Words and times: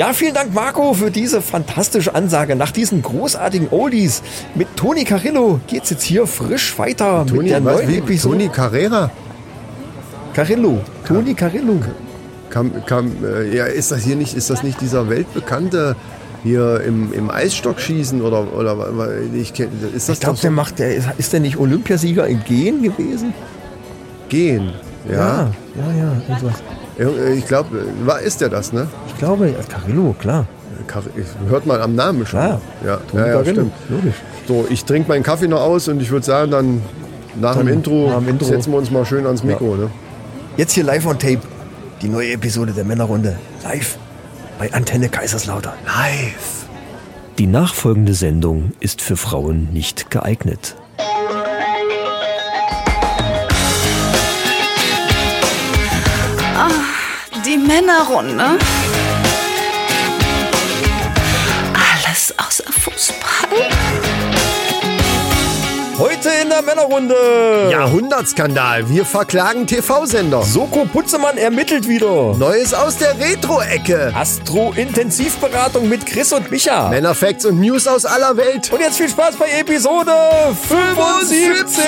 Ja, 0.00 0.14
vielen 0.14 0.32
Dank, 0.32 0.54
Marco, 0.54 0.94
für 0.94 1.10
diese 1.10 1.42
fantastische 1.42 2.14
Ansage. 2.14 2.56
Nach 2.56 2.70
diesen 2.70 3.02
großartigen 3.02 3.68
Oldies 3.70 4.22
mit 4.54 4.74
Toni 4.74 5.04
Carillo 5.04 5.60
geht's 5.66 5.90
jetzt 5.90 6.04
hier 6.04 6.26
frisch 6.26 6.78
weiter 6.78 7.26
Toni, 7.26 7.42
mit 7.42 7.50
der 7.50 7.62
was, 7.62 7.74
neuen 7.74 7.88
wie? 7.90 7.98
Episode. 7.98 8.38
Toni 8.38 8.48
Carrera? 8.48 9.10
Carillo. 10.32 10.80
Toni 11.06 11.34
Carillo. 11.34 11.80
Kam, 12.48 12.72
kam, 12.86 13.12
äh, 13.22 13.54
ja, 13.54 13.66
ist 13.66 13.90
das 13.90 14.02
hier 14.02 14.16
nicht, 14.16 14.34
ist 14.34 14.48
das 14.48 14.62
nicht 14.62 14.80
dieser 14.80 15.10
weltbekannte 15.10 15.96
hier 16.44 16.80
im, 16.80 17.12
im 17.12 17.30
Eisstockschießen 17.30 18.22
oder, 18.22 18.56
oder 18.56 18.78
ich 19.34 19.50
ist 19.60 20.08
das 20.08 20.14
Ich 20.14 20.20
glaube, 20.20 20.36
doch 20.36 20.40
der 20.40 20.50
so 20.50 20.56
macht, 20.56 20.78
der 20.78 20.94
ist, 20.94 21.08
ist 21.18 21.34
der 21.34 21.40
nicht 21.40 21.58
Olympiasieger 21.58 22.26
im 22.26 22.42
Gehen 22.44 22.80
gewesen? 22.80 23.34
gehen? 24.30 24.72
Ja, 25.06 25.12
ja, 25.14 25.50
ja, 25.76 25.94
ja 25.94 26.12
irgendwas. 26.26 26.62
Ja, 27.00 27.08
ich 27.34 27.46
glaube, 27.46 27.82
war 28.04 28.20
ist 28.20 28.40
der 28.40 28.48
das, 28.50 28.72
ne? 28.72 28.86
Ich 29.08 29.16
glaube, 29.18 29.48
ja, 29.48 29.54
Carillo, 29.68 30.14
klar. 30.20 30.46
Car- 30.86 31.02
Hört 31.48 31.66
man 31.66 31.80
am 31.80 31.94
Namen 31.94 32.26
schon. 32.26 32.40
Klar. 32.40 32.60
Ja, 32.84 33.00
ja, 33.14 33.26
ja 33.26 33.44
stimmt. 33.44 33.72
Logisch. 33.88 34.14
So, 34.46 34.66
ich 34.70 34.84
trinke 34.84 35.08
meinen 35.08 35.22
Kaffee 35.22 35.48
noch 35.48 35.60
aus 35.60 35.88
und 35.88 36.00
ich 36.00 36.10
würde 36.10 36.26
sagen, 36.26 36.50
dann 36.50 36.82
nach 37.40 37.56
dem 37.56 37.66
Dann 37.66 37.74
Intro, 37.76 38.08
nach 38.10 38.18
dem 38.18 38.28
Intro. 38.28 38.46
setzen 38.46 38.72
wir 38.72 38.78
uns 38.78 38.90
mal 38.90 39.04
schön 39.06 39.24
ans 39.26 39.42
Mikro. 39.44 39.76
Ne? 39.76 39.90
Jetzt 40.56 40.72
hier 40.72 40.84
live 40.84 41.06
on 41.06 41.18
tape. 41.18 41.40
Die 42.02 42.08
neue 42.08 42.32
Episode 42.32 42.72
der 42.72 42.84
Männerrunde. 42.84 43.36
Live 43.62 43.96
bei 44.58 44.72
Antenne 44.72 45.08
Kaiserslautern. 45.08 45.74
Live. 45.86 46.66
Die 47.38 47.46
nachfolgende 47.46 48.14
Sendung 48.14 48.72
ist 48.80 49.00
für 49.00 49.16
Frauen 49.16 49.68
nicht 49.72 50.10
geeignet. 50.10 50.76
Die 57.50 57.58
Männerrunde. 57.58 58.58
Alles 61.74 62.32
außer 62.36 62.70
Fußball. 62.70 63.68
Heute 65.98 66.28
in 66.44 66.48
der 66.48 66.62
Männerrunde. 66.62 67.16
Jahrhundertskandal. 67.72 68.88
Wir 68.88 69.04
verklagen 69.04 69.66
TV-Sender. 69.66 70.44
Soko 70.44 70.84
Putzemann 70.84 71.38
ermittelt 71.38 71.88
wieder. 71.88 72.36
Neues 72.38 72.72
aus 72.72 72.98
der 72.98 73.18
Retro-Ecke. 73.18 74.12
Astro-Intensivberatung 74.14 75.88
mit 75.88 76.06
Chris 76.06 76.32
und 76.32 76.52
Micha. 76.52 76.90
Männerfacts 76.90 77.46
und 77.46 77.58
News 77.58 77.88
aus 77.88 78.06
aller 78.06 78.36
Welt. 78.36 78.72
Und 78.72 78.78
jetzt 78.78 78.98
viel 78.98 79.08
Spaß 79.08 79.34
bei 79.34 79.50
Episode 79.58 80.12
75. 80.68 81.82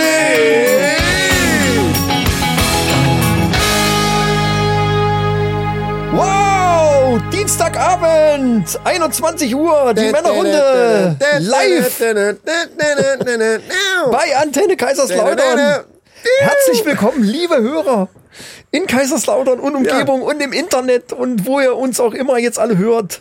Dienstagabend, 7.18 8.80
21 8.84 9.54
Uhr, 9.54 9.92
die 9.92 10.10
Männerrunde 10.10 11.18
live 11.40 11.98
bei 14.10 14.36
Antenne 14.40 14.76
Kaiserslautern. 14.76 15.84
Herzlich 16.38 16.86
willkommen, 16.86 17.22
liebe 17.22 17.60
Hörer, 17.60 18.08
in 18.70 18.86
Kaiserslautern 18.86 19.60
und 19.60 19.74
Umgebung 19.74 20.22
und 20.22 20.40
im 20.40 20.54
Internet 20.54 21.12
und 21.12 21.44
wo 21.44 21.60
ihr 21.60 21.76
uns 21.76 22.00
auch 22.00 22.14
immer 22.14 22.38
jetzt 22.38 22.58
alle 22.58 22.78
hört. 22.78 23.20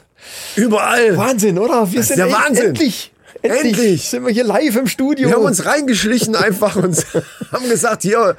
Überall. 0.56 1.17
Wahnsinn, 1.17 1.59
oder? 1.59 1.92
Wir 1.92 2.03
sind 2.03 2.17
der 2.17 2.31
Wahnsinn. 2.31 2.67
Endlich, 2.67 3.12
endlich, 3.42 3.73
Endlich. 3.73 4.09
sind 4.09 4.25
wir 4.25 4.31
hier 4.31 4.45
live 4.45 4.78
im 4.78 4.88
Studio. 4.88 5.28
Wir 5.28 5.36
haben 5.36 5.44
uns 5.44 5.66
reingeschlichen 5.66 6.38
einfach 6.38 6.78
und 6.78 7.06
haben 7.52 7.67
gesagt, 7.67 8.03
hier, 8.03 8.38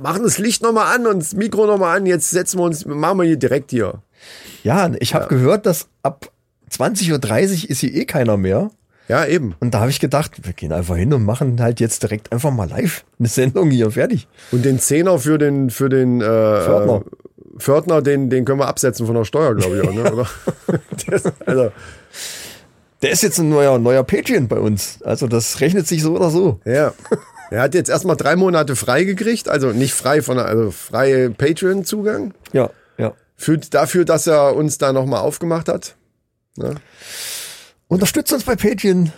machen 0.00 0.22
das 0.22 0.38
Licht 0.38 0.62
nochmal 0.62 0.94
an 0.94 1.06
und 1.06 1.18
das 1.18 1.34
Mikro 1.34 1.66
nochmal 1.66 1.98
an. 1.98 2.06
Jetzt 2.06 2.30
setzen 2.30 2.58
wir 2.58 2.64
uns, 2.64 2.86
machen 2.86 3.18
wir 3.18 3.24
hier 3.24 3.36
direkt 3.36 3.70
hier. 3.70 4.00
Ja, 4.66 4.90
ich 4.98 5.14
habe 5.14 5.28
gehört, 5.28 5.64
dass 5.64 5.86
ab 6.02 6.30
20.30 6.72 7.12
Uhr 7.64 7.70
ist 7.70 7.78
hier 7.78 7.94
eh 7.94 8.04
keiner 8.04 8.36
mehr. 8.36 8.70
Ja, 9.08 9.24
eben. 9.24 9.54
Und 9.60 9.72
da 9.72 9.80
habe 9.80 9.90
ich 9.90 10.00
gedacht, 10.00 10.32
wir 10.44 10.52
gehen 10.52 10.72
einfach 10.72 10.96
hin 10.96 11.12
und 11.12 11.24
machen 11.24 11.60
halt 11.60 11.78
jetzt 11.78 12.02
direkt 12.02 12.32
einfach 12.32 12.50
mal 12.50 12.68
live 12.68 13.04
eine 13.20 13.28
Sendung 13.28 13.70
hier 13.70 13.92
fertig. 13.92 14.26
Und 14.50 14.64
den 14.64 14.80
Zehner 14.80 15.20
für 15.20 15.38
den, 15.38 15.70
für 15.70 15.88
den 15.88 16.20
äh, 16.20 16.24
Pförtner. 16.24 17.04
äh, 17.06 17.58
Pförtner, 17.60 18.02
den, 18.02 18.28
den 18.28 18.44
können 18.44 18.58
wir 18.58 18.66
absetzen 18.66 19.06
von 19.06 19.14
der 19.14 19.24
Steuer, 19.24 19.54
glaube 19.54 19.76
ich 19.76 19.88
auch, 19.88 19.94
ne? 19.94 20.12
oder? 20.12 20.26
Das, 21.06 21.22
also, 21.46 21.70
Der 23.02 23.10
ist 23.12 23.22
jetzt 23.22 23.38
ein 23.38 23.48
neuer, 23.48 23.78
neuer 23.78 24.02
Patreon 24.02 24.48
bei 24.48 24.58
uns. 24.58 25.00
Also 25.04 25.28
das 25.28 25.60
rechnet 25.60 25.86
sich 25.86 26.02
so 26.02 26.16
oder 26.16 26.30
so. 26.30 26.58
ja. 26.64 26.92
Er 27.48 27.62
hat 27.62 27.74
jetzt 27.74 27.88
erstmal 27.90 28.16
drei 28.16 28.34
Monate 28.34 28.74
frei 28.74 29.04
gekriegt, 29.04 29.48
also 29.48 29.68
nicht 29.70 29.94
frei 29.94 30.20
von 30.20 30.36
der, 30.36 30.46
also 30.46 30.72
freie 30.72 31.30
Patreon-Zugang. 31.30 32.34
Ja, 32.52 32.62
ja. 32.64 32.70
Für, 33.36 33.58
dafür, 33.58 34.04
dass 34.04 34.26
er 34.26 34.56
uns 34.56 34.78
da 34.78 34.92
nochmal 34.92 35.20
aufgemacht 35.20 35.68
hat. 35.68 35.94
Unterstützt 37.88 38.32
uns 38.32 38.44
bei 38.44 38.56
Patreon, 38.56 39.12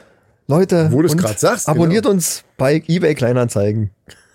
Leute. 0.48 0.88
Wo 0.90 1.02
du's 1.02 1.12
und 1.12 1.18
grad 1.18 1.38
sagst, 1.38 1.68
Abonniert 1.68 2.04
genau. 2.04 2.14
uns 2.14 2.42
bei 2.56 2.82
eBay 2.86 3.14
Kleinanzeigen. 3.14 3.90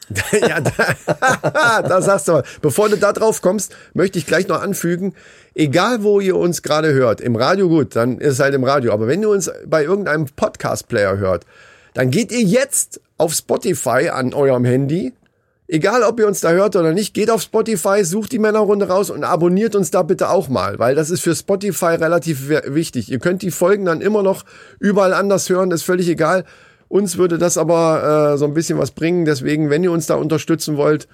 ja, 0.31 0.59
da, 0.59 1.81
da 1.81 2.01
sagst 2.01 2.27
du 2.27 2.33
mal. 2.33 2.43
Bevor 2.61 2.89
du 2.89 2.97
da 2.97 3.13
drauf 3.13 3.41
kommst, 3.41 3.75
möchte 3.93 4.19
ich 4.19 4.25
gleich 4.25 4.47
noch 4.47 4.61
anfügen, 4.61 5.13
egal 5.55 6.03
wo 6.03 6.19
ihr 6.19 6.35
uns 6.35 6.61
gerade 6.61 6.93
hört, 6.93 7.21
im 7.21 7.35
Radio 7.35 7.69
gut, 7.69 7.95
dann 7.95 8.19
ist 8.19 8.33
es 8.33 8.39
halt 8.39 8.53
im 8.53 8.63
Radio, 8.63 8.93
aber 8.93 9.07
wenn 9.07 9.21
ihr 9.21 9.29
uns 9.29 9.51
bei 9.65 9.83
irgendeinem 9.83 10.25
Podcast-Player 10.25 11.17
hört, 11.17 11.45
dann 11.93 12.11
geht 12.11 12.31
ihr 12.31 12.41
jetzt 12.41 13.01
auf 13.17 13.33
Spotify 13.33 14.09
an 14.09 14.33
eurem 14.33 14.65
Handy, 14.65 15.13
egal 15.73 16.03
ob 16.03 16.19
ihr 16.19 16.27
uns 16.27 16.39
da 16.39 16.51
hört 16.51 16.75
oder 16.75 16.93
nicht, 16.93 17.13
geht 17.13 17.29
auf 17.31 17.41
Spotify, 17.41 18.03
sucht 18.05 18.31
die 18.31 18.39
Männerrunde 18.39 18.87
raus 18.87 19.09
und 19.09 19.23
abonniert 19.23 19.75
uns 19.75 19.89
da 19.91 20.03
bitte 20.03 20.29
auch 20.29 20.47
mal, 20.47 20.77
weil 20.79 20.93
das 20.95 21.09
ist 21.09 21.21
für 21.21 21.35
Spotify 21.35 21.95
relativ 21.95 22.47
wi- 22.47 22.73
wichtig. 22.75 23.11
Ihr 23.11 23.19
könnt 23.19 23.41
die 23.41 23.51
Folgen 23.51 23.85
dann 23.85 23.99
immer 24.01 24.21
noch 24.23 24.45
überall 24.79 25.13
anders 25.13 25.49
hören, 25.49 25.71
ist 25.71 25.83
völlig 25.83 26.07
egal. 26.07 26.45
Uns 26.89 27.17
würde 27.17 27.37
das 27.39 27.57
aber 27.57 28.33
äh, 28.33 28.37
so 28.37 28.45
ein 28.45 28.53
bisschen 28.53 28.77
was 28.77 28.91
bringen. 28.91 29.25
Deswegen, 29.25 29.71
wenn 29.71 29.83
ihr 29.83 29.91
uns 29.91 30.05
da 30.05 30.13
unterstützen 30.15 30.77
wollt, 30.77 31.07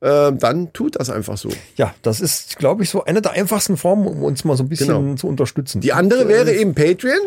äh, 0.00 0.30
dann 0.32 0.72
tut 0.72 0.94
das 1.00 1.10
einfach 1.10 1.36
so. 1.36 1.48
Ja, 1.76 1.92
das 2.02 2.20
ist, 2.20 2.58
glaube 2.58 2.84
ich, 2.84 2.90
so 2.90 3.04
eine 3.04 3.20
der 3.20 3.32
einfachsten 3.32 3.76
Formen, 3.76 4.06
um 4.06 4.22
uns 4.22 4.44
mal 4.44 4.56
so 4.56 4.62
ein 4.62 4.68
bisschen 4.68 4.86
Genau. 4.88 5.14
zu 5.16 5.26
unterstützen. 5.26 5.80
Die 5.80 5.92
andere 5.92 6.28
wäre 6.28 6.52
eben 6.54 6.74
Patreon. 6.76 7.18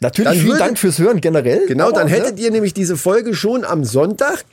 Natürlich 0.00 0.24
dann 0.30 0.38
vielen 0.38 0.48
würde- 0.48 0.58
Dank 0.64 0.78
fürs 0.78 0.98
Hören 0.98 1.20
generell. 1.20 1.66
Genau, 1.68 1.90
dann 1.92 2.06
ne, 2.08 2.12
hättet 2.14 2.40
ihr 2.40 2.50
nämlich 2.50 2.72
diese 2.74 2.96
Folge 2.96 3.34
schon 3.34 3.64
am 3.64 3.84
Sonntag. 3.84 4.44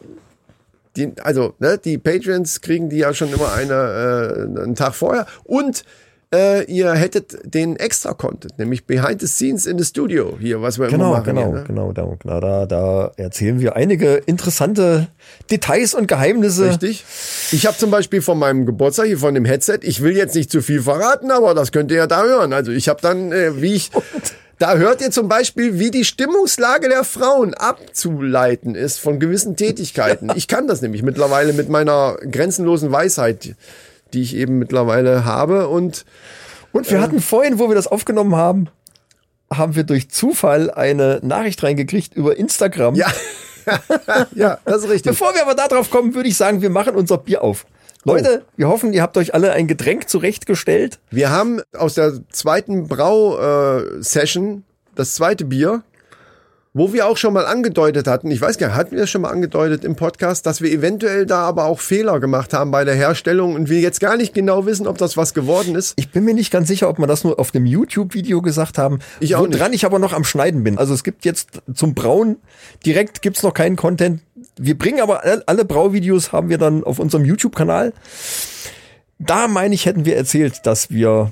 Die, 1.00 1.14
also, 1.24 1.54
ne, 1.60 1.78
die 1.84 1.98
Patreons 1.98 2.62
kriegen 2.62 2.90
die 2.90 2.98
ja 2.98 3.14
schon 3.14 3.32
immer 3.34 3.54
eine, 3.54 3.74
äh, 3.74 4.62
einen 4.62 4.76
Tag 4.76 4.94
vorher. 4.96 5.26
Und 5.46 5.84
äh, 6.32 6.64
ihr 6.66 6.94
hättet 6.94 7.40
den 7.56 7.76
extra 7.78 8.14
Content, 8.14 8.60
nämlich 8.60 8.86
Behind 8.86 9.20
the 9.20 9.26
Scenes 9.28 9.66
in 9.66 9.80
the 9.80 9.84
Studio 9.86 10.38
hier, 10.40 10.62
was 10.62 10.78
wir 10.78 10.88
immer 10.88 10.98
Genau, 10.98 11.12
machen. 11.14 11.24
genau, 11.24 11.42
hier, 11.48 11.52
ne? 11.54 11.64
genau, 11.66 11.92
da, 11.92 12.04
genau 12.22 12.40
da, 12.40 12.66
da 12.68 13.12
erzählen 13.18 13.60
wir 13.60 13.76
einige 13.76 14.14
interessante 14.28 15.08
Details 15.50 15.96
und 15.96 16.08
Geheimnisse. 16.08 16.70
Richtig. 16.70 17.04
Ich 17.52 17.66
habe 17.66 17.78
zum 17.78 17.90
Beispiel 17.90 18.22
von 18.22 18.38
meinem 18.38 18.68
Geburtstag 18.68 19.08
hier 19.08 19.18
von 19.18 19.34
dem 19.34 19.46
Headset, 19.46 19.80
ich 19.82 20.04
will 20.04 20.16
jetzt 20.16 20.36
nicht 20.36 20.52
zu 20.52 20.62
viel 20.62 20.84
verraten, 20.84 21.32
aber 21.32 21.56
das 21.56 21.72
könnt 21.72 21.90
ihr 21.90 21.98
ja 21.98 22.08
da 22.08 22.22
hören. 22.22 22.54
Also 22.54 22.72
ich 22.74 22.90
habe 22.90 23.02
dann, 23.02 23.32
äh, 23.32 23.60
wie 23.62 23.74
ich, 23.74 23.90
da 24.60 24.76
hört 24.76 25.02
ihr 25.02 25.10
zum 25.10 25.30
Beispiel, 25.30 25.80
wie 25.80 25.90
die 25.90 26.04
Stimmungslage 26.04 26.90
der 26.90 27.06
Frauen 27.06 27.54
abzuleiten 27.54 28.76
ist 28.76 29.00
von 29.00 29.20
gewissen 29.20 29.56
Tätigkeiten. 29.56 30.30
Ich 30.36 30.48
kann 30.48 30.68
das 30.68 30.82
nämlich 30.82 31.02
mittlerweile 31.02 31.54
mit 31.54 31.70
meiner 31.70 32.16
grenzenlosen 32.16 32.92
Weisheit, 32.92 33.56
die 34.14 34.22
ich 34.22 34.36
eben 34.36 34.60
mittlerweile 34.60 35.26
habe 35.26 35.68
und 35.68 36.06
Und 36.72 36.90
wir 36.92 37.02
hatten 37.02 37.20
vorhin, 37.20 37.60
wo 37.60 37.68
wir 37.70 37.76
das 37.76 37.88
aufgenommen 37.88 38.36
haben, 38.36 38.70
haben 39.52 39.76
wir 39.76 39.84
durch 39.84 40.10
Zufall 40.10 40.70
eine 40.72 41.20
Nachricht 41.24 41.64
reingekriegt 41.64 42.14
über 42.14 42.38
Instagram. 42.38 42.96
ja, 42.96 43.08
ja, 44.36 44.60
das 44.66 44.84
ist 44.84 44.90
richtig. 44.90 45.12
Bevor 45.12 45.34
wir 45.34 45.42
aber 45.42 45.56
darauf 45.56 45.90
kommen, 45.90 46.14
würde 46.14 46.30
ich 46.30 46.38
sagen, 46.38 46.62
wir 46.62 46.70
machen 46.70 46.96
unser 46.96 47.18
Bier 47.18 47.44
auf. 47.44 47.66
Leute, 48.06 48.44
wir 48.56 48.70
hoffen, 48.70 48.94
ihr 48.94 49.02
habt 49.02 49.18
euch 49.18 49.34
alle 49.34 49.52
ein 49.52 49.68
Getränk 49.68 50.08
zurechtgestellt. 50.08 51.00
Wir 51.12 51.32
haben 51.32 51.62
aus 51.78 51.96
der 51.96 52.14
zweiten 52.32 52.88
Brau-Session 52.88 54.64
das 54.96 55.16
zweite 55.16 55.44
Bier, 55.44 55.84
wo 56.74 56.94
wir 56.94 57.08
auch 57.08 57.18
schon 57.18 57.34
mal 57.34 57.46
angedeutet 57.46 58.08
hatten, 58.08 58.30
ich 58.32 58.40
weiß 58.40 58.58
gar 58.58 58.68
nicht, 58.68 58.76
hatten 58.78 58.92
wir 58.92 59.00
das 59.00 59.10
schon 59.10 59.24
mal 59.24 59.32
angedeutet 59.32 59.84
im 59.84 59.96
Podcast, 59.96 60.46
dass 60.46 60.62
wir 60.62 60.72
eventuell 60.72 61.26
da 61.26 61.42
aber 61.42 61.66
auch 61.66 61.80
Fehler 61.80 62.20
gemacht 62.20 62.54
haben 62.54 62.72
bei 62.72 62.86
der 62.86 62.94
Herstellung 62.96 63.56
und 63.56 63.70
wir 63.70 63.80
jetzt 63.80 64.00
gar 64.00 64.16
nicht 64.18 64.34
genau 64.34 64.66
wissen, 64.66 64.88
ob 64.88 64.98
das 64.98 65.18
was 65.18 65.34
geworden 65.34 65.76
ist. 65.76 65.94
Ich 65.98 66.12
bin 66.12 66.24
mir 66.24 66.34
nicht 66.34 66.52
ganz 66.52 66.68
sicher, 66.68 66.88
ob 66.88 67.00
wir 67.00 67.08
das 67.08 67.24
nur 67.24 67.40
auf 67.40 67.52
dem 67.52 67.66
YouTube-Video 67.66 68.42
gesagt 68.42 68.78
haben. 68.78 69.00
Ich 69.20 69.36
auch 69.36 69.48
Woran 69.52 69.74
ich 69.74 69.84
aber 69.84 70.00
noch 70.00 70.14
am 70.14 70.24
Schneiden 70.24 70.64
bin. 70.64 70.78
Also 70.78 70.94
es 70.94 71.04
gibt 71.04 71.26
jetzt 71.26 71.62
zum 71.74 71.96
Brauen 71.96 72.38
direkt 72.86 73.22
gibt's 73.22 73.44
noch 73.44 73.54
keinen 73.54 73.76
Content. 73.76 74.22
Wir 74.62 74.78
bringen 74.78 75.00
aber 75.00 75.24
alle, 75.46 75.64
Brauvideos 75.64 76.34
haben 76.34 76.50
wir 76.50 76.58
dann 76.58 76.84
auf 76.84 77.00
unserem 77.00 77.24
YouTube-Kanal. 77.24 77.94
Da 79.18 79.48
meine 79.48 79.74
ich, 79.74 79.86
hätten 79.86 80.04
wir 80.04 80.18
erzählt, 80.18 80.66
dass 80.66 80.90
wir 80.90 81.32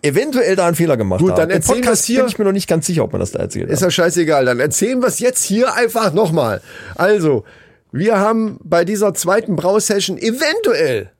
eventuell 0.00 0.54
da 0.54 0.66
einen 0.66 0.76
Fehler 0.76 0.96
gemacht 0.96 1.20
Gut, 1.20 1.32
haben. 1.32 1.38
dann 1.38 1.50
Im 1.50 1.56
erzählen 1.56 1.80
Podcast 1.80 2.04
hier. 2.04 2.20
bin 2.20 2.28
ich 2.28 2.38
mir 2.38 2.44
noch 2.44 2.52
nicht 2.52 2.68
ganz 2.68 2.86
sicher, 2.86 3.02
ob 3.02 3.12
man 3.12 3.20
das 3.20 3.32
da 3.32 3.40
erzählt 3.40 3.68
Ist 3.68 3.82
ja 3.82 3.90
scheißegal, 3.90 4.44
dann 4.44 4.60
erzählen 4.60 5.00
wir 5.00 5.08
es 5.08 5.18
jetzt 5.18 5.42
hier 5.42 5.74
einfach 5.74 6.12
nochmal. 6.12 6.60
Also, 6.94 7.44
wir 7.90 8.20
haben 8.20 8.60
bei 8.62 8.84
dieser 8.84 9.12
zweiten 9.12 9.56
Brausession 9.56 10.16
eventuell, 10.18 11.10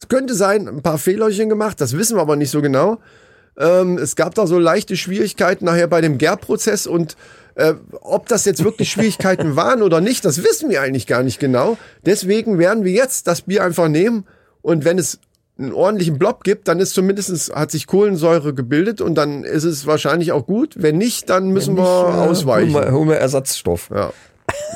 es 0.00 0.08
könnte 0.08 0.34
sein, 0.34 0.68
ein 0.68 0.82
paar 0.82 0.98
Fehlerchen 0.98 1.50
gemacht, 1.50 1.82
das 1.82 1.96
wissen 1.98 2.16
wir 2.16 2.22
aber 2.22 2.36
nicht 2.36 2.50
so 2.50 2.62
genau. 2.62 2.98
Ähm, 3.58 3.98
es 3.98 4.16
gab 4.16 4.34
da 4.34 4.46
so 4.46 4.58
leichte 4.58 4.96
Schwierigkeiten 4.96 5.66
nachher 5.66 5.86
bei 5.86 6.00
dem 6.00 6.16
Gärprozess 6.16 6.86
und 6.86 7.16
äh, 7.56 7.74
ob 8.00 8.28
das 8.28 8.44
jetzt 8.44 8.62
wirklich 8.64 8.90
Schwierigkeiten 8.90 9.56
waren 9.56 9.82
oder 9.82 10.00
nicht, 10.00 10.24
das 10.24 10.42
wissen 10.44 10.70
wir 10.70 10.80
eigentlich 10.82 11.06
gar 11.06 11.22
nicht 11.22 11.40
genau. 11.40 11.76
Deswegen 12.04 12.58
werden 12.58 12.84
wir 12.84 12.92
jetzt 12.92 13.26
das 13.26 13.42
Bier 13.42 13.64
einfach 13.64 13.88
nehmen 13.88 14.24
und 14.62 14.84
wenn 14.84 14.98
es 14.98 15.18
einen 15.58 15.72
ordentlichen 15.72 16.18
Blob 16.18 16.44
gibt, 16.44 16.68
dann 16.68 16.80
ist 16.80 16.92
zumindest 16.92 17.54
hat 17.54 17.70
sich 17.70 17.86
Kohlensäure 17.86 18.52
gebildet 18.52 19.00
und 19.00 19.14
dann 19.14 19.42
ist 19.42 19.64
es 19.64 19.86
wahrscheinlich 19.86 20.32
auch 20.32 20.44
gut. 20.46 20.74
Wenn 20.76 20.98
nicht, 20.98 21.30
dann 21.30 21.48
müssen 21.48 21.76
wir 21.78 21.82
Äh, 21.82 22.28
ausweichen. 22.28 22.74
Holen 22.74 22.84
wir, 22.84 22.92
holen 22.92 23.08
wir 23.08 23.16
Ersatzstoff. 23.16 23.88
Ja. 23.90 24.12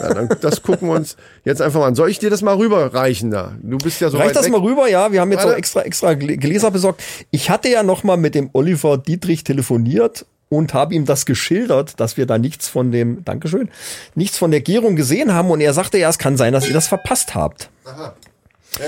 ja 0.00 0.14
dann, 0.14 0.30
das 0.40 0.62
gucken 0.62 0.88
wir 0.88 0.94
uns 0.94 1.16
jetzt 1.44 1.60
einfach 1.60 1.80
mal 1.80 1.88
an. 1.88 1.94
Soll 1.94 2.08
ich 2.08 2.18
dir 2.18 2.30
das 2.30 2.40
mal 2.40 2.54
rüberreichen 2.56 3.30
da? 3.30 3.52
Du 3.62 3.76
bist 3.76 4.00
ja 4.00 4.08
so 4.08 4.16
Reicht 4.16 4.30
weit 4.30 4.36
das 4.36 4.46
weg. 4.46 4.52
mal 4.52 4.62
rüber? 4.62 4.88
Ja, 4.88 5.12
wir 5.12 5.20
haben 5.20 5.30
jetzt 5.32 5.40
Warte. 5.42 5.52
auch 5.52 5.58
extra, 5.58 5.82
extra 5.82 6.10
Gl- 6.12 6.38
Gläser 6.38 6.70
besorgt. 6.70 7.02
Ich 7.30 7.50
hatte 7.50 7.68
ja 7.68 7.82
noch 7.82 8.02
mal 8.02 8.16
mit 8.16 8.34
dem 8.34 8.48
Oliver 8.54 8.96
Dietrich 8.96 9.44
telefoniert 9.44 10.24
und 10.50 10.74
habe 10.74 10.94
ihm 10.94 11.06
das 11.06 11.24
geschildert, 11.24 11.98
dass 11.98 12.16
wir 12.16 12.26
da 12.26 12.36
nichts 12.36 12.68
von 12.68 12.92
dem, 12.92 13.24
Dankeschön, 13.24 13.70
nichts 14.14 14.36
von 14.36 14.50
der 14.50 14.60
Gärung 14.60 14.96
gesehen 14.96 15.32
haben. 15.32 15.50
Und 15.50 15.60
er 15.60 15.72
sagte, 15.72 15.96
ja, 15.96 16.10
es 16.10 16.18
kann 16.18 16.36
sein, 16.36 16.52
dass 16.52 16.66
ihr 16.66 16.74
das 16.74 16.88
verpasst 16.88 17.34
habt. 17.34 17.70
Ja, 17.86 18.14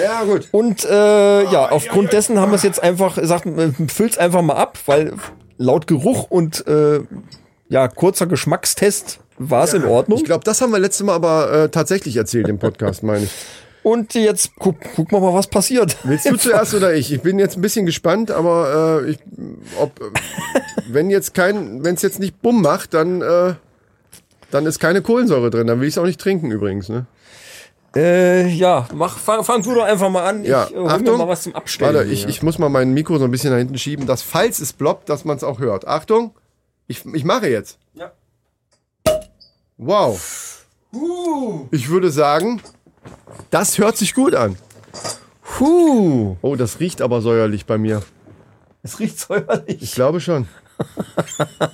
ja, 0.03 0.25
gut. 0.25 0.49
Und 0.51 0.85
äh, 0.85 1.45
ja, 1.45 1.71
aufgrund 1.71 2.13
dessen 2.13 2.39
haben 2.39 2.51
wir 2.51 2.57
es 2.57 2.65
jetzt 2.65 2.83
einfach 2.83 3.15
gesagt, 3.15 3.47
äh, 3.47 3.71
füll's 3.89 4.19
einfach 4.19 4.43
mal 4.43 4.57
ab, 4.57 4.79
weil 4.87 5.15
laut 5.57 5.87
Geruch 5.87 6.31
und 6.31 6.67
äh, 6.67 7.01
ja, 7.69 7.89
kurzer 7.89 8.27
Geschmackstest 8.27 9.21
war 9.39 9.65
es 9.65 9.73
in 9.73 9.85
Ordnung. 9.85 10.19
Ich 10.19 10.25
glaube, 10.25 10.45
das 10.45 10.61
haben 10.61 10.73
wir 10.73 10.79
letztes 10.79 11.07
Mal 11.07 11.15
aber 11.15 11.53
äh, 11.53 11.69
tatsächlich 11.69 12.17
erzählt 12.17 12.49
im 12.49 12.59
Podcast, 12.59 13.03
meine 13.03 13.25
ich. 13.25 13.31
Und 13.83 14.15
jetzt 14.15 14.53
guck, 14.59 14.81
gucken 14.95 15.19
wir 15.19 15.21
mal, 15.21 15.35
was 15.35 15.49
passiert. 15.49 15.97
Willst 16.05 16.27
du 16.27 16.37
zuerst 16.37 16.75
oder 16.75 16.95
ich? 16.95 17.13
Ich 17.13 17.21
bin 17.21 17.39
jetzt 17.39 17.57
ein 17.57 17.63
bisschen 17.63 17.85
gespannt, 17.85 18.31
aber 18.31 19.03
äh, 19.05 19.11
ich, 19.11 19.19
ob, 19.81 19.93
wenn 20.89 21.11
jetzt 21.11 21.35
kein, 21.35 21.83
wenn 21.83 21.97
es 21.97 22.03
jetzt 22.03 22.21
nicht 22.21 22.41
bumm 22.41 22.63
macht, 22.63 22.95
dann, 22.95 23.23
äh, 23.23 23.55
dann 24.51 24.67
ist 24.67 24.79
keine 24.79 25.03
Kohlensäure 25.03 25.51
drin. 25.51 25.67
Dann 25.67 25.81
will 25.81 25.89
ich 25.89 25.95
es 25.95 25.99
auch 25.99 26.07
nicht 26.07 26.21
trinken 26.21 26.53
übrigens. 26.53 26.89
Ne? 26.89 27.07
Äh, 27.95 28.49
ja, 28.49 28.89
mach, 28.95 29.19
fang, 29.19 29.45
fang 29.45 29.63
du 29.63 29.75
doch 29.75 29.85
einfach 29.85 30.09
mal 30.09 30.27
an. 30.27 30.45
Ja, 30.45 30.67
ich 30.67 30.75
äh, 30.75 30.87
Achtung. 30.87 31.19
mal 31.19 31.29
was 31.29 31.43
zum 31.43 31.55
Abstellen. 31.55 31.95
Warte, 31.95 32.09
ich, 32.09 32.27
ich 32.27 32.43
muss 32.43 32.59
mal 32.59 32.69
mein 32.69 32.95
Mikro 32.95 33.19
so 33.19 33.25
ein 33.25 33.31
bisschen 33.31 33.51
nach 33.51 33.59
hinten 33.59 33.77
schieben, 33.79 34.07
dass 34.07 34.23
falls 34.23 34.61
es 34.61 34.73
bloppt, 34.73 35.09
dass 35.09 35.25
man 35.25 35.37
es 35.37 35.45
auch 35.45 35.59
hört. 35.59 35.87
Achtung, 35.87 36.35
ich, 36.87 37.05
ich 37.13 37.25
mache 37.25 37.49
jetzt. 37.49 37.79
Ja. 37.95 38.13
Wow. 39.77 40.65
Ich 41.71 41.89
würde 41.89 42.11
sagen, 42.11 42.63
das 43.51 43.79
hört 43.79 43.97
sich 43.97 44.15
gut 44.15 44.35
an. 44.35 44.57
Puh, 45.43 46.37
Oh, 46.43 46.57
das 46.57 46.81
riecht 46.81 47.03
aber 47.03 47.21
säuerlich 47.21 47.67
bei 47.67 47.79
mir. 47.79 48.03
es 48.83 48.99
riecht 49.01 49.19
säuerlich. 49.19 49.83
Ich 49.83 49.95
glaube 49.95 50.21
schon. 50.21 50.49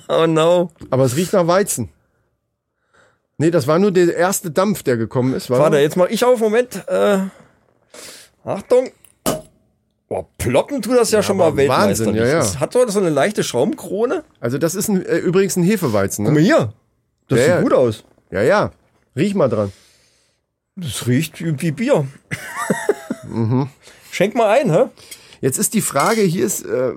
Oh 0.09 0.27
no. 0.27 0.71
Aber 0.89 1.05
es 1.05 1.15
riecht 1.15 1.33
nach 1.33 1.47
Weizen. 1.47 1.89
Nee, 3.37 3.49
das 3.51 3.65
war 3.67 3.79
nur 3.79 3.91
der 3.91 4.13
erste 4.15 4.51
Dampf, 4.51 4.83
der 4.83 4.97
gekommen 4.97 5.33
ist. 5.33 5.49
War 5.49 5.59
Warte, 5.59 5.77
jetzt 5.79 5.95
mach 5.95 6.09
ich 6.09 6.23
auf, 6.25 6.39
Moment. 6.39 6.83
Äh, 6.87 7.19
Achtung. 8.43 8.89
Boah, 10.09 10.27
ploppen 10.37 10.81
tut 10.81 10.97
das 10.97 11.11
ja, 11.11 11.23
schon 11.23 11.37
mal 11.37 11.47
aber 11.47 11.57
Weltmeisterlich. 11.57 12.19
Wahnsinn, 12.19 12.27
ja, 12.27 12.27
ja. 12.27 12.39
Es 12.39 12.59
hat 12.59 12.75
doch 12.75 12.87
so 12.89 12.99
eine 12.99 13.09
leichte 13.09 13.43
Schaumkrone. 13.43 14.23
Also 14.39 14.57
das 14.57 14.75
ist 14.75 14.89
ein, 14.89 15.05
äh, 15.05 15.17
übrigens 15.17 15.55
ein 15.55 15.63
Hefeweizen. 15.63 16.25
Guck 16.25 16.33
Ne? 16.33 16.39
mal 16.41 16.45
hier. 16.45 16.73
Das 17.29 17.39
Ja, 17.39 17.45
sieht 17.45 17.53
ja. 17.55 17.61
gut 17.61 17.73
aus. 17.73 18.03
Ja, 18.31 18.41
ja. 18.41 18.71
Riech 19.15 19.35
mal 19.35 19.47
dran. 19.49 19.71
Das 20.81 21.07
riecht 21.07 21.41
wie 21.61 21.71
Bier. 21.71 22.07
Mhm. 23.27 23.69
Schenk 24.11 24.35
mal 24.35 24.49
ein, 24.49 24.71
hä? 24.71 24.85
Jetzt 25.41 25.57
ist 25.57 25.73
die 25.73 25.81
Frage, 25.81 26.21
hier 26.21 26.45
ist, 26.45 26.65
äh, 26.65 26.93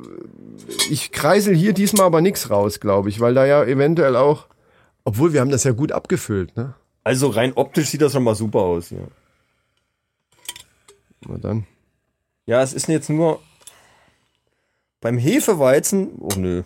ich 0.91 1.13
kreisel 1.13 1.55
hier 1.55 1.73
diesmal 1.73 2.07
aber 2.07 2.21
nichts 2.21 2.51
raus, 2.51 2.81
glaube 2.81 3.09
ich, 3.09 3.21
weil 3.21 3.35
da 3.35 3.47
ja 3.47 3.63
eventuell 3.65 4.17
auch, 4.17 4.47
obwohl 5.05 5.33
wir 5.33 5.41
haben 5.41 5.51
das 5.51 5.65
ja 5.65 5.73
gut 5.73 5.93
abgefüllt, 5.93 6.57
ne? 6.57 6.75
Also 7.05 7.29
rein 7.29 7.53
optisch 7.55 7.89
sieht 7.89 8.01
das 8.03 8.13
schon 8.13 8.23
mal 8.25 8.35
super 8.35 8.61
aus. 8.61 8.91
Ja, 8.91 8.99
Na 11.27 11.37
dann. 11.39 11.67
ja 12.47 12.63
es 12.63 12.73
ist 12.73 12.89
jetzt 12.89 13.11
nur 13.11 13.41
beim 15.01 15.19
Hefeweizen. 15.19 16.11
Oh 16.21 16.35
nö. 16.37 16.63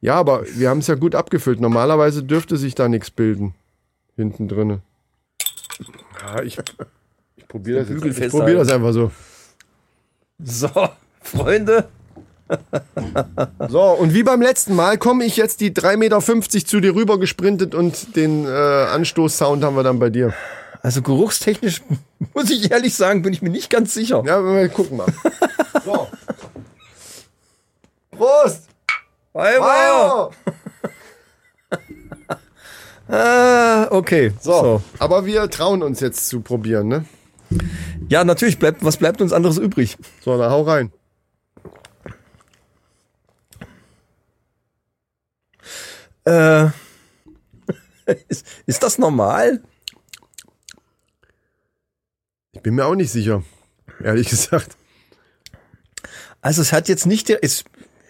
Ja, 0.00 0.16
aber 0.16 0.44
wir 0.56 0.68
haben 0.68 0.78
es 0.80 0.88
ja 0.88 0.94
gut 0.94 1.14
abgefüllt. 1.14 1.60
Normalerweise 1.60 2.22
dürfte 2.22 2.56
sich 2.56 2.74
da 2.74 2.88
nichts 2.88 3.10
bilden. 3.10 3.54
Hinten 4.16 4.48
drinne. 4.48 4.82
Ja, 6.20 6.42
ich, 6.42 6.58
ich 7.36 7.48
probiere 7.48 7.80
das, 7.80 7.88
jetzt- 7.88 8.18
ich 8.20 8.30
probier 8.30 8.56
das 8.58 8.68
einfach 8.70 8.92
so. 8.92 9.10
So, 10.42 10.68
Freunde. 11.22 11.88
So, 13.68 13.80
und 13.82 14.12
wie 14.12 14.22
beim 14.22 14.42
letzten 14.42 14.74
Mal 14.76 14.98
komme 14.98 15.24
ich 15.24 15.36
jetzt 15.36 15.60
die 15.60 15.70
3,50 15.72 15.96
Meter 15.96 16.20
zu 16.66 16.80
dir 16.80 16.94
rüber 16.94 17.18
gesprintet 17.18 17.74
und 17.74 18.14
den 18.16 18.44
äh, 18.44 18.48
Anstoßsound 18.48 19.64
haben 19.64 19.74
wir 19.76 19.82
dann 19.82 19.98
bei 19.98 20.10
dir. 20.10 20.34
Also 20.82 21.00
geruchstechnisch, 21.00 21.80
muss 22.34 22.50
ich 22.50 22.70
ehrlich 22.70 22.94
sagen, 22.94 23.22
bin 23.22 23.32
ich 23.32 23.40
mir 23.40 23.50
nicht 23.50 23.70
ganz 23.70 23.94
sicher. 23.94 24.22
Ja, 24.26 24.42
wir 24.44 24.68
gucken 24.68 24.98
mal. 24.98 25.06
So. 25.84 26.08
Prost! 28.16 28.64
Bye, 29.32 29.58
bye. 29.58 30.52
Ah, 33.08 33.88
okay. 33.90 34.32
So, 34.40 34.52
So. 34.52 34.82
aber 34.98 35.26
wir 35.26 35.48
trauen 35.50 35.82
uns 35.82 36.00
jetzt 36.00 36.28
zu 36.28 36.40
probieren, 36.40 36.88
ne? 36.88 37.04
Ja, 38.08 38.24
natürlich 38.24 38.58
bleibt, 38.58 38.84
was 38.84 38.96
bleibt 38.96 39.20
uns 39.20 39.32
anderes 39.32 39.58
übrig? 39.58 39.96
So, 40.22 40.38
dann 40.38 40.50
hau 40.50 40.62
rein. 40.62 40.92
Äh, 46.24 46.66
ist, 48.28 48.46
ist 48.66 48.82
das 48.82 48.98
normal? 48.98 49.62
Ich 52.52 52.62
bin 52.62 52.74
mir 52.74 52.86
auch 52.86 52.94
nicht 52.94 53.10
sicher, 53.10 53.42
ehrlich 54.02 54.28
gesagt. 54.30 54.76
Also 56.40 56.62
es 56.62 56.72
hat 56.72 56.88
jetzt 56.88 57.06
nicht, 57.06 57.28
der, 57.28 57.42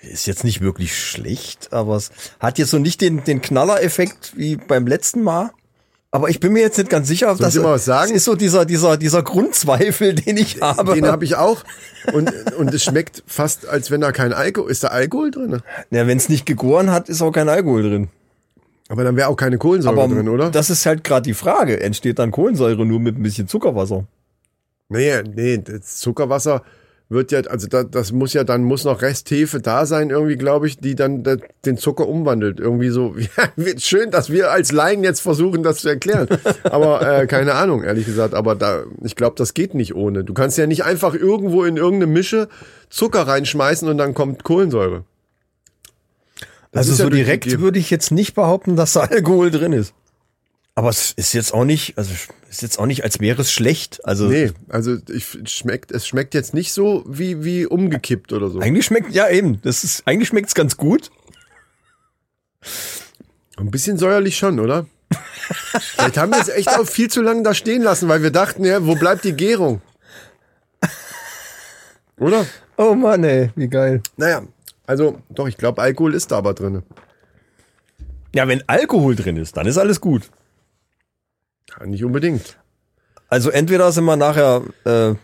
ist, 0.02 0.26
jetzt 0.26 0.44
nicht 0.44 0.60
wirklich 0.60 0.96
schlecht, 0.96 1.72
aber 1.72 1.96
es 1.96 2.10
hat 2.40 2.58
jetzt 2.58 2.70
so 2.70 2.78
nicht 2.78 3.00
den, 3.00 3.24
den 3.24 3.40
Knaller-Effekt 3.40 4.32
wie 4.36 4.56
beim 4.56 4.86
letzten 4.86 5.22
Mal. 5.22 5.50
Aber 6.14 6.28
ich 6.28 6.40
bin 6.40 6.52
mir 6.52 6.60
jetzt 6.60 6.76
nicht 6.76 6.90
ganz 6.90 7.08
sicher, 7.08 7.30
ob 7.30 7.38
Soll 7.38 7.46
das 7.46 7.56
ich 7.56 7.62
mal 7.62 7.72
was 7.72 7.86
sagen? 7.86 8.10
Das 8.10 8.18
ist 8.18 8.24
so 8.26 8.34
dieser, 8.34 8.66
dieser, 8.66 8.98
dieser 8.98 9.22
Grundzweifel, 9.22 10.14
den 10.14 10.36
ich 10.36 10.60
habe. 10.60 10.94
Den 10.94 11.06
habe 11.06 11.24
ich 11.24 11.36
auch. 11.36 11.64
Und, 12.12 12.30
und 12.56 12.74
es 12.74 12.84
schmeckt 12.84 13.22
fast, 13.26 13.66
als 13.66 13.90
wenn 13.90 14.02
da 14.02 14.12
kein 14.12 14.34
Alkohol... 14.34 14.70
Ist 14.70 14.84
da 14.84 14.88
Alkohol 14.88 15.30
drin? 15.30 15.62
ja, 15.90 16.06
wenn 16.06 16.18
es 16.18 16.28
nicht 16.28 16.44
gegoren 16.44 16.90
hat, 16.90 17.08
ist 17.08 17.22
auch 17.22 17.32
kein 17.32 17.48
Alkohol 17.48 17.82
drin. 17.82 18.08
Aber 18.90 19.04
dann 19.04 19.16
wäre 19.16 19.28
auch 19.28 19.36
keine 19.36 19.56
Kohlensäure 19.56 20.02
Aber 20.02 20.14
drin, 20.14 20.28
oder? 20.28 20.50
das 20.50 20.68
ist 20.68 20.84
halt 20.84 21.02
gerade 21.02 21.22
die 21.22 21.32
Frage. 21.32 21.80
Entsteht 21.80 22.18
dann 22.18 22.30
Kohlensäure 22.30 22.84
nur 22.84 23.00
mit 23.00 23.16
ein 23.16 23.22
bisschen 23.22 23.48
Zuckerwasser? 23.48 24.04
Nee, 24.90 25.22
nee, 25.22 25.56
das 25.56 25.96
Zuckerwasser 25.96 26.62
wird 27.12 27.32
ja, 27.32 27.40
also 27.42 27.68
da, 27.68 27.84
das 27.84 28.12
muss 28.12 28.32
ja, 28.32 28.44
dann 28.44 28.64
muss 28.64 28.84
noch 28.84 29.02
Resthefe 29.02 29.60
da 29.60 29.86
sein, 29.86 30.10
irgendwie, 30.10 30.36
glaube 30.36 30.66
ich, 30.66 30.78
die 30.78 30.94
dann 30.94 31.22
da, 31.22 31.36
den 31.64 31.76
Zucker 31.76 32.08
umwandelt. 32.08 32.60
Irgendwie 32.60 32.90
so. 32.90 33.14
Ja, 33.56 33.78
schön, 33.78 34.10
dass 34.10 34.30
wir 34.30 34.50
als 34.50 34.72
Laien 34.72 35.04
jetzt 35.04 35.20
versuchen, 35.20 35.62
das 35.62 35.78
zu 35.78 35.88
erklären. 35.88 36.28
Aber 36.64 37.20
äh, 37.20 37.26
keine 37.26 37.54
Ahnung, 37.54 37.82
ehrlich 37.82 38.06
gesagt. 38.06 38.34
Aber 38.34 38.54
da, 38.54 38.82
ich 39.02 39.16
glaube, 39.16 39.36
das 39.36 39.54
geht 39.54 39.74
nicht 39.74 39.94
ohne. 39.94 40.24
Du 40.24 40.34
kannst 40.34 40.58
ja 40.58 40.66
nicht 40.66 40.84
einfach 40.84 41.14
irgendwo 41.14 41.64
in 41.64 41.76
irgendeine 41.76 42.12
Mische 42.12 42.48
Zucker 42.90 43.26
reinschmeißen 43.26 43.88
und 43.88 43.98
dann 43.98 44.14
kommt 44.14 44.44
Kohlensäure. 44.44 45.04
Das 46.72 46.80
also 46.80 46.92
ist 46.92 46.98
ja 46.98 47.04
so 47.04 47.10
direkt 47.10 47.60
würde 47.60 47.78
ich 47.78 47.90
jetzt 47.90 48.10
nicht 48.10 48.34
behaupten, 48.34 48.76
dass 48.76 48.94
da 48.94 49.00
Alkohol 49.00 49.50
drin 49.50 49.72
ist. 49.72 49.94
Aber 50.74 50.88
es 50.88 51.12
ist 51.12 51.34
jetzt 51.34 51.52
auch 51.52 51.64
nicht, 51.64 51.98
also 51.98 52.12
ist 52.48 52.62
jetzt 52.62 52.78
auch 52.78 52.86
nicht, 52.86 53.04
als 53.04 53.20
wäre 53.20 53.42
es 53.42 53.52
schlecht. 53.52 54.00
Also 54.04 54.26
Nee, 54.26 54.52
also 54.68 54.96
ich, 55.12 55.38
schmeckt, 55.50 55.90
es 55.92 56.06
schmeckt 56.06 56.32
jetzt 56.32 56.54
nicht 56.54 56.72
so 56.72 57.04
wie, 57.06 57.44
wie 57.44 57.66
umgekippt 57.66 58.32
oder 58.32 58.48
so. 58.48 58.60
eigentlich 58.60 58.86
schmeckt, 58.86 59.12
ja 59.12 59.28
eben, 59.28 59.60
das 59.62 59.84
ist, 59.84 60.06
eigentlich 60.06 60.28
schmeckt 60.28 60.48
es 60.48 60.54
ganz 60.54 60.76
gut. 60.76 61.10
Ein 63.56 63.70
bisschen 63.70 63.98
säuerlich 63.98 64.36
schon, 64.38 64.60
oder? 64.60 64.86
Vielleicht 65.78 66.16
haben 66.16 66.32
wir 66.32 66.40
es 66.40 66.48
echt 66.48 66.68
auch 66.68 66.86
viel 66.86 67.10
zu 67.10 67.20
lange 67.20 67.42
da 67.42 67.52
stehen 67.52 67.82
lassen, 67.82 68.08
weil 68.08 68.22
wir 68.22 68.30
dachten, 68.30 68.64
ja, 68.64 68.86
wo 68.86 68.94
bleibt 68.94 69.24
die 69.24 69.34
Gärung? 69.34 69.82
Oder? 72.18 72.46
Oh 72.78 72.94
Mann, 72.94 73.24
ey, 73.24 73.50
wie 73.56 73.68
geil. 73.68 74.00
Naja, 74.16 74.42
also 74.86 75.20
doch, 75.28 75.48
ich 75.48 75.58
glaube, 75.58 75.82
Alkohol 75.82 76.14
ist 76.14 76.30
da 76.30 76.38
aber 76.38 76.54
drin. 76.54 76.82
Ja, 78.34 78.48
wenn 78.48 78.66
Alkohol 78.68 79.16
drin 79.16 79.36
ist, 79.36 79.56
dann 79.56 79.66
ist 79.66 79.76
alles 79.76 80.00
gut. 80.00 80.30
Ja, 81.78 81.86
nicht 81.86 82.04
unbedingt. 82.04 82.58
Also 83.28 83.50
entweder 83.50 83.90
sind 83.92 84.04
wir 84.04 84.16
nachher 84.16 84.62
äh, 84.84 85.14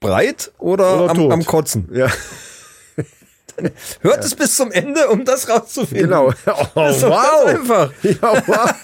breit 0.00 0.52
oder, 0.58 1.04
Oder 1.04 1.10
am, 1.10 1.30
am 1.30 1.44
Kotzen. 1.44 1.88
Ja, 1.92 2.08
Hört 4.00 4.24
es 4.24 4.34
bis 4.34 4.56
zum 4.56 4.72
Ende, 4.72 5.08
um 5.08 5.24
das 5.24 5.48
rauszufinden. 5.48 6.08
genau. 6.08 6.32
Oh, 6.46 6.66
Das 6.74 7.02
wow. 7.02 7.46
einfach. 7.46 7.92
Ja, 8.02 8.42
wow. 8.46 8.74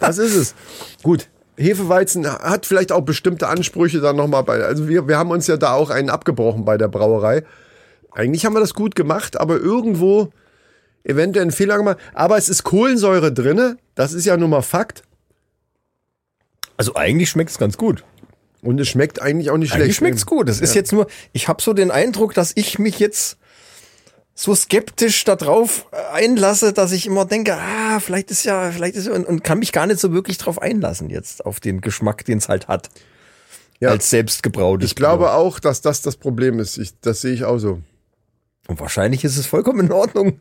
Das 0.00 0.18
ist 0.18 0.34
es. 0.34 0.54
Gut. 1.02 1.28
Hefeweizen 1.58 2.26
hat 2.30 2.66
vielleicht 2.66 2.92
auch 2.92 3.00
bestimmte 3.02 3.48
Ansprüche 3.48 4.00
dann 4.00 4.16
nochmal 4.16 4.42
bei. 4.42 4.62
Also 4.62 4.88
wir, 4.88 5.08
wir 5.08 5.16
haben 5.16 5.30
uns 5.30 5.46
ja 5.46 5.56
da 5.56 5.72
auch 5.72 5.88
einen 5.90 6.10
abgebrochen 6.10 6.64
bei 6.64 6.76
der 6.76 6.88
Brauerei. 6.88 7.44
Eigentlich 8.12 8.44
haben 8.44 8.54
wir 8.54 8.60
das 8.60 8.74
gut 8.74 8.94
gemacht, 8.94 9.38
aber 9.38 9.56
irgendwo 9.56 10.30
eventuell 11.04 11.42
einen 11.42 11.52
Fehler 11.52 11.76
gemacht. 11.78 11.98
Aber 12.14 12.36
es 12.36 12.48
ist 12.48 12.64
Kohlensäure 12.64 13.32
drinne. 13.32 13.78
Das 13.94 14.12
ist 14.12 14.26
ja 14.26 14.36
nun 14.36 14.50
mal 14.50 14.62
Fakt. 14.62 15.02
Also 16.76 16.94
eigentlich 16.94 17.30
schmeckt 17.30 17.50
es 17.50 17.58
ganz 17.58 17.76
gut. 17.76 18.04
Und 18.62 18.80
es 18.80 18.88
schmeckt 18.88 19.22
eigentlich 19.22 19.50
auch 19.50 19.56
nicht 19.56 19.70
schlecht. 19.70 19.84
Eigentlich 19.84 19.96
schmeckt's 19.96 20.26
gut. 20.26 20.48
Es 20.48 20.60
ist 20.60 20.74
jetzt 20.74 20.92
nur, 20.92 21.06
ich 21.32 21.48
habe 21.48 21.62
so 21.62 21.72
den 21.72 21.90
Eindruck, 21.90 22.34
dass 22.34 22.52
ich 22.54 22.78
mich 22.78 22.98
jetzt 22.98 23.38
so 24.34 24.54
skeptisch 24.54 25.24
darauf 25.24 25.86
einlasse, 26.12 26.72
dass 26.72 26.92
ich 26.92 27.06
immer 27.06 27.24
denke, 27.24 27.54
ah, 27.54 28.00
vielleicht 28.00 28.30
ist 28.30 28.44
ja, 28.44 28.70
vielleicht 28.70 28.96
ist 28.96 29.06
ja, 29.06 29.14
und, 29.14 29.24
und 29.24 29.44
kann 29.44 29.58
mich 29.60 29.72
gar 29.72 29.86
nicht 29.86 30.00
so 30.00 30.12
wirklich 30.12 30.36
drauf 30.36 30.60
einlassen 30.60 31.08
jetzt 31.10 31.46
auf 31.46 31.58
den 31.60 31.80
Geschmack, 31.80 32.24
den 32.24 32.38
es 32.38 32.48
halt 32.48 32.68
hat. 32.68 32.90
Ja. 33.80 33.90
Als 33.90 34.10
selbstgebrautes 34.10 34.90
Ich 34.90 34.96
glaube 34.96 35.24
Bier. 35.24 35.34
auch, 35.34 35.58
dass 35.58 35.80
das 35.80 36.02
das 36.02 36.16
Problem 36.16 36.58
ist. 36.58 36.76
Ich, 36.78 36.98
das 37.00 37.20
sehe 37.20 37.32
ich 37.32 37.44
auch 37.44 37.58
so. 37.58 37.80
Und 38.68 38.80
wahrscheinlich 38.80 39.24
ist 39.24 39.36
es 39.36 39.46
vollkommen 39.46 39.80
in 39.86 39.92
Ordnung. 39.92 40.40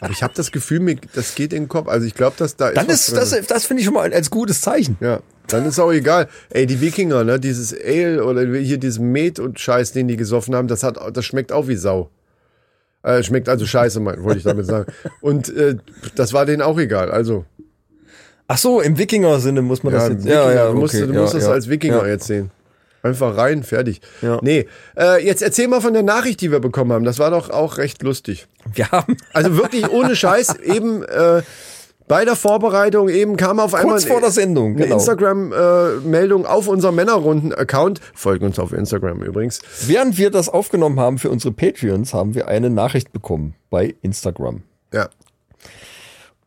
Aber 0.00 0.12
ich 0.12 0.22
habe 0.22 0.32
das 0.34 0.52
Gefühl, 0.52 0.80
mir, 0.80 0.96
das 1.14 1.34
geht 1.34 1.52
in 1.52 1.64
den 1.64 1.68
Kopf. 1.68 1.88
Also 1.88 2.06
ich 2.06 2.14
glaube, 2.14 2.36
dass 2.38 2.56
da 2.56 2.68
ist 2.68 2.76
Dann 2.76 2.88
ist 2.88 3.16
das, 3.16 3.30
das 3.46 3.66
finde 3.66 3.80
ich 3.80 3.86
schon 3.86 3.94
mal 3.94 4.12
als 4.12 4.30
gutes 4.30 4.60
Zeichen. 4.60 4.96
Ja, 5.00 5.20
dann 5.48 5.66
ist 5.66 5.78
auch 5.78 5.92
egal. 5.92 6.28
Ey, 6.50 6.66
die 6.66 6.80
Wikinger, 6.80 7.24
ne, 7.24 7.40
dieses 7.40 7.74
Ale 7.74 8.24
oder 8.24 8.44
hier 8.56 8.78
dieses 8.78 8.98
Met 8.98 9.38
und 9.38 9.58
Scheiß, 9.58 9.92
den 9.92 10.08
die 10.08 10.16
gesoffen 10.16 10.54
haben, 10.54 10.68
das 10.68 10.82
hat, 10.82 10.98
das 11.12 11.24
schmeckt 11.24 11.52
auch 11.52 11.68
wie 11.68 11.76
Sau. 11.76 12.10
Äh, 13.02 13.22
schmeckt 13.22 13.48
also 13.48 13.66
scheiße, 13.66 14.04
wollte 14.04 14.38
ich 14.38 14.44
damit 14.44 14.66
sagen. 14.66 14.92
Und 15.20 15.48
äh, 15.54 15.76
das 16.16 16.32
war 16.32 16.44
denen 16.44 16.62
auch 16.62 16.78
egal. 16.78 17.10
Also, 17.10 17.44
Ach 18.48 18.58
so, 18.58 18.80
im 18.80 18.96
Wikinger-Sinne 18.96 19.60
muss 19.62 19.82
man 19.82 19.92
ja, 19.92 20.00
das 20.00 20.08
jetzt. 20.08 20.24
Wikinger, 20.24 20.66
du 20.68 20.74
musst, 20.74 20.94
okay, 20.94 21.06
du 21.06 21.12
ja, 21.14 21.20
musst 21.20 21.34
das 21.34 21.44
ja. 21.44 21.50
als 21.50 21.68
Wikinger 21.68 22.02
Ja. 22.02 22.06
jetzt 22.06 22.26
sehen. 22.26 22.50
Einfach 23.06 23.36
rein, 23.36 23.62
fertig. 23.62 24.00
Ja. 24.20 24.38
Nee, 24.42 24.66
äh, 24.98 25.24
jetzt 25.24 25.42
erzähl 25.42 25.68
mal 25.68 25.80
von 25.80 25.92
der 25.92 26.02
Nachricht, 26.02 26.40
die 26.40 26.50
wir 26.50 26.60
bekommen 26.60 26.92
haben. 26.92 27.04
Das 27.04 27.18
war 27.18 27.30
doch 27.30 27.50
auch 27.50 27.78
recht 27.78 28.02
lustig. 28.02 28.46
Wir 28.74 28.90
haben 28.90 29.16
Also 29.32 29.56
wirklich 29.56 29.88
ohne 29.90 30.16
Scheiß, 30.16 30.56
eben 30.60 31.04
äh, 31.04 31.42
bei 32.08 32.24
der 32.24 32.36
Vorbereitung 32.36 33.08
eben 33.08 33.36
kam 33.36 33.58
auf 33.58 33.74
einmal 33.74 33.94
kurz 33.94 34.04
vor 34.04 34.20
der 34.20 34.30
Sendung, 34.30 34.74
eine 34.74 34.84
genau. 34.84 34.96
Instagram-Meldung 34.96 36.46
auf 36.46 36.68
unserem 36.68 36.94
Männerrunden-Account. 36.94 38.00
Folgt 38.14 38.42
uns 38.42 38.58
auf 38.58 38.72
Instagram 38.72 39.22
übrigens. 39.22 39.60
Während 39.86 40.16
wir 40.18 40.30
das 40.30 40.48
aufgenommen 40.48 41.00
haben 41.00 41.18
für 41.18 41.30
unsere 41.30 41.52
Patreons, 41.52 42.14
haben 42.14 42.34
wir 42.34 42.48
eine 42.48 42.70
Nachricht 42.70 43.12
bekommen 43.12 43.54
bei 43.70 43.94
Instagram. 44.02 44.62
Ja. 44.92 45.08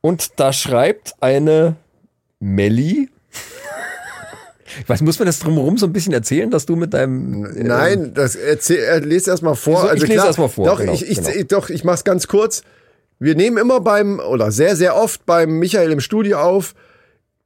Und 0.02 0.40
da 0.40 0.54
schreibt 0.54 1.16
eine 1.20 1.76
Melli. 2.40 3.10
Ich 4.82 4.90
weiß, 4.90 5.02
muss 5.02 5.20
man 5.20 5.26
das 5.26 5.40
drumherum 5.40 5.78
so 5.78 5.86
ein 5.86 5.94
bisschen 5.94 6.14
erzählen, 6.14 6.50
dass 6.52 6.66
du 6.66 6.76
mit 6.76 6.94
deinem. 6.94 7.46
äh, 7.46 7.64
Nein, 7.64 8.14
das 8.14 8.36
erzähl, 8.36 8.80
er 8.80 9.00
lese 9.02 9.32
erst 9.32 9.44
mal 9.44 9.56
vor. 9.56 9.90
Wieso? 9.92 10.04
Ich 10.04 10.10
lese 10.10 10.26
erst 10.26 10.40
mal 10.40 10.48
vor, 10.48 10.66
Doch, 10.66 10.80
genau, 10.80 10.94
ich, 10.94 11.10
ich, 11.10 11.22
genau. 11.24 11.44
doch, 11.48 11.70
ich 11.70 11.84
mach's 11.84 12.04
ganz 12.04 12.28
kurz. 12.28 12.64
Wir 13.20 13.36
nehmen 13.36 13.58
immer 13.58 13.82
beim, 13.82 14.20
oder 14.20 14.52
sehr, 14.52 14.76
sehr 14.76 14.96
oft 14.96 15.26
beim 15.26 15.60
Michael 15.60 15.92
im 15.92 16.00
Studio 16.00 16.40
auf. 16.40 16.74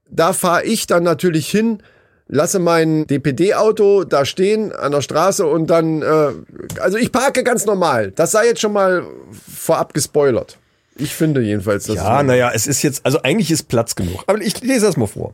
Da 0.10 0.34
fahre 0.34 0.64
ich 0.66 0.86
dann 0.86 1.04
natürlich 1.04 1.50
hin, 1.50 1.82
lasse 2.28 2.60
mein 2.60 3.08
DPD-Auto 3.08 4.04
da 4.04 4.26
stehen 4.26 4.72
an 4.72 4.92
der 4.92 5.02
Straße 5.02 5.46
und 5.46 5.68
dann, 5.68 6.02
äh, 6.04 6.32
also 6.80 6.98
ich 6.98 7.12
parke 7.12 7.44
ganz 7.44 7.66
normal. 7.66 8.12
Das 8.12 8.32
sei 8.32 8.46
jetzt 8.46 8.62
schon 8.62 8.74
mal 8.74 9.04
vorab 9.32 9.94
gespoilert. 9.94 10.58
Ich 10.96 11.16
finde 11.16 11.42
jedenfalls, 11.42 11.86
dass 11.86 11.96
Ja, 11.96 12.22
naja, 12.22 12.52
es 12.54 12.68
ist 12.68 12.84
jetzt, 12.84 13.04
also 13.04 13.20
eigentlich 13.24 13.50
ist 13.50 13.64
Platz 13.68 13.96
genug. 13.96 14.24
Aber 14.28 14.40
ich 14.40 14.62
lese 14.62 14.86
das 14.86 14.96
mal 14.98 15.08
vor. 15.08 15.34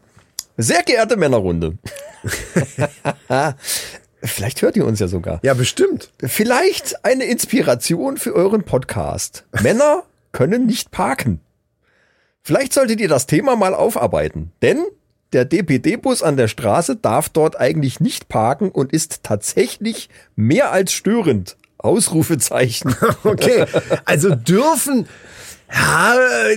Sehr 0.62 0.84
geehrte 0.84 1.16
Männerrunde. 1.16 1.78
Vielleicht 4.22 4.62
hört 4.62 4.76
ihr 4.76 4.86
uns 4.86 5.00
ja 5.00 5.08
sogar. 5.08 5.40
ja, 5.42 5.54
bestimmt. 5.54 6.12
Vielleicht 6.22 7.06
eine 7.06 7.24
Inspiration 7.24 8.18
für 8.18 8.34
euren 8.36 8.64
Podcast. 8.64 9.46
Männer 9.62 10.04
können 10.34 10.66
nicht 10.66 10.92
parken. 10.92 11.40
Vielleicht 12.42 12.74
solltet 12.74 13.00
ihr 13.00 13.08
das 13.08 13.26
Thema 13.26 13.56
mal 13.56 13.74
aufarbeiten, 13.74 14.52
denn 14.62 14.84
der 15.32 15.46
DPD-Bus 15.46 16.24
an 16.24 16.36
der 16.36 16.50
Straße 16.50 16.98
darf 16.98 17.30
dort 17.30 17.58
eigentlich 17.58 18.02
nicht 18.02 18.28
parken 18.28 18.70
und 18.70 18.92
ist 18.92 19.24
tatsächlich 19.24 20.10
mehr 20.36 20.74
als 20.74 20.92
störend. 20.92 21.56
Ausrufezeichen. 21.78 22.94
Okay, 23.24 23.66
also 24.04 24.36
dürfen. 24.36 25.08
Ja, 25.72 26.16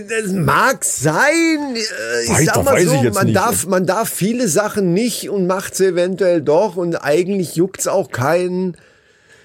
das 0.09 0.33
mag 0.33 0.85
sein. 0.85 1.75
Äh, 1.75 2.25
Ich 2.25 2.31
Weiß- 2.31 2.45
sag 2.47 2.64
mal 2.64 2.81
so, 2.87 3.02
man 3.12 3.26
nicht. 3.26 3.37
darf, 3.37 3.66
man 3.66 3.87
darf 3.87 4.09
viele 4.09 4.49
Sachen 4.49 4.95
nicht 4.95 5.28
und 5.28 5.47
macht 5.47 5.75
sie 5.75 5.87
eventuell 5.87 6.40
doch 6.40 6.76
und 6.76 6.97
eigentlich 6.97 7.57
juckt's 7.57 7.87
auch 7.88 8.11
keinen. 8.11 8.76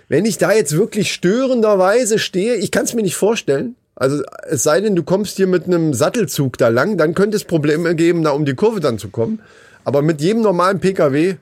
Wenn 0.09 0.25
ich 0.25 0.37
da 0.37 0.53
jetzt 0.53 0.77
wirklich 0.77 1.11
störenderweise 1.13 2.17
stehe, 2.17 2.55
ich 2.55 2.71
kann 2.71 2.85
es 2.85 2.93
mir 2.93 3.01
nicht 3.01 3.17
vorstellen. 3.17 3.75
Also 3.95 4.21
es 4.47 4.63
sei 4.63 4.79
denn, 4.79 4.95
du 4.95 5.03
kommst 5.03 5.35
hier 5.37 5.47
mit 5.47 5.65
einem 5.65 5.93
Sattelzug 5.93 6.57
da 6.57 6.69
lang, 6.69 6.97
dann 6.97 7.13
könnte 7.13 7.35
es 7.35 7.43
Probleme 7.43 7.95
geben, 7.95 8.23
da 8.23 8.29
um 8.31 8.45
die 8.45 8.53
Kurve 8.53 8.79
dann 8.79 8.99
zu 8.99 9.09
kommen. 9.09 9.41
Aber 9.83 10.01
mit 10.01 10.21
jedem 10.21 10.43
normalen 10.43 10.79
PKW, 10.79 11.35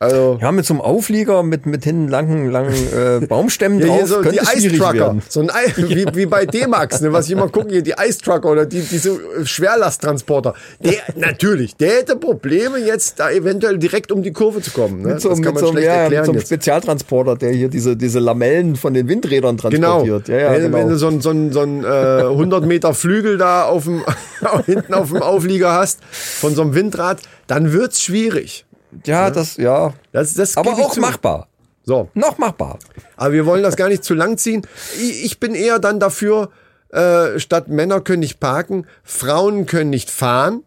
also 0.00 0.38
Ja, 0.40 0.50
mit 0.50 0.64
so 0.64 0.74
einem 0.74 0.80
Auflieger 0.80 1.42
mit, 1.42 1.66
mit 1.66 1.84
hinten 1.84 2.08
langen, 2.08 2.50
langen 2.50 2.74
äh, 2.74 3.26
Baumstämmen 3.26 3.78
Ja, 3.80 3.86
drauf 3.86 3.96
hier 3.98 4.06
so 4.06 4.14
könnte 4.22 4.30
die 4.30 4.38
Ice 4.38 4.60
schwierig 4.60 4.78
Trucker. 4.78 4.94
werden. 4.94 5.22
So 5.28 5.40
ein 5.40 5.50
Ei, 5.50 5.72
wie, 5.76 6.06
wie 6.14 6.26
bei 6.26 6.46
D-Max, 6.46 7.02
ne, 7.02 7.12
was 7.12 7.26
ich 7.26 7.32
immer 7.32 7.48
gucken 7.48 7.70
hier, 7.70 7.82
die 7.82 7.94
Ice 8.02 8.18
Trucker 8.18 8.50
oder 8.50 8.64
die, 8.66 8.80
diese 8.80 9.10
äh, 9.10 9.44
Schwerlasttransporter. 9.44 10.54
Der, 10.80 10.94
natürlich, 11.16 11.76
der 11.76 11.90
hätte 11.98 12.16
Probleme, 12.16 12.78
jetzt 12.78 13.20
da 13.20 13.30
eventuell 13.30 13.78
direkt 13.78 14.10
um 14.10 14.22
die 14.22 14.32
Kurve 14.32 14.62
zu 14.62 14.70
kommen. 14.70 15.02
Ne? 15.02 15.08
Mit 15.08 15.20
so, 15.20 15.28
das 15.28 15.42
kann 15.42 15.52
mit 15.52 15.62
man 15.62 15.64
so, 15.64 15.72
schlecht 15.72 15.86
ja, 15.86 15.92
mit 15.94 16.02
erklären 16.02 16.24
so 16.24 16.30
einem 16.32 16.38
jetzt. 16.38 16.48
Spezialtransporter, 16.48 17.36
der 17.36 17.52
hier 17.52 17.68
diese, 17.68 17.96
diese 17.96 18.18
Lamellen 18.20 18.76
von 18.76 18.94
den 18.94 19.06
Windrädern 19.08 19.56
Genau. 19.58 20.02
transportiert. 20.02 20.28
Ja, 20.28 20.36
ja, 20.38 20.52
wenn, 20.52 20.62
genau. 20.62 20.78
wenn 20.78 20.88
du 20.88 20.96
so 20.96 21.08
ein, 21.08 21.20
so 21.20 21.30
ein, 21.30 21.52
so 21.52 21.60
ein 21.60 21.84
äh, 21.84 21.86
100 21.86 22.64
Meter 22.64 22.94
Flügel 22.94 23.36
da 23.36 23.64
auf 23.64 23.84
dem, 23.84 24.02
hinten 24.66 24.94
auf 24.94 25.10
dem 25.10 25.20
Auflieger 25.22 25.72
hast, 25.74 26.00
von 26.10 26.54
so 26.54 26.62
einem 26.62 26.74
Windrad, 26.74 27.18
dann 27.46 27.72
wird's 27.72 28.00
schwierig. 28.02 28.64
Ja, 29.06 29.30
das, 29.30 29.56
ja. 29.56 29.92
Das, 30.12 30.34
das 30.34 30.56
Aber 30.56 30.72
auch 30.72 30.96
machbar. 30.96 31.48
So. 31.82 32.08
Noch 32.14 32.38
machbar. 32.38 32.78
Aber 33.16 33.32
wir 33.32 33.46
wollen 33.46 33.62
das 33.62 33.76
gar 33.76 33.88
nicht 33.88 34.04
zu 34.04 34.14
lang 34.14 34.36
ziehen. 34.38 34.62
Ich, 35.00 35.24
ich 35.24 35.40
bin 35.40 35.54
eher 35.54 35.78
dann 35.78 35.98
dafür, 35.98 36.50
äh, 36.90 37.38
statt 37.38 37.68
Männer 37.68 38.00
können 38.00 38.20
nicht 38.20 38.38
parken, 38.40 38.86
Frauen 39.02 39.66
können 39.66 39.90
nicht 39.90 40.10
fahren 40.10 40.62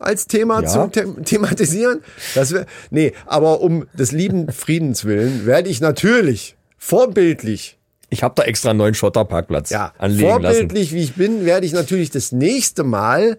als 0.00 0.26
Thema 0.26 0.62
Ja. 0.62 0.68
zu 0.68 0.90
the 0.94 1.22
thematisieren. 1.24 2.02
Das 2.34 2.52
wär, 2.52 2.66
nee, 2.90 3.12
aber 3.26 3.60
um 3.60 3.86
des 3.94 4.12
lieben 4.12 4.50
Friedens 4.52 5.04
willen 5.04 5.46
werde 5.46 5.68
ich 5.70 5.80
natürlich 5.80 6.56
vorbildlich, 6.76 7.78
Ich 8.10 8.22
habe 8.22 8.34
da 8.36 8.44
extra 8.44 8.70
einen 8.70 8.78
neuen 8.78 8.94
Schotterparkplatz 8.94 9.70
ja, 9.70 9.92
anlegen 9.98 10.42
lassen. 10.42 10.54
vorbildlich 10.56 10.92
wie 10.92 11.02
ich 11.02 11.14
bin, 11.14 11.44
werde 11.44 11.66
ich 11.66 11.72
natürlich 11.72 12.10
das 12.10 12.32
nächste 12.32 12.82
Mal 12.84 13.38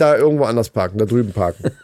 da 0.00 0.16
irgendwo 0.16 0.44
anders 0.44 0.70
parken, 0.70 0.98
da 0.98 1.04
drüben 1.04 1.32
parken. 1.32 1.70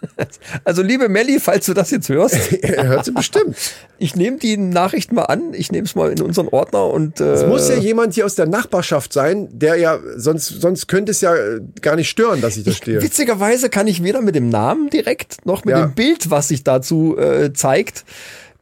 Also 0.65 0.83
liebe 0.83 1.09
Melli, 1.09 1.41
falls 1.41 1.67
du 1.67 1.75
das 1.75 1.91
jetzt 1.91 2.09
hörst, 2.09 2.53
er 2.63 2.87
hört 2.87 3.05
sie 3.05 3.11
bestimmt. 3.13 3.57
ich 3.99 4.15
nehme 4.15 4.37
die 4.39 4.57
Nachricht 4.57 5.13
mal 5.13 5.25
an, 5.25 5.53
ich 5.55 5.73
nehme 5.73 5.85
es 5.87 5.95
mal 5.97 6.13
in 6.13 6.23
unseren 6.23 6.49
Ordner 6.49 6.87
und 6.87 7.21
äh, 7.21 7.33
Es 7.33 7.45
muss 7.47 7.69
ja 7.69 7.75
jemand 7.77 8.15
hier 8.15 8.25
aus 8.25 8.37
der 8.37 8.47
Nachbarschaft 8.47 9.13
sein, 9.13 9.49
der 9.51 9.77
ja, 9.77 9.99
sonst, 10.17 10.47
sonst 10.61 10.87
könnte 10.87 11.11
es 11.11 11.21
ja 11.21 11.35
äh, 11.35 11.61
gar 11.81 11.97
nicht 11.97 12.09
stören, 12.09 12.41
dass 12.41 12.57
ich 12.57 12.63
da 12.65 12.71
stehe. 12.71 13.03
witzigerweise 13.03 13.69
kann 13.71 13.89
ich 13.89 14.03
weder 14.05 14.21
mit 14.21 14.35
dem 14.37 14.49
Namen 14.51 14.89
direkt 14.91 15.45
noch 15.47 15.65
mit 15.65 15.75
Ja. 15.75 15.87
dem 15.87 15.95
Bild, 15.95 16.31
was 16.31 16.49
sich 16.49 16.63
dazu 16.63 17.19
äh, 17.19 17.53
zeigt, 17.53 18.05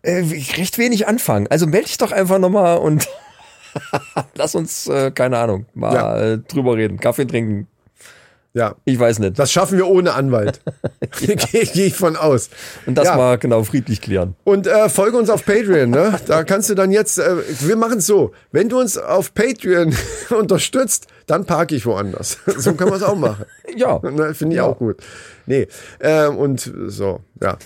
äh, 0.03 0.25
recht 0.57 0.79
wenig 0.79 1.07
anfangen. 1.07 1.47
Also 1.51 1.67
melde 1.67 1.87
dich 1.89 1.99
doch 1.99 2.13
einfach 2.13 2.39
nochmal 2.39 2.79
und 2.79 3.07
lass 4.35 4.55
uns, 4.55 4.87
äh, 4.89 5.11
keine 5.11 5.39
Ahnung, 5.39 5.67
mal 5.75 5.95
Ja. 5.95 6.37
drüber 6.37 6.77
reden, 6.77 6.99
Kaffee 6.99 7.27
trinken. 7.27 7.69
Ja. 8.55 8.75
Ich 8.85 8.99
weiß 8.99 9.19
nicht. 9.21 9.39
Das 9.39 9.51
schaffen 9.51 9.79
wir 9.79 9.87
ohne 9.87 10.13
Anwalt. 10.13 10.61
Gehe 11.21 11.37
geh 11.37 11.85
ich 11.87 11.95
von 11.97 12.17
aus. 12.17 12.51
und 12.87 12.97
das 12.97 13.07
ja. 13.07 13.17
mal 13.17 13.39
genau 13.39 13.65
friedlich 13.65 14.01
klären. 14.03 14.37
Und 14.45 14.67
äh, 14.67 14.89
folge 14.91 15.17
uns 15.17 15.31
auf 15.31 15.45
Patreon, 15.47 15.89
ne? 15.91 16.21
Da 16.27 16.45
kannst 16.45 16.69
du 16.69 16.75
dann 16.75 16.91
jetzt, 16.91 17.19
äh, 17.19 17.37
wir 17.61 17.77
machen 17.77 17.99
es 17.99 18.07
so, 18.07 18.33
wenn 18.51 18.69
du 18.69 18.79
uns 18.79 18.99
auf 18.99 19.33
Patreon 19.33 19.95
unterstützt, 20.39 21.07
dann 21.27 21.47
parke 21.47 21.75
ich 21.75 21.87
woanders. 21.87 22.39
so 22.47 22.75
können 22.75 22.91
wir 22.91 22.97
es 22.97 23.03
auch 23.03 23.17
machen. 23.17 23.47
Ja. 23.75 23.99
Ne, 24.03 24.35
Finde 24.35 24.55
ich 24.55 24.59
Ja. 24.59 24.65
auch 24.65 24.77
gut. 24.79 24.97
Nee, 25.47 25.67
ähm, 26.01 26.37
und 26.37 26.71
so, 26.89 27.21
ja. 27.41 27.57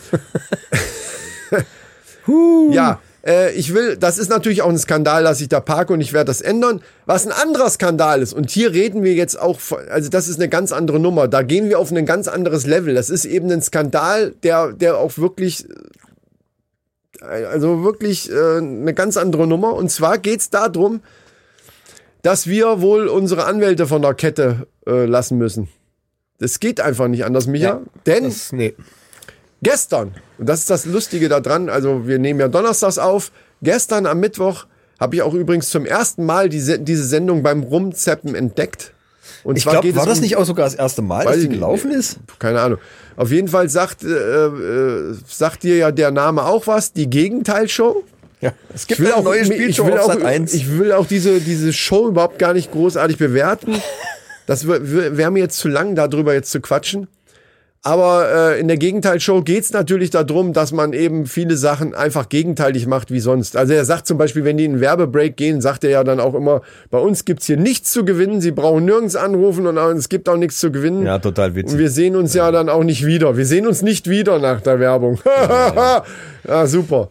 ja, 2.70 3.00
äh, 3.26 3.52
ich 3.52 3.75
will, 3.75 3.97
das 3.97 4.18
ist 4.18 4.30
natürlich 4.30 4.62
auch 4.62 4.68
ein 4.68 4.78
Skandal, 4.78 5.25
dass 5.25 5.40
ich 5.40 5.49
da 5.49 5.61
parke 5.61 5.92
und 5.92 6.00
ich 6.00 6.12
werde 6.12 6.26
das 6.26 6.40
ändern. 6.40 6.80
Was 7.06 7.26
ein 7.26 7.33
anderer 7.33 7.68
Skandal 7.68 8.23
ist, 8.23 8.33
und 8.33 8.50
hier 8.50 8.73
reden 8.73 9.02
wir 9.02 9.14
jetzt 9.14 9.38
auch, 9.38 9.59
von, 9.59 9.78
also 9.90 10.09
das 10.09 10.28
ist 10.28 10.37
eine 10.37 10.49
ganz 10.49 10.73
andere 10.73 11.00
Nummer, 11.00 11.26
da 11.26 11.42
gehen 11.42 11.68
wir 11.68 11.78
auf 11.78 11.90
ein 11.90 12.06
ganz 12.06 12.28
anderes 12.28 12.66
Level. 12.66 12.95
Das 12.95 13.11
ist 13.11 13.25
eben 13.25 13.50
ein 13.50 13.62
Skandal, 13.62 14.33
der, 14.42 14.73
der 14.73 14.99
auch 14.99 15.18
wirklich, 15.18 15.66
äh, 17.21 17.45
also 17.45 17.83
wirklich 17.83 18.30
äh, 18.30 18.59
eine 18.59 18.95
ganz 18.95 19.16
andere 19.16 19.47
Nummer. 19.47 19.75
Und 19.75 19.90
zwar 19.90 20.18
geht's 20.18 20.50
darum, 20.50 21.00
dass 22.23 22.47
wir 22.47 22.80
wohl 22.80 23.09
unsere 23.09 23.45
Anwälte 23.45 23.87
von 23.87 24.02
der 24.02 24.14
Kette 24.14 24.66
äh, 24.87 25.04
lassen 25.04 25.38
müssen. 25.38 25.68
Das 26.38 26.61
geht 26.61 26.80
einfach 26.80 27.09
nicht 27.09 27.25
anders, 27.25 27.47
Micha. 27.47 27.80
Denn 28.04 28.25
Das, 28.25 28.52
nee. 28.52 28.75
Gestern, 29.62 30.14
und 30.38 30.48
das 30.48 30.60
ist 30.60 30.70
das 30.70 30.84
Lustige 30.86 31.28
daran, 31.28 31.68
also 31.68 32.06
wir 32.06 32.18
nehmen 32.18 32.40
ja 32.40 32.48
donnerstags 32.48 32.98
auf, 32.98 33.30
gestern 33.62 34.06
am 34.06 34.20
Mittwoch 34.20 34.66
Habe 34.98 35.16
ich 35.16 35.22
auch 35.22 35.34
übrigens 35.34 35.68
zum 35.68 35.84
ersten 35.84 36.25
Mal 36.25 36.48
diese, 36.48 36.78
diese 36.78 37.04
Sendung 37.04 37.42
beim 37.42 37.62
Rumzappen 37.62 38.34
entdeckt. 38.34 38.92
Und 39.44 39.56
Ich 39.56 39.64
zwar 39.64 39.75
glaube, 39.82 39.94
war 39.94 40.06
das 40.06 40.18
um- 40.18 40.22
nicht 40.25 40.36
auch 40.36 40.46
sogar 40.46 40.64
das 40.64 40.75
erste 40.75 41.02
Mal, 41.02 41.25
dass 41.25 41.36
ich 41.36 41.42
die 41.42 41.48
nicht. 41.48 41.58
gelaufen 41.58 41.90
ist? 41.90 42.16
Keine 42.38 42.60
Ahnung. 42.62 42.78
Auf 43.16 43.30
jeden 43.30 43.48
Fall 43.48 43.68
sagt, 43.68 44.02
äh, 44.04 44.08
äh, 44.08 45.14
sagt 45.28 45.62
dir 45.64 45.76
ja 45.76 45.90
der 45.92 46.10
Name 46.12 46.44
auch 46.46 46.66
was, 46.66 46.92
die 46.94 47.10
Gegenteilshow. 47.10 48.04
Ja. 48.40 48.52
Es 48.75 48.82
Ich 48.82 48.88
gibt 48.88 49.00
will 49.00 49.08
eine 49.08 49.16
auch 49.16 49.22
neue 49.25 49.40
ich 49.40 49.46
Spielshow 49.48 49.86
will 49.86 49.92
auf 49.98 50.08
auch, 50.08 50.12
Sat 50.14 50.22
1. 50.25 50.54
Ich 50.54 50.78
will 50.78 50.92
auch 50.92 51.06
diese, 51.06 51.40
diese 51.40 51.72
Show 51.75 52.08
überhaupt 52.08 52.38
gar 52.38 52.54
nicht 52.54 52.72
großartig 52.72 53.18
bewerten. 53.18 53.75
Das 54.46 54.64
wäre 54.68 55.30
mir 55.32 55.40
jetzt 55.40 55.58
zu 55.58 55.66
lang, 55.66 55.96
darüber 55.96 56.32
jetzt 56.32 56.52
zu 56.52 56.60
quatschen. 56.60 57.08
Aber 57.86 58.28
äh, 58.34 58.60
in 58.60 58.66
der 58.66 58.78
Gegenteilshow 58.78 59.42
geht's 59.42 59.72
natürlich 59.72 60.10
darum, 60.10 60.52
dass 60.52 60.72
man 60.72 60.92
eben 60.92 61.26
viele 61.26 61.56
Sachen 61.56 61.94
einfach 61.94 62.28
gegenteilig 62.28 62.88
macht 62.88 63.12
wie 63.12 63.20
sonst. 63.20 63.56
Also 63.56 63.74
er 63.74 63.84
sagt 63.84 64.08
zum 64.08 64.18
Beispiel, 64.18 64.42
wenn 64.44 64.56
die 64.56 64.64
in 64.64 64.72
einen 64.72 64.80
Werbebreak 64.80 65.36
gehen, 65.36 65.60
sagt 65.60 65.84
er 65.84 65.90
ja 65.90 66.02
dann 66.02 66.18
auch 66.18 66.34
immer, 66.34 66.62
bei 66.90 66.98
uns 66.98 67.24
gibt's 67.24 67.46
hier 67.46 67.56
nichts 67.56 67.92
zu 67.92 68.04
gewinnen, 68.04 68.40
sie 68.40 68.50
brauchen 68.50 68.86
nirgends 68.86 69.14
anrufen 69.14 69.68
und 69.68 69.78
es 69.78 70.08
gibt 70.08 70.28
auch 70.28 70.36
nichts 70.36 70.58
zu 70.58 70.72
gewinnen. 70.72 71.06
ja, 71.06 71.20
total 71.20 71.50
Und 71.50 71.54
witzig. 71.54 71.78
wir 71.78 71.88
sehen 71.88 72.16
uns 72.16 72.34
ja 72.34 72.50
dann 72.50 72.68
auch 72.68 72.82
nicht 72.82 73.06
wieder. 73.06 73.36
Wir 73.36 73.46
sehen 73.46 73.68
uns 73.68 73.82
nicht 73.82 74.10
wieder 74.10 74.40
nach 74.40 74.60
der 74.62 74.80
Werbung. 74.80 75.20
ja, 76.48 76.66
super. 76.66 77.08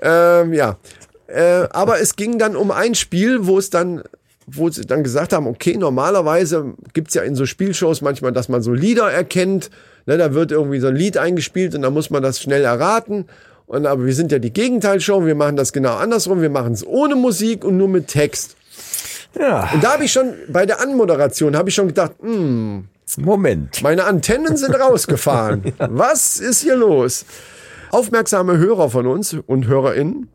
Ähm, 0.00 0.54
ja. 0.54 0.78
Äh, 1.26 1.68
aber 1.72 2.00
es 2.00 2.16
ging 2.16 2.38
dann 2.38 2.56
um 2.56 2.70
ein 2.70 2.94
Spiel, 2.94 3.46
wo 3.46 3.58
es 3.58 3.68
dann, 3.68 4.02
wo 4.46 4.68
sie 4.70 4.86
dann 4.86 5.02
gesagt 5.02 5.32
haben, 5.32 5.46
okay, 5.46 5.76
normalerweise 5.76 6.74
gibt's 6.92 7.14
ja 7.14 7.22
in 7.22 7.34
so 7.34 7.46
Spielshows 7.46 8.00
manchmal, 8.02 8.32
dass 8.32 8.48
man 8.48 8.62
so 8.62 8.72
Lieder 8.72 9.10
erkennt. 9.10 9.70
Ne, 10.06 10.18
da 10.18 10.34
wird 10.34 10.50
irgendwie 10.50 10.80
so 10.80 10.88
ein 10.88 10.96
Lied 10.96 11.16
eingespielt 11.16 11.74
und 11.74 11.82
dann 11.82 11.92
muss 11.92 12.10
man 12.10 12.22
das 12.22 12.40
schnell 12.40 12.64
erraten. 12.64 13.26
Und 13.66 13.86
aber 13.86 14.04
wir 14.04 14.14
sind 14.14 14.32
ja 14.32 14.38
die 14.38 14.52
Gegenteilshow, 14.52 15.24
wir 15.24 15.34
machen 15.34 15.56
das 15.56 15.72
genau 15.72 15.94
andersrum. 15.94 16.42
Wir 16.42 16.50
machen 16.50 16.72
es 16.72 16.86
ohne 16.86 17.14
Musik 17.14 17.64
und 17.64 17.76
nur 17.76 17.88
mit 17.88 18.08
Text. 18.08 18.56
Ja, 19.38 19.70
Und 19.72 19.82
da 19.82 19.94
habe 19.94 20.04
ich 20.04 20.12
schon 20.12 20.34
bei 20.48 20.66
der 20.66 20.80
Anmoderation 20.80 21.56
habe 21.56 21.70
ich 21.70 21.74
schon 21.74 21.86
gedacht, 21.86 22.12
hm, 22.20 22.84
Moment. 23.16 23.82
meine 23.82 24.04
Antennen 24.04 24.56
sind 24.56 24.74
rausgefahren. 24.74 25.72
Was 25.78 26.38
ist 26.38 26.62
hier 26.62 26.76
los? 26.76 27.24
Aufmerksame 27.90 28.58
Hörer 28.58 28.90
von 28.90 29.06
uns 29.06 29.36
und 29.46 29.66
HörerInnen 29.66 30.28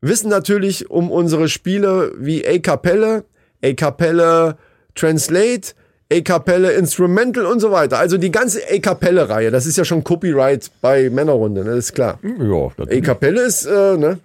wissen 0.00 0.28
natürlich 0.28 0.90
um 0.90 1.10
unsere 1.10 1.48
Spiele 1.48 2.12
wie 2.16 2.46
A 2.46 2.58
Cappelle, 2.58 3.24
A 3.62 3.72
Cappelle 3.72 4.56
Translate, 4.94 5.74
A 6.12 6.20
Cappelle 6.20 6.72
Instrumental 6.72 7.46
und 7.46 7.60
so 7.60 7.70
weiter. 7.70 7.98
Also 7.98 8.18
die 8.18 8.30
ganze 8.30 8.60
A 8.68 8.78
Cappelle-Reihe. 8.78 9.50
Das 9.50 9.66
ist 9.66 9.76
ja 9.76 9.84
schon 9.84 10.02
Copyright 10.02 10.70
bei 10.80 11.10
Männerrunde, 11.10 11.64
ne? 11.64 11.70
das 11.70 11.86
ist 11.86 11.94
klar. 11.94 12.18
Ja, 12.22 12.66
A 12.66 13.00
Cappelle 13.00 13.42
ist, 13.42 13.66
äh, 13.66 13.96
ne? 13.96 14.18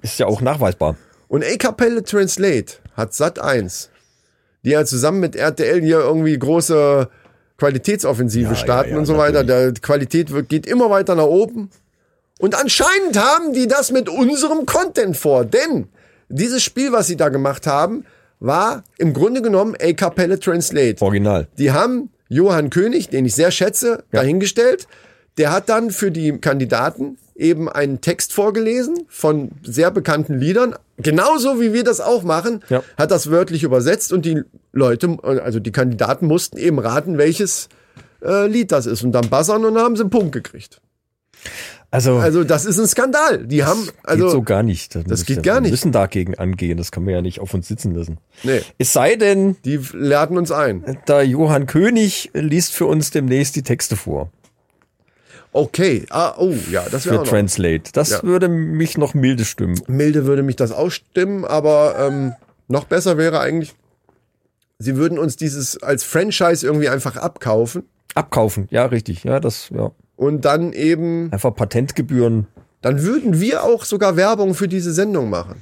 ist 0.00 0.18
ja 0.18 0.26
auch 0.26 0.40
nachweisbar. 0.40 0.96
Und 1.28 1.44
A 1.44 1.56
Cappelle 1.56 2.02
Translate 2.02 2.74
hat 2.96 3.14
Sat 3.14 3.38
1, 3.38 3.90
die 4.64 4.70
ja 4.70 4.84
zusammen 4.84 5.20
mit 5.20 5.36
RTL 5.36 5.80
hier 5.80 6.00
irgendwie 6.00 6.38
große 6.38 7.08
Qualitätsoffensive 7.56 8.56
starten 8.56 8.90
ja, 8.90 8.98
und 8.98 9.06
so 9.06 9.16
weiter. 9.16 9.44
Der 9.44 9.72
Qualität 9.72 10.30
geht 10.48 10.66
immer 10.66 10.90
weiter 10.90 11.14
nach 11.14 11.24
oben. 11.24 11.70
Und 12.38 12.54
anscheinend 12.60 13.16
haben 13.18 13.52
die 13.52 13.66
das 13.68 13.92
mit 13.92 14.08
unserem 14.08 14.66
Content 14.66 15.16
vor, 15.16 15.44
denn 15.44 15.88
dieses 16.28 16.62
Spiel, 16.62 16.92
was 16.92 17.06
sie 17.06 17.16
da 17.16 17.28
gemacht 17.28 17.66
haben, 17.66 18.04
war 18.40 18.82
im 18.98 19.12
Grunde 19.12 19.42
genommen 19.42 19.76
A 19.80 19.92
Cappelle 19.92 20.40
Translate. 20.40 21.02
Original. 21.04 21.46
Die 21.58 21.70
haben 21.70 22.10
Johann 22.28 22.70
König, 22.70 23.08
den 23.10 23.26
ich 23.26 23.34
sehr 23.34 23.50
schätze, 23.50 24.02
dahingestellt. 24.10 24.88
Der 25.38 25.52
hat 25.52 25.68
dann 25.68 25.90
für 25.90 26.10
die 26.10 26.36
Kandidaten 26.38 27.18
eben 27.36 27.68
einen 27.68 28.00
Text 28.00 28.32
vorgelesen 28.32 29.04
von 29.08 29.52
sehr 29.62 29.90
bekannten 29.90 30.38
Liedern. 30.38 30.74
Genauso 30.98 31.60
wie 31.60 31.72
wir 31.72 31.84
das 31.84 32.00
auch 32.00 32.22
machen, 32.22 32.62
Ja. 32.68 32.82
hat 32.96 33.10
das 33.10 33.30
wörtlich 33.30 33.62
übersetzt 33.62 34.12
und 34.12 34.24
die 34.26 34.42
Leute, 34.72 35.16
also 35.22 35.60
die 35.60 35.72
Kandidaten 35.72 36.26
mussten 36.26 36.56
eben 36.58 36.78
raten, 36.78 37.18
welches 37.18 37.68
äh, 38.24 38.46
Lied 38.46 38.72
das 38.72 38.86
ist 38.86 39.02
und 39.04 39.12
dann 39.12 39.28
buzzern 39.30 39.64
und 39.64 39.74
dann 39.74 39.84
haben 39.84 39.96
sie 39.96 40.02
einen 40.02 40.10
Punkt 40.10 40.32
gekriegt. 40.32 40.80
Also, 41.92 42.16
Also 42.16 42.42
das 42.42 42.64
ist 42.64 42.80
ein 42.80 42.86
Skandal. 42.88 43.46
Die 43.46 43.64
haben, 43.64 43.86
also 44.02 44.24
geht 44.24 44.32
so 44.32 44.42
gar 44.42 44.62
nicht. 44.62 44.94
Das, 44.94 45.04
das 45.04 45.24
geht 45.26 45.42
gar 45.42 45.60
nicht. 45.60 45.68
Wir 45.68 45.72
müssen 45.72 45.92
dagegen 45.92 46.34
angehen. 46.36 46.78
Das 46.78 46.90
kann 46.90 47.04
man 47.04 47.12
ja 47.12 47.20
nicht 47.22 47.38
auf 47.38 47.52
uns 47.52 47.68
sitzen 47.68 47.94
lassen. 47.94 48.16
nee, 48.42 48.62
Es 48.78 48.94
sei 48.94 49.14
denn, 49.16 49.56
die 49.66 49.78
laden 49.92 50.38
uns 50.38 50.50
ein. 50.50 50.98
da 51.04 51.20
Johann 51.20 51.66
König 51.66 52.30
liest 52.32 52.72
für 52.72 52.86
uns 52.86 53.10
demnächst 53.10 53.54
die 53.56 53.62
Texte 53.62 53.96
vor. 53.96 54.30
Okay, 55.52 56.06
ah, 56.08 56.34
oh 56.38 56.54
ja, 56.70 56.82
das 56.90 57.04
wäre 57.04 57.20
auch. 57.20 57.28
Translate. 57.28 57.92
Das 57.92 58.08
Ja. 58.10 58.22
würde 58.22 58.48
mich 58.48 58.96
noch 58.96 59.12
milde 59.12 59.44
stimmen. 59.44 59.78
milde 59.86 60.24
würde 60.24 60.42
mich 60.42 60.56
das 60.56 60.72
ausstimmen, 60.72 61.44
aber 61.44 61.96
ähm, 61.98 62.32
noch 62.68 62.84
besser 62.84 63.18
wäre 63.18 63.38
eigentlich, 63.40 63.74
sie 64.78 64.96
würden 64.96 65.18
uns 65.18 65.36
dieses 65.36 65.82
als 65.82 66.04
Franchise 66.04 66.64
irgendwie 66.66 66.88
einfach 66.88 67.16
abkaufen 67.16 67.82
Abkaufen. 68.14 68.66
Ja, 68.70 68.86
richtig. 68.86 69.24
Ja, 69.24 69.40
das, 69.40 69.70
ja. 69.74 69.90
Und 70.16 70.44
dann 70.44 70.72
eben, 70.72 71.32
Einfach 71.32 71.54
Patentgebühren. 71.54 72.46
dann 72.80 73.02
würden 73.02 73.40
wir 73.40 73.64
auch 73.64 73.84
sogar 73.84 74.16
Werbung 74.16 74.54
für 74.54 74.68
diese 74.68 74.92
Sendung 74.92 75.30
machen. 75.30 75.56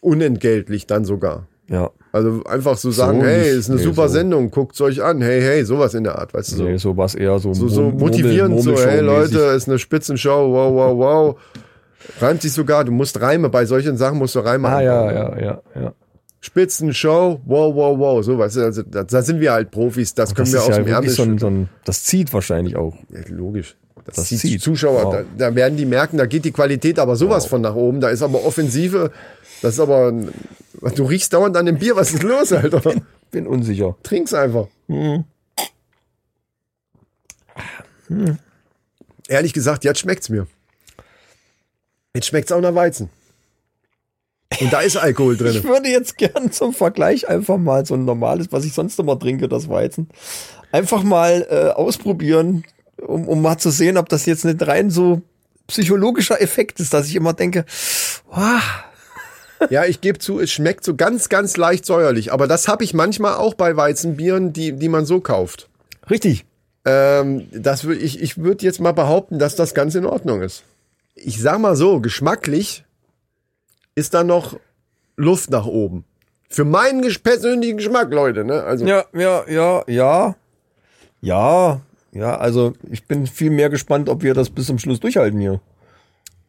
Unentgeltlich 0.00 0.86
dann 0.86 1.04
sogar. 1.04 1.46
Ja. 1.68 1.90
Also 2.10 2.42
einfach 2.44 2.76
so 2.76 2.90
sagen, 2.90 3.20
So 3.20 3.26
hey, 3.26 3.48
ist 3.56 3.70
eine 3.70 3.78
Nee, 3.78 3.84
super 3.84 4.08
so. 4.08 4.14
Sendung, 4.14 4.50
guckt's 4.50 4.80
euch 4.80 5.02
an, 5.02 5.22
hey, 5.22 5.40
hey, 5.40 5.64
sowas 5.64 5.94
in 5.94 6.04
der 6.04 6.18
Art, 6.18 6.34
weißt 6.34 6.52
du 6.52 6.56
so. 6.56 6.64
Nee, 6.64 6.76
so 6.76 6.96
was 6.96 7.14
eher 7.14 7.38
so, 7.38 7.54
So, 7.54 7.68
so 7.68 7.82
Murmel- 7.82 7.98
motivierend, 8.00 8.60
so, 8.60 8.76
hey. 8.76 9.00
Leute, 9.00 9.38
ist 9.38 9.68
eine 9.68 9.78
Spitzenshow, 9.78 10.52
wow, 10.52 10.74
wow, 10.74 10.98
wow. 10.98 11.36
Reimt 12.20 12.42
sich 12.42 12.52
sogar, 12.52 12.84
du 12.84 12.90
musst 12.92 13.20
Reime, 13.20 13.48
bei 13.48 13.64
solchen 13.64 13.96
Sachen 13.96 14.18
musst 14.18 14.34
du 14.34 14.40
Reime 14.40 14.68
Ah, 14.68 14.78
anbauen. 14.78 14.84
ja, 14.84 15.12
ja, 15.12 15.40
ja, 15.40 15.62
ja. 15.80 15.92
Spitzenshow, 16.44 17.40
wow, 17.46 17.72
wow, 17.74 17.96
wow, 17.98 18.24
sowas. 18.24 18.58
Also 18.58 18.82
da, 18.82 19.22
sind 19.22 19.38
wir 19.40 19.52
halt 19.52 19.70
Profis, 19.70 20.12
das 20.12 20.34
können 20.34 20.50
Das 20.50 20.54
wir 20.54 20.62
aus 20.62 20.76
ja 20.76 20.82
dem 20.82 20.88
Ärmel 20.88 21.08
so 21.10 21.38
so 21.38 21.68
das 21.84 22.02
zieht 22.02 22.32
wahrscheinlich 22.32 22.74
auch. 22.74 22.96
Ja, 23.10 23.20
logisch. 23.28 23.76
Das, 24.04 24.16
Das 24.16 24.26
zieht. 24.28 24.60
Zuschauer, 24.60 25.04
Wow. 25.04 25.12
da, 25.38 25.48
da 25.50 25.54
werden 25.54 25.76
die 25.76 25.86
merken, 25.86 26.16
da 26.18 26.26
geht 26.26 26.44
die 26.44 26.50
Qualität 26.50 26.98
aber 26.98 27.14
sowas 27.14 27.46
von 27.46 27.60
nach 27.60 27.76
oben. 27.76 28.00
Da 28.00 28.08
ist 28.08 28.22
aber 28.22 28.44
Offensive, 28.44 29.12
das 29.62 29.74
ist 29.74 29.80
aber, 29.80 30.12
du 30.96 31.04
riechst 31.04 31.32
dauernd 31.32 31.56
an 31.56 31.66
dem 31.66 31.78
Bier, 31.78 31.94
was 31.94 32.12
ist 32.12 32.24
los, 32.24 32.52
Alter? 32.52 32.82
Bin 33.30 33.46
unsicher. 33.46 33.96
Trink's 34.02 34.34
einfach. 34.34 34.66
Hm. 34.88 35.24
Ehrlich 39.28 39.52
gesagt, 39.52 39.84
jetzt 39.84 40.00
schmeckt's 40.00 40.28
mir. 40.28 40.48
Jetzt 42.14 42.26
schmeckt's 42.26 42.50
auch 42.50 42.60
nach 42.60 42.74
Weizen. 42.74 43.08
Und 44.60 44.72
da 44.72 44.80
ist 44.80 44.96
Alkohol 44.96 45.34
Ich 45.40 45.40
drin. 45.40 45.64
würde 45.64 45.88
jetzt 45.88 46.18
gern 46.18 46.50
zum 46.52 46.72
Vergleich 46.74 47.28
einfach 47.28 47.58
mal 47.58 47.84
so 47.86 47.94
ein 47.94 48.04
normales, 48.04 48.48
was 48.50 48.64
ich 48.64 48.72
sonst 48.72 48.98
immer 48.98 49.18
trinke, 49.18 49.48
das 49.48 49.68
Weizen, 49.68 50.08
einfach 50.70 51.02
mal 51.02 51.46
äh, 51.50 51.70
ausprobieren, 51.70 52.64
um, 53.06 53.28
um 53.28 53.42
mal 53.42 53.58
zu 53.58 53.70
sehen, 53.70 53.96
ob 53.96 54.08
das 54.08 54.26
jetzt 54.26 54.44
nicht 54.44 54.66
rein 54.66 54.90
so 54.90 55.22
psychologischer 55.68 56.40
Effekt 56.40 56.80
ist, 56.80 56.92
dass 56.92 57.06
ich 57.08 57.14
immer 57.16 57.32
denke, 57.32 57.64
wow, 58.30 58.60
Ja, 59.70 59.84
ich 59.84 60.00
gebe 60.00 60.18
zu, 60.18 60.40
es 60.40 60.50
schmeckt 60.50 60.84
so 60.84 60.96
ganz, 60.96 61.28
ganz 61.28 61.56
leicht 61.56 61.86
säuerlich. 61.86 62.32
Aber 62.32 62.46
das 62.48 62.66
habe 62.68 62.82
ich 62.84 62.94
manchmal 62.94 63.34
auch 63.34 63.54
bei 63.54 63.76
Weizenbieren, 63.76 64.52
die, 64.52 64.72
die 64.72 64.88
man 64.88 65.06
so 65.06 65.20
kauft. 65.20 65.68
richtig. 66.10 66.44
Ähm, 66.84 67.46
das 67.52 67.84
wür, 67.84 67.96
ich 67.96 68.20
ich 68.20 68.38
würde 68.38 68.64
jetzt 68.64 68.80
mal 68.80 68.90
behaupten, 68.90 69.38
dass 69.38 69.54
das 69.54 69.72
ganz 69.72 69.94
in 69.94 70.04
Ordnung 70.04 70.42
ist. 70.42 70.64
Ich 71.14 71.40
sag 71.40 71.60
mal 71.60 71.76
so, 71.76 72.00
geschmacklich 72.00 72.84
ist 73.94 74.14
da 74.14 74.24
noch 74.24 74.58
Luft 75.16 75.50
nach 75.50 75.66
oben. 75.66 76.04
Für 76.48 76.64
meinen 76.64 77.02
persönlichen 77.22 77.78
Geschmack, 77.78 78.12
Leute. 78.12 78.44
Ne? 78.44 78.62
Also, 78.62 78.86
Ja, 78.86 79.04
ja, 79.14 79.44
ja, 79.48 79.84
ja, 79.86 80.36
ja, 81.20 81.80
ja, 82.12 82.36
also 82.36 82.74
ich 82.90 83.06
bin 83.06 83.26
viel 83.26 83.50
mehr 83.50 83.70
gespannt, 83.70 84.08
ob 84.08 84.22
wir 84.22 84.34
das 84.34 84.50
bis 84.50 84.66
zum 84.66 84.78
Schluss 84.78 85.00
durchhalten 85.00 85.40
hier. 85.40 85.60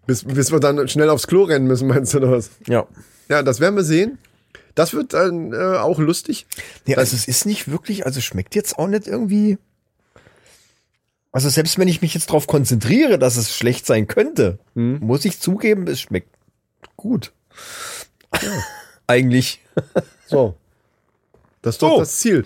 bis, 0.06 0.26
bis 0.26 0.52
wir 0.52 0.60
dann 0.60 0.88
schnell 0.90 1.10
aufs 1.10 1.28
Klo 1.28 1.44
rennen 1.44 1.68
müssen, 1.68 1.88
meinst 1.90 2.14
du 2.14 2.18
oder 2.18 2.32
was? 2.32 2.52
Ja. 2.68 2.86
Ja, 3.30 3.44
das 3.44 3.60
werden 3.62 3.76
wir 3.76 3.84
sehen. 3.84 4.18
Das 4.76 4.94
wird 4.94 5.14
dann 5.14 5.54
äh, 5.54 5.78
auch 5.78 6.00
lustig. 6.00 6.46
Nee, 6.86 6.96
also 6.96 7.16
es 7.16 7.28
ist 7.28 7.46
nicht 7.46 7.72
wirklich, 7.72 8.06
also 8.06 8.20
schmeckt 8.20 8.56
jetzt 8.56 8.78
auch 8.78 8.88
nicht 8.88 9.08
irgendwie. 9.08 9.58
Also 11.32 11.48
selbst 11.50 11.78
wenn 11.80 11.88
ich 11.88 12.02
mich 12.02 12.14
jetzt 12.14 12.28
darauf 12.30 12.48
konzentriere, 12.48 13.18
dass 13.18 13.38
es 13.38 13.56
schlecht 13.56 13.86
sein 13.86 14.08
könnte, 14.08 14.60
muss 14.76 15.26
ich 15.26 15.40
zugeben, 15.40 15.88
es 15.88 16.02
schmeckt 16.02 16.30
gut. 17.04 17.32
Eigentlich. 19.08 19.62
So. 20.28 20.56
Das 21.62 21.76
ist 21.76 21.82
doch 21.82 21.92
So. 21.94 22.00
das 22.00 22.18
Ziel. 22.18 22.46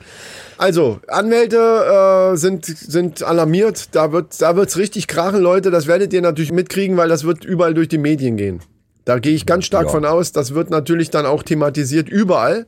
Also, 0.58 1.00
Anwälte 1.08 1.58
äh, 2.34 2.38
sind, 2.38 2.66
sind 2.66 3.24
alarmiert. 3.24 3.96
Da 3.96 4.12
wird 4.12 4.40
da 4.42 4.56
wird's 4.56 4.78
richtig 4.78 5.08
krachen, 5.08 5.40
Leute. 5.40 5.72
Das 5.72 5.88
werdet 5.88 6.14
ihr 6.14 6.22
natürlich 6.22 6.52
mitkriegen, 6.52 6.98
weil 6.98 7.10
das 7.10 7.24
wird 7.24 7.44
überall 7.44 7.74
durch 7.74 7.88
die 7.88 7.98
Medien 7.98 8.38
gehen. 8.38 8.62
Da 9.06 9.20
gehe 9.20 9.34
ich 9.34 9.46
ganz 9.46 9.66
stark 9.66 9.86
Ja. 9.86 9.92
von 9.92 10.06
aus. 10.06 10.32
Das 10.34 10.54
wird 10.54 10.70
natürlich 10.70 11.10
dann 11.10 11.26
auch 11.26 11.42
thematisiert 11.44 12.10
überall. 12.10 12.68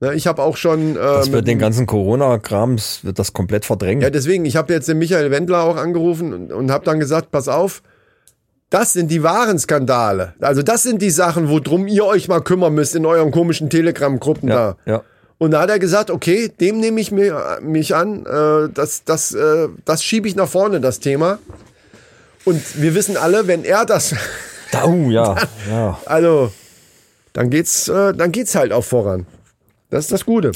Ne, 0.00 0.14
ich 0.14 0.26
habe 0.26 0.42
auch 0.42 0.56
schon. 0.56 0.96
Äh, 0.96 1.00
Das 1.00 1.30
wird 1.30 1.46
den 1.46 1.58
ganzen 1.60 1.86
Corona-Krams, 1.86 3.04
wird 3.04 3.18
das 3.20 3.32
komplett 3.32 3.64
verdrängen. 3.64 4.02
ja, 4.02 4.10
deswegen, 4.10 4.44
ich 4.44 4.56
habe 4.56 4.72
jetzt 4.72 4.88
den 4.88 4.98
Michael 4.98 5.30
Wendler 5.30 5.62
auch 5.62 5.76
angerufen 5.76 6.32
und, 6.32 6.52
und 6.52 6.70
habe 6.72 6.84
dann 6.84 6.98
gesagt, 6.98 7.30
pass 7.30 7.46
auf, 7.46 7.82
Das 8.72 8.94
sind 8.94 9.10
die 9.10 9.22
wahren 9.22 9.58
Skandale. 9.58 10.32
Also 10.40 10.62
das 10.62 10.82
sind 10.82 11.02
die 11.02 11.10
Sachen, 11.10 11.50
worum 11.50 11.86
ihr 11.86 12.06
euch 12.06 12.26
mal 12.28 12.40
kümmern 12.40 12.72
müsst 12.72 12.96
in 12.96 13.04
euren 13.04 13.30
komischen 13.30 13.68
Telegram-Gruppen 13.68 14.48
da. 14.48 14.76
ja. 14.86 15.02
Und 15.36 15.50
da 15.50 15.60
hat 15.60 15.68
er 15.68 15.78
gesagt, 15.78 16.10
okay, 16.10 16.48
dem 16.48 16.80
nehme 16.80 16.98
ich 16.98 17.10
mir, 17.10 17.58
mich 17.60 17.94
an, 17.94 18.24
äh, 18.24 18.72
das, 18.72 19.04
das, 19.04 19.34
äh, 19.34 19.68
das 19.84 20.02
schiebe 20.02 20.26
ich 20.26 20.36
nach 20.36 20.48
vorne, 20.48 20.80
das 20.80 21.00
Thema. 21.00 21.38
Und 22.46 22.80
wir 22.80 22.94
wissen 22.94 23.18
alle, 23.18 23.46
wenn 23.46 23.64
er 23.64 23.84
das, 23.84 24.14
Da, 24.70 24.84
oh, 24.84 25.10
ja. 25.10 25.36
ja. 25.70 25.98
also, 26.06 26.50
dann 27.34 27.50
geht's, 27.50 27.88
äh, 27.88 28.14
dann 28.14 28.32
geht's 28.32 28.54
halt 28.54 28.72
auch 28.72 28.84
voran. 28.84 29.26
Das 29.90 30.04
ist 30.04 30.12
das 30.12 30.24
Gute. 30.24 30.52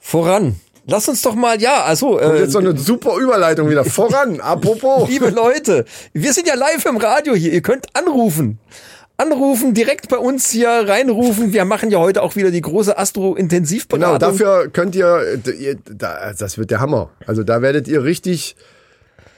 Voran. 0.00 0.56
Lass 0.88 1.08
uns 1.08 1.20
doch 1.22 1.34
mal, 1.34 1.60
ja, 1.60 1.82
also, 1.82 2.20
äh, 2.20 2.40
jetzt 2.40 2.52
so 2.52 2.58
eine 2.58 2.76
super 2.78 3.16
Überleitung 3.18 3.68
wieder. 3.68 3.84
Voran, 3.84 4.40
apropos. 4.40 5.08
liebe 5.08 5.30
Leute, 5.30 5.84
wir 6.12 6.32
sind 6.32 6.46
ja 6.46 6.54
live 6.54 6.84
im 6.86 6.96
Radio 6.96 7.34
hier. 7.34 7.52
Ihr 7.52 7.62
könnt 7.62 7.86
anrufen. 7.94 8.58
Anrufen, 9.16 9.74
direkt 9.74 10.08
bei 10.08 10.18
uns 10.18 10.50
hier 10.50 10.68
reinrufen. 10.68 11.52
Wir 11.52 11.64
machen 11.64 11.90
ja 11.90 11.98
heute 11.98 12.22
auch 12.22 12.36
wieder 12.36 12.50
die 12.50 12.60
große 12.60 12.96
Astro-Intensivberatung. 12.96 14.18
Genau, 14.18 14.18
dafür 14.18 14.68
könnt 14.68 14.94
ihr, 14.94 15.40
das 16.38 16.58
wird 16.58 16.70
der 16.70 16.80
Hammer. 16.80 17.10
Also 17.26 17.42
da 17.42 17.62
werdet 17.62 17.88
ihr 17.88 18.04
richtig 18.04 18.56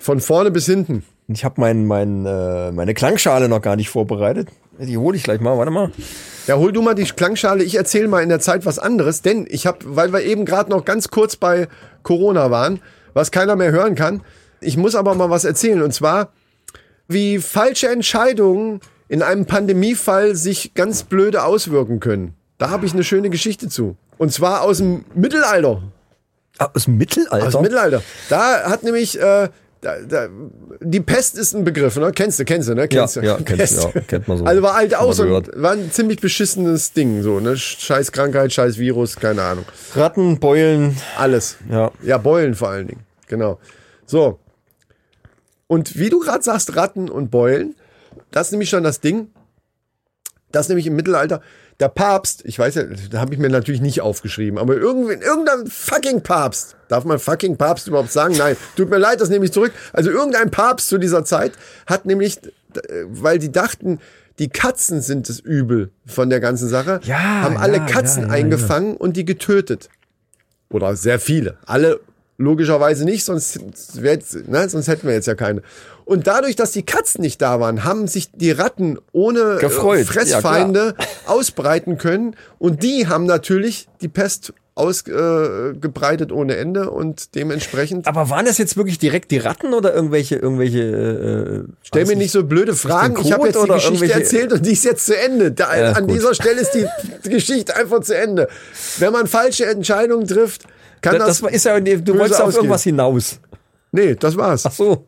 von 0.00 0.20
vorne 0.20 0.50
bis 0.50 0.66
hinten. 0.66 1.04
Ich 1.28 1.44
habe 1.44 1.60
mein, 1.60 1.86
mein, 1.86 2.26
äh, 2.26 2.72
meine 2.72 2.92
Klangschale 2.92 3.48
noch 3.48 3.62
gar 3.62 3.76
nicht 3.76 3.88
vorbereitet. 3.88 4.48
Die 4.80 4.98
hole 4.98 5.16
ich 5.16 5.22
gleich 5.22 5.40
mal. 5.40 5.56
Warte 5.56 5.70
mal. 5.70 5.92
Ja, 6.48 6.56
hol 6.56 6.72
du 6.72 6.80
mal 6.80 6.94
die 6.94 7.04
Klangschale. 7.04 7.62
Ich 7.62 7.74
erzähle 7.74 8.08
mal 8.08 8.22
in 8.22 8.30
der 8.30 8.40
Zeit 8.40 8.64
was 8.64 8.78
anderes, 8.78 9.20
denn 9.20 9.46
ich 9.50 9.66
habe, 9.66 9.80
weil 9.84 10.14
wir 10.14 10.22
eben 10.22 10.46
gerade 10.46 10.70
noch 10.70 10.86
ganz 10.86 11.08
kurz 11.08 11.36
bei 11.36 11.68
Corona 12.02 12.50
waren, 12.50 12.80
was 13.12 13.30
keiner 13.30 13.54
mehr 13.54 13.70
hören 13.70 13.94
kann. 13.94 14.22
Ich 14.62 14.78
muss 14.78 14.94
aber 14.94 15.14
mal 15.14 15.28
was 15.28 15.44
erzählen 15.44 15.82
und 15.82 15.92
zwar, 15.92 16.32
wie 17.06 17.38
falsche 17.38 17.88
Entscheidungen 17.88 18.80
in 19.08 19.22
einem 19.22 19.44
Pandemiefall 19.44 20.34
sich 20.36 20.72
ganz 20.72 21.02
blöde 21.02 21.44
auswirken 21.44 22.00
können. 22.00 22.32
Da 22.56 22.70
habe 22.70 22.86
ich 22.86 22.94
eine 22.94 23.04
schöne 23.04 23.28
Geschichte 23.28 23.68
zu. 23.68 23.98
Und 24.16 24.32
zwar 24.32 24.62
aus 24.62 24.78
dem 24.78 25.04
Mittelalter. 25.14 25.82
Ah, 26.56 26.70
aus 26.74 26.84
dem 26.86 26.96
Mittelalter? 26.96 27.46
Aus 27.46 27.52
dem 27.52 27.62
Mittelalter. 27.62 28.02
Da 28.30 28.70
hat 28.70 28.84
nämlich 28.84 29.20
äh, 29.20 29.50
da, 29.80 29.96
da, 30.00 30.28
die 30.80 31.00
Pest 31.00 31.38
ist 31.38 31.54
ein 31.54 31.64
Begriff, 31.64 31.96
ne? 31.96 32.10
Kennst 32.12 32.38
du, 32.40 32.44
kennst 32.44 32.68
du, 32.68 32.74
ne? 32.74 32.88
Kennst 32.88 33.16
Ja, 33.16 33.22
du? 33.22 33.28
ja, 33.28 33.38
kennst 33.44 33.78
du, 33.84 33.88
ja, 33.94 34.00
kennt 34.00 34.26
man 34.28 34.38
so. 34.38 34.44
Also 34.44 34.62
war 34.62 34.74
alt 34.74 34.90
Schon 34.92 35.00
mal 35.00 35.06
aus 35.06 35.20
und 35.20 35.26
gehört. 35.28 35.50
war 35.54 35.72
ein 35.72 35.90
ziemlich 35.92 36.20
beschissenes 36.20 36.92
Ding, 36.92 37.22
so, 37.22 37.38
ne? 37.40 37.56
Scheiß 37.56 38.10
Krankheit, 38.12 38.52
scheiß 38.52 38.78
Virus, 38.78 39.16
keine 39.16 39.42
Ahnung. 39.42 39.64
Ratten, 39.94 40.40
Beulen. 40.40 40.96
Alles. 41.16 41.56
Ja. 41.70 41.92
Ja, 42.02 42.18
Beulen 42.18 42.54
vor 42.54 42.70
allen 42.70 42.88
Dingen. 42.88 43.00
Genau. 43.28 43.58
So. 44.06 44.38
Und 45.66 45.98
wie 45.98 46.08
du 46.10 46.20
gerade 46.20 46.42
sagst, 46.42 46.74
Ratten 46.76 47.08
und 47.10 47.30
Beulen, 47.30 47.74
das 48.30 48.48
ist 48.48 48.52
nämlich 48.52 48.70
schon 48.70 48.82
das 48.84 49.00
Ding. 49.00 49.28
Das 50.52 50.66
ist 50.66 50.68
nämlich 50.68 50.86
im 50.86 50.96
Mittelalter. 50.96 51.40
Der 51.80 51.88
Papst, 51.88 52.42
ich 52.44 52.58
weiß 52.58 52.74
ja, 52.74 52.84
da 53.10 53.20
habe 53.20 53.34
ich 53.34 53.38
mir 53.38 53.50
natürlich 53.50 53.80
nicht 53.80 54.00
aufgeschrieben, 54.00 54.58
aber 54.58 54.76
irgendwie, 54.76 55.14
irgendein 55.14 55.66
fucking 55.66 56.22
Papst. 56.22 56.76
Darf 56.88 57.04
man 57.04 57.18
fucking 57.18 57.56
Papst 57.56 57.86
überhaupt 57.86 58.10
sagen? 58.10 58.34
Nein, 58.36 58.56
tut 58.76 58.90
mir 58.90 58.98
leid, 58.98 59.20
das 59.20 59.28
nehme 59.28 59.44
ich 59.44 59.52
zurück. 59.52 59.72
Also 59.92 60.10
irgendein 60.10 60.50
Papst 60.50 60.88
zu 60.88 60.98
dieser 60.98 61.24
Zeit 61.24 61.52
hat 61.86 62.04
nämlich, 62.04 62.38
äh, 62.74 63.04
weil 63.06 63.38
die 63.38 63.52
dachten, 63.52 64.00
die 64.38 64.48
Katzen 64.48 65.02
sind 65.02 65.28
das 65.28 65.40
Übel 65.40 65.90
von 66.06 66.30
der 66.30 66.40
ganzen 66.40 66.68
Sache, 66.68 67.00
Ja, 67.04 67.18
haben 67.18 67.56
alle 67.56 67.78
ja, 67.78 67.86
Katzen 67.86 68.22
ja, 68.22 68.28
ja, 68.28 68.34
eingefangen 68.34 68.96
und 68.96 69.16
die 69.16 69.24
getötet. 69.24 69.88
Oder 70.70 70.96
sehr 70.96 71.18
viele. 71.18 71.58
Alle 71.66 72.00
logischerweise 72.36 73.04
nicht, 73.04 73.24
sonst, 73.24 73.60
wär, 74.00 74.18
ne, 74.46 74.68
sonst 74.68 74.88
hätten 74.88 75.06
wir 75.06 75.14
jetzt 75.14 75.26
ja 75.26 75.34
keine. 75.34 75.62
Und 76.08 76.26
dadurch, 76.26 76.56
dass 76.56 76.70
die 76.72 76.84
Katzen 76.84 77.20
nicht 77.20 77.42
da 77.42 77.60
waren, 77.60 77.84
haben 77.84 78.08
sich 78.08 78.30
die 78.32 78.50
Ratten 78.50 78.98
ohne 79.12 79.56
Gefreut. 79.60 80.00
äh, 80.00 80.04
Fressfeinde 80.04 80.94
ausbreiten 81.26 81.98
können. 81.98 82.34
Und 82.58 82.82
die 82.82 83.08
haben 83.08 83.26
natürlich 83.26 83.88
die 84.00 84.08
Pest 84.08 84.54
ausgebreitet 84.74 86.30
äh, 86.30 86.34
ohne 86.34 86.56
Ende 86.56 86.90
und 86.90 87.34
dementsprechend. 87.34 88.06
Aber 88.06 88.30
waren 88.30 88.46
das 88.46 88.56
jetzt 88.56 88.76
wirklich 88.78 88.98
direkt 88.98 89.30
die 89.32 89.38
Ratten 89.38 89.74
oder 89.74 89.94
irgendwelche, 89.94 90.36
irgendwelche, 90.36 90.78
äh, 90.80 91.72
Stell 91.82 92.02
weiß 92.02 92.08
mir 92.08 92.12
ich- 92.14 92.18
nicht 92.20 92.30
so 92.32 92.44
blöde 92.44 92.74
Fragen. 92.74 93.16
Ich 93.20 93.30
habe 93.32 93.46
jetzt 93.48 93.62
die 93.62 93.68
Geschichte 93.68 94.12
erzählt 94.12 94.52
und 94.54 94.64
die 94.64 94.72
ist 94.72 94.84
jetzt 94.84 95.04
zu 95.04 95.14
Ende. 95.14 95.52
Da, 95.52 95.76
Ja, 95.76 95.92
an 95.92 96.06
gut. 96.06 96.16
dieser 96.16 96.34
Stelle 96.34 96.60
ist 96.60 96.70
die, 96.72 96.86
Geschichte 97.28 97.76
einfach 97.76 98.00
zu 98.00 98.16
Ende. 98.16 98.48
Wenn 98.98 99.12
man 99.12 99.26
falsche 99.26 99.66
Entscheidungen 99.66 100.26
trifft, 100.26 100.64
kann 101.02 101.18
Das, 101.18 101.26
das. 101.26 101.40
das 101.42 101.52
ist 101.52 101.64
ja, 101.66 101.78
du 101.80 102.18
wolltest 102.18 102.40
auf 102.40 102.54
irgendwas 102.54 102.82
hinaus. 102.84 103.40
nee, 103.92 104.14
das 104.14 104.36
war's. 104.38 104.64
Ach 104.64 104.72
so. 104.72 105.04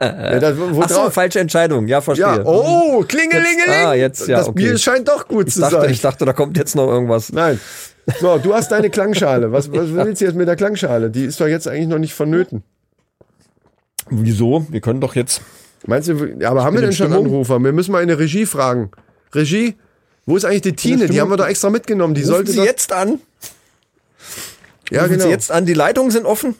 Ja, 0.00 0.40
das, 0.40 0.56
Ach 0.80 0.88
so, 0.88 1.10
falsche 1.10 1.40
Entscheidung. 1.40 1.86
Ja, 1.86 2.00
verstehe. 2.00 2.26
Ja, 2.26 2.44
oh, 2.44 3.04
klingelingeling. 3.06 3.58
Jetzt- 3.68 3.86
ah, 3.86 3.94
jetzt, 3.94 4.28
ja, 4.28 4.38
das 4.38 4.48
okay. 4.48 4.62
Bier 4.64 4.78
scheint 4.78 5.06
doch 5.08 5.28
gut 5.28 5.48
ich 5.48 5.54
zu 5.54 5.60
dachte, 5.60 5.76
sein. 5.82 5.90
ich 5.90 6.00
dachte, 6.00 6.24
da 6.24 6.32
kommt 6.32 6.56
jetzt 6.56 6.74
noch 6.74 6.88
irgendwas. 6.88 7.32
Nein. 7.32 7.60
So, 8.20 8.38
du 8.38 8.52
hast 8.54 8.70
deine 8.72 8.90
Klangschale. 8.90 9.52
Was, 9.52 9.70
was 9.72 9.92
willst 9.94 10.20
du 10.20 10.24
jetzt 10.26 10.34
mit 10.34 10.48
der 10.48 10.56
Klangschale? 10.56 11.10
Die 11.10 11.24
ist 11.24 11.40
doch 11.40 11.46
jetzt 11.46 11.68
eigentlich 11.68 11.88
noch 11.88 11.98
nicht 11.98 12.12
vonnöten. 12.14 12.62
Wieso? 14.10 14.66
Wir 14.70 14.80
können 14.80 15.00
doch 15.00 15.14
jetzt. 15.14 15.40
Meinst 15.86 16.08
du, 16.08 16.36
ja, 16.38 16.50
aber 16.50 16.64
haben 16.64 16.74
wir 16.74 16.80
denn 16.82 16.92
schon 16.92 17.08
Stimmung. 17.08 17.26
Anrufer? 17.26 17.58
Wir 17.60 17.72
müssen 17.72 17.92
mal 17.92 18.02
in 18.02 18.08
der 18.08 18.18
Regie 18.18 18.46
fragen. 18.46 18.90
Regie? 19.34 19.76
Wo 20.26 20.36
ist 20.36 20.44
eigentlich 20.44 20.62
die 20.62 20.72
Tine? 20.74 21.06
Die 21.08 21.20
haben 21.20 21.30
wir 21.30 21.36
doch 21.36 21.46
extra 21.46 21.70
mitgenommen. 21.70 22.14
Die 22.14 22.22
Rufen 22.22 22.32
sollte 22.34 22.52
Sie 22.52 22.62
jetzt 22.62 22.92
an. 22.92 23.20
ja, 24.90 25.02
Rufen 25.02 25.12
genau. 25.12 25.24
Sie 25.24 25.30
jetzt 25.30 25.52
an. 25.52 25.66
Die 25.66 25.74
Leitungen 25.74 26.10
sind 26.10 26.24
offen. 26.26 26.54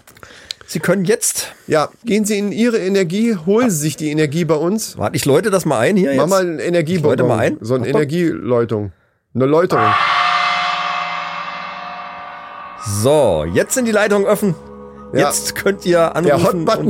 Sie 0.74 0.80
können 0.80 1.04
jetzt. 1.04 1.52
Ja, 1.68 1.88
gehen 2.04 2.24
Sie 2.24 2.36
in 2.36 2.50
Ihre 2.50 2.78
Energie, 2.78 3.36
holen 3.46 3.70
Sie 3.70 3.76
sich 3.76 3.96
die 3.96 4.10
Energie 4.10 4.44
bei 4.44 4.56
uns. 4.56 4.98
Warte, 4.98 5.14
ich 5.14 5.24
läute 5.24 5.52
das 5.52 5.64
mal 5.64 5.78
ein 5.78 5.96
hier. 5.96 6.10
Mach 6.16 6.22
Jetzt. 6.22 6.30
mal 6.30 6.40
eine 6.40 6.62
Energiebonbon. 6.64 7.10
läute 7.10 7.22
mal 7.22 7.38
ein. 7.38 7.58
So 7.60 7.74
eine 7.74 7.84
Achtung. 7.84 7.94
Energieläutung. 8.00 8.92
Eine 9.36 9.46
Läuterung. 9.46 9.84
So, 13.02 13.44
jetzt 13.54 13.74
sind 13.74 13.84
die 13.86 13.92
Leitungen 13.92 14.26
offen. 14.26 14.56
Ja. 15.12 15.28
Jetzt 15.28 15.54
könnt 15.54 15.86
ihr 15.86 15.92
Der 15.98 16.16
anrufen 16.16 16.44
Hotbutton. 16.66 16.86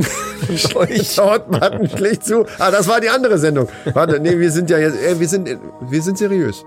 und 0.49 0.75
euch. 0.77 1.13
Der 1.15 1.31
Hotbutton 1.31 1.87
schlägt 1.95 2.25
zu. 2.25 2.47
Ah, 2.57 2.71
das 2.71 2.87
war 2.87 2.99
die 3.01 3.09
andere 3.09 3.37
Sendung. 3.37 3.67
Warte, 3.93 4.19
nee, 4.19 4.39
wir 4.39 4.49
sind 4.49 4.71
ja 4.71 4.79
jetzt, 4.79 4.97
ey, 4.99 5.19
wir 5.19 5.27
sind, 5.27 5.47
wir 5.91 6.01
sind 6.01 6.17
seriös. 6.17 6.65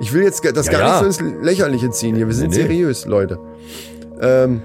Ich 0.00 0.12
will 0.12 0.22
jetzt 0.22 0.44
das 0.54 0.66
Ja, 0.66 0.72
gar 0.72 0.80
ja. 0.80 1.02
nicht 1.02 1.14
so 1.18 1.24
ins 1.24 1.34
Lächerliche 1.42 1.88
ziehen 1.92 2.14
hier. 2.14 2.26
Wir 2.26 2.34
sind 2.34 2.50
Nee, 2.50 2.56
nee. 2.58 2.62
seriös, 2.64 3.06
Leute. 3.06 3.38
Ähm, 4.20 4.60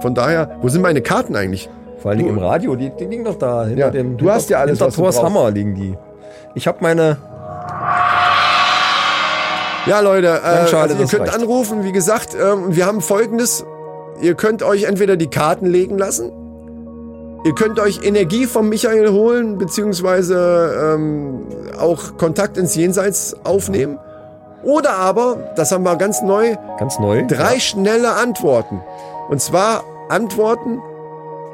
von 0.00 0.14
daher, 0.14 0.56
wo 0.60 0.68
sind 0.68 0.82
meine 0.82 1.02
Karten 1.02 1.36
eigentlich? 1.36 1.68
Vor 1.98 2.10
allen 2.10 2.18
Dingen 2.18 2.30
im 2.30 2.38
Radio, 2.38 2.76
die, 2.76 2.90
die 2.98 3.04
liegen 3.04 3.24
doch 3.24 3.36
da. 3.36 3.64
Hinter 3.64 3.78
Ja, 3.78 3.90
dem, 3.90 4.16
du 4.16 4.30
hast 4.30 4.48
ja 4.50 4.58
alles, 4.58 4.78
hinter 4.78 5.02
was 5.02 5.16
du. 5.16 5.22
Hammer 5.22 5.50
liegen 5.50 5.74
die. 5.74 5.96
Ich 6.54 6.66
habe 6.66 6.78
meine. 6.80 7.18
Ja, 9.86 10.00
Leute, 10.00 10.26
äh, 10.28 10.30
also 10.46 10.76
ihr 10.94 11.06
könnt 11.06 11.22
reicht. 11.22 11.34
anrufen. 11.34 11.84
Wie 11.84 11.92
gesagt, 11.92 12.34
ähm, 12.34 12.74
wir 12.76 12.86
haben 12.86 13.00
folgendes. 13.00 13.64
Ihr 14.20 14.34
könnt 14.34 14.62
euch 14.62 14.84
entweder 14.84 15.16
die 15.16 15.28
Karten 15.28 15.66
legen 15.66 15.96
lassen. 15.98 16.30
Ihr 17.44 17.54
könnt 17.54 17.80
euch 17.80 18.00
Energie 18.04 18.44
vom 18.46 18.68
Michael 18.68 19.10
holen, 19.10 19.56
beziehungsweise 19.56 20.94
ähm, 20.94 21.46
auch 21.78 22.18
Kontakt 22.18 22.58
ins 22.58 22.74
Jenseits 22.74 23.34
aufnehmen. 23.44 23.98
Oder 24.62 24.96
aber, 24.96 25.52
das 25.56 25.72
haben 25.72 25.84
wir 25.84 25.96
ganz 25.96 26.22
neu, 26.22 26.56
Ganz 26.78 26.98
neu. 26.98 27.26
drei 27.26 27.58
schnelle 27.58 28.12
Antworten. 28.12 28.80
Und 29.28 29.40
zwar 29.40 29.84
Antworten, 30.08 30.80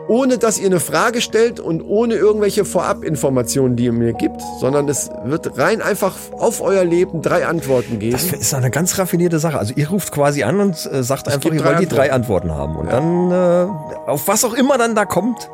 ohne 0.09 0.39
dass 0.39 0.59
ihr 0.59 0.67
eine 0.67 0.79
Frage 0.81 1.21
stellt 1.21 1.59
und 1.59 1.83
ohne 1.83 2.15
irgendwelche 2.15 2.65
Vorabinformationen, 2.65 3.77
die 3.77 3.87
ihr 3.87 3.93
mir 3.93 4.13
gibt, 4.13 4.41
sondern 4.61 4.89
es 4.89 5.11
wird 5.25 5.59
rein 5.59 5.83
einfach 5.83 6.15
auf 6.39 6.61
euer 6.61 6.85
Leben 6.85 7.23
drei 7.23 7.47
Antworten 7.47 7.99
geben. 7.99 8.13
Das 8.13 8.25
ist 8.33 8.55
eine 8.55 8.71
ganz 8.71 8.99
raffinierte 8.99 9.39
Sache. 9.41 9.59
Also 9.59 9.75
ihr 9.75 9.89
ruft 9.91 10.13
quasi 10.13 10.45
an 10.45 10.61
und 10.61 10.89
äh, 10.93 11.03
sagt 11.03 11.27
einfach, 11.27 11.41
gibt 11.41 11.55
ihr 11.57 11.61
drei 11.61 11.69
wollt 11.71 11.81
die 11.81 11.87
drei 11.89 12.13
Antworten 12.13 12.53
haben. 12.55 12.77
Und 12.77 12.93
dann, 12.93 13.31
äh, 13.33 13.67
auf 14.09 14.29
was 14.29 14.45
auch 14.45 14.55
immer 14.55 14.79
dann 14.79 14.95
da 14.95 15.05
kommt, 15.05 15.51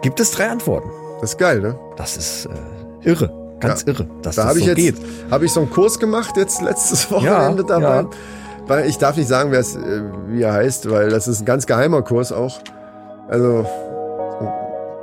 gibt 0.00 0.20
es 0.20 0.30
drei 0.30 0.48
Antworten. 0.48 0.90
Das 1.20 1.32
ist 1.32 1.38
geil, 1.38 1.60
ne? 1.60 1.78
Das 1.96 2.16
ist 2.16 2.46
äh, 2.46 3.08
irre. 3.08 3.41
Ganz 3.68 3.82
irre, 3.82 4.06
dass 4.22 4.36
Da 4.36 4.42
das 4.42 4.48
habe 4.50 4.58
ich 4.58 4.64
so 4.66 4.70
jetzt 4.72 4.76
geht. 4.78 4.96
habe 5.30 5.44
ich 5.44 5.52
so 5.52 5.60
einen 5.60 5.70
Kurs 5.70 5.98
gemacht 5.98 6.36
jetzt 6.36 6.60
letztes 6.62 7.10
Wochenende 7.10 7.62
Ja, 7.62 7.68
dabei. 7.80 7.94
ja. 8.02 8.06
Weil 8.66 8.88
ich 8.88 8.96
darf 8.98 9.16
nicht 9.16 9.28
sagen, 9.28 9.50
wer 9.50 9.60
es, 9.60 9.74
äh, 9.76 10.02
wie 10.28 10.42
er 10.42 10.52
heißt, 10.52 10.88
weil 10.90 11.08
das 11.10 11.26
ist 11.28 11.40
ein 11.40 11.44
ganz 11.44 11.66
geheimer 11.66 12.02
Kurs 12.02 12.32
auch. 12.32 12.58
Also 13.28 13.66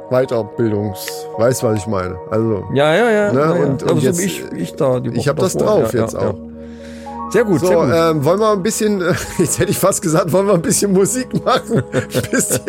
Weiterbildungs, 0.10 1.06
weißt 1.38 1.64
was 1.64 1.78
ich 1.80 1.88
meine. 1.88 2.16
Also 2.32 2.64
Ja, 2.74 2.94
ja, 2.96 3.10
ja. 3.12 3.34
Ne, 3.34 3.40
ja, 3.40 3.46
ja. 3.56 3.64
und- 3.64 3.84
und 3.84 3.90
also 3.92 3.96
jetzt- 4.08 4.20
ich, 4.20 4.44
ich 4.54 4.76
da. 4.76 5.00
Die 5.00 5.10
ich 5.12 5.28
habe 5.28 5.38
Woche 5.38 5.46
das 5.46 5.56
drauf 5.58 5.94
Ja, 5.94 6.02
jetzt 6.02 6.14
ja, 6.14 6.20
auch. 6.20 6.34
Ja. 6.34 7.32
Sehr 7.32 7.44
gut, 7.46 7.60
So, 7.60 7.68
sehr 7.68 7.76
gut. 7.78 7.90
ähm, 7.94 8.26
wollen 8.26 8.40
wir 8.40 8.52
ein 8.52 8.64
bisschen, 8.64 9.04
jetzt 9.38 9.60
hätte 9.60 9.70
ich 9.70 9.78
fast 9.78 10.02
gesagt, 10.02 10.32
wollen 10.32 10.48
wir 10.48 10.56
ein 10.56 10.62
bisschen 10.64 10.92
Musik 10.94 11.28
machen? 11.46 11.84
Bisschen. 12.32 12.62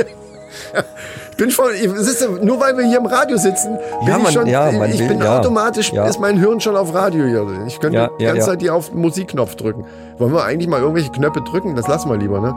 Ich 1.32 1.36
bin 1.46 1.50
schon, 1.50 1.68
ich, 1.74 1.84
ja- 1.84 2.28
nur 2.42 2.60
weil 2.60 2.76
wir 2.76 2.84
hier 2.84 2.98
im 2.98 3.06
Radio 3.06 3.38
sitzen, 3.38 3.78
bin 4.00 4.08
Ja, 4.08 4.18
ich 4.18 4.22
man- 4.24 4.32
schon, 4.32 4.46
ja, 4.46 4.68
ich 4.84 4.98
will- 4.98 5.08
bin 5.08 5.20
ja. 5.20 5.38
automatisch, 5.38 5.90
Ja. 5.90 6.04
ist 6.04 6.20
mein 6.20 6.38
Hirn 6.38 6.60
schon 6.60 6.76
auf 6.76 6.92
Radio 6.92 7.24
hier. 7.24 7.46
Ich 7.66 7.80
könnte 7.80 7.96
Ja, 7.96 8.10
die 8.20 8.24
ganze. 8.26 8.42
Zeit 8.46 8.60
hier 8.60 8.74
auf 8.74 8.92
Musikknopf 8.92 9.54
drücken. 9.54 9.86
Wollen 10.18 10.34
wir 10.34 10.44
eigentlich 10.44 10.68
mal 10.68 10.80
irgendwelche 10.80 11.10
Knöpfe 11.10 11.40
drücken? 11.40 11.74
Das 11.76 11.88
lassen 11.88 12.10
wir 12.10 12.18
lieber, 12.18 12.40
ne? 12.40 12.54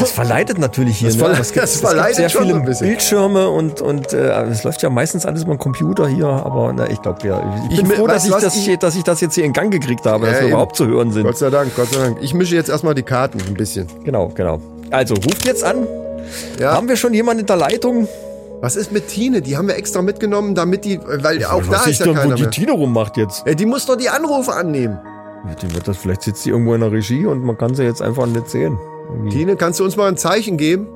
Das 0.00 0.10
verleitet 0.10 0.58
natürlich 0.58 0.98
hier. 0.98 1.08
Das 1.10 1.16
ne? 1.18 1.36
es 1.40 1.52
gibt, 1.52 1.62
das 1.62 1.70
es 1.74 1.80
gibt 1.80 1.88
verleitet 1.92 2.16
sehr 2.16 2.30
viele 2.30 2.50
so 2.50 2.56
ein 2.56 2.64
bisschen. 2.64 2.88
Bildschirme 2.88 3.48
und, 3.48 3.80
und 3.80 4.12
äh, 4.12 4.42
es 4.50 4.64
läuft 4.64 4.82
ja 4.82 4.90
meistens 4.90 5.24
alles 5.24 5.44
über 5.44 5.54
den 5.54 5.58
Computer 5.60 6.08
hier. 6.08 6.26
Aber 6.26 6.72
na, 6.74 6.90
ich 6.90 7.00
glaube, 7.00 7.24
ja, 7.28 7.40
ich 7.70 7.76
bin 7.76 7.86
Ich 7.86 7.96
froh, 7.96 8.08
dass 8.08 8.24
ich, 8.24 8.32
das, 8.32 8.56
Ich- 8.56 8.78
dass 8.80 8.96
ich 8.96 9.04
das 9.04 9.20
jetzt 9.20 9.36
hier 9.36 9.44
in 9.44 9.52
Gang 9.52 9.70
gekriegt 9.70 10.04
habe, 10.04 10.26
dass 10.26 10.34
wir 10.34 10.40
eben. 10.42 10.48
überhaupt 10.50 10.74
zu 10.74 10.86
hören 10.88 11.12
sind. 11.12 11.22
Gott 11.22 11.38
sei 11.38 11.50
Dank, 11.50 11.76
Gott 11.76 11.90
sei 11.92 12.00
Dank. 12.00 12.18
Ich 12.20 12.34
mische 12.34 12.56
jetzt 12.56 12.70
erstmal 12.70 12.94
die 12.96 13.04
Karten 13.04 13.38
ein 13.46 13.54
bisschen. 13.54 13.86
Genau, 14.02 14.32
genau. 14.34 14.58
Also 14.90 15.14
ruft 15.14 15.44
jetzt 15.46 15.62
an. 15.62 15.86
Ja. 16.58 16.74
Haben 16.74 16.88
wir 16.88 16.96
schon 16.96 17.14
jemanden 17.14 17.40
in 17.40 17.46
der 17.46 17.56
Leitung? 17.56 18.08
Was 18.60 18.76
ist 18.76 18.92
mit 18.92 19.08
Tine? 19.08 19.42
Die 19.42 19.56
haben 19.56 19.66
wir 19.66 19.76
extra 19.76 20.02
mitgenommen, 20.02 20.54
damit 20.54 20.84
die, 20.84 21.00
weil 21.04 21.44
auch 21.44 21.62
da 21.66 21.80
ist 21.80 21.86
ich 21.88 21.98
ja 21.98 22.06
dann, 22.06 22.16
wo 22.16 22.20
keiner 22.20 22.34
die 22.36 22.42
mehr. 22.42 22.50
Tine 22.50 22.72
rummacht 22.72 23.16
jetzt. 23.16 23.44
Ja, 23.46 23.54
die 23.54 23.66
muss 23.66 23.86
doch 23.86 23.96
die 23.96 24.08
Anrufe 24.08 24.52
annehmen. 24.52 24.98
Ja, 25.48 25.54
die 25.54 25.74
wird 25.74 25.88
das, 25.88 25.96
vielleicht 25.96 26.22
sitzt 26.22 26.44
sie 26.44 26.50
irgendwo 26.50 26.74
in 26.74 26.80
der 26.80 26.92
Regie 26.92 27.26
und 27.26 27.42
man 27.42 27.58
kann 27.58 27.74
sie 27.74 27.82
jetzt 27.82 28.00
einfach 28.00 28.26
nicht 28.26 28.48
sehen. 28.48 28.78
Irgendwie. 29.08 29.30
Tine, 29.30 29.56
kannst 29.56 29.80
du 29.80 29.84
uns 29.84 29.96
mal 29.96 30.06
ein 30.08 30.16
Zeichen 30.16 30.56
geben? 30.56 30.86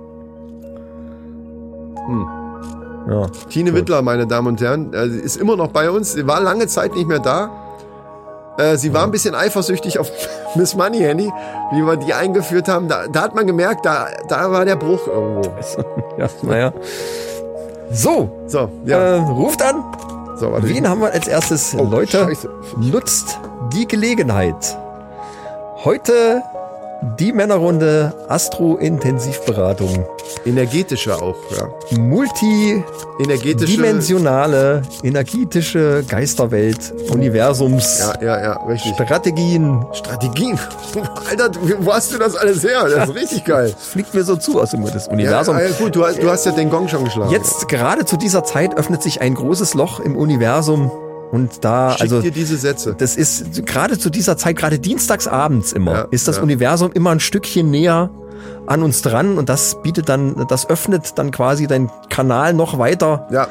Ja. 3.09 3.27
Tine 3.51 3.75
Wittler, 3.75 4.03
meine 4.03 4.27
Damen 4.27 4.49
und 4.49 4.61
Herren, 4.61 4.93
äh, 4.93 5.07
ist 5.07 5.37
immer 5.37 5.57
noch 5.57 5.69
bei 5.69 5.91
uns. 5.91 6.13
Sie 6.13 6.27
war 6.27 6.41
lange 6.41 6.67
Zeit 6.67 6.95
nicht 6.95 7.07
mehr 7.07 7.21
da. 7.21 7.51
Äh, 8.59 8.77
Sie 8.77 8.93
war 8.95 9.05
ein 9.05 9.11
bisschen 9.11 9.35
eifersüchtig 9.35 9.99
auf 9.99 10.11
Miss 10.55 10.75
Money 10.75 10.99
Handy, 11.01 11.31
wie 11.73 11.83
wir 11.83 11.97
die 11.97 12.15
eingeführt 12.15 12.69
haben. 12.69 12.89
Da, 12.89 13.07
da 13.09 13.23
hat 13.23 13.35
man 13.35 13.47
gemerkt, 13.47 13.85
da, 13.85 14.07
da 14.29 14.51
war 14.51 14.65
der 14.65 14.77
Bruch 14.77 15.07
irgendwo. 15.07 15.43
ja, 16.19 16.29
naja. 16.43 16.73
So, 17.93 18.31
So, 18.47 18.69
ja. 18.85 19.17
äh, 19.17 19.21
ruft 19.21 19.63
an. 19.63 19.85
so, 20.37 20.53
warte. 20.53 20.69
Wen 20.69 20.89
haben 20.89 21.01
wir 21.01 21.13
als 21.13 21.29
erstes? 21.29 21.75
Oh, 21.79 21.85
Leute, 21.85 22.19
Scheiße. 22.25 22.51
nutzt 22.79 23.39
die 23.73 23.87
Gelegenheit. 23.87 24.77
Heute 25.85 26.43
die 27.19 27.33
Männerrunde 27.33 28.13
Astro-Intensivberatung. 28.29 30.07
Energetische 30.45 31.21
auch, 31.21 31.35
ja. 31.57 31.67
Multidimensionale, 31.99 34.83
energetische 35.03 36.05
Geisterwelt, 36.09 36.95
Universums, 37.11 37.99
Ja, 38.01 38.15
ja, 38.23 38.41
ja, 38.43 38.53
richtig. 38.67 38.95
Strategien. 38.95 39.85
Strategien. 39.93 40.59
Alter, 41.31 41.51
wo 41.81 41.93
hast 41.93 42.13
du 42.15 42.19
das 42.19 42.35
alles 42.37 42.63
her? 42.65 42.89
Das 42.89 43.09
ist 43.11 43.15
richtig 43.15 43.45
geil. 43.45 43.73
Das 43.77 43.89
fliegt 43.89 44.15
mir 44.15 44.25
so 44.25 44.37
zu 44.37 44.61
aus 44.61 44.71
dem 44.71 44.85
das 44.85 45.07
Ja, 45.07 45.13
Universum. 45.13 45.59
ja, 45.59 45.69
gut, 45.79 45.95
du 45.97 46.05
hast, 46.05 46.23
du 46.23 46.31
hast 46.31 46.47
ja 46.47 46.53
den 46.53 46.71
Gong 46.71 46.89
schon 46.89 47.05
geschlagen. 47.05 47.31
Jetzt, 47.31 47.69
gerade 47.69 48.05
zu 48.05 48.17
dieser 48.17 48.45
Zeit, 48.45 48.77
öffnet 48.77 49.03
sich 49.03 49.21
ein 49.21 49.35
großes 49.35 49.75
Loch 49.75 50.01
im 50.01 50.17
Universum. 50.17 50.91
Und 51.33 51.65
da, 51.65 51.93
Schick 51.93 52.01
also, 52.03 52.21
dir 52.23 52.31
diese 52.31 52.57
Sätze. 52.57 52.95
das 52.97 53.17
ist 53.17 53.67
gerade 53.67 53.99
zu 53.99 54.11
dieser 54.11 54.37
Zeit, 54.37 54.57
gerade 54.57 54.79
dienstagsabends 54.79 55.73
immer, 55.73 55.93
Ja, 55.93 56.07
ist 56.11 56.29
das 56.29 56.37
ja. 56.37 56.43
Universum 56.43 56.93
immer 56.93 57.11
ein 57.11 57.21
Stückchen 57.21 57.71
näher 57.71 58.11
an 58.67 58.83
uns 58.83 59.03
dran 59.03 59.39
und 59.39 59.49
das 59.49 59.81
bietet 59.83 60.09
dann, 60.09 60.47
das 60.49 60.69
öffnet 60.69 61.19
dann 61.19 61.31
quasi 61.31 61.67
deinen 61.67 61.91
Kanal 62.11 62.53
noch 62.53 62.79
weiter. 62.79 63.27
Ja, 63.31 63.49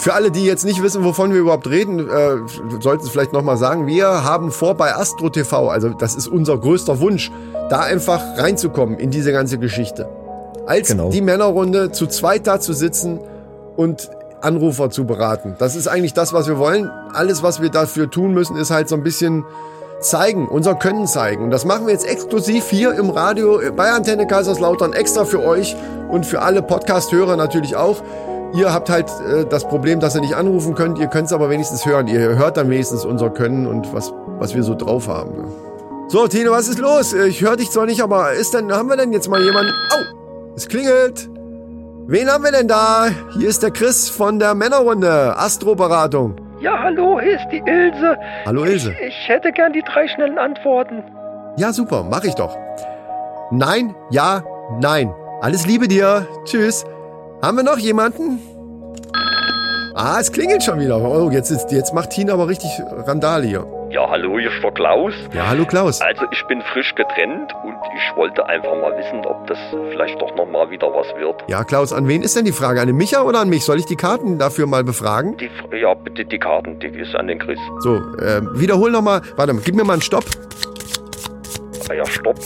für 0.00 0.14
alle, 0.14 0.30
die 0.30 0.44
jetzt 0.44 0.64
nicht 0.64 0.82
wissen, 0.82 1.04
wovon 1.04 1.32
wir 1.32 1.40
überhaupt 1.40 1.68
reden, 1.68 2.00
äh, 2.08 2.36
sollten 2.80 3.04
es 3.04 3.10
vielleicht 3.10 3.32
nochmal 3.32 3.56
sagen. 3.56 3.86
Wir 3.86 4.06
haben 4.24 4.50
vor 4.52 4.74
bei 4.74 4.94
Astro 4.94 5.30
TV, 5.30 5.68
also 5.68 5.90
das 5.90 6.14
ist 6.14 6.28
unser 6.28 6.58
größter 6.58 7.00
Wunsch, 7.00 7.30
da 7.70 7.80
einfach 7.80 8.20
reinzukommen 8.36 8.98
in 8.98 9.10
diese 9.10 9.32
ganze 9.32 9.58
Geschichte. 9.58 10.08
Als 10.66 10.88
Genau. 10.88 11.10
die 11.10 11.20
Männerrunde 11.20 11.92
zu 11.92 12.06
zweit 12.06 12.46
da 12.46 12.60
zu 12.60 12.72
sitzen 12.72 13.20
und 13.76 14.10
Anrufer 14.40 14.90
zu 14.90 15.04
beraten. 15.04 15.56
Das 15.58 15.76
ist 15.76 15.88
eigentlich 15.88 16.14
das, 16.14 16.32
was 16.32 16.46
wir 16.48 16.58
wollen. 16.58 16.90
Alles, 17.12 17.42
was 17.42 17.60
wir 17.60 17.70
dafür 17.70 18.10
tun 18.10 18.32
müssen, 18.32 18.56
ist 18.56 18.70
halt 18.70 18.88
so 18.88 18.94
ein 18.94 19.02
bisschen 19.02 19.44
zeigen, 20.00 20.48
unser 20.48 20.74
Können 20.74 21.06
zeigen. 21.06 21.44
Und 21.44 21.50
das 21.50 21.64
machen 21.64 21.86
wir 21.86 21.92
jetzt 21.92 22.06
exklusiv 22.06 22.68
hier 22.68 22.94
im 22.94 23.10
Radio 23.10 23.60
bei 23.74 23.90
Antenne 23.90 24.26
Kaiserslautern 24.26 24.92
extra 24.92 25.24
für 25.24 25.42
euch 25.42 25.74
und 26.08 26.26
für 26.26 26.42
alle 26.42 26.62
Podcast-Hörer 26.62 27.36
natürlich 27.36 27.76
auch. 27.76 28.02
Ihr 28.54 28.72
habt 28.72 28.88
halt 28.88 29.10
äh, 29.28 29.44
das 29.44 29.66
Problem, 29.66 30.00
dass 30.00 30.14
ihr 30.14 30.20
nicht 30.20 30.34
anrufen 30.34 30.74
könnt. 30.74 30.98
Ihr 30.98 31.08
könnt 31.08 31.26
es 31.26 31.32
aber 31.32 31.50
wenigstens 31.50 31.84
hören. 31.84 32.06
Ihr 32.06 32.36
hört 32.36 32.56
dann 32.56 32.70
wenigstens 32.70 33.04
unser 33.04 33.30
Können 33.30 33.66
und 33.66 33.92
was, 33.92 34.12
was 34.38 34.54
wir 34.54 34.62
so 34.62 34.74
drauf 34.74 35.08
haben. 35.08 35.44
So, 36.08 36.28
Tine, 36.28 36.50
was 36.50 36.68
ist 36.68 36.78
los? 36.78 37.12
Ich 37.12 37.42
höre 37.42 37.56
dich 37.56 37.70
zwar 37.70 37.86
nicht, 37.86 38.00
aber 38.00 38.32
ist 38.32 38.54
denn, 38.54 38.72
haben 38.72 38.88
wir 38.88 38.96
denn 38.96 39.12
jetzt 39.12 39.28
mal 39.28 39.42
jemanden? 39.42 39.72
Au, 39.92 40.54
es 40.54 40.68
klingelt. 40.68 41.28
Wen 42.08 42.30
haben 42.30 42.44
wir 42.44 42.52
denn 42.52 42.68
da? 42.68 43.08
Hier 43.36 43.48
ist 43.48 43.64
der 43.64 43.72
Chris 43.72 44.08
von 44.08 44.38
der 44.38 44.54
Männerrunde, 44.54 45.36
Astroberatung. 45.36 46.36
Ja, 46.60 46.78
hallo, 46.78 47.18
hier 47.20 47.34
ist 47.34 47.48
die 47.50 47.58
Ilse. 47.66 48.16
Hallo 48.44 48.64
Ilse. 48.64 48.92
Ich, 48.92 49.08
ich 49.08 49.28
hätte 49.28 49.50
gern 49.50 49.72
die 49.72 49.82
drei 49.82 50.06
schnellen 50.06 50.38
Antworten. 50.38 51.02
Ja, 51.56 51.72
super, 51.72 52.04
mach 52.08 52.22
ich 52.22 52.34
doch. 52.34 52.56
Nein, 53.50 53.92
ja, 54.10 54.44
nein. 54.80 55.12
Alles 55.40 55.66
Liebe 55.66 55.88
dir. 55.88 56.28
Tschüss. 56.44 56.84
Haben 57.42 57.56
wir 57.56 57.64
noch 57.64 57.78
jemanden? 57.78 58.38
Ah, 59.96 60.18
es 60.20 60.30
klingelt 60.30 60.62
schon 60.62 60.78
wieder. 60.78 61.00
Oh, 61.00 61.30
jetzt, 61.32 61.50
ist, 61.50 61.72
jetzt 61.72 61.92
macht 61.92 62.10
Tina 62.10 62.34
aber 62.34 62.46
richtig 62.46 62.70
Randal 63.04 63.42
hier. 63.42 63.66
Ja, 63.90 64.10
hallo, 64.10 64.38
hier 64.38 64.50
ist 64.52 64.62
der 64.62 64.72
Klaus. 64.72 65.14
Ja, 65.32 65.48
hallo 65.48 65.64
Klaus. 65.64 66.00
Also 66.00 66.24
ich 66.32 66.44
bin 66.48 66.60
frisch 66.60 66.94
getrennt 66.96 67.54
und 67.64 67.74
ich 67.96 68.16
wollte 68.16 68.44
einfach 68.46 68.74
mal 68.80 68.96
wissen, 68.98 69.24
ob 69.24 69.46
das 69.46 69.58
vielleicht 69.90 70.20
doch 70.20 70.34
noch 70.34 70.46
mal 70.46 70.68
wieder 70.70 70.88
was 70.88 71.06
wird. 71.18 71.44
Ja, 71.48 71.62
Klaus, 71.64 71.92
an 71.92 72.08
wen 72.08 72.22
ist 72.22 72.36
denn 72.36 72.44
die 72.44 72.52
Frage? 72.52 72.80
An 72.80 72.88
den 72.88 72.96
Micha 72.96 73.22
oder 73.22 73.40
an 73.40 73.48
mich? 73.48 73.64
Soll 73.64 73.78
ich 73.78 73.86
die 73.86 73.96
Karten 73.96 74.38
dafür 74.38 74.66
mal 74.66 74.82
befragen? 74.82 75.36
Die, 75.36 75.50
ja, 75.78 75.94
bitte 75.94 76.24
die 76.24 76.38
Karten, 76.38 76.78
die 76.80 76.88
ist 76.88 77.14
an 77.14 77.28
den 77.28 77.38
Chris. 77.38 77.58
So, 77.78 77.96
äh, 78.18 78.42
wiederhol 78.60 78.90
nochmal. 78.90 79.22
Warte 79.36 79.52
mal, 79.52 79.62
gib 79.64 79.74
mir 79.76 79.84
mal 79.84 79.94
einen 79.94 80.02
Stopp. 80.02 80.24
Ah 81.88 81.94
ja, 81.94 82.04
stopp. 82.04 82.36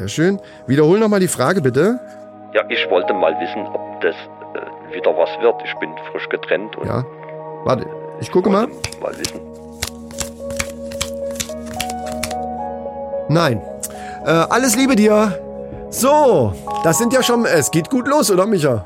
Ja, 0.00 0.08
schön. 0.08 0.40
Wiederhol 0.66 0.98
nochmal 0.98 1.20
die 1.20 1.28
Frage, 1.28 1.60
bitte. 1.62 2.00
Ja, 2.52 2.62
ich 2.68 2.88
wollte 2.90 3.14
mal 3.14 3.32
wissen, 3.40 3.64
ob 3.66 4.00
das 4.00 4.14
äh, 4.14 4.94
wieder 4.96 5.16
was 5.16 5.30
wird. 5.40 5.54
Ich 5.64 5.74
bin 5.78 5.90
frisch 6.10 6.28
getrennt 6.28 6.76
und 6.76 6.86
Ja. 6.88 7.04
Warte, 7.64 7.86
ich 8.20 8.30
gucke 8.30 8.50
mal. 8.50 8.66
mal 9.00 9.16
wissen. 9.18 9.40
Nein. 13.28 13.60
Äh, 14.24 14.30
alles 14.30 14.76
Liebe 14.76 14.96
dir. 14.96 15.38
So, 15.90 16.52
das 16.84 16.98
sind 16.98 17.12
ja 17.12 17.22
schon. 17.22 17.44
Es 17.44 17.70
geht 17.70 17.90
gut 17.90 18.08
los, 18.08 18.30
oder 18.30 18.46
Micha? 18.46 18.84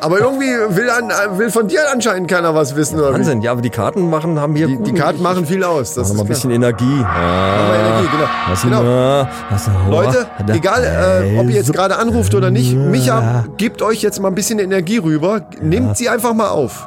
Aber 0.00 0.18
irgendwie 0.18 0.50
will, 0.76 0.90
an, 0.90 1.08
äh, 1.08 1.38
will 1.38 1.50
von 1.50 1.66
dir 1.66 1.80
anscheinend 1.90 2.28
keiner 2.28 2.54
was 2.54 2.76
wissen, 2.76 2.98
oder 2.98 3.10
wie? 3.10 3.14
Wahnsinn, 3.14 3.40
ja, 3.40 3.52
aber 3.52 3.62
die 3.62 3.70
Karten 3.70 4.10
machen, 4.10 4.38
haben 4.38 4.54
hier 4.54 4.66
Die, 4.66 4.76
die 4.76 4.92
Karten 4.92 5.22
machen 5.22 5.46
viel 5.46 5.64
aus. 5.64 5.94
Das 5.94 6.10
ist 6.10 6.20
ein 6.20 6.26
bisschen 6.26 6.50
Energie. 6.50 6.84
Machen 6.84 7.68
wir 7.70 7.78
Energie, 7.78 8.08
genau. 8.12 8.28
Was 8.48 8.62
genau. 8.62 8.82
Na, 8.82 9.28
was, 9.50 9.70
Leute, 9.88 10.26
egal 10.48 10.84
äh, 10.84 11.38
ob 11.38 11.46
ihr 11.46 11.54
jetzt 11.54 11.72
gerade 11.72 11.96
anruft 11.96 12.34
oder 12.34 12.50
nicht, 12.50 12.74
Micha 12.76 13.44
gibt 13.56 13.80
euch 13.80 14.02
jetzt 14.02 14.20
mal 14.20 14.28
ein 14.28 14.34
bisschen 14.34 14.58
Energie 14.58 14.98
rüber. 14.98 15.40
Nehmt 15.62 15.96
sie 15.96 16.10
einfach 16.10 16.34
mal 16.34 16.48
auf. 16.48 16.86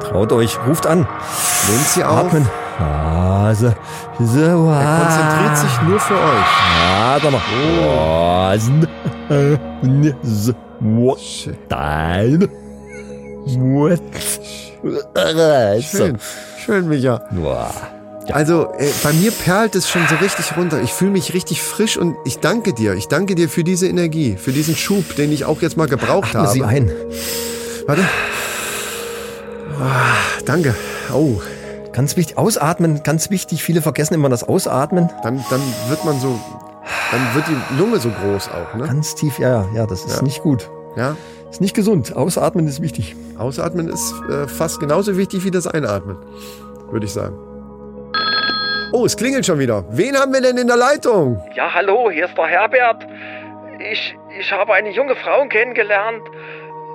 Traut 0.00 0.32
euch, 0.32 0.58
ruft 0.66 0.86
an. 0.86 1.06
Nehmt 1.68 1.86
sie 1.86 2.02
auf. 2.02 2.26
Atmen. 2.26 2.48
Ah, 2.78 3.54
so, 3.54 3.72
so, 4.20 4.40
Er 4.70 5.00
konzentriert 5.02 5.56
sich 5.58 5.82
nur 5.88 5.98
für 6.00 6.14
euch. 6.14 6.46
Ah, 6.82 7.18
sag 7.22 7.32
mal. 7.32 7.40
Oh, 7.80 8.58
so, 10.22 10.22
so, 10.22 10.52
wo- 10.80 11.16
Dein. 11.68 12.48
What? 13.46 14.00
Schön. 15.82 16.18
Schön, 16.64 16.88
Micha. 16.88 17.22
Boah. 17.30 17.70
Also, 18.32 18.72
äh, 18.76 18.90
bei 19.04 19.12
mir 19.12 19.30
perlt 19.30 19.76
es 19.76 19.88
schon 19.88 20.02
so 20.08 20.16
richtig 20.16 20.56
runter. 20.56 20.82
Ich 20.82 20.92
fühle 20.92 21.12
mich 21.12 21.32
richtig 21.32 21.62
frisch 21.62 21.96
und 21.96 22.16
ich 22.24 22.40
danke 22.40 22.72
dir. 22.72 22.94
Ich 22.94 23.06
danke 23.06 23.36
dir 23.36 23.48
für 23.48 23.62
diese 23.62 23.86
Energie, 23.86 24.36
für 24.36 24.50
diesen 24.52 24.74
Schub, 24.74 25.14
den 25.16 25.32
ich 25.32 25.44
auch 25.44 25.62
jetzt 25.62 25.76
mal 25.76 25.86
gebraucht 25.86 26.30
Atme 26.34 26.40
habe. 26.40 26.52
sie 26.52 26.62
ein. 26.64 26.90
Warte. 27.86 28.02
Ah, 29.80 30.14
danke. 30.44 30.74
Oh, 31.12 31.40
Ganz 31.96 32.16
wichtig, 32.16 32.36
ausatmen, 32.36 33.02
ganz 33.02 33.30
wichtig. 33.30 33.62
Viele 33.64 33.80
vergessen 33.80 34.12
immer 34.14 34.28
das 34.28 34.44
Ausatmen. 34.46 35.10
dann, 35.22 35.42
dann 35.50 35.62
wird 35.88 36.04
man 36.04 36.20
so, 36.20 36.38
dann 37.10 37.34
wird 37.34 37.46
die 37.48 37.78
Lunge 37.80 37.98
so 37.98 38.10
groß 38.10 38.50
auch, 38.50 38.74
ne? 38.74 38.84
Ganz 38.86 39.14
tief, 39.14 39.38
ja, 39.38 39.48
ja, 39.48 39.68
ja, 39.74 39.86
das 39.86 40.04
ist 40.04 40.16
Ja. 40.18 40.22
nicht 40.22 40.42
gut. 40.42 40.70
Ja. 40.96 41.16
Ist 41.50 41.60
nicht 41.62 41.74
gesund. 41.74 42.14
Ausatmen 42.14 42.66
ist 42.68 42.82
wichtig. 42.82 43.16
Ausatmen 43.38 43.88
ist 43.88 44.12
äh, 44.30 44.46
fast 44.46 44.78
genauso 44.80 45.16
wichtig 45.16 45.44
wie 45.44 45.50
das 45.50 45.66
Einatmen, 45.66 46.16
würde 46.90 47.06
ich 47.06 47.12
sagen. 47.12 47.36
Oh, 48.92 49.04
es 49.06 49.16
klingelt 49.16 49.46
schon 49.46 49.58
wieder. 49.58 49.84
Wen 49.90 50.16
haben 50.16 50.32
wir 50.32 50.40
denn 50.42 50.56
in 50.58 50.66
der 50.66 50.76
Leitung? 50.76 51.40
Ja, 51.54 51.72
hallo, 51.72 52.10
hier 52.10 52.26
ist 52.26 52.36
der 52.36 52.46
Herbert. 52.46 53.06
Ich, 53.90 54.16
ich 54.38 54.52
habe 54.52 54.74
eine 54.74 54.90
junge 54.90 55.14
Frau 55.16 55.46
kennengelernt. 55.48 56.22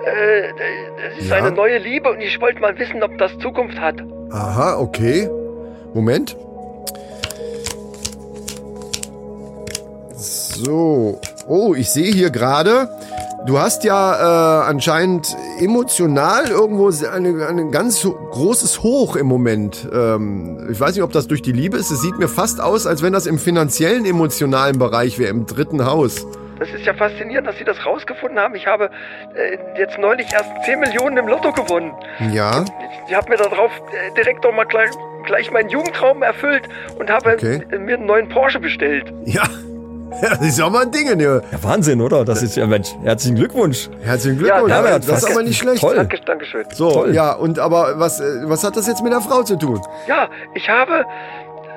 Äh, 0.06 0.50
das 1.12 1.20
ist 1.24 1.30
Ja. 1.30 1.38
eine 1.38 1.52
neue 1.52 1.78
Liebe 1.80 2.10
und 2.12 2.22
ich 2.22 2.40
wollte 2.40 2.60
mal 2.60 2.78
wissen, 2.78 3.02
ob 3.04 3.18
das 3.18 3.38
Zukunft 3.40 3.80
hat. 3.80 3.96
Aha, 4.32 4.78
okay. 4.78 5.30
Moment. 5.94 6.38
So. 10.16 11.20
Oh, 11.48 11.74
ich 11.76 11.90
sehe 11.90 12.14
hier 12.14 12.30
gerade, 12.30 12.90
du 13.46 13.60
hast 13.60 13.84
ja 13.84 14.62
äh, 14.62 14.70
anscheinend 14.70 15.36
emotional 15.60 16.48
irgendwo 16.48 16.90
ein 16.90 17.72
ganz 17.72 18.04
großes 18.04 18.84
Hoch 18.84 19.16
im 19.16 19.28
Moment. 19.28 19.90
Ähm, 19.92 20.70
ich 20.72 20.80
weiß 20.80 20.96
nicht, 20.96 21.04
ob 21.04 21.12
das 21.12 21.28
durch 21.28 21.42
die 21.42 21.52
Liebe 21.52 21.78
ist. 21.78 21.92
Es 21.92 22.02
sieht 22.02 22.18
mir 22.18 22.30
fast 22.30 22.62
aus, 22.62 22.88
als 22.88 23.02
wenn 23.02 23.12
das 23.12 23.26
im 23.26 23.38
finanziellen, 23.38 24.06
emotionalen 24.06 24.78
Bereich 24.78 25.20
wäre, 25.20 25.32
im 25.32 25.46
dritten 25.46 25.86
Haus. 25.86 26.26
Das 26.62 26.70
ist 26.70 26.86
ja 26.86 26.94
faszinierend, 26.94 27.48
dass 27.48 27.58
Sie 27.58 27.64
das 27.64 27.84
rausgefunden 27.86 28.38
haben. 28.40 28.54
Ich 28.54 28.68
habe 28.68 28.92
äh, 29.34 29.58
jetzt 29.80 29.98
neulich 29.98 30.32
erst 30.32 30.52
10 30.66 30.80
Millionen 30.80 31.18
im 31.18 31.28
Lotto 31.28 31.52
gewonnen. 31.52 31.92
Ja, 32.32 32.64
Ich 33.08 33.16
habe 33.16 33.30
mir 33.32 33.38
darauf 33.38 33.72
äh, 33.92 34.14
direkt 34.16 34.46
doch 34.46 34.54
mal 34.54 34.66
gleich, 34.66 34.92
gleich 35.26 35.50
meinen 35.50 35.70
Jugendtraum 35.70 36.22
erfüllt 36.22 36.70
und 37.00 37.10
habe 37.10 37.32
Okay. 37.34 37.64
äh, 37.72 37.78
mir 37.80 37.96
einen 37.96 38.06
neuen 38.06 38.30
Porsche 38.30 38.60
bestellt. 38.60 39.12
ja. 39.26 39.42
Ja, 40.22 40.30
das 40.36 40.42
ist 40.42 40.62
auch 40.62 40.70
mal 40.70 40.84
ein 40.84 40.92
Ding, 40.92 41.18
ne? 41.18 41.42
Ja, 41.52 41.64
Wahnsinn, 41.64 42.00
oder? 42.02 42.26
Das 42.26 42.44
ist 42.44 42.58
ja, 42.58 42.68
Mensch, 42.68 42.90
herzlichen 43.02 43.38
Glückwunsch. 43.38 43.90
Herzlichen 44.04 44.38
Glückwunsch. 44.40 44.70
Ja, 44.70 44.78
Ja, 44.78 44.84
Herbert, 44.84 45.08
das 45.10 45.24
ist 45.24 45.32
aber 45.32 45.42
nicht 45.42 45.58
schlecht. 45.58 45.80
Toll. 45.82 45.96
Danke, 45.96 46.20
Dankeschön. 46.26 46.66
So, 46.74 46.92
Toll. 46.92 47.16
ja, 47.16 47.32
und 47.32 47.58
aber 47.60 47.98
was, 47.98 48.20
äh, 48.20 48.24
was 48.44 48.64
hat 48.66 48.76
das 48.76 48.88
jetzt 48.88 49.02
mit 49.04 49.14
der 49.14 49.22
Frau 49.22 49.42
zu 49.44 49.56
tun? 49.58 49.82
Ja, 50.08 50.28
ich 50.54 50.70
habe 50.70 51.06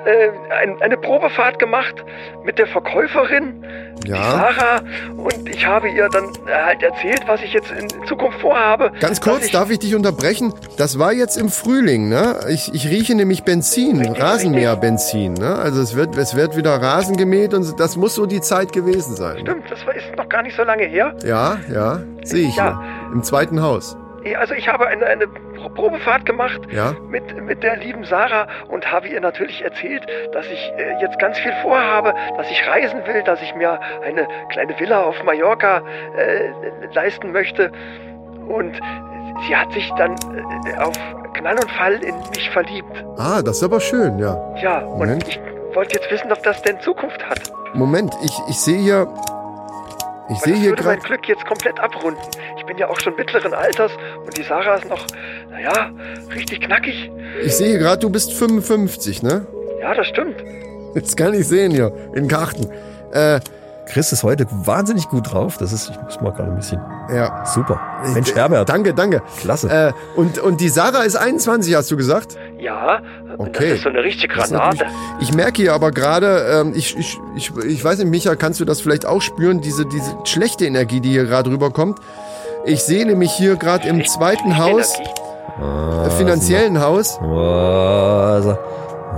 äh, 0.05 0.29
ein, 0.61 0.81
eine 0.81 0.97
Probefahrt 0.97 1.59
gemacht 1.59 1.95
mit 2.43 2.57
der 2.59 2.67
Verkäuferin, 2.67 3.63
die 4.05 4.11
Ja. 4.11 4.31
Sarah, 4.31 4.81
und 5.17 5.49
ich 5.49 5.65
habe 5.65 5.89
ihr 5.89 6.07
dann 6.09 6.25
halt 6.47 6.83
erzählt, 6.83 7.23
was 7.27 7.41
ich 7.41 7.53
jetzt 7.53 7.71
in 7.71 7.87
Zukunft 8.05 8.39
vorhabe. 8.39 8.91
Ganz 8.99 9.19
kurz, 9.21 9.45
ich, 9.45 9.51
darf 9.51 9.69
ich 9.71 9.79
dich 9.79 9.95
unterbrechen? 9.95 10.53
Das 10.77 10.99
war 10.99 11.11
jetzt 11.13 11.37
im 11.37 11.49
Frühling, 11.49 12.07
ne? 12.09 12.39
Ich, 12.49 12.73
ich 12.73 12.87
rieche 12.87 13.15
nämlich 13.15 13.43
Benzin, 13.43 13.99
Richtig, 13.99 14.21
Rasenmäherbenzin, 14.21 15.33
ne? 15.33 15.55
Also 15.55 15.81
es 15.81 15.95
wird, 15.95 16.15
es 16.17 16.35
wird 16.35 16.55
wieder 16.55 16.81
Rasen 16.81 17.17
gemäht 17.17 17.53
und 17.53 17.79
das 17.79 17.95
muss 17.97 18.15
so 18.15 18.25
die 18.25 18.41
Zeit 18.41 18.71
gewesen 18.73 19.15
sein. 19.15 19.39
Stimmt, 19.39 19.69
das 19.71 19.79
ist 19.79 20.15
noch 20.17 20.29
gar 20.29 20.43
nicht 20.43 20.55
so 20.55 20.63
lange 20.63 20.83
her. 20.83 21.15
Ja, 21.25 21.57
ja, 21.73 21.99
sehe 22.23 22.47
ich 22.47 22.55
Ja. 22.55 22.81
hier. 22.81 23.13
Im 23.13 23.23
zweiten 23.23 23.61
Haus. 23.61 23.97
Also 24.39 24.55
ich 24.55 24.67
habe 24.67 24.87
eine, 24.87 25.05
eine 25.05 25.27
Pro- 25.69 25.85
Probefahrt 25.85 26.25
gemacht 26.25 26.61
Ja. 26.71 26.93
mit, 27.09 27.41
mit 27.43 27.63
der 27.63 27.77
lieben 27.77 28.03
Sarah 28.05 28.47
und 28.67 28.91
habe 28.91 29.07
ihr 29.07 29.21
natürlich 29.21 29.63
erzählt, 29.63 30.05
dass 30.33 30.45
ich 30.47 30.71
äh, 30.77 31.01
jetzt 31.01 31.19
ganz 31.19 31.37
viel 31.39 31.53
vorhabe, 31.61 32.13
dass 32.37 32.49
ich 32.49 32.67
reisen 32.67 33.05
will, 33.05 33.23
dass 33.23 33.41
ich 33.41 33.53
mir 33.55 33.79
eine 34.03 34.27
kleine 34.49 34.77
Villa 34.79 35.01
auf 35.03 35.21
Mallorca 35.23 35.81
äh, 36.17 36.49
leisten 36.93 37.31
möchte. 37.31 37.71
Und 38.47 38.79
sie 39.47 39.55
hat 39.55 39.71
sich 39.73 39.91
dann 39.97 40.15
äh, 40.65 40.77
auf 40.79 40.93
Knall 41.33 41.55
und 41.55 41.71
Fall 41.71 41.93
in 42.03 42.15
mich 42.35 42.49
verliebt. 42.51 43.03
Ah, 43.17 43.41
das 43.41 43.57
ist 43.57 43.63
aber 43.63 43.79
schön, 43.79 44.17
ja. 44.19 44.37
Ja, 44.61 44.79
und 44.79 44.99
Moment. 44.99 45.27
ich 45.27 45.39
wollte 45.73 45.95
jetzt 45.95 46.09
wissen, 46.11 46.31
ob 46.31 46.41
das 46.43 46.61
denn 46.61 46.79
Zukunft 46.79 47.27
hat. 47.29 47.39
Moment, 47.73 48.13
ich, 48.23 48.39
ich 48.49 48.59
sehe 48.59 48.77
hier. 48.77 49.07
Ich 50.29 50.39
sehe 50.39 50.55
hier 50.55 50.69
würde 50.71 50.83
mein 50.83 50.95
gerade. 50.99 51.07
Glück 51.07 51.27
jetzt 51.27 51.45
komplett 51.45 51.79
abrunden. 51.79 52.21
Ich 52.65 52.69
bin 52.69 52.79
ja 52.79 52.89
auch 52.89 52.99
schon 52.99 53.15
mittleren 53.15 53.53
Alters 53.53 53.91
und 54.25 54.35
die 54.35 54.41
Sarah 54.41 54.75
ist 54.75 54.89
noch, 54.89 55.05
naja, 55.51 55.91
richtig 56.33 56.61
knackig. 56.61 57.11
Ich 57.43 57.55
sehe 57.55 57.77
gerade, 57.77 57.99
du 57.99 58.09
bist 58.09 58.33
55, 58.33 59.21
ne? 59.21 59.45
Ja, 59.81 59.93
das 59.93 60.07
stimmt. 60.07 60.35
Jetzt 60.95 61.15
kann 61.15 61.35
ich 61.35 61.47
sehen 61.47 61.71
hier 61.71 61.93
in 62.15 62.27
Karten. 62.27 62.67
Äh, 63.11 63.39
Chris 63.87 64.11
ist 64.11 64.23
heute 64.23 64.47
wahnsinnig 64.49 65.07
gut 65.09 65.31
drauf. 65.31 65.57
Das 65.57 65.71
ist, 65.71 65.91
ich 65.91 66.01
muss 66.01 66.19
mal 66.21 66.31
gerade 66.31 66.49
ein 66.49 66.55
bisschen. 66.55 66.81
ja. 67.13 67.45
Super. 67.45 67.79
Mensch, 68.15 68.33
Herbert. 68.33 68.67
Danke, 68.67 68.95
danke. 68.95 69.21
Klasse. 69.41 69.69
Äh, 69.69 70.19
und, 70.19 70.39
und 70.39 70.59
die 70.59 70.69
Sarah 70.69 71.03
ist 71.03 71.15
21, 71.17 71.75
hast 71.75 71.91
du 71.91 71.97
gesagt? 71.97 72.35
Ja, 72.57 72.99
Okay. 73.37 73.69
das 73.69 73.77
ist 73.79 73.83
so 73.83 73.89
eine 73.89 74.01
richtige 74.03 74.33
Granate. 74.33 74.85
Ich 75.19 75.33
merke 75.35 75.61
hier 75.61 75.73
aber 75.73 75.91
gerade, 75.91 76.47
ähm, 76.61 76.73
ich, 76.73 76.97
ich, 76.97 77.19
ich, 77.35 77.51
ich 77.67 77.83
weiß 77.83 77.99
nicht, 77.99 78.09
Micha, 78.09 78.35
kannst 78.35 78.59
du 78.61 78.65
das 78.65 78.79
vielleicht 78.81 79.05
auch 79.05 79.21
spüren, 79.21 79.59
diese, 79.61 79.85
diese 79.85 80.15
schlechte 80.23 80.65
Energie, 80.65 81.01
die 81.01 81.09
hier 81.11 81.25
gerade 81.25 81.51
rüberkommt? 81.51 81.99
Ich 82.65 82.83
sehe 82.83 83.05
nämlich 83.05 83.31
hier 83.31 83.55
gerade 83.57 83.87
im 83.87 84.03
zweiten 84.05 84.57
Haus, 84.57 84.93
äh, 84.99 86.09
finanziellen 86.17 86.81
Haus, 86.81 87.19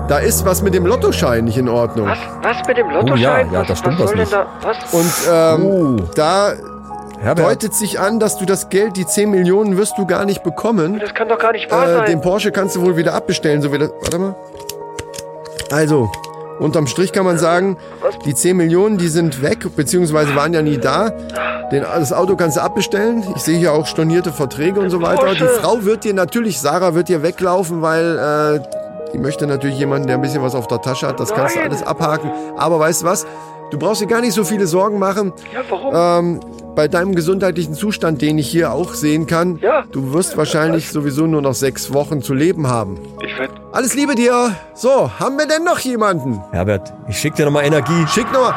da 0.08 0.20
ist 0.20 0.46
was 0.46 0.62
mit 0.62 0.74
dem 0.74 0.86
Lottoschein 0.86 1.46
nicht 1.46 1.58
in 1.58 1.68
Ordnung. 1.70 2.08
Was? 2.08 2.18
Was 2.42 2.68
mit 2.68 2.78
dem 2.78 2.90
Lottoschein? 2.90 3.48
Oh 3.50 3.54
ja, 3.54 3.60
ja, 3.60 3.64
da 3.64 3.76
stimmt 3.76 4.00
was 4.00 4.12
was 4.12 4.16
nicht. 4.16 4.32
da? 4.34 4.46
Was? 4.62 4.94
Und 4.94 5.14
ähm, 5.30 5.66
Oh. 5.66 6.04
da 6.16 6.54
Herbert. 7.22 7.46
deutet 7.48 7.74
sich 7.74 8.00
an, 8.00 8.20
dass 8.20 8.38
du 8.38 8.46
das 8.46 8.70
Geld, 8.70 8.96
die 8.96 9.06
10 9.06 9.32
Millionen, 9.32 9.76
wirst 9.78 9.98
du 9.98 10.06
gar 10.06 10.24
nicht 10.26 10.44
bekommen. 10.44 11.00
das 11.00 11.14
kann 11.14 11.28
doch 11.28 11.40
gar 11.40 11.52
nicht 11.52 11.70
wahr 11.72 11.88
Äh, 11.88 11.94
sein. 11.96 12.06
den 12.06 12.22
Porsche 12.22 12.52
kannst 12.52 12.76
du 12.76 12.82
wohl 12.84 12.96
wieder 12.96 13.14
abbestellen, 13.16 13.62
so 13.62 13.72
wie 13.74 13.80
das. 13.80 13.92
Warte 14.02 14.20
mal. 14.20 14.36
Also, 15.72 16.10
unterm 16.60 16.88
Strich 16.88 17.12
kann 17.14 17.26
man 17.26 17.38
sagen, 17.38 17.78
die 18.26 18.34
10 18.34 18.58
Millionen, 18.58 18.98
die 18.98 19.08
sind 19.08 19.42
weg, 19.42 19.66
beziehungsweise 19.76 20.36
waren 20.36 20.54
ja 20.54 20.62
nie 20.62 20.78
da. 20.78 21.10
Den, 21.72 21.84
das 21.84 22.14
Auto 22.14 22.36
kannst 22.36 22.58
du 22.58 22.62
abbestellen. 22.62 23.24
Ich 23.36 23.42
sehe 23.44 23.58
hier 23.58 23.74
auch 23.74 23.86
stornierte 23.86 24.32
Verträge 24.32 24.80
und 24.80 24.90
so 24.90 25.02
weiter. 25.02 25.34
Die 25.34 25.44
Frau 25.62 25.84
wird 25.84 26.04
dir 26.04 26.14
natürlich, 26.14 26.60
Sarah 26.60 26.94
wird 26.96 27.10
dir 27.10 27.22
weglaufen, 27.24 27.82
weil 27.82 28.18
äh, 28.18 29.12
die 29.14 29.18
möchte 29.18 29.48
natürlich 29.48 29.78
jemanden, 29.78 30.08
der 30.08 30.18
ein 30.18 30.22
bisschen 30.22 30.42
was 30.42 30.56
auf 30.56 30.68
der 30.68 30.82
Tasche 30.82 31.08
hat. 31.08 31.20
Das 31.20 31.34
kannst 31.34 31.56
du 31.56 31.62
alles 31.62 31.84
abhaken. 31.84 32.32
Aber 32.58 32.80
weißt 32.80 33.02
du 33.04 33.06
was? 33.06 33.26
Du 33.70 33.78
brauchst 33.78 34.02
dir 34.02 34.08
gar 34.08 34.22
nicht 34.22 34.34
so 34.34 34.46
viele 34.46 34.66
Sorgen 34.66 34.98
machen. 34.98 35.34
ja, 35.54 35.60
warum? 35.70 35.94
Ähm, 35.94 36.40
bei 36.74 36.88
deinem 36.88 37.16
gesundheitlichen 37.16 37.74
Zustand, 37.74 38.22
den 38.22 38.38
ich 38.38 38.48
hier 38.50 38.72
auch 38.72 38.94
sehen 38.94 39.26
kann, 39.28 39.58
Ja. 39.62 39.84
du 39.92 40.14
wirst 40.14 40.38
wahrscheinlich 40.38 40.90
sowieso 40.90 41.26
nur 41.28 41.42
noch 41.42 41.54
sechs 41.56 41.92
Wochen 41.94 42.22
zu 42.22 42.34
leben 42.34 42.68
haben. 42.68 42.98
ich 43.26 43.38
werd, 43.38 43.50
Alles 43.78 43.94
Liebe 43.94 44.16
dir. 44.16 44.56
So, 44.74 45.12
haben 45.20 45.38
wir 45.38 45.46
denn 45.46 45.64
noch 45.64 45.78
jemanden? 45.78 46.42
Herbert, 46.52 46.92
ich 47.08 47.20
schick 47.20 47.36
dir 47.36 47.46
nochmal 47.46 47.64
Energie. 47.64 48.08
Schick 48.08 48.26
nochmal. 48.34 48.56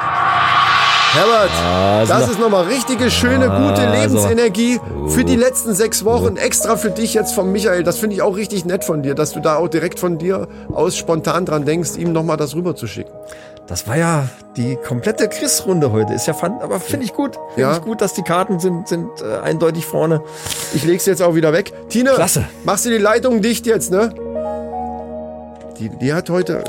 Herbert, 1.13 1.51
Also 1.61 2.11
das 2.15 2.23
noch- 2.23 2.31
ist 2.31 2.41
nochmal 2.41 2.65
richtige, 2.65 3.11
schöne, 3.11 3.45
gute 3.51 3.87
Also. 3.87 4.17
Lebensenergie 4.17 4.81
für 5.09 5.23
die 5.25 5.37
letzten 5.37 5.75
sechs 5.75 6.07
Wochen. 6.07 6.39
Extra 6.39 6.77
für 6.77 6.89
dich 6.91 7.13
jetzt 7.13 7.35
von 7.35 7.53
Michael. 7.53 7.83
Das 7.83 7.99
finde 7.99 8.17
ich 8.17 8.23
auch 8.23 8.35
richtig 8.35 8.65
nett 8.65 8.83
von 8.83 9.03
dir, 9.03 9.15
dass 9.15 9.33
du 9.33 9.41
da 9.41 9.57
auch 9.57 9.69
direkt 9.69 10.01
von 10.01 10.17
dir 10.17 10.49
aus 10.73 10.97
spontan 10.97 11.45
dran 11.45 11.67
denkst, 11.67 11.99
ihm 11.99 12.13
nochmal 12.15 12.39
das 12.39 12.55
rüberzuschicken. 12.55 13.13
Das 13.67 13.87
war 13.87 13.99
ja 13.99 14.25
die 14.57 14.77
komplette 14.77 15.29
Chris-Runde 15.29 15.93
heute. 15.93 16.15
Ist 16.15 16.29
ja 16.29 16.33
fun, 16.33 16.55
aber 16.63 16.81
finde 16.81 17.05
ich 17.05 17.13
gut. 17.13 17.35
Finde 17.55 17.61
Ja. 17.61 17.77
ich 17.77 17.83
gut, 17.83 18.01
dass 18.01 18.15
die 18.15 18.23
Karten 18.23 18.59
sind, 18.59 18.89
sind 18.89 19.07
äh, 19.21 19.37
eindeutig 19.45 19.85
vorne. 19.85 20.23
Ich 20.73 20.85
leg's 20.85 21.05
jetzt 21.05 21.21
auch 21.23 21.35
wieder 21.35 21.53
weg. 21.53 21.75
Tine, 21.91 22.13
Klasse. 22.15 22.47
machst 22.65 22.87
du 22.87 22.89
die 22.89 22.97
Leitung 22.97 23.43
dicht 23.43 23.67
jetzt, 23.67 23.91
ne? 23.93 24.15
Die, 25.81 25.89
die 25.89 26.13
hat 26.13 26.29
heute, 26.29 26.63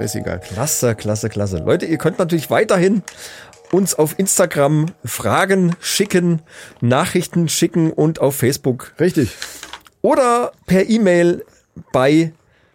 ist 0.00 0.14
egal. 0.14 0.40
Klasse, 0.40 0.94
klasse, 0.94 1.28
klasse. 1.28 1.58
Leute, 1.58 1.84
ihr 1.84 1.98
könnt 1.98 2.18
natürlich 2.18 2.48
weiterhin 2.48 3.02
uns 3.72 3.94
auf 3.94 4.18
Instagram 4.18 4.86
Fragen 5.04 5.76
schicken, 5.80 6.40
Nachrichten 6.80 7.50
schicken 7.50 7.92
und 7.92 8.20
auf 8.20 8.36
Facebook 8.36 8.94
Richtig. 8.98 9.32
oder 10.00 10.52
per 10.64 10.88
E-Mail 10.88 11.44
bei 11.92 12.32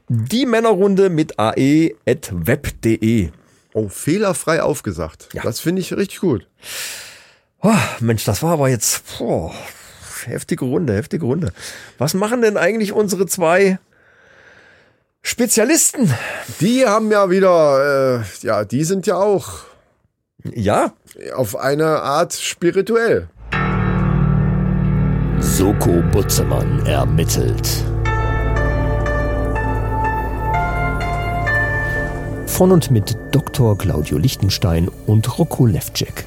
die 0.09 0.45
Männerrunde 0.45 1.09
mit 1.09 1.39
ae.web.de. 1.39 3.29
Oh, 3.73 3.89
fehlerfrei 3.89 4.61
aufgesagt. 4.61 5.29
Ja. 5.33 5.41
Das 5.41 5.59
finde 5.59 5.81
ich 5.81 5.91
richtig 5.91 6.19
gut. 6.19 6.47
Oh, 7.61 7.73
Mensch, 7.99 8.25
das 8.25 8.43
war 8.43 8.53
aber 8.53 8.69
jetzt 8.69 9.17
boah, 9.17 9.51
heftige 10.25 10.65
Runde, 10.65 10.93
heftige 10.93 11.25
Runde. 11.25 11.51
Was 11.97 12.13
machen 12.13 12.43
denn 12.43 12.57
eigentlich 12.57 12.93
unsere 12.93 13.25
zwei 13.25 13.79
Spezialisten? 15.21 16.13
Die 16.59 16.85
haben 16.85 17.11
ja 17.11 17.29
wieder, 17.29 18.19
äh, 18.19 18.45
ja, 18.45 18.63
die 18.65 18.83
sind 18.83 19.05
ja 19.05 19.15
auch 19.17 19.49
Ja, 20.53 20.93
auf 21.35 21.55
eine 21.57 22.01
Art 22.01 22.33
spirituell. 22.33 23.27
Soko 25.39 26.01
Butzemann 26.11 26.85
ermittelt. 26.85 27.67
Von 32.47 32.71
und 32.71 32.91
mit 32.91 33.15
Dr. 33.31 33.77
Claudio 33.77 34.17
Lichtenstein 34.17 34.89
und 35.05 35.37
Rocco 35.37 35.65
Levcek. 35.65 36.25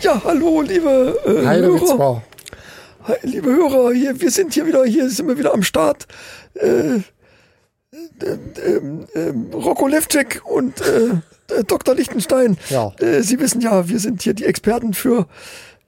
ja, 0.00 0.20
hallo, 0.24 0.62
liebe 0.62 1.18
äh, 1.24 1.30
Hörer. 1.30 2.22
Hi, 3.04 3.16
liebe 3.22 3.50
Hörer, 3.50 3.92
hier, 3.92 4.20
wir 4.20 4.30
sind 4.30 4.54
hier 4.54 4.66
wieder, 4.66 4.84
hier 4.84 5.08
sind 5.10 5.26
wir 5.28 5.36
wieder 5.36 5.52
am 5.52 5.62
Start. 5.62 6.06
Äh, 6.54 7.00
ähm, 7.92 9.06
ähm, 9.14 9.50
Rocco 9.52 9.86
Levcek 9.86 10.42
und 10.44 10.80
äh, 10.80 11.54
äh, 11.54 11.64
Dr. 11.64 11.94
Lichtenstein. 11.94 12.56
Ja. 12.70 12.92
Äh, 13.00 13.22
Sie 13.22 13.38
wissen 13.38 13.60
ja, 13.60 13.88
wir 13.88 13.98
sind 13.98 14.22
hier 14.22 14.32
die 14.34 14.46
Experten 14.46 14.94
für, 14.94 15.26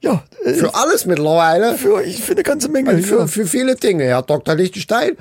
ja, 0.00 0.22
äh, 0.44 0.52
Für 0.52 0.74
alles 0.74 1.06
mittlerweile. 1.06 1.76
für, 1.76 2.02
ich 2.02 2.22
für 2.22 2.32
eine 2.32 2.42
ganze 2.42 2.68
Menge. 2.68 2.90
Und 2.90 3.02
für, 3.06 3.20
ja. 3.20 3.26
für 3.26 3.46
viele 3.46 3.76
Dinge, 3.76 4.04
Herr 4.04 4.22
Dr. 4.22 4.54
Lichtenstein. 4.54 5.16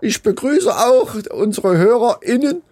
Ich 0.00 0.22
begrüße 0.22 0.74
auch 0.74 1.14
unsere 1.30 1.76
HörerInnen 1.76 2.62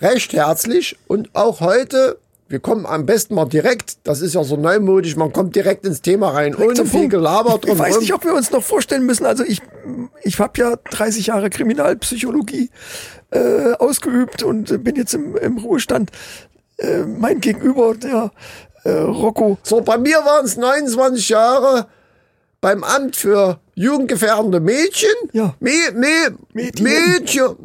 recht 0.00 0.32
herzlich 0.32 0.96
und 1.06 1.30
auch 1.34 1.60
heute, 1.60 2.18
wir 2.48 2.60
kommen 2.60 2.84
am 2.86 3.06
besten 3.06 3.34
mal 3.34 3.46
direkt, 3.46 3.98
das 4.04 4.20
ist 4.20 4.34
ja 4.34 4.44
so 4.44 4.56
neumodisch, 4.56 5.16
man 5.16 5.32
kommt 5.32 5.56
direkt 5.56 5.86
ins 5.86 6.02
Thema 6.02 6.30
rein, 6.30 6.54
ohne 6.54 6.74
Zum 6.74 6.86
viel. 6.86 7.08
Gelaber 7.08 7.58
Ich, 7.64 7.72
ich 7.72 7.78
weiß 7.78 8.00
nicht, 8.00 8.12
ob 8.12 8.24
wir 8.24 8.34
uns 8.34 8.50
noch 8.50 8.62
vorstellen 8.62 9.06
müssen. 9.06 9.24
Also 9.24 9.44
ich, 9.44 9.62
ich 10.22 10.38
habe 10.38 10.52
ja 10.60 10.76
30 10.76 11.28
Jahre 11.28 11.48
Kriminalpsychologie 11.48 12.70
äh, 13.30 13.72
ausgeübt 13.78 14.42
und 14.42 14.84
bin 14.84 14.96
jetzt 14.96 15.14
im, 15.14 15.36
im 15.36 15.58
Ruhestand. 15.58 16.10
Äh, 16.76 17.04
mein 17.04 17.40
Gegenüber, 17.40 17.94
der 17.94 18.30
äh, 18.84 18.90
Rocco, 18.90 19.58
So, 19.62 19.80
bei 19.80 19.96
mir 19.96 20.18
waren 20.18 20.44
es 20.44 20.56
29 20.56 21.30
Jahre 21.30 21.86
beim 22.64 22.82
Amt 22.82 23.14
für 23.14 23.60
jugendgefährdende 23.74 24.58
Mädchen. 24.58 25.10
Ja. 25.34 25.54
Me, 25.60 25.70
me, 25.92 26.34
Mädchen. 26.54 26.82
Mädchen. 26.82 27.56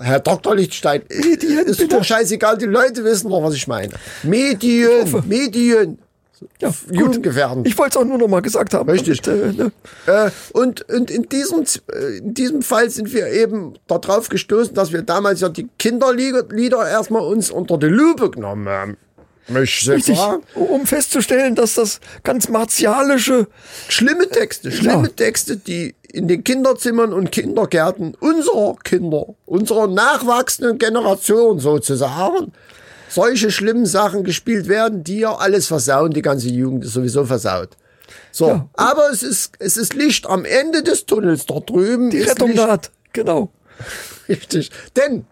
Herr 0.00 0.20
Dr. 0.20 0.54
Lichtstein, 0.54 1.02
Mädchen, 1.06 1.66
ist 1.66 1.76
bitte. 1.76 1.96
doch 1.96 2.02
scheißegal, 2.02 2.56
die 2.56 2.64
Leute 2.64 3.04
wissen 3.04 3.28
doch, 3.28 3.42
was 3.42 3.52
ich 3.52 3.68
meine. 3.68 3.92
Medien, 4.22 5.22
Medien. 5.28 5.98
Ja, 6.62 6.72
jugendgefährdend. 6.90 7.66
Ich 7.66 7.76
wollte 7.76 7.98
es 7.98 8.02
auch 8.02 8.08
nur 8.08 8.16
noch 8.16 8.28
mal 8.28 8.40
gesagt 8.40 8.72
haben. 8.72 8.88
Richtig. 8.88 9.20
Damit, 9.20 9.58
äh, 9.58 9.64
ne? 9.64 9.72
Äh, 10.06 10.30
und, 10.52 10.88
und 10.88 11.10
in 11.10 11.28
diesem, 11.28 11.64
äh, 11.92 12.16
in 12.16 12.32
diesem 12.32 12.62
Fall 12.62 12.88
sind 12.88 13.12
wir 13.12 13.26
eben 13.26 13.74
darauf 13.86 14.30
gestoßen, 14.30 14.72
dass 14.72 14.92
wir 14.92 15.02
damals 15.02 15.42
ja 15.42 15.50
die 15.50 15.68
Kinderlieder 15.78 16.46
Lieder 16.48 16.88
erstmal 16.88 17.22
uns 17.22 17.50
unter 17.50 17.76
die 17.76 17.88
Lupe 17.88 18.30
genommen 18.30 18.66
haben. 18.66 18.96
Möchte 19.48 19.80
ich 19.80 19.86
jetzt 19.86 19.96
Richtig, 19.96 20.18
sagen. 20.18 20.42
um 20.54 20.86
festzustellen, 20.86 21.54
dass 21.54 21.74
das 21.74 22.00
ganz 22.22 22.48
martialische, 22.48 23.46
Schlimme 23.88 24.28
Texte, 24.28 24.70
schlimme 24.70 25.14
Texte, 25.14 25.56
die 25.56 25.94
in 26.10 26.28
den 26.28 26.44
Kinderzimmern 26.44 27.12
und 27.12 27.32
Kindergärten 27.32 28.14
unserer 28.20 28.76
Kinder, 28.84 29.26
unserer 29.46 29.86
nachwachsenden 29.86 30.78
Generation 30.78 31.58
sozusagen, 31.60 32.52
solche 33.08 33.50
schlimmen 33.50 33.86
Sachen 33.86 34.22
gespielt 34.24 34.68
werden, 34.68 35.02
die 35.02 35.20
ja 35.20 35.34
alles 35.34 35.66
versauen, 35.66 36.12
die 36.12 36.22
ganze 36.22 36.48
Jugend 36.48 36.84
ist 36.84 36.92
sowieso 36.92 37.24
versaut. 37.24 37.70
So, 38.32 38.48
Ja. 38.48 38.68
aber 38.74 39.10
es 39.10 39.22
ist, 39.22 39.52
es 39.58 39.76
ist 39.78 39.94
Licht 39.94 40.26
am 40.26 40.44
Ende 40.44 40.82
des 40.82 41.06
Tunnels 41.06 41.46
dort 41.46 41.70
drüben. 41.70 42.10
die 42.10 42.20
Rettung 42.20 42.54
naht. 42.54 42.90
Genau. 43.14 43.50
Richtig. 44.28 44.70
Denn 44.96 45.24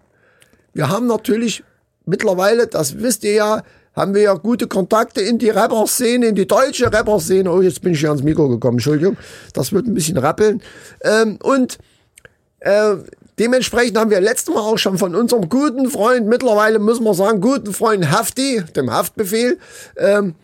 wir 0.72 0.88
haben 0.88 1.06
natürlich 1.06 1.62
mittlerweile, 2.06 2.66
das 2.66 2.98
wisst 3.00 3.24
ihr 3.24 3.32
ja, 3.32 3.62
haben 3.96 4.14
wir 4.14 4.22
ja 4.22 4.34
gute 4.34 4.68
Kontakte 4.68 5.22
in 5.22 5.38
die 5.38 5.48
Rapper-Szene, 5.48 6.26
in 6.26 6.34
die 6.34 6.46
deutsche 6.46 6.92
Rapper-Szene. 6.92 7.50
Oh, 7.50 7.62
jetzt 7.62 7.80
bin 7.80 7.94
ich 7.94 8.00
hier 8.00 8.10
ans 8.10 8.22
Mikro 8.22 8.48
gekommen, 8.48 8.76
Entschuldigung. 8.76 9.16
Das 9.54 9.72
wird 9.72 9.86
ein 9.86 9.94
bisschen 9.94 10.18
rappeln. 10.18 10.62
Ähm, 11.02 11.38
und 11.42 11.78
äh, 12.60 12.96
dementsprechend 13.38 13.96
haben 13.96 14.10
wir 14.10 14.20
letztes 14.20 14.54
Mal 14.54 14.60
auch 14.60 14.76
schon 14.76 14.98
von 14.98 15.14
unserem 15.14 15.48
guten 15.48 15.88
Freund, 15.88 16.26
mittlerweile 16.26 16.78
müssen 16.78 17.04
wir 17.04 17.14
sagen, 17.14 17.40
guten 17.40 17.72
Freund 17.72 18.10
Hafti, 18.10 18.62
dem 18.76 18.92
Haftbefehl, 18.92 19.58
ähm, 19.96 20.34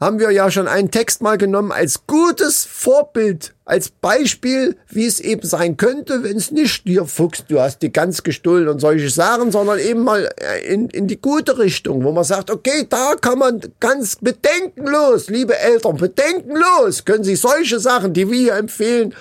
haben 0.00 0.18
wir 0.18 0.30
ja 0.30 0.50
schon 0.50 0.66
einen 0.66 0.90
Text 0.90 1.20
mal 1.20 1.36
genommen 1.36 1.72
als 1.72 2.06
gutes 2.06 2.64
Vorbild, 2.64 3.54
als 3.66 3.90
Beispiel, 3.90 4.76
wie 4.88 5.04
es 5.04 5.20
eben 5.20 5.46
sein 5.46 5.76
könnte, 5.76 6.24
wenn 6.24 6.38
es 6.38 6.50
nicht 6.50 6.86
dir 6.86 7.04
Fuchs, 7.04 7.44
du 7.46 7.60
hast 7.60 7.82
die 7.82 7.92
ganz 7.92 8.22
gestohlen 8.22 8.68
und 8.68 8.80
solche 8.80 9.10
Sachen, 9.10 9.52
sondern 9.52 9.78
eben 9.78 10.02
mal 10.02 10.30
äh, 10.38 10.72
in, 10.72 10.88
in 10.88 11.06
die 11.06 11.20
gute 11.20 11.58
Richtung, 11.58 12.02
wo 12.02 12.12
man 12.12 12.24
sagt, 12.24 12.50
okay, 12.50 12.86
da 12.88 13.14
kann 13.20 13.38
man 13.38 13.60
ganz 13.78 14.16
bedenkenlos, 14.16 15.28
liebe 15.28 15.58
Eltern, 15.58 15.98
bedenkenlos, 15.98 17.04
können 17.04 17.24
Sie 17.24 17.36
solche 17.36 17.78
Sachen, 17.78 18.14
die 18.14 18.28
wir 18.30 18.38
hier 18.38 18.54
empfehlen, 18.54 19.14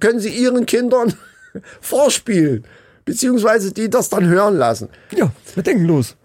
können 0.00 0.18
Sie 0.18 0.30
Ihren 0.30 0.66
Kindern 0.66 1.14
vorspielen, 1.80 2.64
beziehungsweise 3.04 3.72
die 3.72 3.88
das 3.88 4.08
dann 4.08 4.26
hören 4.26 4.56
lassen. 4.56 4.88
Ja, 5.14 5.30
bedenkenlos. 5.54 6.16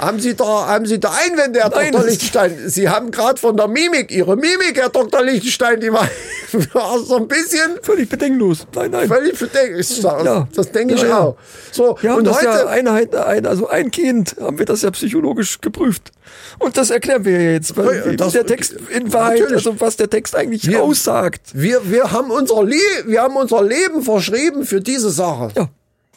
Haben 0.00 0.18
Sie 0.18 0.34
da, 0.34 0.44
haben 0.66 0.86
Sie 0.86 0.98
da 0.98 1.12
Einwände, 1.26 1.60
Herr 1.60 1.68
Nein, 1.68 1.92
Dr. 1.92 2.06
Lichtenstein? 2.06 2.56
Sie 2.68 2.88
haben 2.88 3.10
gerade 3.10 3.38
von 3.38 3.56
der 3.56 3.68
Mimik, 3.68 4.10
Ihre 4.10 4.34
Mimik, 4.34 4.76
Herr 4.76 4.88
Dr. 4.88 5.22
Lichtenstein, 5.22 5.78
die 5.80 5.92
war, 5.92 6.08
war 6.72 6.98
so 7.00 7.16
ein 7.18 7.28
bisschen 7.28 7.78
Völlig 7.82 8.08
bedenkenlos. 8.08 8.66
Nein, 8.74 8.90
nein. 8.92 9.08
völlig 9.08 9.38
bedenkt. 9.38 9.78
Das, 9.78 9.98
Ja. 10.02 10.48
das 10.54 10.72
denke 10.72 10.94
ich 10.94 11.02
Ja, 11.02 11.08
ja. 11.08 11.18
auch. 11.20 11.36
So, 11.70 11.98
Wir 12.00 12.10
haben 12.12 12.18
und 12.18 12.24
das 12.24 12.36
heute, 12.38 12.46
ja 12.46 12.66
Einheit, 12.66 13.14
ein, 13.14 13.44
also 13.46 13.68
ein 13.68 13.90
Kind 13.90 14.36
haben 14.40 14.58
wir 14.58 14.64
das 14.66 14.82
ja 14.82 14.90
psychologisch 14.90 15.60
geprüft. 15.60 16.12
Und 16.58 16.76
das 16.78 16.90
erklären 16.90 17.24
wir 17.26 17.52
jetzt, 17.52 17.76
weil, 17.76 18.16
das- 18.16 18.32
der 18.32 18.46
Text 18.46 18.74
in 18.94 19.12
Wahrheit, 19.12 19.40
natürlich. 19.40 19.66
also 19.66 19.80
was 19.80 19.96
der 19.96 20.08
Text 20.08 20.34
eigentlich 20.34 20.66
Wir- 20.66 20.82
aussagt. 20.82 21.42
wir, 21.52 21.80
wir 21.90 22.10
haben 22.10 22.30
unser 22.30 22.64
Le 22.64 22.76
wir 23.06 23.20
haben 23.22 23.36
unser 23.36 23.62
Leben 23.62 24.02
verschrieben 24.02 24.64
für 24.64 24.80
diese 24.80 25.10
Sache. 25.10 25.48
Ja, 25.56 25.68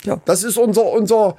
ja. 0.03 0.21
Das 0.25 0.43
ist 0.43 0.57
unser, 0.57 0.85
unser, 0.85 1.35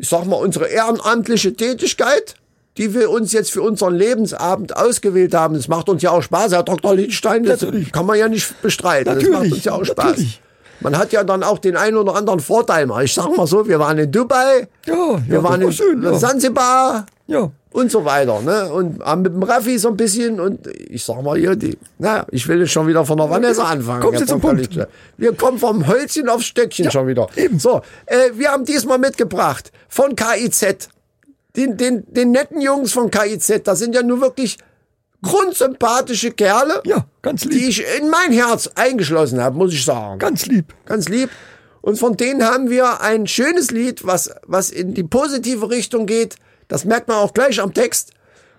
ich 0.00 0.08
sag 0.08 0.24
mal, 0.24 0.36
unsere 0.36 0.66
ehrenamtliche 0.68 1.54
Tätigkeit, 1.54 2.34
die 2.78 2.94
wir 2.94 3.10
uns 3.10 3.32
jetzt 3.32 3.50
für 3.52 3.60
unseren 3.62 3.94
Lebensabend 3.94 4.76
ausgewählt 4.76 5.34
haben. 5.34 5.54
Das 5.54 5.68
macht 5.68 5.88
uns 5.88 6.02
ja 6.02 6.10
auch 6.10 6.22
Spaß, 6.22 6.52
Herr 6.52 6.62
Dr. 6.62 6.94
Lichtenstein. 6.94 7.44
Das 7.44 7.60
Natürlich. 7.60 7.92
kann 7.92 8.06
man 8.06 8.18
ja 8.18 8.28
nicht 8.28 8.60
bestreiten. 8.62 9.04
das 9.06 9.16
Natürlich, 9.16 9.38
macht 9.38 9.52
uns 9.52 9.64
ja 9.64 9.72
auch 9.72 9.84
Spaß. 9.84 10.04
natürlich. 10.06 10.40
Man 10.80 10.96
hat 10.96 11.12
ja 11.12 11.22
dann 11.24 11.42
auch 11.42 11.58
den 11.58 11.76
einen 11.76 11.98
oder 11.98 12.14
anderen 12.16 12.40
Vorteil. 12.40 12.86
mal. 12.86 13.04
Ich 13.04 13.12
sag 13.12 13.36
mal 13.36 13.46
so, 13.46 13.68
wir 13.68 13.78
waren 13.78 13.98
in 13.98 14.10
Dubai, 14.10 14.66
Ja, 14.86 14.94
ja, 14.94 15.20
wir 15.26 15.34
das 15.34 15.42
waren 15.44 15.60
war 15.60 15.68
in 15.68 15.72
schön, 15.72 16.02
ja. 16.02 16.18
Zanzibar 16.18 17.04
Ja. 17.26 17.50
Und 17.72 17.90
so 17.90 18.04
weiter. 18.04 18.40
Ne? 18.42 18.72
Und 18.72 19.00
haben 19.02 19.22
mit 19.22 19.32
dem 19.32 19.42
Raffi 19.42 19.78
so 19.78 19.88
ein 19.88 19.96
bisschen 19.96 20.40
und 20.40 20.66
ich 20.66 21.04
sag 21.04 21.22
mal 21.22 21.38
hier, 21.38 21.54
die, 21.56 21.78
na, 21.98 22.26
ich 22.30 22.46
will 22.48 22.60
jetzt 22.60 22.72
schon 22.72 22.86
wieder 22.86 23.04
von 23.04 23.16
der 23.18 23.30
Vanessa 23.30 23.64
anfangen. 23.64 24.00
Kommen 24.02 24.14
Sie 24.18 24.24
Herr 24.24 24.28
zum. 24.28 24.40
Punkt. 24.40 24.78
Wir 25.16 25.34
kommen 25.34 25.58
vom 25.58 25.86
Hölzchen 25.86 26.28
aufs 26.28 26.46
Stöckchen 26.46 26.90
schon 26.90 27.06
wieder. 27.06 27.28
eben. 27.36 27.58
So, 27.58 27.80
äh, 28.06 28.30
wir 28.34 28.50
haben 28.50 28.64
diesmal 28.64 28.98
mitgebracht 28.98 29.70
von 29.88 30.16
KIZ. 30.16 30.88
Den, 31.56 31.76
den, 31.76 32.04
den 32.06 32.30
netten 32.30 32.60
Jungs 32.60 32.92
von 32.92 33.10
KIZ, 33.10 33.62
das 33.64 33.80
sind 33.80 33.94
ja 33.94 34.02
nur 34.04 34.20
wirklich 34.20 34.56
grundsympathische 35.22 36.30
Kerle, 36.32 36.80
Ja, 36.84 37.04
ganz 37.22 37.44
lieb. 37.44 37.52
die 37.52 37.66
ich 37.68 37.84
in 37.98 38.08
mein 38.08 38.32
Herz 38.32 38.70
eingeschlossen 38.74 39.40
habe, 39.42 39.56
muss 39.56 39.72
ich 39.72 39.84
sagen 39.84 40.18
Ganz 40.18 40.46
lieb. 40.46 40.72
ganz 40.86 41.08
lieb. 41.08 41.30
Und 41.82 41.98
von 41.98 42.16
denen 42.16 42.44
haben 42.44 42.68
wir 42.70 43.00
ein 43.00 43.26
schönes 43.26 43.70
Lied, 43.70 44.06
was, 44.06 44.30
was 44.46 44.70
in 44.70 44.92
die 44.94 45.02
positive 45.02 45.70
Richtung 45.70 46.06
geht. 46.06 46.36
Das 46.70 46.86
merkt 46.86 47.08
man 47.08 47.18
auch 47.18 47.34
gleich 47.34 47.60
am 47.60 47.74
Text. 47.74 48.12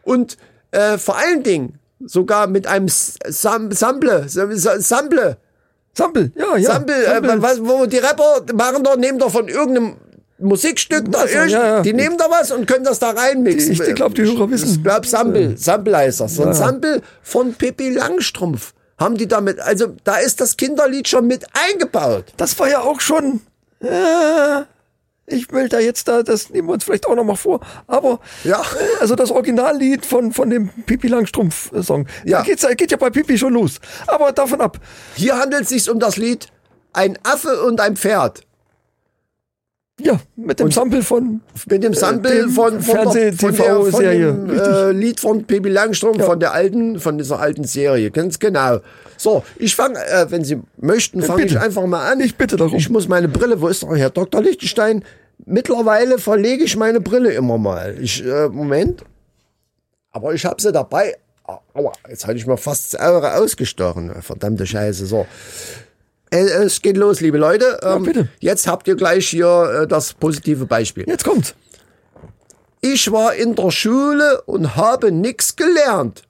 Und 0.04 0.38
äh, 0.70 1.00
vor 1.00 1.18
allen 1.18 1.42
Dingen 1.42 1.80
sogar 2.06 2.46
mit 2.48 2.68
einem 2.68 2.88
Sam 2.90 3.72
Sample, 3.72 4.26
Sam- 4.30 4.56
Sample, 4.56 5.38
Sample, 5.94 6.32
ja, 6.36 6.58
ja. 6.58 6.72
Sample, 6.72 7.06
äh, 7.06 7.42
was, 7.42 7.60
wo 7.66 7.86
die 7.88 7.98
Rapper 7.98 8.46
machen 8.54 8.84
doch, 8.84 8.96
nehmen 8.98 9.18
doch 9.20 9.32
von 9.32 9.48
irgendeinem 9.48 9.96
Musikstück, 10.40 11.12
da, 11.12 11.26
ja, 11.28 11.46
ja. 11.46 11.82
die 11.82 11.94
nehmen 11.94 12.18
da 12.18 12.26
was 12.30 12.52
und 12.52 12.66
können 12.66 12.84
das 12.84 12.98
da 13.00 13.12
reinmixen. 13.12 13.74
Ich- 13.74 13.80
ich 13.82 13.94
glaub, 13.96 14.16
die 14.16 14.24
Hörer 14.24 14.50
wissen. 14.50 14.70
Ich 14.72 14.84
glaube, 14.84 15.06
Sample, 15.08 15.56
Sample 15.58 15.96
heißt 15.98 16.22
das. 16.22 16.36
So 16.36 16.44
ein 16.44 16.54
Sample 16.54 17.02
von 17.22 17.54
Pippi 17.54 17.90
Langstrumpf 17.92 18.74
haben 18.98 19.18
die 19.18 19.28
damit, 19.28 19.60
also 19.60 19.96
da 20.04 20.16
ist 20.16 20.42
das 20.42 20.58
Kinderlied 20.58 21.08
schon 21.08 21.28
mit 21.28 21.46
eingebaut. 21.70 22.26
Das 22.38 22.58
war 22.60 22.70
ja 22.70 22.82
auch 22.82 23.00
schon. 23.02 23.42
Äh, 23.82 24.62
ich 25.32 25.52
will 25.52 25.70
da 25.70 25.80
jetzt 25.80 26.08
da, 26.08 26.24
das 26.24 26.50
nehmen 26.50 26.68
wir 26.68 26.74
uns 26.74 26.84
vielleicht 26.84 27.08
auch 27.08 27.16
noch 27.16 27.24
mal 27.24 27.36
vor. 27.36 27.60
Aber 27.88 28.20
Ja. 28.44 28.60
äh, 28.62 29.02
also 29.02 29.16
das 29.16 29.32
Originallied 29.32 30.06
von 30.06 30.32
von 30.32 30.50
dem 30.50 30.70
Pipi 30.86 31.08
Langstrumpf 31.08 31.72
Song. 31.84 32.08
Ja. 32.26 32.40
Da 32.40 32.44
geht's, 32.44 32.66
geht 32.78 32.92
ja 32.92 32.98
bei 32.98 33.10
Pipi 33.10 33.38
schon 33.38 33.54
los. 33.54 33.80
Aber 34.08 34.32
davon 34.32 34.62
ab. 34.62 34.80
Hier 35.16 35.38
handelt 35.38 35.64
es 35.64 35.70
sich 35.70 35.90
um 35.90 36.00
das 36.00 36.18
Lied 36.18 36.48
Ein 36.94 37.18
Affe 37.24 37.64
und 37.64 37.80
ein 37.80 37.96
Pferd. 37.96 38.42
Ja, 40.04 40.20
mit 40.36 40.60
dem 40.60 40.72
Sample 40.72 41.04
von 41.04 41.42
Mit 41.70 41.84
dem 41.84 41.94
Sample 41.94 42.32
dem 42.42 42.50
von, 42.50 42.82
von, 42.82 43.14
der, 43.14 43.34
von, 43.34 43.56
der, 43.56 43.82
von 43.86 44.04
dem 44.04 44.50
äh, 44.50 44.92
Lied 44.94 45.20
von 45.20 45.44
Pippi 45.44 45.70
Langstrumpf, 45.70 46.24
von 46.26 46.40
der 46.40 46.54
alten, 46.54 47.00
von 47.00 47.18
dieser 47.20 47.40
alten 47.40 47.66
Serie. 47.66 48.10
Ganz 48.10 48.40
genau. 48.40 48.80
So, 49.18 49.44
ich 49.58 49.76
fange, 49.76 50.00
äh, 50.00 50.26
wenn 50.30 50.44
Sie 50.44 50.60
möchten, 50.78 51.22
fange 51.22 51.46
ich 51.46 51.60
einfach 51.60 51.86
mal 51.86 52.12
an. 52.12 52.20
Ich 52.22 52.36
bitte 52.36 52.56
darum. 52.56 52.76
Ich 52.76 52.90
muss 52.90 53.08
meine 53.08 53.28
Brille, 53.28 53.62
wo 53.62 53.68
ist 53.68 53.84
doch 53.84 53.96
Herr 53.96 54.10
Dr. 54.10 54.42
Lichtenstein? 54.42 55.04
Mittlerweile 55.46 56.18
verlege 56.20 56.64
ich 56.64 56.76
meine 56.78 57.02
Brille 57.02 57.32
immer 57.34 57.58
mal. 57.58 57.98
Ich, 58.00 58.24
äh, 58.26 58.48
Moment. 58.50 59.04
Aber 60.12 60.34
ich 60.34 60.46
habe 60.46 60.62
sie 60.62 60.72
dabei. 60.72 61.18
Aua, 61.74 61.92
jetzt 62.10 62.28
hatte 62.28 62.38
ich 62.38 62.46
mir 62.46 62.58
fast 62.58 62.94
das 62.94 63.02
Auge 63.02 63.34
ausgestochen. 63.34 64.22
Verdammte 64.22 64.66
Scheiße. 64.66 65.06
So. 65.06 65.26
Äh, 66.30 66.44
Es 66.46 66.82
geht 66.82 66.98
los, 66.98 67.22
liebe 67.22 67.38
Leute. 67.38 67.80
Ähm, 67.84 68.04
bitte. 68.04 68.30
Jetzt 68.40 68.68
habt 68.68 68.88
ihr 68.88 68.96
gleich 68.96 69.28
hier 69.28 69.82
äh, 69.84 69.88
das 69.88 70.14
positive 70.14 70.66
Beispiel. 70.66 71.06
jetzt 71.08 71.24
kommt's. 71.24 71.56
Ich 72.82 73.12
war 73.12 73.36
in 73.36 73.56
der 73.56 73.72
Schule 73.72 74.42
und 74.46 74.76
habe 74.76 75.12
nix 75.12 75.56
gelernt. 75.56 76.24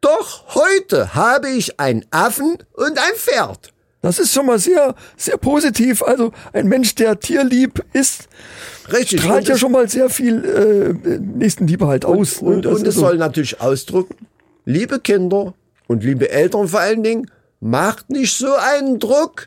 Doch 0.00 0.54
heute 0.54 1.14
habe 1.14 1.48
ich 1.48 1.78
einen 1.80 2.04
Affen 2.10 2.58
und 2.72 2.98
ein 2.98 3.14
Pferd. 3.16 3.71
Das 4.02 4.18
ist 4.18 4.32
schon 4.32 4.46
mal 4.46 4.58
sehr 4.58 4.94
sehr 5.16 5.36
positiv. 5.36 6.02
Also 6.02 6.32
ein 6.52 6.66
Mensch, 6.66 6.94
der 6.96 7.18
tierlieb 7.20 7.84
ist, 7.92 8.28
Richtig. 8.92 9.20
strahlt 9.20 9.42
und 9.44 9.48
ja 9.48 9.56
schon 9.56 9.72
mal 9.72 9.88
sehr 9.88 10.10
viel 10.10 10.44
äh, 11.06 11.18
Nächstenliebe 11.18 11.86
halt 11.86 12.04
aus. 12.04 12.42
ne? 12.42 12.48
Und, 12.48 12.64
Das 12.64 12.80
und 12.80 12.86
es 12.86 12.94
so. 12.96 13.02
soll 13.02 13.16
natürlich 13.16 13.60
ausdrücken, 13.60 14.26
liebe 14.64 14.98
Kinder 14.98 15.54
und 15.86 16.02
liebe 16.04 16.30
Eltern 16.30 16.68
vor 16.68 16.80
allen 16.80 17.02
Dingen, 17.02 17.30
macht 17.60 18.10
nicht 18.10 18.36
so 18.36 18.52
einen 18.54 18.98
Druck. 18.98 19.46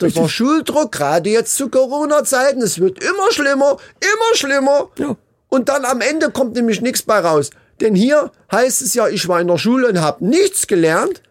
Dieser 0.00 0.28
Schuldruck, 0.28 0.90
gerade 0.90 1.30
jetzt 1.30 1.56
zu 1.56 1.68
Corona-Zeiten, 1.68 2.60
es 2.62 2.80
wird 2.80 3.02
immer 3.02 3.30
schlimmer, 3.30 3.76
immer 4.00 4.34
schlimmer. 4.36 4.88
Ja. 4.98 5.16
Und 5.48 5.68
dann 5.68 5.84
am 5.84 6.00
Ende 6.00 6.30
kommt 6.30 6.56
nämlich 6.56 6.80
nichts 6.80 7.02
bei 7.02 7.20
raus. 7.20 7.50
Denn 7.80 7.94
hier 7.94 8.32
heißt 8.50 8.82
es 8.82 8.94
ja, 8.94 9.06
ich 9.06 9.28
war 9.28 9.40
in 9.40 9.46
der 9.46 9.56
Schule 9.58 9.86
und 9.86 10.00
habe 10.00 10.24
nichts 10.26 10.66
gelernt. 10.66 11.22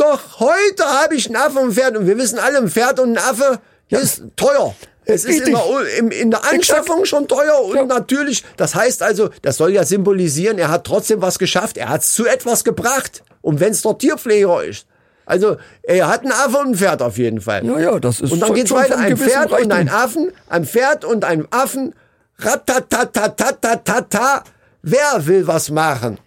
Doch 0.00 0.40
heute 0.40 0.84
habe 0.84 1.14
ich 1.14 1.26
einen 1.26 1.36
Affe 1.36 1.58
und 1.58 1.68
ein 1.68 1.72
Pferd. 1.72 1.96
Und 1.96 2.06
wir 2.06 2.16
wissen 2.16 2.38
alle, 2.38 2.58
ein 2.58 2.68
Pferd 2.70 2.98
und 3.00 3.18
ein 3.18 3.18
Affe 3.18 3.58
ist 3.90 4.22
teuer. 4.36 4.74
Es 5.04 5.24
ist 5.24 5.40
in 5.46 5.54
Richtig. 5.54 5.54
der, 5.54 5.98
im- 5.98 6.10
in 6.10 6.30
der 6.30 6.44
Anschaffung 6.50 7.04
schon 7.04 7.28
teuer 7.28 7.60
und 7.64 7.74
Ja. 7.76 7.84
natürlich, 7.84 8.44
das 8.56 8.74
heißt 8.74 9.02
also, 9.02 9.28
das 9.42 9.56
soll 9.56 9.72
ja 9.72 9.84
symbolisieren, 9.84 10.58
er 10.58 10.68
hat 10.70 10.84
trotzdem 10.84 11.20
was 11.20 11.38
geschafft, 11.38 11.76
er 11.76 11.88
hat 11.88 12.02
es 12.02 12.14
zu 12.14 12.26
etwas 12.26 12.64
gebracht. 12.64 13.22
Und 13.42 13.60
wenn 13.60 13.72
es 13.72 13.82
der 13.82 13.98
Tierpfleger 13.98 14.62
ist. 14.64 14.86
Also, 15.26 15.56
er 15.82 16.08
hat 16.08 16.22
einen 16.22 16.32
Affe 16.32 16.58
und 16.58 16.68
ein 16.70 16.74
Pferd 16.76 17.02
auf 17.02 17.18
jeden 17.18 17.40
Fall. 17.40 17.64
Ja, 17.66 17.78
ja, 17.78 17.98
das 18.00 18.20
ist 18.20 18.32
Und 18.32 18.40
dann 18.40 18.54
geht's 18.54 18.68
schon 18.70 18.78
weiter. 18.78 18.98
Ein 18.98 19.16
Pferd 19.16 19.46
und 19.50 19.54
Reichtum. 19.54 19.72
ein 19.72 19.88
Affen, 19.88 20.32
ein 20.48 20.64
Pferd 20.64 21.04
und 21.04 21.24
ein 21.24 21.46
Affen. 21.50 21.94
Ratatatatata. 22.38 24.44
Wer 24.82 25.26
will 25.26 25.46
was 25.46 25.70
machen? 25.70 26.18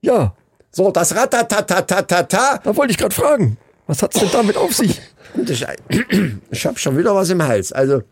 Ja, 0.00 0.34
So, 0.78 0.92
das 0.92 1.12
Ratatatatata. 1.12 2.60
da 2.62 2.76
wollte 2.76 2.92
ich 2.92 2.98
gerade 2.98 3.12
fragen. 3.12 3.56
Was 3.88 4.00
hat's 4.00 4.20
denn 4.20 4.28
damit 4.30 4.56
auf 4.56 4.72
sich? 4.72 5.00
Ich, 5.34 5.66
ich 6.52 6.66
habe 6.66 6.78
schon 6.78 6.96
wieder 6.96 7.16
was 7.16 7.30
im 7.30 7.42
Hals. 7.42 7.72
Also, 7.72 8.02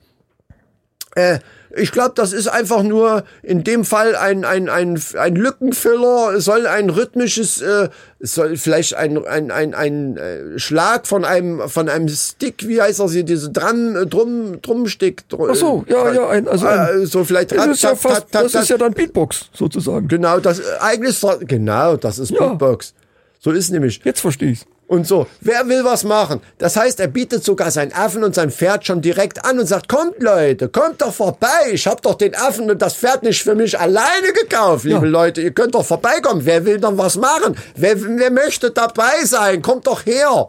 äh, 1.14 1.38
ich 1.76 1.92
glaube, 1.92 2.12
das 2.14 2.32
ist 2.32 2.48
einfach 2.48 2.82
nur 2.82 3.24
in 3.42 3.62
dem 3.64 3.84
Fall 3.84 4.16
ein, 4.16 4.44
ein, 4.44 4.68
ein, 4.68 5.00
ein 5.18 5.36
Lückenfüller, 5.36 6.34
es 6.36 6.44
soll 6.44 6.66
ein 6.66 6.90
rhythmisches, 6.90 7.60
äh, 7.60 7.88
es 8.18 8.34
soll 8.34 8.56
vielleicht 8.56 8.94
ein, 8.94 9.24
ein, 9.26 9.50
ein, 9.50 9.74
ein 9.74 10.16
äh, 10.16 10.58
Schlag 10.58 11.06
von 11.06 11.24
einem, 11.24 11.68
von 11.68 11.88
einem 11.88 12.08
Stick, 12.08 12.66
wie 12.66 12.80
heißt 12.80 13.00
das 13.00 13.12
hier, 13.12 13.24
diese 13.24 13.50
Drum, 13.50 13.96
äh, 13.96 14.06
Drum, 14.06 14.60
Drumstick. 14.62 15.28
Dr- 15.28 15.50
Ach 15.50 15.54
so, 15.54 15.84
ja, 15.88 16.12
ja, 16.12 16.28
ein, 16.28 16.48
also 16.48 16.66
ein, 16.66 17.02
äh, 17.02 17.06
so 17.06 17.24
vielleicht 17.24 17.52
das 17.52 17.66
ist 17.66 17.82
ja 17.82 17.94
fast, 17.94 18.32
tat- 18.32 18.44
das 18.44 18.52
tat- 18.52 18.62
ist 18.62 18.68
ja 18.70 18.78
dann 18.78 18.92
Beatbox 18.94 19.50
sozusagen. 19.52 20.08
Genau, 20.08 20.40
das 20.40 20.58
äh, 20.60 20.62
eigentlich 20.80 21.20
genau, 21.46 21.96
das 21.96 22.18
ist 22.18 22.30
Ja. 22.30 22.46
Beatbox. 22.48 22.94
So 23.40 23.50
ist 23.52 23.70
nämlich. 23.70 24.00
Jetzt 24.04 24.20
verstehe 24.20 24.50
ich's. 24.52 24.66
Und 24.88 25.04
so, 25.04 25.26
wer 25.40 25.66
will 25.68 25.82
was 25.82 26.04
machen? 26.04 26.40
Das 26.58 26.76
heißt, 26.76 27.00
er 27.00 27.08
bietet 27.08 27.42
sogar 27.44 27.72
sein 27.72 27.92
Affen 27.92 28.22
und 28.22 28.36
sein 28.36 28.52
Pferd 28.52 28.86
schon 28.86 29.00
direkt 29.02 29.44
an 29.44 29.58
und 29.58 29.66
sagt, 29.66 29.88
kommt 29.88 30.22
Leute, 30.22 30.68
kommt 30.68 31.02
doch 31.02 31.12
vorbei. 31.12 31.70
Ich 31.72 31.88
hab 31.88 32.02
doch 32.02 32.14
den 32.14 32.36
Affen 32.36 32.70
und 32.70 32.80
das 32.80 32.94
Pferd 32.94 33.24
nicht 33.24 33.42
für 33.42 33.56
mich 33.56 33.78
alleine 33.78 34.32
gekauft, 34.32 34.84
liebe 34.84 35.04
Ja. 35.06 35.10
Leute. 35.10 35.40
Ihr 35.42 35.50
könnt 35.50 35.74
doch 35.74 35.84
vorbeikommen. 35.84 36.42
Wer 36.44 36.64
will 36.64 36.78
doch 36.78 36.96
was 36.96 37.16
machen? 37.16 37.56
Wer, 37.74 38.00
wer 38.00 38.30
möchte 38.30 38.70
dabei 38.70 39.24
sein? 39.24 39.60
Kommt 39.60 39.88
doch 39.88 40.06
her. 40.06 40.48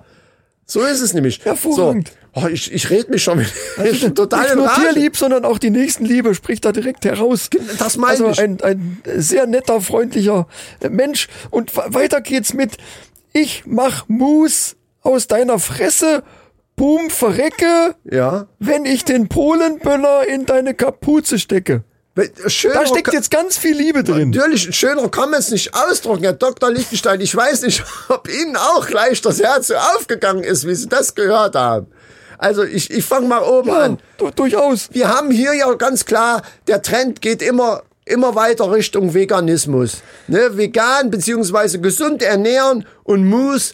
So 0.67 0.81
ist 0.81 1.01
es 1.01 1.13
nämlich. 1.15 1.43
Hervorragend. 1.43 2.09
So. 2.09 2.13
Oh, 2.39 2.45
ich, 2.47 2.71
ich 2.71 2.91
red 2.91 3.09
mich 3.09 3.23
schon 3.23 3.39
mit, 3.39 3.47
ich 3.91 4.01
bin 4.01 4.13
total 4.13 4.43
Nicht 4.43 4.55
nur 4.57 4.67
Rage. 4.67 4.81
tierlieb, 4.81 5.17
sondern 5.17 5.43
auch 5.45 5.57
die 5.57 5.71
Nächstenliebe 5.71 6.35
spricht 6.35 6.65
da 6.65 6.71
direkt 6.71 7.03
heraus. 7.05 7.49
das 7.79 7.97
meine 7.97 8.11
also 8.11 8.29
ich. 8.29 8.39
ein, 8.39 8.61
ein 8.61 9.01
sehr 9.15 9.47
netter, 9.47 9.81
freundlicher 9.81 10.47
äh, 10.81 10.89
Mensch. 10.89 11.27
Und 11.49 11.75
weiter 11.75 12.21
geht's 12.21 12.53
mit 12.53 12.77
Ich 13.33 13.63
mach 13.65 14.07
Mus 14.07 14.75
aus 15.01 15.27
deiner 15.27 15.59
Fresse, 15.59 16.23
Boom, 16.75 17.09
verrecke, 17.09 17.95
Ja. 18.03 18.47
wenn 18.59 18.85
ich 18.85 19.03
den 19.03 19.29
Polenböller 19.29 20.27
in 20.27 20.45
deine 20.45 20.75
Kapuze 20.75 21.39
stecke. 21.39 21.83
Schöner 22.47 22.73
Da 22.75 22.85
steckt 22.87 23.13
jetzt 23.13 23.29
ganz 23.31 23.57
viel 23.57 23.75
Liebe 23.75 24.03
drin. 24.03 24.29
Natürlich, 24.31 24.75
schöner 24.75 25.07
kann 25.09 25.29
man 25.31 25.39
es 25.39 25.49
nicht 25.51 25.73
ausdrücken, 25.75 26.23
Herr 26.23 26.33
Dr. 26.33 26.69
Lichtenstein. 26.71 27.21
Ich 27.21 27.35
weiß 27.35 27.61
nicht, 27.63 27.83
ob 28.09 28.27
Ihnen 28.31 28.55
auch 28.55 28.85
gleich 28.87 29.21
das 29.21 29.39
Herz 29.41 29.67
so 29.67 29.75
aufgegangen 29.75 30.43
ist, 30.43 30.67
wie 30.67 30.73
Sie 30.75 30.87
das 30.87 31.13
gehört 31.15 31.55
haben. 31.55 31.87
Also 32.39 32.63
ich, 32.63 32.91
ich 32.91 33.03
fange 33.05 33.27
mal 33.27 33.41
oben 33.41 33.69
Ja, 33.69 33.79
an. 33.81 33.99
du, 34.17 34.29
durchaus. 34.31 34.89
Wir 34.91 35.09
haben 35.09 35.31
hier 35.31 35.53
ja 35.55 35.71
ganz 35.73 36.05
klar, 36.05 36.43
der 36.67 36.81
Trend 36.83 37.21
geht 37.21 37.41
immer, 37.41 37.81
immer 38.07 38.35
weiter 38.35 38.71
Richtung 38.71 39.13
Veganismus. 39.13 40.01
Ne? 40.27 40.57
Vegan 40.57 41.09
beziehungsweise 41.09 41.79
gesund 41.79 42.23
ernähren 42.23 42.85
und 43.03 43.25
Mus, 43.25 43.73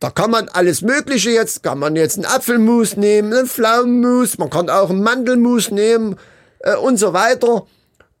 da 0.00 0.10
kann 0.10 0.30
man 0.30 0.48
alles 0.48 0.82
Mögliche 0.82 1.30
jetzt, 1.30 1.62
kann 1.62 1.78
man 1.78 1.96
jetzt 1.96 2.16
einen 2.16 2.26
Apfelmus 2.26 2.96
nehmen, 2.96 3.32
einen 3.32 3.46
Pflaumenmus, 3.46 4.38
man 4.38 4.50
kann 4.50 4.68
auch 4.68 4.90
einen 4.90 5.02
Mandelmus 5.02 5.70
nehmen 5.70 6.16
äh, 6.60 6.76
und 6.76 6.98
so 6.98 7.12
weiter. 7.12 7.66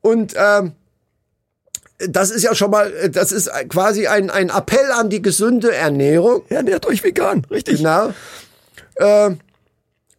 Und 0.00 0.34
ähm, 0.36 0.72
das 1.98 2.30
ist 2.30 2.42
ja 2.42 2.54
schon 2.54 2.70
mal, 2.70 3.10
das 3.10 3.32
ist 3.32 3.50
quasi 3.68 4.06
ein, 4.06 4.30
ein 4.30 4.50
Appell 4.50 4.90
an 4.92 5.10
die 5.10 5.22
gesunde 5.22 5.74
Ernährung. 5.74 6.42
Ernährt 6.48 6.86
euch 6.86 7.04
vegan, 7.04 7.46
richtig. 7.50 7.78
Genau. 7.78 8.12
Äh, 8.96 9.30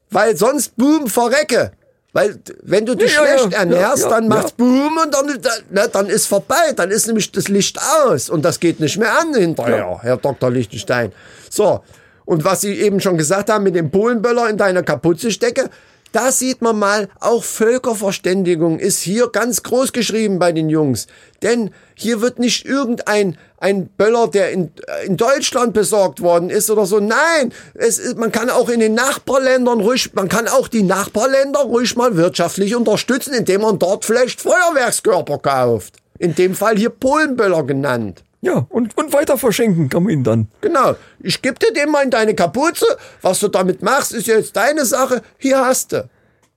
weil 0.09 0.38
sonst 0.38 0.76
Boom 0.78 1.07
verrecke. 1.07 1.71
Weil 2.16 2.39
wenn 2.63 2.86
du 2.86 2.95
dich 2.95 3.13
Ja, 3.13 3.26
schlecht 3.26 3.51
ja, 3.51 3.59
ernährst, 3.59 4.03
ja, 4.03 4.09
dann 4.09 4.30
macht's 4.30 4.53
Boom 4.53 4.97
und 5.03 5.13
dann, 5.13 5.28
dann, 5.41 5.51
na, 5.70 5.86
dann 5.88 6.07
ist 6.07 6.28
vorbei. 6.28 6.72
Dann 6.74 6.89
ist 6.89 7.07
nämlich 7.07 7.30
das 7.30 7.49
Licht 7.49 7.78
aus 7.78 8.30
und 8.30 8.45
das 8.45 8.61
geht 8.61 8.80
nicht 8.80 8.97
mehr 8.97 9.20
an 9.20 9.36
hinterher, 9.36 9.99
Herr 10.01 10.16
Dr. 10.16 10.49
Lichtenstein. 10.49 11.11
So. 11.49 11.82
Und 12.24 12.45
was 12.45 12.61
Sie 12.61 12.74
eben 12.80 13.01
schon 13.01 13.18
gesagt 13.18 13.49
haben 13.49 13.66
mit 13.66 13.76
dem 13.76 13.91
Polenböller 13.91 14.49
in 14.49 14.55
deiner 14.55 14.82
Kapuze 14.82 15.30
stecke, 15.30 15.70
da 16.12 16.32
sieht 16.32 16.62
man 16.62 16.80
mal, 16.80 17.10
auch 17.20 17.43
Völkerverständigung 17.43 18.80
ist 18.80 19.01
hier 19.01 19.28
ganz 19.28 19.64
groß 19.64 19.91
geschrieben 19.91 20.39
bei 20.39 20.51
den 20.51 20.70
Jungs. 20.70 21.08
Denn 21.41 21.72
hier 21.93 22.22
wird 22.22 22.39
nicht 22.39 22.66
irgendein 22.66 23.38
ein 23.58 23.88
Böller, 23.88 24.28
der 24.28 24.51
in, 24.51 24.72
in 25.06 25.18
Deutschland 25.18 25.74
besorgt 25.74 26.22
worden 26.22 26.49
ist 26.49 26.70
oder 26.70 26.86
so. 26.86 26.99
Nein, 26.99 27.51
es 27.74 27.97
ist, 27.97 28.18
man 28.18 28.32
kann 28.32 28.49
auch 28.49 28.70
in 28.70 28.80
den 28.80 28.93
Nachbarländern 28.93 29.82
ruhig, 29.82 30.14
man 30.14 30.30
kann 30.30 30.47
auch 30.47 30.68
die 30.68 30.84
Nachbarländer 30.84 31.62
ruhig 31.62 31.95
mal 31.95 32.16
wirtschaftlich 32.16 32.76
unterstützen, 32.76 33.34
indem 33.34 33.62
man 33.62 33.80
dort 33.80 34.06
vielleicht 34.06 34.41
Feuerwerkskörper 34.41 35.39
kauft. 35.39 35.95
In 36.20 36.36
dem 36.36 36.56
Fall 36.56 36.78
hier 36.78 36.91
Polenböller 36.91 37.64
genannt. 37.64 38.24
Ja, 38.46 38.64
und, 38.70 38.96
und 38.96 39.12
weiter 39.12 39.39
verschenken 39.39 39.89
kann 39.89 40.04
man 40.04 40.12
ihn 40.12 40.24
dann. 40.24 40.50
Genau. 40.62 40.93
Ich 41.20 41.41
geb 41.41 41.58
dir 41.58 41.74
den 41.74 41.89
mal 41.89 42.04
in 42.04 42.12
deine 42.12 42.36
Kapuze. 42.36 42.86
Was 43.24 43.39
du 43.39 43.48
damit 43.48 43.82
machst, 43.82 44.14
ist 44.14 44.28
jetzt 44.28 44.56
deine 44.56 44.86
Sache. 44.86 45.24
Hier 45.39 45.66
hast 45.66 45.93
du. 45.93 46.08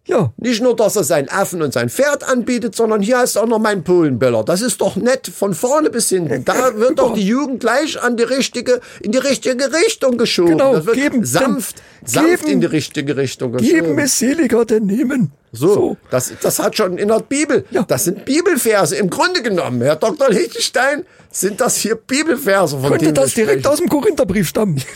Ja, 0.08 0.32
Nicht 0.38 0.62
nur, 0.62 0.74
dass 0.74 0.96
er 0.96 1.04
seinen 1.04 1.28
Affen 1.28 1.60
und 1.60 1.72
sein 1.74 1.90
Pferd 1.90 2.26
anbietet, 2.26 2.74
sondern 2.74 3.02
hier 3.02 3.18
du 3.36 3.36
auch 3.36 3.46
noch 3.46 3.58
meinen 3.58 3.84
Polenböller. 3.84 4.42
Das 4.42 4.62
ist 4.62 4.80
doch 4.80 4.96
nett 4.96 5.26
von 5.28 5.52
vorne 5.52 5.90
bis 5.90 6.08
hinten. 6.08 6.46
Da 6.46 6.74
wird 6.76 6.98
doch 6.98 7.12
die 7.12 7.26
Jugend 7.26 7.60
gleich 7.60 8.02
an 8.02 8.16
die 8.16 8.22
richtige, 8.22 8.80
in 9.02 9.12
die 9.12 9.18
richtige 9.18 9.70
Richtung 9.70 10.16
geschoben. 10.16 10.52
Genau, 10.52 10.74
das 10.76 10.86
wird 10.86 10.96
geben, 10.96 11.24
sanft, 11.26 11.82
sanft 12.06 12.40
geben- 12.44 12.52
in 12.52 12.60
die 12.62 12.66
richtige 12.66 13.16
Richtung 13.18 13.52
geschoben. 13.52 13.70
geben 13.70 13.98
ist 13.98 14.18
seliger 14.18 14.64
denn 14.64 14.86
nehmen. 14.86 15.32
So, 15.52 15.96
Das, 16.10 16.32
das 16.40 16.58
hat 16.58 16.76
schon 16.76 16.96
in 16.96 17.08
der 17.08 17.20
Bibel. 17.20 17.64
Ja. 17.70 17.82
Das 17.82 18.04
sind 18.04 18.24
Bibelverse. 18.24 18.96
Im 18.96 19.10
Grunde 19.10 19.42
genommen, 19.42 19.82
Herr 19.82 19.96
Dr. 19.96 20.30
Lichtenstein, 20.30 21.04
sind 21.30 21.60
das 21.60 21.76
hier 21.76 21.94
Bibelverse, 21.96 22.78
von 22.78 22.90
Könnte 22.90 23.12
das 23.12 23.34
direkt 23.34 23.66
aus 23.66 23.76
dem 23.78 23.88
Korintherbrief 23.90 24.48
stammen. 24.48 24.80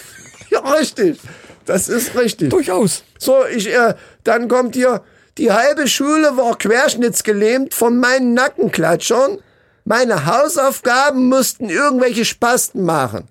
Ja, 0.51 0.61
richtig. 0.75 1.19
Das 1.67 1.89
ist 1.89 2.17
richtig. 2.17 2.51
Durchaus. 2.51 3.05
So, 3.19 3.45
ich, 3.47 3.69
äh, 3.73 3.95
dann 4.25 4.49
kommt 4.49 4.75
hier, 4.75 5.03
die 5.39 5.53
halbe 5.53 5.89
Schule 5.89 6.37
war 6.37 6.59
querschnittsgelähmt 6.59 7.75
von 7.75 7.99
meinen 7.99 8.35
Nackenklatschern. 8.35 9.39
Meine 9.85 10.27
Hausaufgaben 10.27 11.29
mussten 11.29 11.69
irgendwelche 11.69 12.25
Spasten 12.25 12.85
machen. 12.85 13.29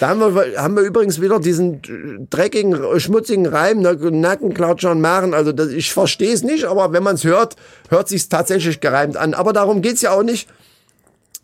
Da 0.00 0.08
haben 0.08 0.20
wir, 0.20 0.60
haben 0.60 0.76
wir 0.76 0.82
übrigens 0.82 1.20
wieder 1.20 1.40
diesen 1.40 2.28
dreckigen, 2.30 3.00
schmutzigen 3.00 3.46
Reim, 3.46 3.80
ne, 3.80 3.94
Nackenklatschern 3.94 5.00
machen. 5.00 5.34
Also 5.34 5.52
das, 5.52 5.68
ich 5.68 5.92
verstehe 5.92 6.32
es 6.32 6.42
nicht, 6.42 6.64
aber 6.64 6.92
wenn 6.92 7.02
man 7.02 7.14
es 7.14 7.24
hört, 7.24 7.56
hört 7.88 8.08
sich 8.08 8.28
tatsächlich 8.28 8.80
gereimt 8.80 9.16
an. 9.16 9.34
Aber 9.34 9.52
darum 9.52 9.82
geht's 9.82 10.02
ja 10.02 10.12
auch 10.12 10.22
nicht. 10.22 10.48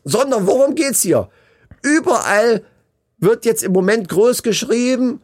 Sondern 0.05 0.47
worum 0.47 0.75
geht's 0.75 1.03
hier? 1.03 1.29
Überall 1.83 2.63
wird 3.19 3.45
jetzt 3.45 3.63
im 3.63 3.73
Moment 3.73 4.09
groß 4.09 4.43
geschrieben, 4.43 5.21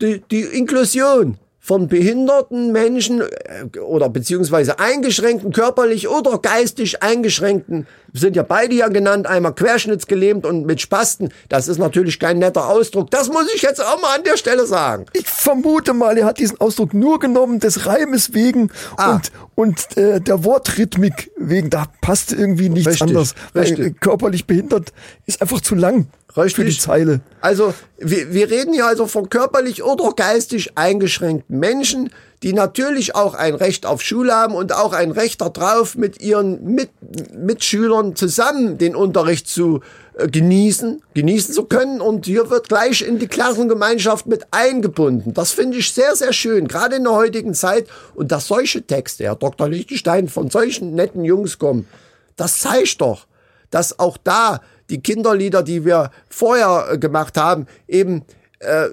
die, 0.00 0.22
die 0.30 0.42
Inklusion 0.42 1.38
von 1.58 1.88
behinderten 1.88 2.70
Menschen 2.70 3.22
äh, 3.22 3.78
oder 3.80 4.08
beziehungsweise 4.08 4.78
eingeschränkten, 4.78 5.52
körperlich 5.52 6.08
oder 6.08 6.38
geistig 6.38 7.02
eingeschränkten, 7.02 7.88
sind 8.12 8.36
ja 8.36 8.44
beide 8.44 8.72
ja 8.76 8.86
genannt, 8.86 9.26
einmal 9.26 9.52
querschnittsgelähmt 9.52 10.46
und 10.46 10.64
mit 10.64 10.80
Spasten. 10.80 11.32
Das 11.48 11.66
ist 11.66 11.78
natürlich 11.78 12.20
kein 12.20 12.38
netter 12.38 12.68
Ausdruck. 12.68 13.10
Das 13.10 13.28
muss 13.30 13.52
ich 13.52 13.62
jetzt 13.62 13.82
auch 13.84 14.00
mal 14.00 14.14
an 14.16 14.22
der 14.22 14.36
Stelle 14.36 14.64
sagen. 14.64 15.06
Ich 15.12 15.26
vermute 15.26 15.92
mal, 15.92 16.16
er 16.16 16.26
hat 16.26 16.38
diesen 16.38 16.60
Ausdruck 16.60 16.94
nur 16.94 17.18
genommen 17.18 17.58
des 17.58 17.84
Reimes 17.84 18.32
wegen 18.32 18.70
Ah. 18.96 19.14
und, 19.14 19.32
und 19.56 19.96
äh, 19.96 20.20
der 20.20 20.44
Wortrhythmik 20.44 21.32
wegen. 21.36 21.68
Da 21.68 21.86
passt 22.00 22.32
irgendwie 22.32 22.68
nichts 22.68 22.86
Richtig, 22.90 23.02
anderes. 23.08 23.34
Weil, 23.54 23.62
richtig. 23.64 23.86
äh, 23.86 23.90
körperlich 23.90 24.46
behindert 24.46 24.92
ist 25.26 25.42
einfach 25.42 25.60
zu 25.60 25.74
lang 25.74 26.06
für 26.32 26.64
die 26.64 26.78
Zeile. 26.78 27.20
Also, 27.40 27.72
wir, 27.98 28.32
wir 28.32 28.50
reden 28.50 28.74
hier 28.74 28.86
also 28.86 29.06
von 29.06 29.30
körperlich 29.30 29.82
oder 29.82 30.12
geistig 30.12 30.76
eingeschränkten 30.76 31.58
Menschen, 31.58 32.10
die 32.42 32.52
natürlich 32.52 33.14
auch 33.14 33.34
ein 33.34 33.54
Recht 33.54 33.86
auf 33.86 34.02
Schule 34.02 34.34
haben 34.34 34.54
und 34.54 34.74
auch 34.74 34.92
ein 34.92 35.10
Recht 35.10 35.40
darauf, 35.40 35.94
mit 35.94 36.20
ihren 36.20 36.74
mit, 36.74 36.90
Mitschülern 37.34 38.14
zusammen 38.14 38.76
den 38.76 38.94
Unterricht 38.94 39.48
zu 39.48 39.80
äh, 40.18 40.28
genießen, 40.28 41.02
genießen 41.14 41.54
zu 41.54 41.64
können. 41.64 42.00
Und 42.00 42.26
hier 42.26 42.50
wird 42.50 42.68
gleich 42.68 43.02
in 43.02 43.18
die 43.18 43.28
Klassengemeinschaft 43.28 44.26
mit 44.26 44.46
eingebunden. 44.50 45.32
Das 45.32 45.52
finde 45.52 45.78
ich 45.78 45.92
sehr, 45.92 46.14
sehr 46.14 46.32
schön, 46.32 46.68
gerade 46.68 46.96
in 46.96 47.04
der 47.04 47.14
heutigen 47.14 47.54
Zeit. 47.54 47.86
Und 48.14 48.30
dass 48.30 48.46
solche 48.46 48.82
Texte, 48.82 49.24
Herr 49.24 49.36
Dr. 49.36 49.68
Lichtenstein, 49.68 50.28
von 50.28 50.50
solchen 50.50 50.94
netten 50.94 51.24
Jungs 51.24 51.58
kommen, 51.58 51.88
das 52.36 52.58
zeigt 52.58 53.00
doch, 53.00 53.26
dass 53.70 53.98
auch 53.98 54.18
da 54.22 54.60
die 54.90 55.00
Kinderlieder, 55.00 55.62
die 55.62 55.84
wir 55.84 56.10
vorher 56.28 56.88
äh, 56.92 56.98
gemacht 56.98 57.36
haben, 57.36 57.66
eben 57.88 58.22
äh, 58.60 58.86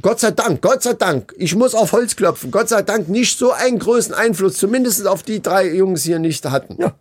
Gott 0.00 0.20
sei 0.20 0.30
Dank, 0.30 0.62
Gott 0.62 0.82
sei 0.82 0.94
Dank, 0.94 1.34
ich 1.36 1.54
muss 1.54 1.74
auf 1.74 1.92
Holz 1.92 2.16
klopfen, 2.16 2.50
Gott 2.50 2.68
sei 2.68 2.82
Dank 2.82 3.08
nicht 3.08 3.38
so 3.38 3.52
einen 3.52 3.78
großen 3.78 4.14
Einfluss, 4.14 4.54
zumindest 4.56 5.06
auf 5.06 5.22
die 5.22 5.42
drei 5.42 5.68
Jungs 5.74 6.02
hier 6.04 6.18
nicht 6.18 6.44
hatten. 6.48 6.76
Ja. 6.80 6.94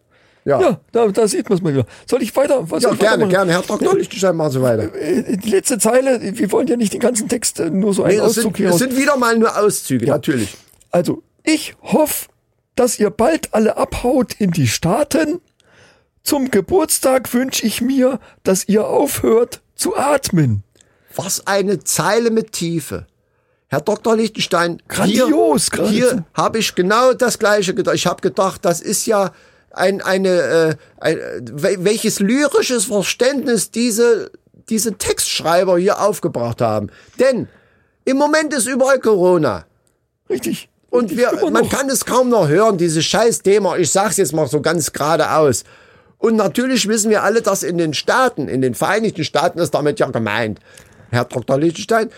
Ja, 0.46 0.62
Ja, 0.62 0.80
da, 0.94 1.08
da 1.10 1.28
sieht 1.28 1.48
man 1.50 1.58
es 1.58 1.64
mal 1.64 1.74
wieder. 1.74 1.86
Soll 2.10 2.22
ich 2.24 2.34
weiter? 2.36 2.70
Was 2.72 2.82
Ja, 2.84 2.92
ich 2.94 3.00
gerne, 3.00 3.24
weitermachen? 3.26 3.30
gerne. 3.30 3.52
Herr 3.52 3.62
Dr. 3.62 3.96
Lichtenstein, 3.98 4.36
machen 4.38 4.52
Sie 4.54 4.62
weiter. 4.62 4.96
Äh, 4.96 5.38
Die 5.38 5.50
letzte 5.50 5.78
Zeile, 5.78 6.20
wir 6.22 6.52
wollen 6.54 6.66
ja 6.68 6.78
nicht 6.78 6.94
den 6.94 7.02
ganzen 7.02 7.28
Text, 7.28 7.60
äh, 7.60 7.70
nur 7.70 7.94
so 7.94 8.04
einen 8.04 8.16
Nee, 8.16 8.22
Auszug 8.22 8.44
sind, 8.44 8.58
hier 8.58 8.72
aus. 8.74 8.80
sind 8.80 8.98
wieder 8.98 9.18
mal 9.18 9.38
nur 9.38 9.56
Auszüge, 9.58 10.06
natürlich. 10.08 10.56
Also, 10.92 11.24
ich 11.44 11.76
hoffe, 11.84 12.28
dass 12.76 13.00
ihr 13.00 13.10
bald 13.10 13.54
alle 13.54 13.76
abhaut 13.78 14.34
in 14.40 14.52
die 14.52 14.68
Staaten 14.68 15.40
Zum 16.24 16.52
Geburtstag 16.52 17.34
wünsche 17.34 17.66
ich 17.66 17.82
mir, 17.82 18.20
dass 18.44 18.68
ihr 18.68 18.86
aufhört 18.88 19.62
zu 19.76 19.98
atmen. 19.98 20.64
Was 21.16 21.48
eine 21.48 21.84
Zeile 21.84 22.30
mit 22.30 22.52
Tiefe. 22.52 23.08
Herr 23.68 23.82
Dr. 23.82 24.16
Lichtenstein, 24.16 24.82
Grandios, 24.88 25.70
hier, 25.74 25.86
hier 25.88 26.26
habe 26.34 26.58
ich 26.60 26.76
genau 26.76 27.14
das 27.14 27.38
Gleiche 27.40 27.74
gedacht. 27.76 27.96
Ich 27.96 28.08
habe 28.08 28.22
gedacht, 28.22 28.66
das 28.66 28.82
ist 28.82 29.06
ja 29.06 29.32
ein, 29.72 30.02
eine, 30.02 30.30
äh, 30.30 30.76
ein, 31.00 31.18
wel- 31.46 31.84
welches 31.84 32.20
lyrisches 32.20 32.86
Verständnis 32.86 33.70
diese, 33.70 34.32
diese 34.70 34.94
Textschreiber 34.98 35.78
hier 35.78 36.02
aufgebracht 36.02 36.62
haben. 36.62 36.90
Denn 37.20 37.48
im 38.06 38.18
Moment 38.18 38.54
ist 38.54 38.66
überall 38.66 39.00
Corona. 39.00 39.66
Richtig. 40.30 40.70
Und 40.90 41.16
wir, 41.16 41.32
man 41.52 41.70
kann 41.70 41.88
es 41.90 42.06
kaum 42.06 42.30
noch 42.30 42.48
hören, 42.48 42.78
dieses 42.80 43.06
scheiß 43.06 43.44
Thema. 43.44 43.78
Ich 43.78 43.92
sag's 43.92 44.18
jetzt 44.18 44.34
mal 44.34 44.48
so 44.48 44.62
ganz 44.62 44.92
geradeaus. 44.92 45.64
Und 46.20 46.36
natürlich 46.36 46.88
wissen 46.88 47.10
wir 47.10 47.24
alle, 47.24 47.42
dass 47.42 47.64
in 47.64 47.78
den 47.78 47.94
Staaten, 47.94 48.48
in 48.48 48.62
den 48.62 48.76
Vereinigten 48.76 49.24
Staaten 49.24 49.58
ist 49.58 49.74
damit 49.74 50.00
ja 50.00 50.10
gemeint, 50.10 50.60
Herr 51.10 51.26
Dr. 51.26 51.58
Lichtenstein, 51.58 52.10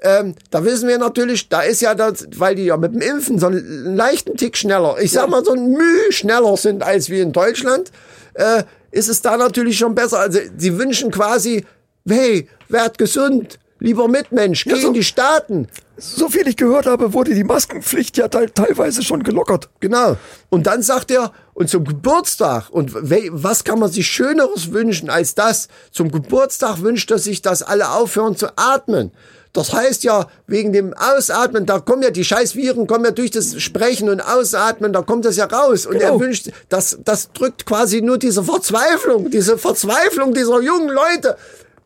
ähm, 0.00 0.34
da 0.50 0.64
wissen 0.64 0.88
wir 0.88 0.98
natürlich, 0.98 1.48
da 1.48 1.62
ist 1.62 1.80
ja 1.80 1.94
das, 1.94 2.26
weil 2.36 2.54
die 2.54 2.64
ja 2.64 2.76
mit 2.76 2.94
dem 2.94 3.00
Impfen 3.00 3.38
so 3.38 3.46
einen 3.46 3.96
leichten 3.96 4.36
Tick 4.36 4.56
schneller, 4.56 4.96
ich 5.00 5.12
sag 5.12 5.28
mal 5.28 5.44
so 5.44 5.52
ein 5.52 5.70
Mühe 5.70 6.10
schneller 6.12 6.56
sind 6.56 6.82
als 6.82 7.10
wir 7.10 7.22
in 7.22 7.32
Deutschland, 7.32 7.90
äh, 8.34 8.62
ist 8.90 9.08
es 9.08 9.22
da 9.22 9.36
natürlich 9.36 9.78
schon 9.78 9.94
besser. 9.94 10.20
Also 10.20 10.38
sie 10.56 10.78
wünschen 10.78 11.10
quasi, 11.10 11.64
hey, 12.08 12.48
werd 12.68 12.98
gesund, 12.98 13.58
lieber 13.84 14.08
Mitmensch, 14.08 14.64
geh 14.64 14.74
so- 14.80 14.88
in 14.88 14.94
die 14.94 15.04
Staaten. 15.04 15.68
So 15.96 16.28
viel 16.28 16.48
ich 16.48 16.56
gehört 16.56 16.86
habe, 16.86 17.12
wurde 17.12 17.34
die 17.34 17.44
Maskenpflicht 17.44 18.16
ja 18.16 18.26
teil- 18.26 18.50
teilweise 18.52 19.02
schon 19.02 19.22
gelockert. 19.22 19.68
Genau. 19.78 20.16
Und 20.50 20.66
dann 20.66 20.82
sagt 20.82 21.10
er, 21.12 21.30
und 21.52 21.68
zum 21.70 21.84
Geburtstag, 21.84 22.68
und 22.70 22.90
was 22.94 23.62
kann 23.62 23.78
man 23.78 23.92
sich 23.92 24.08
Schöneres 24.08 24.72
wünschen 24.72 25.08
als 25.10 25.36
das? 25.36 25.68
Zum 25.92 26.10
Geburtstag 26.10 26.80
wünscht 26.82 27.10
er 27.12 27.18
sich, 27.18 27.42
dass 27.42 27.62
alle 27.62 27.90
aufhören 27.90 28.34
zu 28.36 28.48
atmen. 28.56 29.12
Das 29.52 29.72
heißt 29.72 30.02
ja, 30.02 30.26
wegen 30.48 30.72
dem 30.72 30.94
Ausatmen, 30.94 31.64
da 31.64 31.78
kommen 31.78 32.02
ja 32.02 32.10
die 32.10 32.24
scheiß 32.24 32.56
Viren, 32.56 32.88
kommen 32.88 33.04
ja 33.04 33.12
durch 33.12 33.30
das 33.30 33.62
Sprechen 33.62 34.08
und 34.08 34.20
Ausatmen, 34.20 34.92
da 34.92 35.02
kommt 35.02 35.24
das 35.24 35.36
ja 35.36 35.44
raus. 35.44 35.86
Und 35.86 36.00
Genau. 36.00 36.14
er 36.14 36.18
wünscht, 36.20 36.50
das, 36.70 36.98
das 37.04 37.30
drückt 37.32 37.64
quasi 37.64 38.00
nur 38.02 38.18
diese 38.18 38.42
Verzweiflung, 38.42 39.30
diese 39.30 39.56
Verzweiflung 39.56 40.34
dieser 40.34 40.60
jungen 40.60 40.88
Leute, 40.88 41.36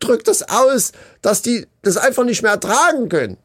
drückt 0.01 0.29
das 0.29 0.49
aus, 0.49 0.93
dass 1.23 1.43
die 1.43 1.67
das 1.83 1.97
einfach 1.97 2.25
nicht 2.25 2.43
mehr 2.43 2.53
ertragen 2.53 3.09
können. 3.09 3.37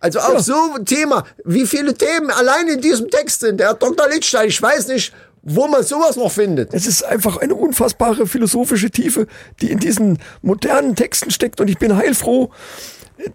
Also 0.00 0.18
auch 0.18 0.40
so 0.40 0.74
ein 0.76 0.84
Thema, 0.84 1.24
wie 1.44 1.66
viele 1.66 1.94
Themen 1.94 2.30
allein 2.30 2.66
in 2.68 2.80
diesem 2.80 3.08
Text 3.10 3.40
sind. 3.40 3.60
Der 3.60 3.74
Dr. 3.74 4.08
Lichtstein, 4.08 4.48
ich 4.48 4.60
weiß 4.60 4.88
nicht, 4.88 5.12
wo 5.44 5.68
man 5.68 5.82
sowas 5.84 6.16
noch 6.16 6.30
findet. 6.32 6.74
Es 6.74 6.86
ist 6.86 7.04
einfach 7.04 7.36
eine 7.36 7.54
unfassbare 7.54 8.26
philosophische 8.26 8.90
Tiefe, 8.90 9.26
die 9.60 9.70
in 9.70 9.78
diesen 9.78 10.18
modernen 10.40 10.96
Texten 10.96 11.30
steckt. 11.30 11.60
Und 11.60 11.68
ich 11.68 11.78
bin 11.78 11.96
heilfroh, 11.96 12.50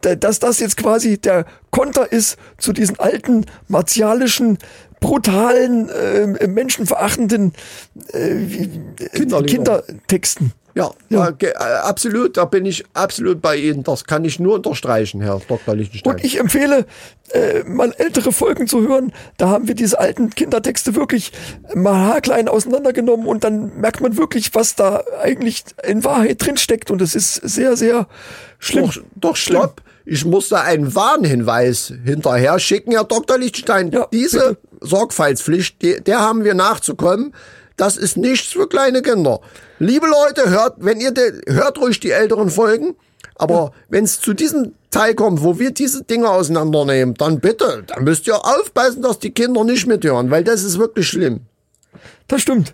da- 0.02 0.16
dass 0.16 0.40
das 0.40 0.60
jetzt 0.60 0.76
quasi 0.78 1.18
der 1.18 1.46
Konter 1.72 2.12
ist 2.12 2.38
zu 2.58 2.74
diesen 2.74 3.00
alten, 3.00 3.46
martialischen, 3.70 4.58
brutalen, 5.00 5.90
äh, 5.90 6.48
menschenverachtenden 6.48 7.54
äh, 8.14 8.44
äh. 8.44 9.44
Kindertexten. 9.46 10.54
Ja, 10.76 10.92
Ja. 11.10 11.26
ja. 11.26 11.32
ge- 11.32 11.50
äh, 11.50 11.54
absolut, 11.56 12.38
da 12.38 12.46
bin 12.46 12.66
ich 12.68 12.84
absolut 12.94 13.42
bei 13.42 13.56
Ihnen. 13.56 13.84
Das 13.84 14.04
kann 14.06 14.24
ich 14.26 14.40
nur 14.40 14.56
unterstreichen, 14.56 15.22
Herr 15.22 15.42
Dr. 15.48 15.76
Lichtenstein. 15.76 16.14
Und 16.14 16.24
ich 16.24 16.40
empfehle, 16.40 16.86
äh, 17.32 17.64
mal 17.64 17.94
ältere 17.98 18.32
Folgen 18.32 18.68
zu 18.68 18.88
hören. 18.88 19.12
Da 19.38 19.48
haben 19.50 19.68
wir 19.68 19.74
diese 19.74 20.00
alten 20.00 20.30
Kindertexte 20.30 20.96
wirklich 20.96 21.32
mal 21.74 21.96
haarklein 22.14 22.48
auseinandergenommen 22.48 23.26
und 23.26 23.44
dann 23.44 23.80
merkt 23.80 24.02
man 24.02 24.18
wirklich, 24.18 24.54
was 24.54 24.76
da 24.76 25.04
eigentlich 25.22 25.64
in 25.84 26.04
Wahrheit 26.04 26.46
drinsteckt. 26.46 26.92
Und 26.92 27.02
es 27.02 27.16
ist 27.16 27.34
sehr, 27.36 27.76
sehr 27.76 28.08
schlimm. 28.60 28.86
doch, 28.86 28.98
doch, 29.16 29.36
stopp. 29.36 29.82
Ich 30.06 30.24
muss 30.26 30.48
da 30.50 30.62
einen 30.62 30.94
Warnhinweis 30.96 31.92
hinterher 32.06 32.60
schicken, 32.60 32.92
Herr 32.92 33.04
Dr. 33.04 33.38
Lichtenstein. 33.38 33.92
Ja, 33.92 34.08
Diese 34.14 34.58
Sorgfaltspflicht, 34.82 35.82
die, 35.82 36.02
der 36.02 36.20
haben 36.20 36.44
wir 36.44 36.54
nachzukommen. 36.54 37.34
Das 37.76 37.98
ist 37.98 38.18
nichts 38.18 38.48
für 38.48 38.68
kleine 38.68 39.02
Kinder. 39.02 39.40
Liebe 39.80 40.08
Leute, 40.08 40.50
hört, 40.50 40.76
wenn 40.78 41.00
ihr, 41.00 41.12
de, 41.12 41.42
hört 41.48 41.78
ruhig 41.78 42.00
die 42.00 42.12
älteren 42.12 42.50
Folgen. 42.50 42.96
Aber 43.36 43.72
wenn 43.90 44.04
es 44.04 44.20
zu 44.20 44.34
diesem 44.34 44.74
Teil 44.90 45.14
kommt, 45.14 45.44
wo 45.44 45.60
wir 45.60 45.72
diese 45.72 46.04
Dinge 46.04 46.30
auseinandernehmen, 46.30 47.14
dann 47.14 47.40
bitte, 47.40 47.84
dann 47.86 48.04
müsst 48.04 48.26
ihr 48.26 48.36
aufpassen, 48.36 49.04
dass 49.04 49.20
die 49.20 49.32
Kinder 49.32 49.64
nicht 49.64 49.86
mithören, 49.86 50.32
weil 50.32 50.44
das 50.44 50.64
ist 50.64 50.80
wirklich 50.80 51.08
schlimm. 51.08 51.42
Das 52.28 52.42
stimmt. 52.42 52.74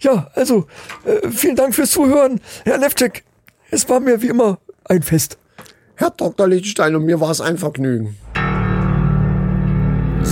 Ja, 0.00 0.28
also 0.34 0.66
äh, 1.04 1.30
vielen 1.30 1.56
Dank 1.56 1.74
fürs 1.74 1.92
Zuhören. 1.92 2.40
Herr 2.64 2.78
Levcek, 2.78 3.24
es 3.70 3.88
war 3.88 4.00
mir 4.00 4.20
wie 4.22 4.28
immer 4.28 4.58
ein 4.84 5.02
Fest. 5.02 5.38
Herr 5.94 6.10
Dr. 6.10 6.46
Lichtenstein, 6.46 6.94
und 6.94 7.04
mir 7.04 7.20
war 7.20 7.30
es 7.30 7.40
ein 7.40 7.56
Vergnügen. 7.56 8.16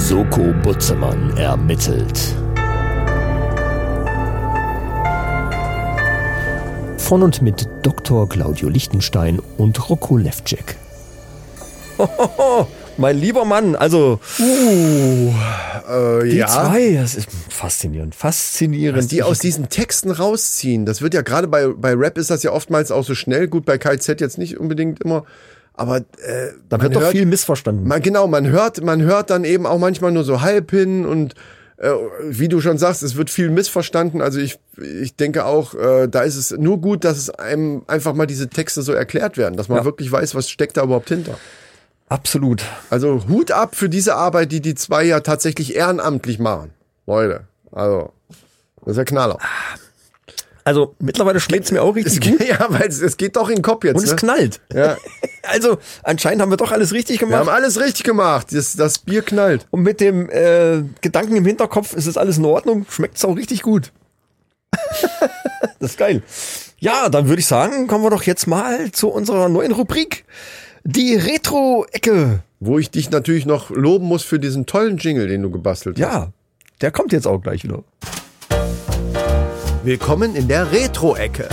Soko 0.06 0.52
Butzemann 0.62 1.34
ermittelt. 1.38 2.36
Von 6.98 7.22
und 7.22 7.40
mit 7.40 7.66
Dr. 7.82 8.28
Claudio 8.28 8.68
Lichtenstein 8.68 9.40
und 9.56 9.88
Rocco 9.88 10.18
Levcek. 10.18 10.76
Oh, 11.96 12.66
mein 12.98 13.16
lieber 13.16 13.46
Mann, 13.46 13.76
also 13.76 14.20
Äh, 14.38 16.28
die 16.28 16.44
zwei, 16.44 16.98
das 17.00 17.14
ist 17.14 17.28
faszinierend, 17.48 18.14
faszinierend. 18.14 18.98
Was 18.98 19.06
die 19.06 19.22
aus 19.22 19.38
diesen 19.38 19.70
Texten 19.70 20.10
rausziehen, 20.10 20.84
das 20.84 21.00
wird 21.00 21.14
ja 21.14 21.22
gerade 21.22 21.48
bei, 21.48 21.68
bei 21.68 21.94
Rap 21.94 22.18
ist 22.18 22.28
das 22.28 22.42
ja 22.42 22.52
oftmals 22.52 22.90
auch 22.90 23.04
so 23.04 23.14
schnell. 23.14 23.48
Gut, 23.48 23.64
bei 23.64 23.78
KZ 23.78 24.20
jetzt 24.20 24.36
nicht 24.36 24.58
unbedingt 24.58 25.02
immer. 25.02 25.24
Aber 25.76 25.96
äh, 25.98 26.02
da 26.68 26.80
wird 26.80 26.94
doch 26.94 27.00
hört- 27.02 27.12
viel 27.12 27.26
missverstanden. 27.26 27.86
Man, 27.88 28.00
genau, 28.00 28.26
man 28.28 28.46
hört, 28.48 28.82
man 28.82 29.02
hört 29.02 29.30
dann 29.30 29.44
eben 29.44 29.66
auch 29.66 29.78
manchmal 29.78 30.12
nur 30.12 30.24
so 30.24 30.40
halb 30.40 30.70
hin 30.70 31.04
und 31.04 31.34
äh, 31.78 31.90
wie 32.28 32.46
du 32.48 32.60
schon 32.60 32.78
sagst, 32.78 33.02
es 33.02 33.16
wird 33.16 33.28
viel 33.28 33.50
missverstanden. 33.50 34.22
Also 34.22 34.38
ich, 34.38 34.60
ich 34.80 35.16
denke 35.16 35.44
auch, 35.44 35.74
äh, 35.74 36.06
da 36.08 36.22
ist 36.22 36.36
es 36.36 36.52
nur 36.52 36.80
gut, 36.80 37.02
dass 37.04 37.18
es 37.18 37.30
einem 37.30 37.82
einfach 37.88 38.14
mal 38.14 38.26
diese 38.26 38.48
Texte 38.48 38.82
so 38.82 38.92
erklärt 38.92 39.36
werden, 39.36 39.56
dass 39.56 39.68
man 39.68 39.78
Ja. 39.78 39.84
wirklich 39.84 40.10
weiß, 40.12 40.36
was 40.36 40.48
steckt 40.48 40.76
da 40.76 40.84
überhaupt 40.84 41.08
hinter. 41.08 41.36
Absolut. 42.08 42.62
Also 42.90 43.24
Hut 43.28 43.50
ab 43.50 43.74
für 43.74 43.88
diese 43.88 44.14
Arbeit, 44.14 44.52
die 44.52 44.60
die 44.60 44.76
zwei 44.76 45.02
ja 45.04 45.20
tatsächlich 45.20 45.74
ehrenamtlich 45.74 46.38
machen. 46.38 46.70
Leute, 47.06 47.40
also 47.72 48.12
das 48.82 48.92
ist 48.92 48.96
ja 48.98 49.04
Knaller. 49.04 49.38
Also 50.66 50.94
mittlerweile 50.98 51.40
schmeckt 51.40 51.66
es 51.66 51.72
mir 51.72 51.82
auch 51.82 51.94
Es 51.96 52.06
richtig 52.06 52.30
gut. 52.30 52.38
geht, 52.38 52.48
ja, 52.58 52.66
weil 52.70 52.88
es, 52.88 53.00
es 53.02 53.18
geht 53.18 53.36
doch 53.36 53.50
in 53.50 53.56
den 53.56 53.62
Kopf 53.62 53.84
jetzt. 53.84 53.96
Und 53.98 54.04
es 54.04 54.10
ne? 54.10 54.16
knallt. 54.16 54.60
Ja. 54.72 54.96
Also 55.46 55.76
anscheinend 56.02 56.40
haben 56.40 56.50
wir 56.50 56.56
doch 56.56 56.72
alles 56.72 56.92
richtig 56.94 57.20
Wir 57.20 57.26
haben 57.26 57.40
gemacht. 57.44 57.54
alles 57.54 57.78
richtig 57.78 58.02
gemacht. 58.04 58.46
Das, 58.50 58.76
das 58.76 58.98
Bier 58.98 59.20
knallt. 59.20 59.66
Und 59.70 59.82
mit 59.82 60.00
dem 60.00 60.30
äh, 60.30 60.82
Gedanken 61.02 61.36
im 61.36 61.44
Hinterkopf 61.44 61.92
ist 61.92 62.06
es 62.06 62.16
alles 62.16 62.38
in 62.38 62.46
Ordnung. 62.46 62.86
Schmeckt 62.88 63.18
es 63.18 63.24
auch 63.26 63.36
richtig 63.36 63.60
gut. 63.60 63.92
das 65.80 65.90
ist 65.90 65.98
geil. 65.98 66.22
Ja, 66.78 67.10
dann 67.10 67.28
würde 67.28 67.40
ich 67.40 67.46
sagen, 67.46 67.88
kommen 67.88 68.02
wir 68.04 68.08
doch 68.10 68.22
jetzt 68.22 68.46
mal 68.46 68.90
zu 68.92 69.08
unserer 69.08 69.50
neuen 69.50 69.72
Rubrik. 69.72 70.24
Die 70.82 71.14
Retro-Ecke. 71.14 72.40
Wo 72.60 72.78
ich 72.78 72.90
dich 72.90 73.10
natürlich 73.10 73.44
noch 73.44 73.68
loben 73.68 74.06
muss 74.06 74.22
für 74.22 74.38
diesen 74.38 74.64
tollen 74.64 74.96
Jingle, 74.96 75.28
den 75.28 75.42
du 75.42 75.50
gebastelt 75.50 75.96
hast. 75.96 76.02
Ja, 76.02 76.32
der 76.80 76.90
kommt 76.90 77.12
jetzt 77.12 77.26
auch 77.26 77.42
gleich 77.42 77.64
wieder. 77.64 77.84
Willkommen 79.84 80.34
in 80.34 80.48
der 80.48 80.72
Retro-Ecke. 80.72 81.46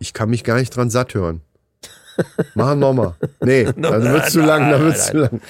Ich 0.00 0.12
kann 0.12 0.30
mich 0.30 0.42
gar 0.44 0.56
nicht 0.58 0.74
dran 0.74 0.90
satt 0.90 1.14
hören. 1.14 1.42
Mach 2.54 2.74
nochmal. 2.74 3.14
Nee, 3.40 3.66
also 3.82 4.08
wird's 4.10 4.32
zu 4.32 4.40
lang, 4.40 4.68
dann 4.70 4.82
wird's 4.82 5.06
zu 5.06 5.16
lang. 5.18 5.40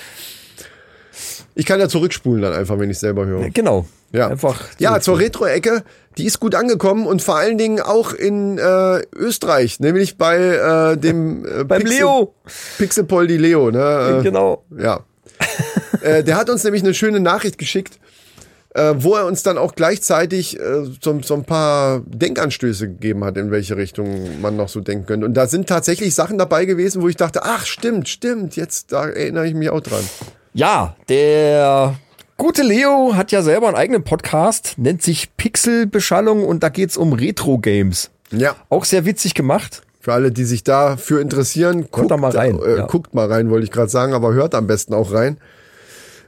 Ich 1.54 1.64
kann 1.66 1.80
ja 1.80 1.88
zurückspulen 1.88 2.42
dann 2.42 2.52
einfach, 2.52 2.78
wenn 2.78 2.90
ich 2.90 2.98
selber 2.98 3.26
höre. 3.26 3.48
Genau. 3.50 3.86
Ja, 4.12 4.26
Einfach 4.28 4.61
ja 4.78 5.00
zur 5.00 5.18
Retro-Ecke, 5.20 5.84
die 6.18 6.24
ist 6.26 6.40
gut 6.40 6.54
angekommen 6.54 7.06
und 7.06 7.22
vor 7.22 7.36
allen 7.36 7.58
Dingen 7.58 7.80
auch 7.80 8.12
in 8.12 8.58
äh, 8.58 9.00
Österreich, 9.14 9.78
nämlich 9.78 10.18
bei 10.18 10.36
äh, 10.36 10.96
dem 10.98 11.46
äh, 11.61 11.64
Beim 11.64 11.82
Leo. 11.82 12.34
Pixelpoldi 12.76 13.36
Leo, 13.36 13.70
ne? 13.70 14.18
Äh, 14.18 14.22
Genau. 14.22 14.64
Ja. 14.76 15.00
äh, 16.02 16.24
der 16.24 16.36
hat 16.36 16.50
uns 16.50 16.64
nämlich 16.64 16.82
eine 16.82 16.92
schöne 16.92 17.20
Nachricht 17.20 17.56
geschickt, 17.56 18.00
äh, 18.74 18.94
wo 18.96 19.14
er 19.14 19.26
uns 19.26 19.42
dann 19.42 19.58
auch 19.58 19.74
gleichzeitig 19.74 20.58
äh, 20.58 20.84
so, 21.00 21.20
so 21.22 21.34
ein 21.34 21.44
paar 21.44 22.02
Denkanstöße 22.06 22.88
gegeben 22.88 23.24
hat, 23.24 23.36
in 23.36 23.50
welche 23.50 23.76
Richtung 23.76 24.40
man 24.40 24.56
noch 24.56 24.68
so 24.68 24.80
denken 24.80 25.06
könnte. 25.06 25.26
Und 25.26 25.34
da 25.34 25.46
sind 25.46 25.68
tatsächlich 25.68 26.14
Sachen 26.14 26.38
dabei 26.38 26.64
gewesen, 26.64 27.02
wo 27.02 27.08
ich 27.08 27.16
dachte, 27.16 27.42
ach 27.42 27.66
stimmt, 27.66 28.08
stimmt, 28.08 28.56
jetzt 28.56 28.92
da 28.92 29.06
erinnere 29.08 29.46
ich 29.46 29.54
mich 29.54 29.70
auch 29.70 29.80
dran. 29.80 30.04
Ja, 30.54 30.96
der 31.08 31.94
gute 32.36 32.62
Leo 32.62 33.14
hat 33.14 33.32
ja 33.32 33.42
selber 33.42 33.68
einen 33.68 33.76
eigenen 33.76 34.04
Podcast, 34.04 34.74
nennt 34.76 35.02
sich 35.02 35.36
Pixelbeschallung 35.36 36.44
und 36.44 36.62
da 36.62 36.68
geht's 36.68 36.96
um 36.96 37.12
Retro-Games. 37.12 38.10
Ja. 38.30 38.54
Auch 38.68 38.84
sehr 38.84 39.04
witzig 39.04 39.34
gemacht. 39.34 39.82
Für 40.00 40.14
alle, 40.14 40.30
die 40.32 40.44
sich 40.44 40.64
dafür 40.64 41.20
interessieren, 41.20 41.88
guckt 41.90 42.10
da 42.10 42.16
mal 42.16 42.30
rein, 42.30 42.58
Äh, 42.58 42.78
ja. 42.78 42.86
Guckt 42.86 43.14
mal 43.14 43.30
rein, 43.30 43.50
wollte 43.50 43.64
ich 43.64 43.70
gerade 43.70 43.90
sagen, 43.90 44.14
aber 44.14 44.32
hört 44.32 44.54
am 44.54 44.66
besten 44.66 44.94
auch 44.94 45.12
rein. 45.12 45.38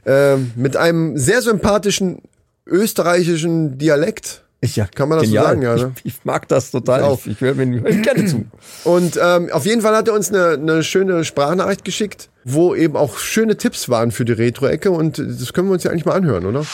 Ähm, 0.05 0.51
mit 0.55 0.75
einem 0.77 1.17
sehr 1.17 1.41
sympathischen 1.41 2.21
österreichischen 2.65 3.77
Dialekt. 3.77 4.43
Ist 4.61 4.77
ja 4.77 4.85
Kann 4.85 5.09
man 5.09 5.17
das 5.17 5.27
so 5.27 5.33
genial. 5.33 5.45
sagen, 5.45 5.61
ja, 5.61 5.75
ne? 5.75 5.91
ich, 5.97 6.13
ich 6.15 6.25
mag 6.25 6.47
das 6.47 6.71
total. 6.71 7.13
Ich. 7.15 7.25
Ich, 7.25 7.31
ich 7.33 7.41
höre 7.41 7.53
mir 7.53 7.81
hör 7.81 7.91
gerne 7.91 8.25
zu. 8.27 8.45
Und 8.85 9.19
ähm, 9.21 9.49
auf 9.51 9.65
jeden 9.65 9.81
Fall 9.81 9.93
hat 9.93 10.07
er 10.07 10.13
uns 10.13 10.29
eine, 10.29 10.51
eine 10.51 10.83
schöne 10.83 11.25
Sprachnachricht 11.25 11.83
geschickt, 11.83 12.29
wo 12.45 12.73
eben 12.73 12.95
auch 12.95 13.17
schöne 13.17 13.57
Tipps 13.57 13.89
waren 13.89 14.11
für 14.11 14.23
die 14.23 14.31
Retro-Ecke 14.31 14.89
und 14.89 15.19
das 15.19 15.51
können 15.51 15.67
wir 15.67 15.73
uns 15.73 15.83
ja 15.83 15.91
eigentlich 15.91 16.05
mal 16.05 16.15
anhören, 16.15 16.45
oder? 16.45 16.65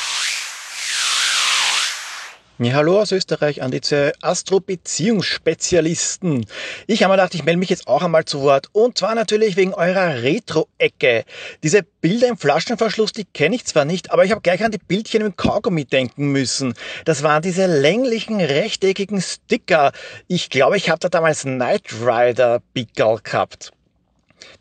Ja, 2.61 2.73
hallo 2.73 2.99
aus 2.99 3.13
Österreich 3.13 3.61
an 3.61 3.71
diese 3.71 4.11
Astro-Beziehungsspezialisten. 4.21 6.45
Ich 6.87 7.03
habe 7.03 7.13
mir 7.13 7.15
gedacht, 7.15 7.33
ich 7.33 7.45
melde 7.45 7.57
mich 7.57 7.69
jetzt 7.69 7.87
auch 7.87 8.03
einmal 8.03 8.25
zu 8.25 8.41
Wort. 8.41 8.67
Und 8.73 8.97
zwar 8.97 9.15
natürlich 9.15 9.55
wegen 9.55 9.73
eurer 9.73 10.23
Retro-Ecke. 10.23 11.23
Diese 11.63 11.83
Bilder 11.83 12.27
im 12.27 12.37
Flaschenverschluss, 12.37 13.13
die 13.13 13.23
kenne 13.23 13.55
ich 13.55 13.63
zwar 13.63 13.85
nicht, 13.85 14.11
aber 14.11 14.25
ich 14.25 14.31
habe 14.31 14.41
gleich 14.41 14.61
an 14.61 14.71
die 14.71 14.77
Bildchen 14.77 15.21
im 15.21 15.37
Kaugummi 15.37 15.85
denken 15.85 16.33
müssen. 16.33 16.73
Das 17.05 17.23
waren 17.23 17.41
diese 17.41 17.65
länglichen, 17.65 18.41
rechteckigen 18.41 19.21
Sticker. 19.21 19.93
Ich 20.27 20.49
glaube, 20.49 20.75
ich 20.75 20.89
habe 20.89 20.99
da 20.99 21.07
damals 21.07 21.43
Knight 21.43 21.93
Rider 22.01 22.61
Pickel 22.73 23.19
gehabt. 23.23 23.71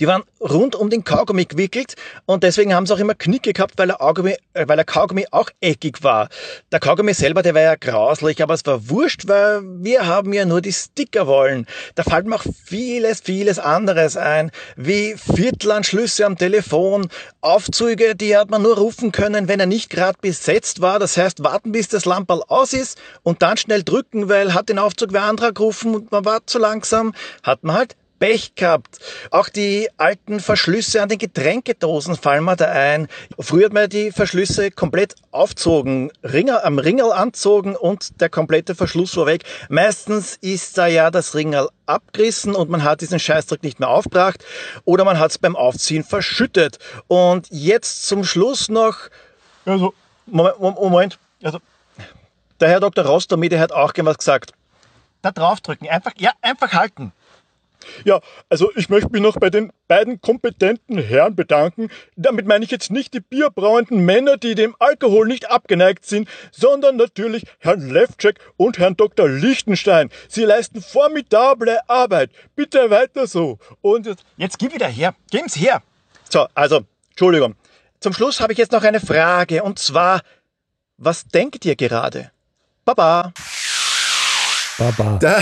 Die 0.00 0.06
waren 0.06 0.22
rund 0.40 0.76
um 0.76 0.90
den 0.90 1.02
Kaugummi 1.02 1.44
gewickelt 1.44 1.94
und 2.24 2.44
deswegen 2.44 2.72
haben 2.72 2.86
sie 2.86 2.94
auch 2.94 2.98
immer 2.98 3.14
Knicke 3.14 3.52
gehabt, 3.52 3.74
weil 3.78 3.88
der, 3.88 3.96
Kaugummi, 3.96 4.36
äh, 4.54 4.68
weil 4.68 4.76
der 4.76 4.84
Kaugummi 4.84 5.26
auch 5.32 5.50
eckig 5.60 6.04
war. 6.04 6.28
Der 6.70 6.78
Kaugummi 6.78 7.14
selber, 7.14 7.42
der 7.42 7.54
war 7.54 7.62
ja 7.62 7.74
grauslich, 7.74 8.40
aber 8.42 8.54
es 8.54 8.64
war 8.64 8.88
wurscht, 8.88 9.26
weil 9.26 9.62
wir 9.62 10.06
haben 10.06 10.32
ja 10.32 10.44
nur 10.44 10.60
die 10.60 10.72
Sticker 10.72 11.26
wollen. 11.26 11.66
Da 11.96 12.04
fällt 12.04 12.26
mir 12.26 12.36
auch 12.36 12.44
vieles, 12.64 13.20
vieles 13.20 13.58
anderes 13.58 14.16
ein, 14.16 14.52
wie 14.76 15.16
Viertelanschlüsse 15.16 16.24
am 16.26 16.38
Telefon, 16.38 17.08
Aufzüge, 17.40 18.14
die 18.14 18.36
hat 18.36 18.50
man 18.50 18.62
nur 18.62 18.78
rufen 18.78 19.10
können, 19.10 19.48
wenn 19.48 19.58
er 19.58 19.66
nicht 19.66 19.90
gerade 19.90 20.18
besetzt 20.20 20.80
war. 20.80 21.00
Das 21.00 21.16
heißt, 21.16 21.42
warten 21.42 21.72
bis 21.72 21.88
das 21.88 22.04
Lamperl 22.04 22.42
aus 22.46 22.72
ist 22.72 22.98
und 23.24 23.42
dann 23.42 23.56
schnell 23.56 23.82
drücken, 23.82 24.28
weil 24.28 24.54
hat 24.54 24.68
den 24.68 24.78
Aufzug 24.78 25.12
wer 25.12 25.22
anderer 25.24 25.52
gerufen 25.52 25.94
und 25.94 26.12
man 26.12 26.24
war 26.24 26.46
zu 26.46 26.58
langsam, 26.58 27.14
hat 27.42 27.64
man 27.64 27.76
halt 27.76 27.96
Pech 28.18 28.54
gehabt. 28.54 28.98
Auch 29.30 29.48
die 29.48 29.88
alten 29.96 30.40
Verschlüsse 30.40 31.02
an 31.02 31.08
den 31.08 31.18
Getränkedosen 31.18 32.16
fallen 32.16 32.44
mir 32.44 32.56
da 32.56 32.66
ein. 32.66 33.08
Früher 33.38 33.66
hat 33.66 33.72
man 33.72 33.88
die 33.88 34.12
Verschlüsse 34.12 34.70
komplett 34.70 35.14
aufzogen, 35.30 36.10
Ringer, 36.22 36.64
am 36.64 36.78
Ringel 36.78 37.12
anzogen 37.12 37.76
und 37.76 38.20
der 38.20 38.28
komplette 38.28 38.74
Verschluss 38.74 39.16
war 39.16 39.26
weg. 39.26 39.44
Meistens 39.68 40.36
ist 40.40 40.78
da 40.78 40.86
ja 40.86 41.10
das 41.10 41.34
Ringel 41.34 41.68
abgerissen 41.86 42.54
und 42.54 42.70
man 42.70 42.84
hat 42.84 43.00
diesen 43.00 43.18
Scheißdreck 43.18 43.62
nicht 43.62 43.80
mehr 43.80 43.88
aufgebracht 43.88 44.44
oder 44.84 45.04
man 45.04 45.18
hat 45.18 45.30
es 45.30 45.38
beim 45.38 45.56
Aufziehen 45.56 46.04
verschüttet. 46.04 46.78
Und 47.06 47.46
jetzt 47.50 48.06
zum 48.06 48.24
Schluss 48.24 48.68
noch, 48.68 48.96
also, 49.64 49.94
Moment, 50.26 50.58
Moment, 50.60 51.18
also, 51.42 51.58
der 52.60 52.68
Herr 52.68 52.80
Dr. 52.80 53.04
Rostomi, 53.04 53.48
der 53.48 53.60
hat 53.60 53.72
auch 53.72 53.92
gern 53.92 54.06
was 54.06 54.18
gesagt. 54.18 54.52
Da 55.22 55.30
draufdrücken, 55.30 55.88
einfach, 55.88 56.12
ja, 56.16 56.32
einfach 56.42 56.72
halten. 56.72 57.12
Ja, 58.04 58.20
also 58.48 58.70
ich 58.76 58.88
möchte 58.88 59.10
mich 59.10 59.22
noch 59.22 59.36
bei 59.36 59.50
den 59.50 59.72
beiden 59.86 60.20
kompetenten 60.20 60.98
Herren 60.98 61.34
bedanken. 61.34 61.88
Damit 62.16 62.46
meine 62.46 62.64
ich 62.64 62.70
jetzt 62.70 62.90
nicht 62.90 63.14
die 63.14 63.20
bierbrauenden 63.20 64.04
Männer, 64.04 64.36
die 64.36 64.54
dem 64.54 64.74
Alkohol 64.78 65.26
nicht 65.26 65.50
abgeneigt 65.50 66.06
sind, 66.06 66.28
sondern 66.50 66.96
natürlich 66.96 67.44
Herrn 67.58 67.88
Levcek 67.88 68.38
und 68.56 68.78
Herrn 68.78 68.96
Dr. 68.96 69.28
Lichtenstein. 69.28 70.10
Sie 70.28 70.44
leisten 70.44 70.82
formidable 70.82 71.78
Arbeit. 71.88 72.30
Bitte 72.54 72.90
weiter 72.90 73.26
so. 73.26 73.58
Und 73.80 74.06
jetzt, 74.06 74.24
jetzt 74.36 74.58
gib 74.58 74.74
wieder 74.74 74.88
her. 74.88 75.14
Geben's 75.30 75.56
her. 75.56 75.82
So, 76.28 76.46
also, 76.54 76.82
Entschuldigung. 77.10 77.54
Zum 78.00 78.12
Schluss 78.12 78.40
habe 78.40 78.52
ich 78.52 78.58
jetzt 78.58 78.72
noch 78.72 78.84
eine 78.84 79.00
Frage 79.00 79.62
und 79.64 79.78
zwar, 79.78 80.22
was 80.98 81.26
denkt 81.26 81.64
ihr 81.64 81.74
gerade? 81.74 82.30
Baba. 82.84 83.32
Baba. 84.78 85.18
Da, 85.20 85.40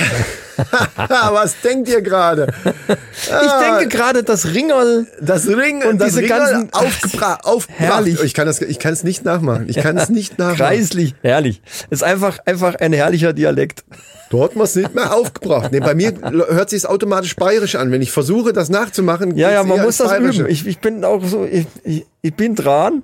was 1.33 1.61
denkt 1.61 1.89
ihr 1.89 2.01
gerade? 2.01 2.47
Ich 2.89 3.53
denke 3.67 3.89
gerade, 3.89 4.23
das 4.23 4.47
Ringerl, 4.55 5.07
Das 5.21 5.47
Ring 5.47 5.83
Und 5.85 5.99
das 6.01 6.09
diese 6.09 6.21
Ringel 6.23 6.39
ganzen- 6.39 6.73
aufgebra 6.73 7.39
aufgebracht. 7.43 7.79
Herrlich. 7.89 8.23
Ich 8.23 8.33
kann 8.35 8.47
das, 8.47 8.61
ich 8.63 8.79
kann 8.79 8.93
es 8.95 9.05
nicht 9.05 9.25
nachmachen. 9.25 9.67
Ich 9.69 9.77
kann 9.77 9.97
es 9.99 10.09
nicht 10.09 10.39
nachmachen. 10.39 10.57
kreislich, 10.57 11.15
herrlich. 11.23 11.61
Ist 11.91 12.03
einfach, 12.03 12.39
einfach 12.47 12.77
ein 12.77 12.93
herrlicher 12.95 13.33
Dialekt. 13.35 13.85
Dort 14.31 14.57
man 14.57 14.65
es 14.65 14.75
nicht 14.75 14.95
mehr 14.95 15.15
aufgebracht. 15.15 15.71
Nee, 15.71 15.81
bei 15.81 15.95
mir 15.95 16.13
hört 16.49 16.71
sich 16.71 16.87
automatisch 16.87 17.37
bayerisch 17.37 17.77
an. 17.77 17.93
Wenn 17.93 18.03
ich 18.03 18.11
versuche, 18.11 18.53
das 18.53 18.71
nachzumachen, 18.71 19.37
Ja, 19.37 19.51
ja, 19.53 19.63
man 19.63 19.83
muss 19.83 19.99
das 19.99 20.13
üben. 20.19 20.47
Ich, 20.49 20.67
ich 20.67 20.79
bin 20.81 21.05
auch 21.05 21.25
so, 21.25 21.45
ich, 21.45 21.67
ich, 21.85 22.07
ich 22.23 22.35
bin 22.35 22.55
dran. 22.57 23.03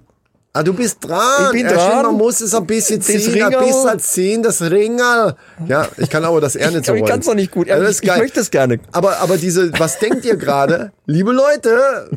Ah, 0.55 0.63
du 0.63 0.75
bist 0.75 0.99
dran. 1.01 1.47
Ich 1.47 1.53
bin 1.53 1.65
ja, 1.65 1.71
stimmt, 1.71 1.93
dran. 1.93 2.03
man 2.03 2.15
muss 2.17 2.43
es 2.43 2.55
ein 2.55 2.67
bisschen 2.67 2.99
Das 2.99 3.07
ziehen, 3.07 3.43
ein 3.43 3.55
Ringel. 3.55 3.67
bisschen 3.67 3.99
ziehen, 4.01 4.43
das 4.43 4.61
Ringel. 4.61 5.35
Ja, 5.67 5.89
ich 5.97 6.11
kann 6.11 6.25
aber 6.27 6.43
das 6.43 6.57
eher 6.57 6.71
nicht 6.71 6.85
so 6.85 6.93
ich 6.93 7.01
wollen. 7.01 7.11
kann 7.11 7.21
es 7.21 7.27
doch 7.27 7.35
nicht 7.35 7.51
gut. 7.51 7.71
Das 7.71 8.01
ich, 8.01 8.07
ich 8.07 8.17
möchte 8.19 8.41
es 8.41 8.51
gerne. 8.51 8.79
Aber, 8.93 9.19
aber 9.21 9.39
diese, 9.39 9.73
was 9.79 9.99
denkt 9.99 10.27
ihr 10.27 10.37
gerade? 10.37 10.93
Liebe 11.07 11.33
Leute, 11.33 12.11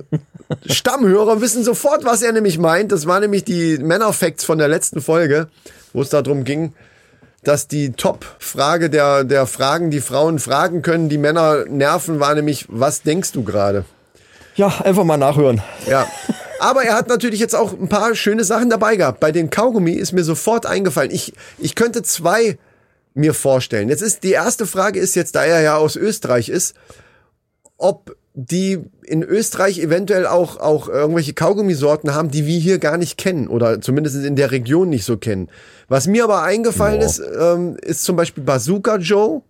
Stammhörer 0.65 1.39
wissen 1.39 1.63
sofort, 1.63 2.03
was 2.03 2.21
er 2.23 2.33
nämlich 2.33 2.57
meint. 2.57 2.91
Das 2.91 3.07
war 3.07 3.21
nämlich 3.21 3.45
die 3.45 3.77
Männerfacts 3.77 4.43
von 4.43 4.57
der 4.57 4.67
letzten 4.67 5.01
Folge, 5.01 5.47
wo 5.93 6.01
es 6.01 6.09
darum 6.09 6.43
ging, 6.43 6.73
dass 7.45 7.69
die 7.69 7.93
Top-Frage 7.93 8.89
der, 8.89 9.23
der 9.23 9.47
Fragen, 9.47 9.91
die 9.91 10.01
Frauen 10.01 10.39
fragen 10.39 10.81
können, 10.81 11.07
die 11.07 11.17
Männer 11.17 11.63
nerven, 11.69 12.19
war 12.19 12.35
nämlich, 12.35 12.65
was 12.67 13.01
denkst 13.01 13.31
du 13.31 13.43
gerade? 13.43 13.85
Ja, 14.57 14.73
einfach 14.83 15.05
mal 15.05 15.15
nachhören. 15.17 15.61
Ja. 15.87 16.05
Aber 16.59 16.83
er 16.83 16.95
hat 16.95 17.09
natürlich 17.09 17.39
jetzt 17.39 17.55
auch 17.55 17.73
ein 17.73 17.89
paar 17.89 18.15
schöne 18.15 18.43
Sachen 18.43 18.69
dabei 18.69 18.95
gehabt. 18.95 19.19
Bei 19.19 19.31
den 19.31 19.49
Kaugummi 19.49 19.93
ist 19.93 20.13
mir 20.13 20.23
sofort 20.23 20.65
eingefallen. 20.65 21.11
Ich, 21.11 21.33
ich 21.57 21.75
könnte 21.75 22.03
zwei 22.03 22.57
mir 23.13 23.33
vorstellen. 23.33 23.89
Jetzt 23.89 24.01
ist 24.01 24.23
die 24.23 24.31
erste 24.31 24.65
Frage 24.65 24.99
ist 24.99 25.15
jetzt, 25.15 25.35
da 25.35 25.43
er 25.43 25.61
ja 25.61 25.77
aus 25.77 25.95
Österreich 25.95 26.49
ist, 26.49 26.75
ob 27.77 28.15
die 28.33 28.79
in 29.03 29.23
Österreich 29.23 29.79
eventuell 29.79 30.27
auch, 30.27 30.57
auch 30.57 30.89
irgendwelche 30.89 31.33
Kaugummisorten 31.33 32.13
haben, 32.13 32.31
die 32.31 32.45
wir 32.45 32.59
hier 32.59 32.79
gar 32.79 32.97
nicht 32.97 33.17
kennen 33.17 33.47
oder 33.47 33.79
zumindest 33.79 34.17
in 34.17 34.35
der 34.35 34.51
Region 34.51 34.89
nicht 34.89 35.05
so 35.05 35.15
kennen. 35.15 35.49
Was 35.87 36.07
mir 36.07 36.25
aber 36.25 36.43
eingefallen 36.43 37.01
ist, 37.01 37.19
ähm, 37.19 37.77
ist 37.81 38.03
zum 38.03 38.17
Beispiel 38.17 38.43
Bazooka 38.43 38.97
Joe. 38.97 39.41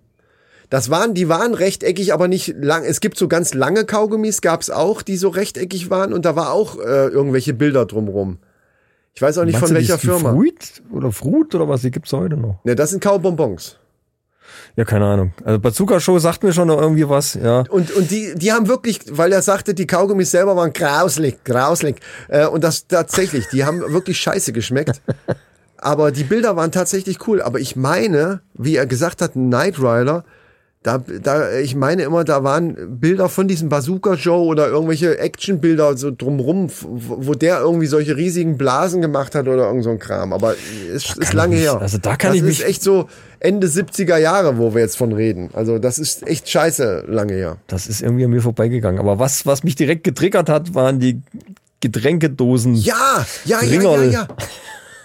Das 0.70 0.89
waren, 0.89 1.13
die 1.13 1.30
waren 1.30 1.53
rechteckig, 1.53 2.13
aber 2.13 2.28
nicht 2.28 2.55
lang. 2.59 2.84
Es 2.84 2.99
gibt 2.99 3.18
so 3.18 3.28
ganz 3.28 3.53
lange 3.53 3.86
Kaugummis, 3.86 4.41
gab's 4.41 4.70
auch, 4.70 5.01
die 5.01 5.18
so 5.18 5.30
rechteckig 5.30 5.89
waren 5.89 6.13
und 6.13 6.26
da 6.26 6.36
war 6.36 6.51
auch 6.51 6.80
äh, 6.80 7.07
irgendwelche 7.07 7.53
Bilder 7.53 7.86
drumrum. 7.86 8.39
Ich 9.13 9.22
weiß 9.22 9.38
auch 9.38 9.45
nicht 9.45 9.53
Meinst 9.53 9.68
von 9.68 9.76
welcher 9.76 9.95
die, 9.95 10.01
die 10.01 10.07
Firma. 10.07 10.32
Fruit 10.32 10.84
oder 10.91 11.11
Fruit 11.11 11.55
oder 11.55 11.70
was? 11.70 11.82
Die 11.82 11.91
gibt's 11.91 12.11
heute 12.11 12.36
noch. 12.36 12.59
Ne, 12.66 12.76
das 12.76 12.89
sind 12.89 13.01
Kaubonbons. 13.01 13.78
Ja, 14.76 14.84
keine 14.84 15.05
Ahnung. 15.05 15.34
Also 15.43 15.59
Bazooka 15.59 15.99
Show 15.99 16.20
sagt 16.20 16.43
mir 16.43 16.51
schon 16.51 16.68
noch 16.68 16.82
irgendwie 16.82 17.07
was. 17.07 17.36
Ja. 17.36 17.63
Und, 17.70 17.91
und 17.91 18.11
die, 18.11 18.36
die 18.36 18.51
haben 18.51 18.68
wirklich, 18.68 18.99
weil 19.09 19.32
er 19.32 19.41
sagte, 19.41 19.74
die 19.74 19.88
Kaugummis 19.88 20.32
selber 20.32 20.55
waren 20.55 20.74
grauslig, 20.74 21.43
grauslig. 21.43 22.01
Äh, 22.28 22.47
und 22.47 22.63
das 22.63 22.88
tatsächlich, 22.88 23.47
die 23.51 23.63
haben 23.63 23.80
wirklich 23.93 24.20
scheiße 24.20 24.51
geschmeckt. 24.51 25.01
Aber 25.78 26.11
die 26.11 26.24
Bilder 26.24 26.55
waren 26.55 26.72
tatsächlich 26.72 27.26
cool. 27.28 27.41
Aber 27.41 27.59
ich 27.59 27.76
meine, 27.76 28.41
wie 28.53 28.76
er 28.76 28.86
gesagt 28.86 29.22
hat, 29.22 29.34
Knight 29.34 29.80
Rider, 29.80 30.26
da, 30.86 30.99
da, 30.99 31.51
ich 31.57 31.73
meine 31.75 32.03
immer, 32.03 32.23
da 32.23 32.43
waren 32.43 32.99
Bilder 32.99 33.27
von 33.27 33.47
diesem 33.47 33.69
Bazooka 33.69 34.13
Joe 34.13 34.45
oder 34.45 34.67
irgendwelche 34.67 35.17
Actionbilder 35.17 35.97
so 35.97 36.11
drumrum, 36.15 36.69
wo 36.79 37.33
der 37.33 37.59
irgendwie 37.61 37.88
solche 37.88 38.15
riesigen 38.15 38.55
Blasen 38.55 39.01
gemacht 39.01 39.33
hat 39.33 39.47
oder 39.47 39.65
irgend 39.67 39.83
so 39.83 39.89
ein 39.89 39.97
Kram. 39.97 40.31
Aber 40.31 40.53
es 40.93 41.05
ist 41.09 41.19
kann 41.21 41.38
lange 41.38 41.55
ich 41.55 41.61
her. 41.61 41.81
also 41.81 41.97
da 41.97 42.15
kann 42.15 42.29
das 42.33 42.36
ich 42.38 42.41
ist 42.43 42.59
mich- 42.59 42.65
echt 42.67 42.83
so 42.83 43.09
Ende 43.39 43.65
70er 43.65 44.17
Jahre, 44.17 44.59
wo 44.59 44.75
wir 44.75 44.81
jetzt 44.81 44.95
von 44.95 45.11
reden. 45.11 45.49
Also 45.53 45.79
das 45.79 45.97
ist 45.97 46.25
echt 46.27 46.47
scheiße 46.49 47.05
lange 47.07 47.33
her. 47.33 47.57
Das 47.65 47.88
ist 47.88 48.03
irgendwie 48.03 48.25
an 48.25 48.29
mir 48.29 48.41
vorbeigegangen. 48.43 48.99
Aber 48.99 49.17
was, 49.17 49.47
was 49.47 49.63
mich 49.63 49.75
direkt 49.75 50.03
getriggert 50.03 50.49
hat, 50.49 50.75
waren 50.75 50.99
die 50.99 51.19
Getränkedosen. 51.81 52.75
Ja, 52.75 53.25
ja, 53.45 53.61
ja, 53.61 53.63
ja, 53.63 53.69
Ringerl. 53.69 54.11
ja. 54.11 54.27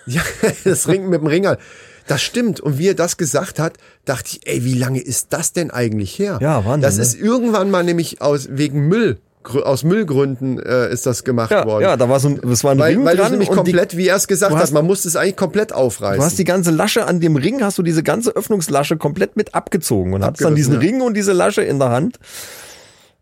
Ja, 0.07 0.23
das 0.65 0.89
Ring 0.89 1.09
mit 1.09 1.21
dem 1.21 1.27
Ringel. 1.27 1.59
Das 2.07 2.23
stimmt. 2.23 2.61
Und 2.61 2.79
wie 2.79 2.89
er 2.89 2.95
das 2.95 3.17
gesagt 3.17 3.59
hat, 3.59 3.75
dachte 4.05 4.29
ich, 4.33 4.41
ey, 4.47 4.65
wie 4.65 4.75
lange 4.75 5.01
ist 5.01 5.33
das 5.33 5.53
denn 5.53 5.71
eigentlich 5.71 6.19
her? 6.19 6.39
Ja, 6.41 6.65
Wahnsinn, 6.65 6.83
Das 6.83 6.97
ne? 6.97 7.03
ist 7.03 7.15
irgendwann 7.21 7.71
mal 7.71 7.85
nämlich 7.85 8.21
aus, 8.21 8.49
wegen 8.51 8.89
Müll, 8.89 9.19
aus 9.45 9.85
Müllgründen 9.85 10.59
äh, 10.59 10.93
ist 10.93 11.07
das 11.07 11.25
gemacht 11.25 11.51
ja, 11.51 11.65
worden. 11.65 11.83
ja, 11.83 11.97
da 11.97 12.09
war 12.09 12.21
so 12.21 12.29
ein, 12.29 12.41
es 12.51 12.63
war 12.63 12.73
ein 12.73 12.79
weil, 12.79 12.95
Ring 12.95 13.05
weil 13.05 13.17
du 13.17 13.23
dran 13.23 13.31
nämlich 13.33 13.49
und 13.49 13.55
die, 13.67 13.73
komplett, 13.73 13.97
wie 13.97 14.09
er 14.09 14.17
es 14.17 14.29
gesagt 14.29 14.53
du 14.53 14.57
hat, 14.57 14.63
hast- 14.65 14.73
man 14.73 14.85
muss 14.85 15.05
es 15.05 15.17
eigentlich 15.17 15.37
komplett 15.37 15.73
aufreißen. 15.73 16.19
du 16.19 16.25
hast 16.25 16.39
die 16.39 16.45
ganze 16.45 16.71
Lasche 16.71 17.07
an 17.07 17.21
dem 17.21 17.37
Ring, 17.37 17.63
hast 17.63 17.79
du 17.79 17.83
diese 17.83 18.03
ganze 18.03 18.37
Öffnungslasche 18.37 18.97
komplett 18.99 19.37
mit 19.37 19.55
abgezogen 19.55 20.13
und 20.13 20.25
hast 20.25 20.41
dann 20.43 20.55
diesen 20.55 20.75
ja. 20.75 20.81
Ring 20.81 21.01
und 21.01 21.15
diese 21.15 21.33
Lasche 21.33 21.63
in 21.63 21.79
der 21.79 21.89
Hand. 21.91 22.19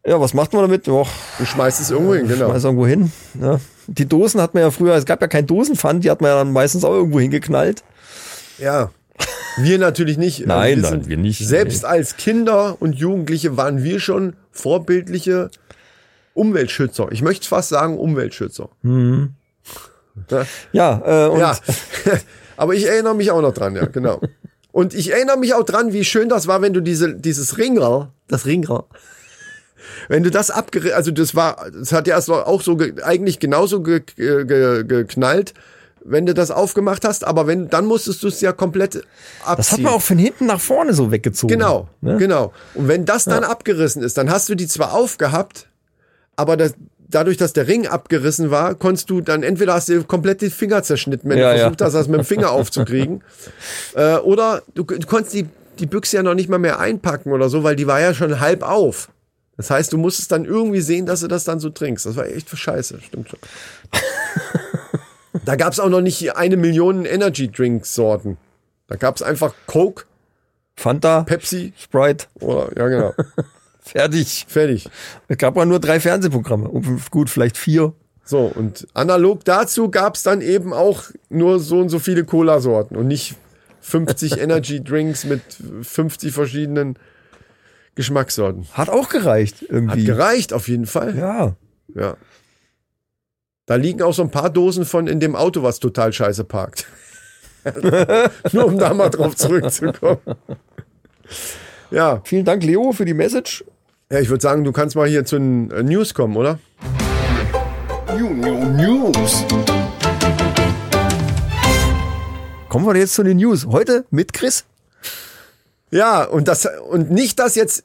Ja, 0.07 0.21
was 0.21 0.33
macht 0.35 0.55
man 0.55 0.63
damit? 0.63 0.89
Och, 0.89 1.09
du 1.39 1.45
schmeißt 1.45 1.81
es 1.81 1.91
irgendwo 1.91 2.15
hin, 2.15 2.27
genau. 2.27 2.49
schmeiß 2.49 2.65
irgendwo 2.65 2.87
hin. 2.87 3.13
Ja. 3.41 3.61
Die 3.89 4.07
Dosen 4.07 4.41
hat 4.41 4.55
man 4.55 4.63
ja 4.63 4.71
früher, 4.71 4.95
es 4.95 5.05
gab 5.05 5.21
ja 5.21 5.29
kein 5.29 5.47
Dosenpfand, 5.47 6.03
die 6.03 6.11
hat 6.11 6.21
man 6.21 6.31
ja 6.31 6.37
dann 6.39 6.53
meistens 6.53 6.85
auch 6.85 6.95
irgendwo 6.95 7.21
hingeknallt. 7.21 7.83
Ja. 8.59 8.91
Wir 9.57 9.79
natürlich 9.79 10.19
nicht. 10.19 10.47
Nein, 10.47 10.81
nein, 10.81 10.91
sind- 10.91 11.09
wir 11.09 11.17
nicht. 11.17 11.47
Selbst 11.47 11.85
als 11.85 12.17
Kinder 12.17 12.77
und 12.81 12.95
Jugendliche 12.97 13.57
waren 13.57 13.83
wir 13.83 13.99
schon 14.01 14.35
vorbildliche 14.53 15.51
Umweltschützer. 16.35 17.09
Ich 17.11 17.23
möchte 17.23 17.49
fast 17.49 17.71
sagen 17.71 17.99
Umweltschützer. 17.99 18.69
Ja. 18.85 20.47
Ja, 20.73 21.27
äh, 21.27 21.31
und 21.31 21.41
Ja. 21.41 21.57
Aber 22.57 22.75
ich 22.75 22.87
erinnere 22.87 23.15
mich 23.15 23.31
auch 23.31 23.41
noch 23.41 23.55
dran, 23.55 23.77
ja, 23.77 23.87
genau. 23.87 24.21
Und 24.73 24.93
ich 24.95 25.13
erinnere 25.13 25.37
mich 25.39 25.55
auch 25.55 25.65
dran, 25.65 25.93
wie 25.93 26.05
schön 26.05 26.29
das 26.29 26.47
war, 26.49 26.61
wenn 26.61 26.73
du 26.73 26.81
diese, 26.81 27.15
dieses 27.15 27.57
Ringerl, 27.59 28.09
das 28.27 28.47
Ringerl, 28.47 28.85
wenn 30.09 30.23
du 30.25 30.31
das 30.31 30.51
abgerissen, 30.51 30.97
also 30.97 31.11
das 31.13 31.35
war, 31.37 31.67
das 31.73 31.93
hat 31.93 32.07
ja 32.09 32.17
erst 32.17 32.31
auch 32.31 32.61
so, 32.63 32.77
ge 32.77 33.01
eigentlich 33.03 33.39
genauso 33.39 33.81
ge 33.83 34.03
ge 34.17 34.45
ge 34.45 34.85
geknallt, 34.85 35.55
wenn 36.05 36.27
du 36.27 36.35
das 36.35 36.51
aufgemacht 36.51 37.05
hast, 37.05 37.25
aber 37.25 37.47
wenn, 37.47 37.69
dann 37.69 37.87
musstest 37.87 38.23
du 38.23 38.29
es 38.29 38.41
ja 38.41 38.53
komplett 38.53 38.97
abziehen. 39.45 39.57
Das 39.57 39.73
hat 39.73 39.81
man 39.81 39.93
auch 39.95 40.03
von 40.03 40.19
hinten 40.19 40.47
nach 40.47 40.61
vorne 40.61 40.95
so 40.95 41.11
weggezogen. 41.11 41.53
Genau, 41.53 41.89
Ne? 42.01 42.17
genau. 42.17 42.53
Und 42.75 42.89
wenn 42.89 43.05
das 43.05 43.25
dann 43.25 43.45
abgerissen 43.45 44.03
ist, 44.03 44.17
dann 44.19 44.31
hast 44.31 44.49
du 44.49 44.55
die 44.55 44.67
zwar 44.67 44.93
aufgehabt, 44.95 45.69
aber 46.37 46.57
das, 46.57 46.75
dadurch, 47.09 47.37
dass 47.37 47.53
der 47.53 47.67
Ring 47.67 47.87
abgerissen 47.87 48.51
war, 48.51 48.75
konntest 48.75 49.11
du 49.11 49.21
dann 49.21 49.43
entweder 49.43 49.75
hast 49.75 49.89
du 49.89 50.05
komplett 50.05 50.41
die 50.41 50.51
Finger 50.51 50.83
zerschnitten, 50.83 51.29
wenn 51.31 51.39
Ja, 51.39 51.51
du 51.53 51.57
ja. 51.59 51.63
versucht 51.65 51.81
hast, 51.83 51.93
das 51.95 52.09
mit 52.09 52.21
dem 52.21 52.25
Finger 52.27 52.51
aufzukriegen. 52.53 53.23
äh, 53.95 54.17
oder 54.17 54.63
du, 54.75 54.85
du 54.85 55.07
konntest 55.07 55.35
die, 55.35 55.47
die 55.79 55.87
Büchse 55.87 56.17
ja 56.17 56.23
noch 56.23 56.35
nicht 56.35 56.49
mal 56.49 56.59
mehr 56.59 56.79
einpacken 56.79 57.33
oder 57.33 57.49
so, 57.49 57.65
weil 57.65 57.77
die 57.77 57.87
war 57.87 58.01
ja 58.01 58.15
schon 58.15 58.41
halb 58.41 58.63
auf. 58.63 59.09
Das 59.57 59.71
heißt, 59.71 59.93
du 59.93 59.99
musstest 59.99 60.31
dann 60.31 60.45
irgendwie 60.45 60.81
sehen, 60.81 61.05
dass 61.07 61.19
du 61.21 61.27
das 61.27 61.43
dann 61.43 61.59
so 61.59 61.71
trinkst. 61.71 62.07
Das 62.07 62.15
war 62.15 62.27
echt 62.27 62.49
für 62.49 62.57
Scheiße, 62.57 63.01
stimmt 63.05 63.29
schon. 63.31 63.41
da 65.45 65.57
gab 65.57 65.73
es 65.73 65.81
auch 65.81 65.89
noch 65.89 66.01
nicht 66.01 66.37
eine 66.37 66.57
Million 66.57 67.05
Energy 67.05 67.49
Drink 67.51 67.87
Sorten. 67.87 68.37
Da 68.87 68.97
gab 68.97 69.17
es 69.17 69.23
einfach 69.23 69.55
Coke, 69.67 70.05
Fanta, 70.77 71.23
Pepsi 71.25 71.73
Sprite, 71.77 72.27
oder 72.41 72.71
ja 72.77 72.89
genau. 72.89 73.15
fertig. 73.81 74.47
Fertig. 74.49 74.89
Es 75.29 75.37
gab 75.39 75.57
mal 75.57 75.67
nur 75.67 75.81
drei 75.81 76.01
Fernsehprogramme. 76.01 76.71
Gut, 77.11 77.31
vielleicht 77.31 77.57
vier. 77.57 77.93
So, 78.25 78.41
und 78.41 78.87
analog 78.95 79.45
dazu 79.45 79.91
gab 79.91 80.15
es 80.15 80.23
dann 80.23 80.41
eben 80.43 80.73
auch 80.75 81.05
nur 81.31 81.61
so 81.61 81.81
und 81.81 81.89
so 81.89 81.99
viele 81.99 82.25
Cola-Sorten 82.25 82.95
und 82.97 83.09
nicht 83.09 83.37
50 83.81 84.39
Energy 84.41 84.85
Drinks 84.85 85.25
mit 85.25 85.41
50 85.83 86.33
verschiedenen 86.33 86.99
Geschmackssorten. 87.95 88.67
Hat 88.75 88.91
auch 88.91 89.09
gereicht 89.09 89.63
Hat 89.63 89.71
irgendwie. 89.71 90.05
gereicht, 90.05 90.53
auf 90.53 90.69
jeden 90.69 90.87
Fall. 90.87 91.17
ja. 91.17 91.57
Ja. 91.95 92.17
Da 93.69 93.75
liegen 93.75 94.01
auch 94.01 94.15
so 94.15 94.23
ein 94.23 94.31
paar 94.31 94.49
Dosen 94.49 94.87
von 94.87 95.07
in 95.07 95.21
dem 95.21 95.37
Auto, 95.37 95.63
was 95.63 95.79
total 95.79 96.11
scheiße 96.11 96.43
parkt. 96.45 96.87
Nur 98.53 98.65
um 98.65 98.79
da 98.79 98.95
mal 98.95 99.11
drauf 99.11 99.37
zurückzukommen. 99.37 100.21
Ja, 101.91 102.23
Vielen 102.25 102.47
Dank, 102.47 102.65
Leo, 102.65 102.93
für 102.93 103.05
die 103.05 103.13
Message. 103.13 103.63
ja 104.11 104.21
ich 104.21 104.31
würde 104.31 104.41
sagen, 104.41 104.65
du 104.65 104.73
kannst 104.73 104.97
mal 104.97 105.07
hier 105.07 105.27
zu 105.27 105.37
den 105.37 105.71
äh, 105.71 105.83
News 105.83 106.15
kommen, 106.15 106.39
oder? 106.39 106.59
Kommen 112.71 112.87
wir 112.87 112.97
jetzt 112.97 113.13
zu 113.13 113.23
den 113.23 113.37
News. 113.37 113.67
Heute 113.67 114.07
mit 114.11 114.33
Chris. 114.33 114.65
Ja, 115.91 116.25
und 116.25 116.49
das 116.49 116.67
und 116.89 117.11
nicht, 117.11 117.39
dass 117.39 117.55
jetzt 117.55 117.83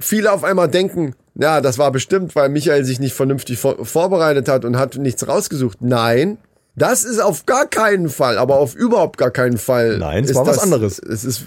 viele 0.00 0.32
auf 0.32 0.42
einmal 0.42 0.68
denken, 0.68 1.14
ja, 1.38 1.60
das 1.60 1.78
war 1.78 1.90
bestimmt, 1.90 2.34
weil 2.34 2.48
Michael 2.48 2.84
sich 2.84 3.00
nicht 3.00 3.14
vernünftig 3.14 3.58
vor, 3.58 3.84
vorbereitet 3.84 4.48
hat 4.48 4.64
und 4.64 4.78
hat 4.78 4.96
nichts 4.96 5.26
rausgesucht. 5.28 5.78
Nein, 5.80 6.38
das 6.74 7.04
ist 7.04 7.20
auf 7.20 7.46
gar 7.46 7.66
keinen 7.66 8.08
Fall, 8.08 8.38
aber 8.38 8.56
auf 8.58 8.74
überhaupt 8.74 9.18
gar 9.18 9.30
keinen 9.30 9.58
Fall. 9.58 9.98
Nein, 9.98 10.24
es 10.24 10.30
ist 10.30 10.36
war 10.36 10.46
was 10.46 10.56
das, 10.56 10.64
anderes. 10.64 10.98
Es 10.98 11.24
ist 11.24 11.46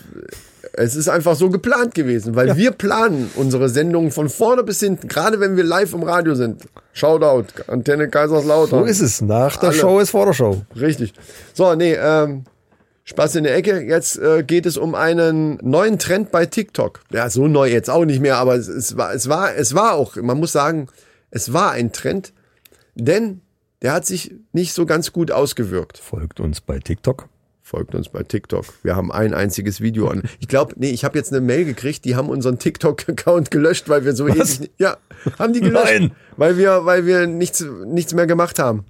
es 0.73 0.95
ist 0.95 1.09
einfach 1.09 1.35
so 1.35 1.49
geplant 1.49 1.93
gewesen, 1.93 2.35
weil 2.35 2.55
wir 2.55 2.71
planen 2.71 3.29
unsere 3.35 3.69
Sendungen 3.69 4.11
von 4.11 4.29
vorne 4.29 4.63
bis 4.63 4.79
hinten, 4.79 5.07
gerade 5.07 5.39
wenn 5.39 5.57
wir 5.57 5.63
live 5.63 5.93
im 5.93 6.03
Radio 6.03 6.35
sind. 6.35 6.63
Shoutout, 6.93 7.45
Antenne 7.67 8.09
Kaiserslautern. 8.09 8.79
So 8.79 8.85
ist 8.85 9.01
es. 9.01 9.21
Nach 9.21 9.57
der 9.57 9.69
Alle. 9.69 9.77
Show 9.77 9.99
ist 9.99 10.11
vor 10.11 10.25
der 10.25 10.33
Show. 10.33 10.61
Richtig. 10.79 11.13
So, 11.53 11.75
nee, 11.75 11.93
ähm, 11.93 12.45
Spaß 13.09 13.37
in 13.37 13.43
der 13.43 13.55
Ecke. 13.55 13.81
Jetzt 13.81 14.19
äh, 14.19 14.43
geht 14.43 14.67
es 14.67 14.77
um 14.77 14.93
einen 14.93 15.57
neuen 15.63 15.97
Trend 15.97 16.31
bei 16.31 16.45
TikTok. 16.45 17.01
Ja, 17.11 17.27
so 17.31 17.47
neu 17.47 17.67
jetzt 17.67 17.89
auch 17.89 18.05
nicht 18.05 18.21
mehr, 18.21 18.37
aber 18.37 18.53
es, 18.53 18.67
es 18.67 18.97
war, 18.97 19.13
es 19.15 19.27
war, 19.27 19.55
es 19.55 19.73
war 19.73 19.93
auch, 19.95 20.15
man 20.17 20.37
muss 20.37 20.51
sagen, 20.51 20.87
es 21.31 21.51
war 21.51 21.71
ein 21.71 21.91
Trend, 21.91 22.33
denn 22.93 23.41
der 23.81 23.93
hat 23.93 24.05
sich 24.05 24.35
nicht 24.51 24.73
so 24.73 24.85
ganz 24.85 25.11
gut 25.11 25.31
ausgewirkt. 25.31 25.97
Folgt 25.97 26.39
uns 26.39 26.61
bei 26.61 26.77
TikTok. 26.77 27.29
Folgt 27.63 27.95
uns 27.95 28.09
bei 28.09 28.21
TikTok. 28.21 28.65
Wir 28.83 28.95
haben 28.95 29.11
ein 29.11 29.33
einziges 29.33 29.81
Video 29.81 30.07
an. 30.09 30.23
Ich 30.39 30.47
glaube, 30.47 30.75
nee, 30.77 30.91
ich 30.91 31.03
habe 31.03 31.17
jetzt 31.17 31.31
eine 31.31 31.41
Mail 31.41 31.65
gekriegt, 31.65 32.05
die 32.05 32.15
haben 32.15 32.29
unseren 32.29 32.59
TikTok-Account 32.59 33.49
gelöscht, 33.49 33.89
weil 33.89 34.05
wir 34.05 34.13
so 34.13 34.27
ewig. 34.27 34.69
Ja, 34.77 34.97
haben 35.39 35.53
die 35.53 35.61
gelöscht. 35.61 35.85
Nein. 35.85 36.11
Weil 36.37 36.57
wir, 36.57 36.85
weil 36.85 37.07
wir 37.07 37.25
nichts, 37.25 37.65
nichts 37.85 38.13
mehr 38.13 38.27
gemacht 38.27 38.59
haben. 38.59 38.85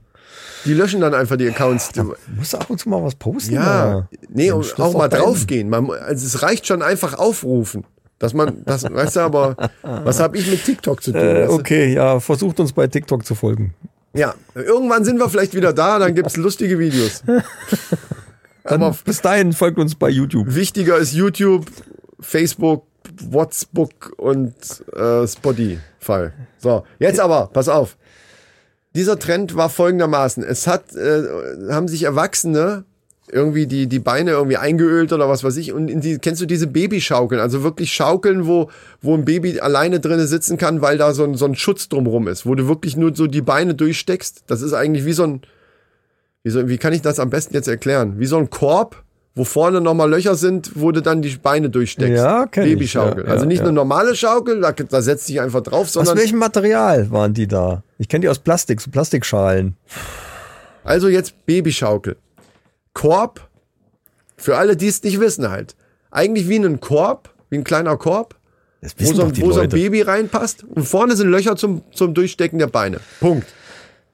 Die 0.65 0.73
löschen 0.73 1.01
dann 1.01 1.13
einfach 1.13 1.37
die 1.37 1.47
Accounts. 1.47 1.91
Musst 2.35 2.53
du 2.53 2.57
ab 2.57 2.69
und 2.69 2.79
zu 2.79 2.89
mal 2.89 3.03
was 3.03 3.15
posten? 3.15 3.55
Ja, 3.55 3.61
da? 3.63 4.09
nee, 4.29 4.51
und 4.51 4.79
auch 4.79 4.93
mal 4.93 5.07
draufgehen. 5.07 5.69
Man, 5.69 5.89
also 5.89 6.25
es 6.25 6.41
reicht 6.41 6.67
schon 6.67 6.81
einfach 6.81 7.17
aufrufen. 7.17 7.85
Dass 8.19 8.33
man, 8.33 8.63
das, 8.65 8.83
weißt 8.83 9.15
du, 9.15 9.19
aber 9.21 9.55
was 9.81 10.19
habe 10.19 10.37
ich 10.37 10.49
mit 10.51 10.65
TikTok 10.65 11.01
zu 11.01 11.13
tun? 11.13 11.21
Äh, 11.21 11.47
okay, 11.49 11.93
ja, 11.93 12.19
versucht 12.19 12.59
uns 12.59 12.73
bei 12.73 12.87
TikTok 12.87 13.25
zu 13.25 13.33
folgen. 13.33 13.73
Ja, 14.13 14.33
irgendwann 14.55 15.05
sind 15.05 15.19
wir 15.19 15.29
vielleicht 15.29 15.53
wieder 15.53 15.71
da, 15.71 15.99
dann 15.99 16.15
gibt's 16.15 16.35
lustige 16.35 16.77
Videos. 16.79 17.23
Dann 18.65 18.83
Aber 18.83 18.95
bis 19.05 19.21
dahin 19.21 19.53
folgt 19.53 19.79
uns 19.79 19.95
bei 19.95 20.09
YouTube. 20.09 20.53
wichtiger 20.53 20.97
ist 20.97 21.13
YouTube, 21.13 21.65
Facebook, 22.19 22.85
WhatsApp 23.21 23.95
und 24.17 24.53
äh, 24.93 25.27
Spotify. 25.27 26.29
So, 26.57 26.83
jetzt 26.99 27.19
aber, 27.19 27.47
pass 27.47 27.69
auf. 27.69 27.97
Dieser 28.99 29.17
Trend 29.17 29.55
war 29.55 29.69
folgendermaßen. 29.69 30.43
Es 30.43 30.67
hat, 30.67 30.93
äh, 30.93 31.23
haben 31.69 31.87
sich 31.87 32.03
Erwachsene 32.03 32.83
irgendwie 33.31 33.65
die, 33.65 33.87
die 33.87 33.99
Beine 33.99 34.31
irgendwie 34.31 34.57
eingeölt 34.57 35.13
oder 35.13 35.29
was 35.29 35.41
weiß 35.41 35.55
ich. 35.55 35.71
Und 35.71 35.89
in 35.89 36.01
die, 36.01 36.17
kennst 36.17 36.41
du 36.41 36.45
diese 36.45 36.67
Babyschaukeln? 36.67 37.39
Also 37.39 37.63
wirklich 37.63 37.93
Schaukeln, 37.93 38.45
wo, 38.45 38.69
wo 39.01 39.13
ein 39.13 39.23
Baby 39.23 39.61
alleine 39.61 40.01
drinnen 40.01 40.27
sitzen 40.27 40.57
kann, 40.57 40.81
weil 40.81 40.97
da 40.97 41.13
so 41.13 41.23
ein, 41.23 41.35
so 41.35 41.45
ein 41.45 41.55
Schutz 41.55 41.87
drumrum 41.87 42.27
ist, 42.27 42.45
wo 42.45 42.55
du 42.55 42.67
wirklich 42.67 42.97
nur 42.97 43.15
so 43.15 43.27
die 43.27 43.41
Beine 43.41 43.73
durchsteckst. 43.73 44.43
Das 44.47 44.61
ist 44.61 44.73
eigentlich 44.73 45.05
wie 45.05 45.13
so 45.13 45.23
ein, 45.23 45.43
wie, 46.43 46.49
so, 46.49 46.67
wie 46.67 46.77
kann 46.77 46.91
ich 46.91 47.01
das 47.01 47.21
am 47.21 47.29
besten 47.29 47.53
jetzt 47.53 47.69
erklären? 47.69 48.19
Wie 48.19 48.25
so 48.25 48.35
ein 48.35 48.49
Korb, 48.49 49.01
wo 49.35 49.43
vorne 49.43 49.79
nochmal 49.79 50.09
Löcher 50.09 50.35
sind, 50.35 50.71
wo 50.75 50.91
du 50.91 51.01
dann 51.01 51.21
die 51.21 51.35
Beine 51.37 51.69
durchsteckst. 51.69 52.21
Ja, 52.23 52.45
kenn 52.47 52.65
ich, 52.65 52.73
Babyschaukel. 52.73 53.25
ja, 53.25 53.31
also 53.31 53.45
nicht 53.45 53.59
ja. 53.59 53.63
eine 53.65 53.71
normale 53.73 54.15
Schaukel, 54.15 54.59
da, 54.61 54.71
da 54.71 55.01
setzt 55.01 55.29
dich 55.29 55.39
einfach 55.39 55.61
drauf, 55.61 55.87
Aus 55.87 55.93
sondern 55.93 56.17
welchem 56.17 56.39
Material 56.39 57.09
waren 57.11 57.33
die 57.33 57.47
da? 57.47 57.83
Ich 57.97 58.09
kenne 58.09 58.21
die 58.21 58.29
aus 58.29 58.39
Plastik, 58.39 58.81
so 58.81 58.91
Plastikschalen. 58.91 59.75
Also 60.83 61.07
jetzt 61.07 61.45
Babyschaukel. 61.45 62.17
Korb, 62.93 63.47
für 64.35 64.57
alle, 64.57 64.75
die 64.75 64.87
es 64.87 65.03
nicht 65.03 65.19
wissen 65.19 65.49
halt. 65.49 65.75
Eigentlich 66.11 66.49
wie 66.49 66.57
ein 66.57 66.79
Korb, 66.79 67.29
wie 67.49 67.57
ein 67.57 67.63
kleiner 67.63 67.95
Korb, 67.97 68.35
wo, 68.97 69.13
so, 69.13 69.31
wo 69.41 69.51
so 69.51 69.59
ein. 69.61 69.69
Baby 69.69 70.01
reinpasst 70.01 70.63
und 70.63 70.85
vorne 70.85 71.15
sind 71.15 71.29
Löcher 71.29 71.55
zum, 71.55 71.83
zum 71.93 72.13
Durchstecken 72.13 72.59
der 72.59 72.67
Beine. 72.67 72.99
Punkt. 73.19 73.47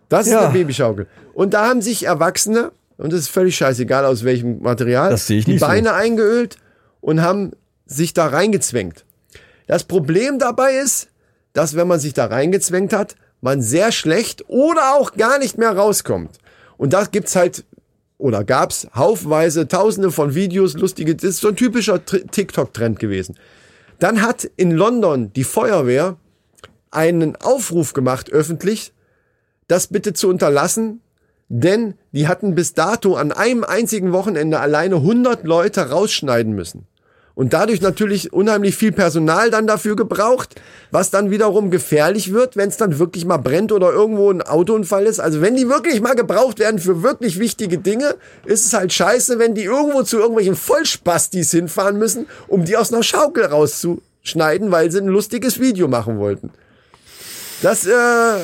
Das 0.09 0.27
ist 0.27 0.33
Ja. 0.33 0.41
eine 0.41 0.53
Babyschaukel. 0.53 1.07
Und 1.33 1.53
da 1.53 1.67
haben 1.67 1.81
sich 1.81 2.05
Erwachsene, 2.05 2.71
und 2.97 3.11
das 3.13 3.21
ist 3.21 3.27
völlig 3.29 3.55
scheißegal 3.57 4.05
aus 4.05 4.23
welchem 4.23 4.61
Material, 4.61 5.09
Das 5.09 5.27
sehe 5.27 5.39
ich 5.39 5.45
die 5.45 5.51
nicht 5.53 5.59
so. 5.61 5.65
Beine 5.67 5.93
eingeölt 5.93 6.57
und 7.01 7.21
haben 7.21 7.51
sich 7.85 8.13
da 8.13 8.27
reingezwängt. 8.27 9.05
Das 9.67 9.83
Problem 9.83 10.39
dabei 10.39 10.75
ist, 10.77 11.09
dass 11.53 11.75
wenn 11.75 11.87
man 11.87 11.99
sich 11.99 12.13
da 12.13 12.25
reingezwängt 12.25 12.93
hat, 12.93 13.15
man 13.41 13.61
sehr 13.61 13.91
schlecht 13.91 14.43
oder 14.47 14.95
auch 14.95 15.13
gar 15.13 15.39
nicht 15.39 15.57
mehr 15.57 15.71
rauskommt. 15.75 16.39
Und 16.77 16.93
da 16.93 17.03
gibt's 17.05 17.35
halt 17.35 17.63
oder 18.17 18.43
gab's 18.43 18.87
haufenweise 18.95 19.67
tausende 19.67 20.09
von 20.11 20.35
Videos, 20.35 20.73
lustige, 20.73 21.15
das 21.15 21.23
ist 21.31 21.41
so 21.41 21.49
ein 21.49 21.55
typischer 21.55 21.95
Tr- 21.95 22.29
TikTok-Trend 22.31 22.97
gewesen. 22.99 23.37
Dann 23.99 24.21
hat 24.21 24.49
in 24.55 24.71
London 24.71 25.31
die 25.33 25.43
Feuerwehr 25.43 26.17
einen 26.91 27.35
Aufruf 27.35 27.93
gemacht, 27.93 28.31
öffentlich, 28.31 28.93
das 29.67 29.87
bitte 29.87 30.13
zu 30.13 30.29
unterlassen, 30.29 31.01
denn 31.49 31.95
die 32.11 32.27
hatten 32.27 32.55
bis 32.55 32.73
dato 32.73 33.15
an 33.15 33.31
einem 33.31 33.63
einzigen 33.63 34.13
Wochenende 34.13 34.59
alleine 34.59 34.95
100 34.95 35.43
Leute 35.43 35.89
rausschneiden 35.89 36.53
müssen. 36.53 36.87
Und 37.35 37.51
dadurch 37.51 37.81
natürlich 37.81 38.31
unheimlich 38.31 38.77
viel 38.77 38.93
Personal 38.93 39.51
dann 39.51 39.67
dafür 39.67 39.97
gebraucht, 39.97 40.55
was 40.89 41.11
dann 41.11 41.31
wiederum 41.31 41.69
gefährlich 41.69 42.31
wird, 42.31 42.55
wenn 42.55 42.69
es 42.69 42.77
dann 42.77 42.97
wirklich 42.97 43.25
mal 43.25 43.37
brennt 43.37 43.73
oder 43.73 43.91
irgendwo 43.91 44.31
ein 44.31 44.41
Autounfall 44.41 45.05
ist. 45.05 45.19
Also 45.19 45.41
wenn 45.41 45.57
die 45.57 45.67
wirklich 45.67 45.99
mal 45.99 46.15
gebraucht 46.15 46.59
werden 46.59 46.79
für 46.79 47.03
wirklich 47.03 47.37
wichtige 47.37 47.77
Dinge, 47.77 48.15
ist 48.45 48.65
es 48.65 48.73
halt 48.73 48.93
scheiße, 48.93 49.37
wenn 49.37 49.53
die 49.53 49.65
irgendwo 49.65 50.03
zu 50.03 50.17
irgendwelchen 50.17 50.55
Vollspastis 50.55 51.51
hinfahren 51.51 51.99
müssen, 51.99 52.25
um 52.47 52.63
die 52.63 52.77
aus 52.77 52.93
einer 52.93 53.03
Schaukel 53.03 53.43
rauszuschneiden, 53.43 54.71
weil 54.71 54.89
sie 54.89 54.99
ein 54.99 55.07
lustiges 55.07 55.59
Video 55.59 55.89
machen 55.89 56.17
wollten. 56.19 56.51
Das, 57.61 57.85
äh, 57.85 58.37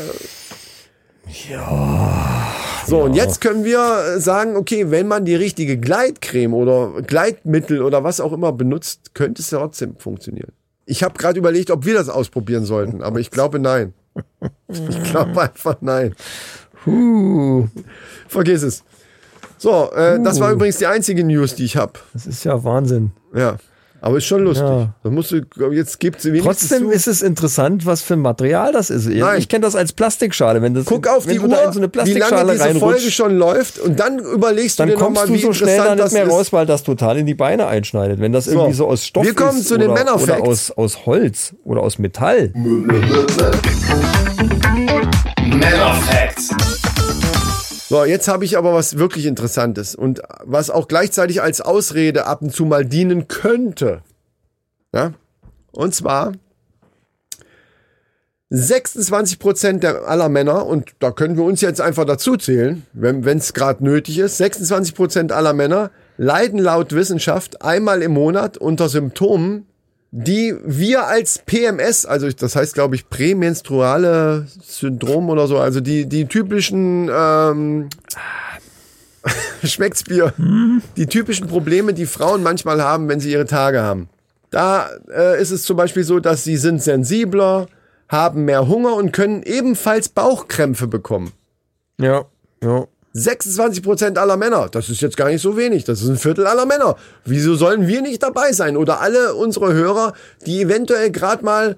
so, 2.88 3.02
und 3.04 3.14
jetzt 3.14 3.42
können 3.42 3.64
wir 3.64 4.16
äh, 4.16 4.20
sagen, 4.20 4.56
okay, 4.56 4.92
wenn 4.92 5.08
man 5.08 5.26
die 5.26 5.36
richtige 5.36 5.78
Gleitcreme 5.78 6.54
oder 6.54 7.02
Gleitmittel 7.02 7.82
oder 7.82 8.04
was 8.04 8.20
auch 8.20 8.34
immer 8.34 8.52
benutzt, 8.52 9.14
könnte 9.14 9.42
es 9.42 9.50
trotzdem 9.50 9.96
funktionieren. 9.98 10.52
Ich 10.86 11.04
habe 11.04 11.18
gerade 11.18 11.40
überlegt, 11.40 11.72
ob 11.72 11.86
wir 11.86 11.94
das 11.94 12.10
ausprobieren 12.10 12.66
sollten, 12.66 13.02
aber 13.02 13.20
ich 13.20 13.32
glaube 13.32 13.60
nein. 13.60 13.94
Ich 14.68 15.04
glaube 15.12 15.42
einfach 15.42 15.78
nein. 15.82 16.16
Huh. 16.86 17.68
Vergiss 18.28 18.64
es. 18.64 18.84
So, 19.58 19.92
äh, 19.94 20.20
das 20.22 20.40
war 20.40 20.50
Uh. 20.50 20.54
übrigens 20.54 20.78
die 20.80 20.88
einzige 20.88 21.24
News, 21.24 21.56
die 21.56 21.66
ich 21.66 21.78
habe. 21.78 21.94
Das 22.14 22.26
ist 22.26 22.44
ja 22.44 22.64
Wahnsinn. 22.64 23.12
Ja. 23.34 23.58
Aber 24.04 24.18
ist 24.18 24.26
schon 24.26 24.44
lustig. 24.44 24.66
Ja. 24.66 24.96
Da 25.04 25.10
musst 25.12 25.32
du, 25.32 25.42
jetzt 25.72 26.00
gibt 26.00 26.26
es 26.26 26.44
Trotzdem 26.44 26.90
ist 26.90 27.08
es 27.08 27.22
interessant, 27.22 27.86
was 27.86 28.02
für 28.02 28.16
ein 28.16 28.20
Material 28.20 28.72
das 28.74 28.90
ist. 28.90 29.08
Nein. 29.08 29.38
Ich 29.38 29.48
kenne 29.48 29.64
das 29.64 29.76
als 29.76 29.94
Plastikschale. 29.94 30.60
Wenn 30.64 30.74
das, 30.74 30.86
Guck 30.86 31.08
auf 31.08 31.28
wenn 31.28 31.34
die 31.34 31.40
du 31.40 31.48
da 31.48 31.62
in 31.62 31.68
Uhr, 31.68 31.74
so 31.74 31.80
eine 31.80 31.92
wie 32.08 32.14
lange 32.14 32.52
diese 32.52 32.80
Folge 32.80 33.12
schon 33.12 33.38
läuft 33.38 33.78
und 33.78 34.00
dann 34.00 34.18
überlegst 34.18 34.80
du 34.80 34.84
dann 34.84 34.90
dir 34.90 34.96
kommst 34.96 35.22
nochmal, 35.22 35.28
du 35.28 35.34
wie 35.34 35.46
so 35.46 35.54
schnell 35.54 35.78
da 35.78 35.84
interessant 35.84 35.96
nicht 35.96 36.06
das 36.06 36.14
mehr 36.14 36.24
ist. 36.24 36.32
raus, 36.32 36.52
weil 36.52 36.66
das 36.66 36.82
total 36.82 37.18
in 37.20 37.28
die 37.28 37.36
Beine 37.36 37.68
einschneidet. 37.68 38.20
Wenn 38.20 38.34
das 38.34 38.48
irgendwie 38.48 38.74
so 38.74 38.88
aus 38.88 39.06
Stoff 39.06 39.24
wir 39.24 39.36
kommen 39.36 39.60
ist 39.60 39.68
zu 39.68 39.78
den 39.78 39.92
oder, 39.92 40.20
oder 40.20 40.42
aus, 40.42 40.72
aus 40.72 41.06
Holz 41.06 41.54
oder 41.64 41.82
aus 41.82 42.00
Metall. 42.00 42.52
So, 47.92 48.06
jetzt 48.06 48.30
habe 48.30 48.46
ich 48.46 48.58
aber 48.58 48.74
was 48.74 48.98
wirklich 48.98 49.26
Interessantes 49.26 49.96
und 49.96 50.22
was 50.46 50.70
auch 50.70 50.88
gleichzeitig 50.88 51.42
als 51.42 51.60
Ausrede 51.60 52.26
ab 52.26 52.42
und 52.42 52.56
zu 52.56 52.64
mal 52.64 52.86
dienen 52.86 53.28
könnte. 53.28 54.02
Ja? 54.96 55.12
Und 55.74 55.94
zwar 55.94 56.32
26 58.50 59.40
Prozent 59.40 59.84
aller 59.84 60.30
Männer, 60.30 60.68
und 60.68 60.92
da 61.00 61.12
können 61.12 61.36
wir 61.36 61.44
uns 61.44 61.60
jetzt 61.60 61.82
einfach 61.82 62.06
dazu 62.06 62.38
zählen, 62.38 62.86
wenn 62.94 63.26
es 63.38 63.54
gerade 63.54 63.84
nötig 63.84 64.20
ist, 64.20 64.38
26 64.38 64.96
Prozent 64.96 65.34
aller 65.34 65.52
Männer 65.52 65.92
leiden 66.16 66.60
laut 66.60 66.94
Wissenschaft 66.94 67.62
einmal 67.62 68.04
im 68.04 68.14
Monat 68.14 68.58
unter 68.58 68.88
Symptomen, 68.88 69.68
die 70.12 70.54
wir 70.66 71.08
als 71.08 71.40
PMS, 71.40 72.06
also 72.06 72.30
das 72.30 72.56
heißt, 72.56 72.74
glaube 72.74 72.96
ich, 72.96 73.10
prämenstruale 73.10 74.46
Syndrom 74.62 75.30
oder 75.30 75.48
so, 75.48 75.58
also 75.58 75.80
die, 75.80 76.06
die 76.06 76.26
typischen 76.26 77.10
ähm, 77.14 77.90
schmeckt's 79.64 80.04
Bier, 80.04 80.34
die 80.98 81.06
typischen 81.08 81.48
Probleme, 81.48 81.94
die 81.94 82.06
Frauen 82.06 82.44
manchmal 82.44 82.82
haben, 82.82 83.08
wenn 83.08 83.22
sie 83.22 83.32
ihre 83.32 83.46
Tage 83.46 83.82
haben. 83.82 84.10
Da 84.50 84.90
äh, 85.10 85.42
ist 85.42 85.52
es 85.52 85.64
zum 85.64 85.78
Beispiel 85.78 86.04
so, 86.04 86.20
dass 86.20 86.44
sie 86.44 86.58
sind 86.58 86.84
sensibler, 86.84 87.68
haben 88.10 88.44
mehr 88.44 88.68
Hunger 88.68 88.96
und 88.96 89.14
können 89.14 89.44
ebenfalls 89.44 90.10
Bauchkrämpfe 90.10 90.88
bekommen. 90.88 91.32
Ja, 91.98 92.26
ja. 92.62 92.86
26 93.14 93.84
Prozent 93.84 94.18
aller 94.18 94.38
Männer. 94.38 94.70
Das 94.72 94.90
ist 94.90 95.02
jetzt 95.02 95.18
gar 95.18 95.28
nicht 95.30 95.42
so 95.42 95.58
wenig. 95.58 95.84
Das 95.84 96.02
ist 96.02 96.08
ein 96.10 96.18
Viertel 96.18 96.48
aller 96.48 96.66
Männer. 96.66 96.96
Wieso 97.26 97.56
sollen 97.56 97.88
wir 97.88 98.02
nicht 98.02 98.24
dabei 98.24 98.54
sein? 98.54 98.78
Oder 98.78 99.02
alle 99.02 99.36
unsere 99.36 99.74
Hörer, 99.74 100.14
die 100.46 100.62
eventuell 100.62 101.12
gerade 101.12 101.44
mal 101.44 101.78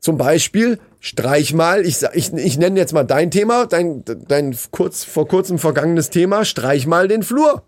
zum 0.00 0.18
Beispiel 0.18 0.78
streich 1.00 1.52
mal, 1.52 1.84
ich, 1.84 1.98
ich, 2.14 2.32
ich 2.32 2.58
nenne 2.58 2.78
jetzt 2.78 2.94
mal 2.94 3.04
dein 3.04 3.30
Thema, 3.30 3.66
dein, 3.66 4.04
dein 4.04 4.56
kurz, 4.70 5.04
vor 5.04 5.28
kurzem 5.28 5.58
vergangenes 5.58 6.08
Thema, 6.08 6.46
streich 6.46 6.86
mal 6.86 7.08
den 7.08 7.22
Flur. 7.22 7.62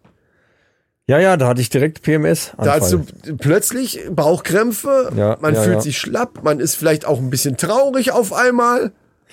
Ja, 1.07 1.19
ja, 1.19 1.37
da 1.37 1.49
hatte 1.49 1.61
ich 1.61 1.71
direkt 1.71 2.03
PMS. 2.03 2.53
Da 2.59 2.81
hast 2.81 2.93
du 2.93 3.05
plötzlich 3.39 4.01
Bauchkrämpfe, 4.11 5.13
Ja, 5.15 5.37
man 5.41 5.55
ja, 5.55 5.63
fühlt 5.63 5.77
ja. 5.77 5.81
sich 5.83 5.99
schlapp, 5.99 6.43
man 6.43 6.61
ist 6.61 6.75
vielleicht 6.75 7.07
auch 7.07 7.19
ein 7.19 7.31
bisschen 7.31 7.57
traurig 7.57 8.11
auf 8.11 8.33
einmal. 8.33 8.93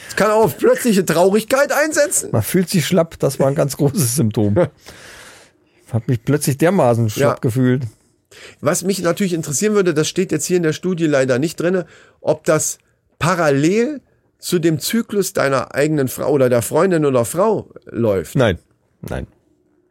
Es 0.10 0.16
kann 0.16 0.32
auch 0.32 0.44
auf 0.46 0.58
plötzliche 0.58 1.06
Traurigkeit 1.06 1.72
einsetzen. 1.72 2.30
Man 2.32 2.41
fühlt 2.44 2.70
sich 2.70 2.86
schlapp, 2.86 3.20
das 3.20 3.39
war 3.39 3.48
ein 3.48 3.56
ganz 3.56 3.78
großes 3.78 4.16
Symptom. 4.16 4.58
Ich 5.88 5.94
habe 5.94 6.06
mich 6.08 6.24
plötzlich 6.24 6.58
dermaßen 6.58 7.10
schlapp 7.10 7.38
Ja. 7.38 7.39
gefühlt. 7.41 7.84
Was 8.62 8.84
mich 8.84 9.02
natürlich 9.02 9.34
interessieren 9.34 9.76
würde, 9.76 9.94
das 9.94 10.08
steht 10.08 10.32
jetzt 10.32 10.46
hier 10.46 10.58
in 10.58 10.64
der 10.64 10.74
Studie 10.74 11.06
leider 11.06 11.38
nicht 11.38 11.60
drinne, 11.60 11.86
ob 12.22 12.44
das 12.46 12.80
parallel 13.20 14.02
zu 14.39 14.60
dem 14.60 14.80
Zyklus 14.80 15.34
deiner 15.34 15.74
eigenen 15.76 16.08
Frau 16.08 16.30
oder 16.32 16.50
der 16.50 16.62
Freundin 16.64 17.06
oder 17.06 17.24
Frau 17.26 17.70
läuft. 17.86 18.36
Nein, 18.36 18.58
nein. 19.02 19.28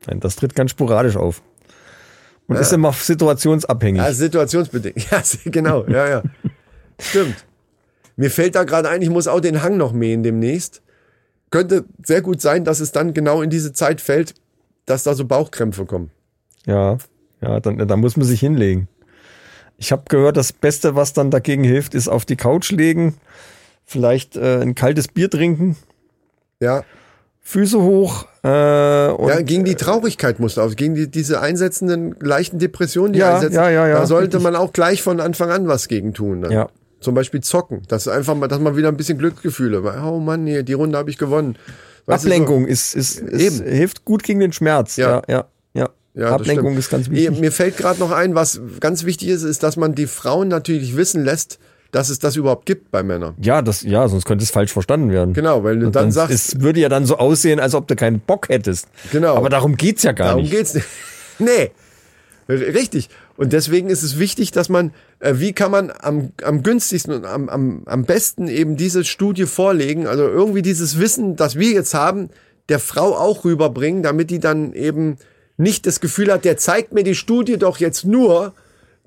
Nein, 0.07 0.19
das 0.21 0.35
tritt 0.37 0.55
ganz 0.57 0.73
sporadisch 0.73 1.17
auf. 1.17 1.41
Und 2.49 2.57
ist 2.57 2.73
immer 2.73 2.93
situationsabhängig. 2.93 4.03
Ja, 4.03 4.13
situationsbedingt. 4.13 4.97
Ja, 5.11 5.23
genau, 5.45 5.87
ja, 5.87 6.09
ja. 6.09 6.23
Stimmt. 7.01 7.37
Mir 8.23 8.31
fällt 8.31 8.55
da 8.55 8.63
gerade 8.63 8.89
ein, 8.89 9.03
ich 9.03 9.11
muss 9.11 9.27
auch 9.27 9.41
den 9.41 9.65
Hang 9.65 9.77
noch 9.77 9.93
mähen 9.93 10.23
demnächst. 10.23 10.81
Könnte 11.51 11.87
sehr 12.05 12.23
gut 12.23 12.41
sein, 12.41 12.65
dass 12.65 12.79
es 12.79 12.93
dann 12.93 13.15
genau 13.15 13.43
in 13.43 13.51
diese 13.51 13.73
Zeit 13.73 14.01
fällt, 14.01 14.35
dass 14.87 15.03
da 15.03 15.15
so 15.15 15.25
Bauchkrämpfe 15.25 15.87
kommen. 15.87 16.13
Ja, 16.65 16.99
ja, 17.41 17.59
dann, 17.59 17.79
da 17.89 17.97
muss 17.97 18.17
man 18.17 18.25
sich 18.25 18.39
hinlegen. 18.39 18.87
Ich 19.77 19.91
habe 19.91 20.05
gehört, 20.09 20.37
das 20.37 20.53
Beste, 20.53 20.95
was 20.95 21.15
dann 21.15 21.33
dagegen 21.33 21.65
hilft, 21.65 21.97
ist 21.97 22.07
auf 22.07 22.25
die 22.25 22.37
Couch 22.37 22.71
legen, 22.71 23.15
vielleicht 23.85 24.37
äh, 24.37 24.61
ein 24.63 24.77
kaltes 24.77 25.09
Bier 25.09 25.29
trinken, 25.29 25.75
Ja, 26.61 26.85
Füße 27.41 27.83
hoch 27.83 28.27
äh, 28.45 29.09
und 29.09 29.29
ja 29.31 29.41
gegen 29.43 29.65
die 29.65 29.75
Traurigkeit 29.75 30.39
musst 30.39 30.59
du 30.59 30.61
auf, 30.61 30.77
gegen 30.77 30.95
die, 30.95 31.11
diese 31.11 31.41
einsetzenden 31.41 32.15
leichten 32.21 32.61
Depressionen, 32.61 33.15
die 33.15 33.19
Ja, 33.19 33.35
einsetzen. 33.35 33.57
ja, 33.57 33.69
ja, 33.69 33.89
ja, 33.89 33.99
da 33.99 34.07
sollte 34.07 34.39
man 34.39 34.55
auch 34.55 34.73
gleich 34.73 35.03
von 35.03 35.19
Anfang 35.19 35.51
an 35.51 35.67
was 35.67 35.89
gegen 35.89 36.15
tun. 36.15 36.43
Dann. 36.43 36.53
Ja. 36.53 36.69
Zum 37.03 37.15
Beispiel 37.15 37.41
zocken. 37.41 37.83
Das 37.89 38.07
ist 38.07 38.13
einfach 38.13 38.35
mal, 38.35 38.49
dass 38.49 38.61
man 38.61 38.77
wieder 38.77 38.89
ein 38.89 38.97
bisschen 38.97 39.19
Glücksgefühle. 39.19 39.83
Oh 40.05 40.19
Mann, 40.19 40.47
hier, 40.47 40.63
die 40.63 40.73
Runde 40.73 40.97
habe 40.97 41.11
ich 41.11 41.19
gewonnen. 41.19 41.57
Weißt 42.07 42.25
Ablenkung 42.25 42.67
ist, 42.67 42.95
ist, 42.95 43.19
ist 43.21 43.61
Eben. 43.61 43.71
hilft 43.71 44.05
gut 44.05 44.23
gegen 44.23 44.41
den 44.41 44.53
Schmerz. 44.53 44.97
Ja. 44.97 45.23
Ja, 45.29 45.45
ja, 45.75 45.89
ja. 46.15 46.35
Ablenkung 46.35 46.77
ist 46.77 46.91
ganz 46.91 47.11
wichtig. 47.11 47.39
Mir 47.41 47.53
fällt 47.53 47.77
gerade 47.77 48.01
noch 48.01 48.11
ein, 48.11 48.35
was 48.35 48.61
ganz 48.81 49.05
wichtig 49.05 49.29
ist, 49.29 49.43
ist, 49.43 49.63
dass 49.63 49.77
man 49.77 49.95
die 49.95 50.07
Frauen 50.07 50.49
natürlich 50.49 50.97
wissen 50.97 51.25
lässt, 51.25 51.59
dass 51.93 52.09
es 52.09 52.19
das 52.19 52.37
überhaupt 52.37 52.67
gibt 52.67 52.91
bei 52.91 53.03
Männern. 53.03 53.35
Ja, 53.41 53.63
das, 53.63 53.83
ja, 53.83 54.09
sonst 54.09 54.25
könnte 54.25 54.43
es 54.43 54.51
falsch 54.51 54.73
verstanden 54.73 55.11
werden. 55.11 55.35
Genau, 55.35 55.63
weil 55.63 55.77
du 55.77 55.83
dann, 55.85 55.93
dann 55.93 56.13
sagst, 56.13 56.35
es 56.35 56.61
würde 56.61 56.81
ja 56.81 56.89
dann 56.89 57.05
so 57.07 57.19
aussehen, 57.19 57.61
als 57.61 57.75
ob 57.75 57.87
du 57.87 57.95
keinen 57.95 58.19
Bock 58.19 58.49
hättest. 58.49 58.89
Genau. 59.13 59.37
Aber 59.37 59.51
darum 59.51 59.77
geht's 59.77 60.03
ja 60.03 60.13
gar 60.13 60.29
darum 60.29 60.43
nicht. 60.43 60.53
geht's 60.53 60.75
nicht. 60.75 60.87
nee, 61.39 61.71
richtig. 62.49 63.11
Und 63.43 63.53
deswegen 63.53 63.91
ist 63.91 64.05
es 64.05 64.21
wichtig, 64.21 64.53
dass 64.53 64.69
man, 64.69 64.93
äh, 65.19 65.35
wie 65.39 65.53
kann 65.53 65.73
man 65.73 65.93
am, 65.99 66.31
am 66.45 66.63
günstigsten 66.63 67.13
und 67.13 67.25
am, 67.25 67.49
am, 67.49 67.83
am 67.87 68.05
besten 68.05 68.47
eben 68.47 68.77
diese 68.77 69.03
Studie 69.03 69.47
vorlegen, 69.47 70.07
also 70.07 70.29
irgendwie 70.29 70.63
dieses 70.63 71.01
Wissen, 71.01 71.35
das 71.35 71.59
wir 71.59 71.73
jetzt 71.73 71.93
haben, 71.93 72.31
der 72.69 72.79
Frau 72.79 73.17
auch 73.17 73.45
rüberbringen, 73.45 74.05
damit 74.05 74.31
die 74.31 74.39
dann 74.39 74.75
eben 74.75 75.17
nicht 75.57 75.89
das 75.89 75.99
Gefühl 75.99 76.33
hat, 76.33 76.45
der 76.45 76.57
zeigt 76.57 76.93
mir 76.93 77.03
die 77.03 77.17
Studie 77.17 77.57
doch 77.57 77.79
jetzt 77.79 78.05
nur, 78.05 78.53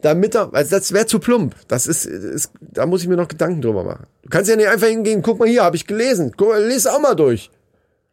damit 0.02 0.36
er, 0.36 0.54
also 0.54 0.76
das 0.76 0.92
wäre 0.92 1.06
zu 1.06 1.20
plump. 1.20 1.56
Das 1.70 1.88
ist, 1.88 2.06
ist, 2.06 2.52
da 2.60 2.86
muss 2.86 3.04
ich 3.04 3.08
mir 3.08 3.16
noch 3.16 3.30
Gedanken 3.30 3.62
drüber 3.62 3.86
machen. 3.86 4.06
Du 4.24 4.28
kannst 4.28 4.50
ja 4.50 4.58
nicht 4.58 4.68
einfach 4.68 4.88
hingehen, 4.88 5.22
guck 5.22 5.40
mal 5.40 5.48
hier, 5.48 5.64
habe 5.64 5.78
ich 5.78 5.88
gelesen, 5.88 6.34
guck, 6.36 6.58
lies 6.58 6.88
auch 6.88 7.00
mal 7.00 7.16
durch. 7.16 7.52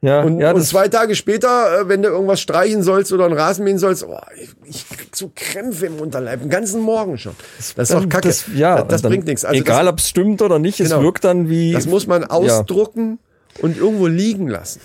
Ja, 0.05 0.23
Und, 0.23 0.41
ja, 0.41 0.51
und 0.51 0.59
das, 0.59 0.69
zwei 0.71 0.89
Tage 0.89 1.15
später, 1.15 1.83
äh, 1.83 1.89
wenn 1.89 2.03
du 2.03 2.09
irgendwas 2.09 2.41
streichen 2.41 2.83
sollst 2.83 3.13
oder 3.13 3.25
einen 3.27 3.35
Rasen 3.39 3.65
mähen 3.65 3.79
sollst, 3.79 4.05
oh, 4.05 4.19
ich, 4.37 4.51
ich 4.65 4.89
krieg 4.89 5.15
so 5.15 5.31
Krämpfe 5.33 5.87
im 5.87 6.01
Unterleib, 6.01 6.41
den 6.41 6.51
ganzen 6.51 6.81
Morgen 6.81 7.19
schon. 7.19 7.37
Das 7.77 7.89
ist 7.91 7.95
doch 7.95 8.09
kacke. 8.09 8.27
Das, 8.27 8.47
ja, 8.53 8.83
das, 8.83 9.01
das 9.01 9.03
bringt 9.03 9.27
nichts. 9.27 9.45
Also 9.45 9.61
egal, 9.61 9.87
ob 9.87 10.01
es 10.01 10.09
stimmt 10.09 10.43
oder 10.43 10.59
nicht, 10.59 10.81
es 10.81 10.91
Genau. 10.91 11.03
wirkt 11.03 11.23
dann 11.23 11.49
wie. 11.49 11.73
das, 11.73 11.85
das 11.85 11.91
muss 11.91 12.09
man 12.09 12.25
ausdrucken 12.25 13.21
und 13.61 13.77
irgendwo 13.79 14.09
liegen 14.09 14.49
lassen. 14.49 14.81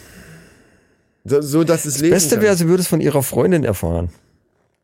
So, 1.26 1.41
so 1.41 1.63
dass 1.63 1.86
es 1.86 1.97
lesen 1.97 2.11
Beste 2.13 2.41
wäre, 2.41 2.55
sie 2.55 2.68
würde 2.68 2.82
es 2.82 2.88
von 2.88 3.01
ihrer 3.01 3.24
Freundin 3.24 3.63
erfahren. 3.63 4.09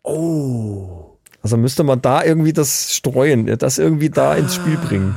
Oh. 0.01 1.15
Also 1.43 1.57
müsste 1.57 1.83
man 1.83 2.01
da 2.01 2.23
irgendwie 2.23 2.53
das 2.53 2.95
streuen, 2.95 3.55
das 3.59 3.77
irgendwie 3.77 4.09
da 4.09 4.33
ins 4.35 4.55
Spiel 4.55 4.77
bringen. 4.77 5.15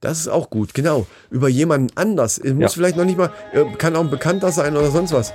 Das 0.00 0.18
ist 0.20 0.28
auch 0.28 0.50
gut, 0.50 0.74
genau. 0.74 1.06
Über 1.30 1.48
jemanden 1.48 1.88
anders. 1.96 2.38
Es 2.38 2.52
muss 2.52 2.62
Ja. 2.62 2.68
vielleicht 2.76 2.96
noch 2.96 3.04
nicht 3.04 3.16
mal, 3.18 3.30
äh, 3.52 3.64
kann 3.78 3.96
auch 3.96 4.00
ein 4.00 4.10
Bekannter 4.10 4.52
sein 4.52 4.76
oder 4.76 4.90
sonst 4.90 5.12
was. 5.12 5.32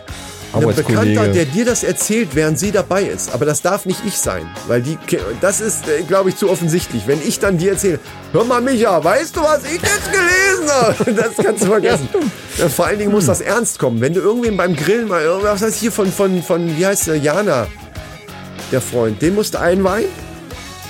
Ein. 0.54 0.66
Bekannter, 0.76 1.30
der 1.30 1.46
dir 1.46 1.64
das 1.64 1.84
erzählt, 1.84 2.30
während 2.34 2.60
sie 2.60 2.72
dabei 2.74 3.04
ist. 3.04 3.34
Aber 3.34 3.46
das 3.46 3.62
darf 3.62 3.86
nicht 3.86 4.02
ich 4.06 4.18
sein. 4.18 4.46
Weil 4.68 4.82
die, 4.82 4.98
das 5.40 5.62
ist, 5.62 5.88
äh, 5.88 6.04
glaube 6.04 6.30
ich, 6.30 6.36
zu 6.36 6.50
offensichtlich. 6.50 7.08
Wenn 7.08 7.20
ich 7.26 7.40
dann 7.40 7.58
dir 7.58 7.72
erzähle, 7.72 8.00
hör 8.34 8.44
mal, 8.44 8.62
Micha, 8.62 9.02
weißt 9.02 9.36
du, 9.38 9.42
was 9.42 9.64
ich 9.64 9.82
jetzt 9.82 10.12
gelesen 10.12 10.70
habe? 10.70 11.12
Das 11.22 11.38
kannst 11.44 11.64
du 11.64 11.68
vergessen. 11.68 12.10
Ja, 12.58 12.68
vor 12.68 12.86
allen 12.86 13.00
Dingen 13.00 13.12
muss 13.12 13.26
das 13.28 13.40
ernst 13.42 13.80
kommen. 13.80 14.02
Wenn 14.02 14.14
du 14.14 14.20
irgendwen 14.20 14.58
beim 14.58 14.76
Grillen 14.76 15.08
mal, 15.08 15.26
was 15.42 15.62
heißt 15.62 15.78
hier 15.80 15.92
von, 15.92 16.12
von, 16.12 16.44
von, 16.44 16.78
wie 16.78 16.86
heißt 16.86 17.08
der, 17.08 17.16
Jana, 17.18 17.68
der 18.74 18.82
Freund, 18.82 19.22
den 19.22 19.36
musst 19.36 19.54
du 19.54 19.60
einweihen. 19.60 20.10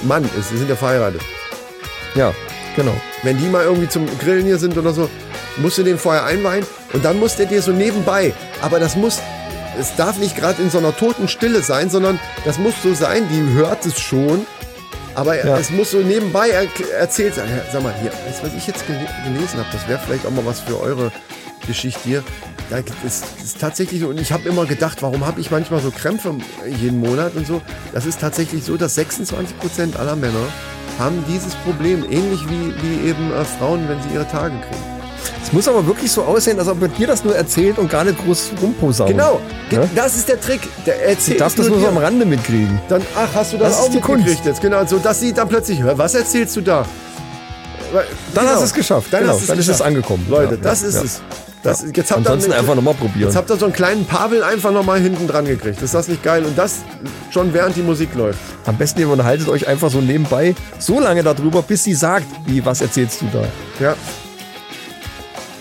Mann, 0.04 0.24
ist, 0.40 0.50
sie 0.50 0.58
sind 0.58 0.70
ja 0.70 0.76
verheiratet. 0.76 1.22
Ja, 2.16 2.34
genau. 2.76 2.96
Wenn 3.24 3.38
die 3.38 3.48
mal 3.48 3.64
irgendwie 3.64 3.88
zum 3.90 4.06
Grillen 4.20 4.46
hier 4.46 4.58
sind 4.58 4.78
oder 4.78 4.94
so, 4.94 5.10
musst 5.58 5.78
du 5.78 5.84
den 5.84 5.98
vorher 5.98 6.26
einweihen 6.26 6.66
und 6.94 7.04
dann 7.06 7.20
muss 7.20 7.36
der 7.36 7.46
dir 7.46 7.62
so 7.62 7.72
nebenbei. 7.72 8.34
Aber 8.62 8.80
das 8.80 8.96
muss, 8.96 9.20
es 9.80 9.96
darf 9.96 10.18
nicht 10.18 10.36
gerade 10.38 10.62
in 10.62 10.70
so 10.70 10.78
einer 10.78 10.96
toten 10.96 11.28
Stille 11.28 11.62
sein, 11.62 11.90
sondern 11.90 12.20
das 12.46 12.58
muss 12.58 12.74
so 12.82 12.94
sein, 12.94 13.28
die 13.30 13.54
hört 13.54 13.86
es 13.86 14.00
schon, 14.00 14.46
aber 15.16 15.36
Ja. 15.46 15.58
es 15.58 15.70
muss 15.72 15.92
so 15.92 15.98
nebenbei 16.00 16.50
er 16.50 16.66
erzählt 17.00 17.36
sein. 17.36 17.48
Sag 17.72 17.84
mal, 17.84 17.94
hier, 18.02 18.12
das, 18.28 18.42
was 18.44 18.54
ich 18.58 18.66
jetzt 18.68 18.86
gele 18.88 19.00
gelesen 19.26 19.60
habe, 19.60 19.68
das 19.72 19.88
wäre 19.88 20.00
vielleicht 20.06 20.26
auch 20.26 20.32
mal 20.32 20.46
was 20.46 20.62
für 20.62 20.80
eure 20.82 21.12
Geschichte 21.68 22.00
hier. 22.04 22.24
Da 22.72 22.78
ist, 23.06 23.26
ist 23.44 23.60
tatsächlich 23.60 24.00
so, 24.00 24.08
und 24.08 24.20
ich 24.20 24.32
habe 24.32 24.48
immer 24.48 24.66
gedacht, 24.66 25.02
warum 25.04 25.28
habe 25.28 25.40
ich 25.42 25.52
manchmal 25.52 25.82
so 25.82 25.92
Krämpfe 25.92 26.34
jeden 26.80 27.02
Monat 27.02 27.36
und 27.36 27.46
so. 27.46 27.62
Das 27.94 28.06
ist 28.06 28.20
tatsächlich 28.22 28.64
so, 28.64 28.78
dass 28.78 28.98
26% 28.98 29.98
aller 30.00 30.16
Männer 30.16 30.40
haben 30.98 31.24
dieses 31.28 31.54
Problem, 31.56 32.04
ähnlich 32.10 32.40
wie, 32.50 32.74
wie 32.82 33.10
eben 33.10 33.32
äh, 33.34 33.44
Frauen, 33.44 33.88
wenn 33.90 34.02
sie 34.02 34.10
ihre 34.16 34.26
Tage 34.28 34.54
kriegen. 34.56 34.84
Es 35.44 35.52
muss 35.52 35.68
aber 35.68 35.86
wirklich 35.86 36.12
so 36.12 36.24
aussehen, 36.24 36.60
als 36.60 36.70
ob 36.70 36.82
er 36.82 36.88
dir 36.88 37.08
das 37.08 37.24
nur 37.26 37.36
erzählt 37.36 37.78
und 37.78 37.90
gar 37.92 38.06
nicht 38.06 38.18
groß 38.24 38.52
rumposaunt. 38.62 39.10
Genau, 39.12 39.42
ge- 39.70 39.80
Ja? 39.80 39.90
das 39.94 40.16
ist 40.16 40.30
der 40.30 40.40
Trick. 40.40 40.62
Der 40.86 40.96
Du 40.96 41.02
erzählt 41.04 41.42
darfst 41.42 41.60
das 41.60 41.68
nur 41.68 41.80
so 41.80 41.88
am 41.88 41.98
Rande 41.98 42.26
mitkriegen. 42.26 42.80
Dann, 42.88 43.02
ach, 43.18 43.28
hast 43.36 43.52
du 43.52 43.58
das, 43.58 43.70
Das 43.70 43.80
auch 43.80 43.84
ist 43.88 43.92
die 43.92 43.96
mitgekriegt 43.98 44.28
Kunst. 44.28 44.46
jetzt? 44.46 44.62
Genau, 44.62 44.86
so 44.86 44.98
dass 44.98 45.20
sie 45.20 45.34
dann 45.34 45.50
plötzlich, 45.50 45.80
was 45.84 46.16
erzählst 46.16 46.56
du 46.56 46.62
da? 46.62 46.86
Dann 47.94 48.04
genau, 48.34 48.48
hast 48.52 48.62
du 48.62 48.66
es 48.66 48.74
geschafft. 48.74 49.08
Dann, 49.12 49.22
genau. 49.24 49.38
du 49.38 49.46
dann 49.46 49.60
ist 49.60 49.66
es 49.66 49.68
geschafft. 49.74 49.82
angekommen. 49.88 50.26
Leute, 50.30 50.56
Ja, 50.56 50.62
das 50.62 50.82
ja, 50.84 50.88
ist 50.88 51.04
es. 51.04 51.22
Das, 51.64 51.86
jetzt 51.94 52.10
habt 52.12 52.20
Ansonsten 52.20 52.52
ihr, 52.52 52.58
einfach 52.58 52.76
nochmal 52.76 52.96
probieren. 52.96 53.28
Jetzt 53.28 53.36
habt 53.36 53.50
ihr 53.50 53.58
so 53.58 53.66
einen 53.66 53.74
kleinen 53.74 54.06
Pavel 54.06 54.44
einfach 54.44 54.72
nochmal 54.72 55.00
hinten 55.00 55.28
dran 55.28 55.46
gekriegt. 55.46 55.82
Ist 55.82 55.94
das 55.94 56.08
nicht 56.08 56.24
geil? 56.24 56.44
Und 56.44 56.58
das 56.58 56.80
schon 57.30 57.54
während 57.54 57.76
die 57.76 57.84
Musik 57.84 58.16
läuft. 58.16 58.40
Am 58.66 58.78
besten 58.78 59.00
ihr 59.00 59.10
unterhaltet 59.10 59.48
euch 59.48 59.68
einfach 59.68 59.92
so 59.92 60.02
nebenbei 60.02 60.56
so 60.80 61.00
lange 61.00 61.24
darüber, 61.24 61.62
bis 61.62 61.84
sie 61.84 61.94
sagt, 61.94 62.26
wie, 62.46 62.66
was 62.66 62.82
erzählst 62.82 63.22
du 63.22 63.26
da? 63.32 63.44
Ja, 63.80 63.96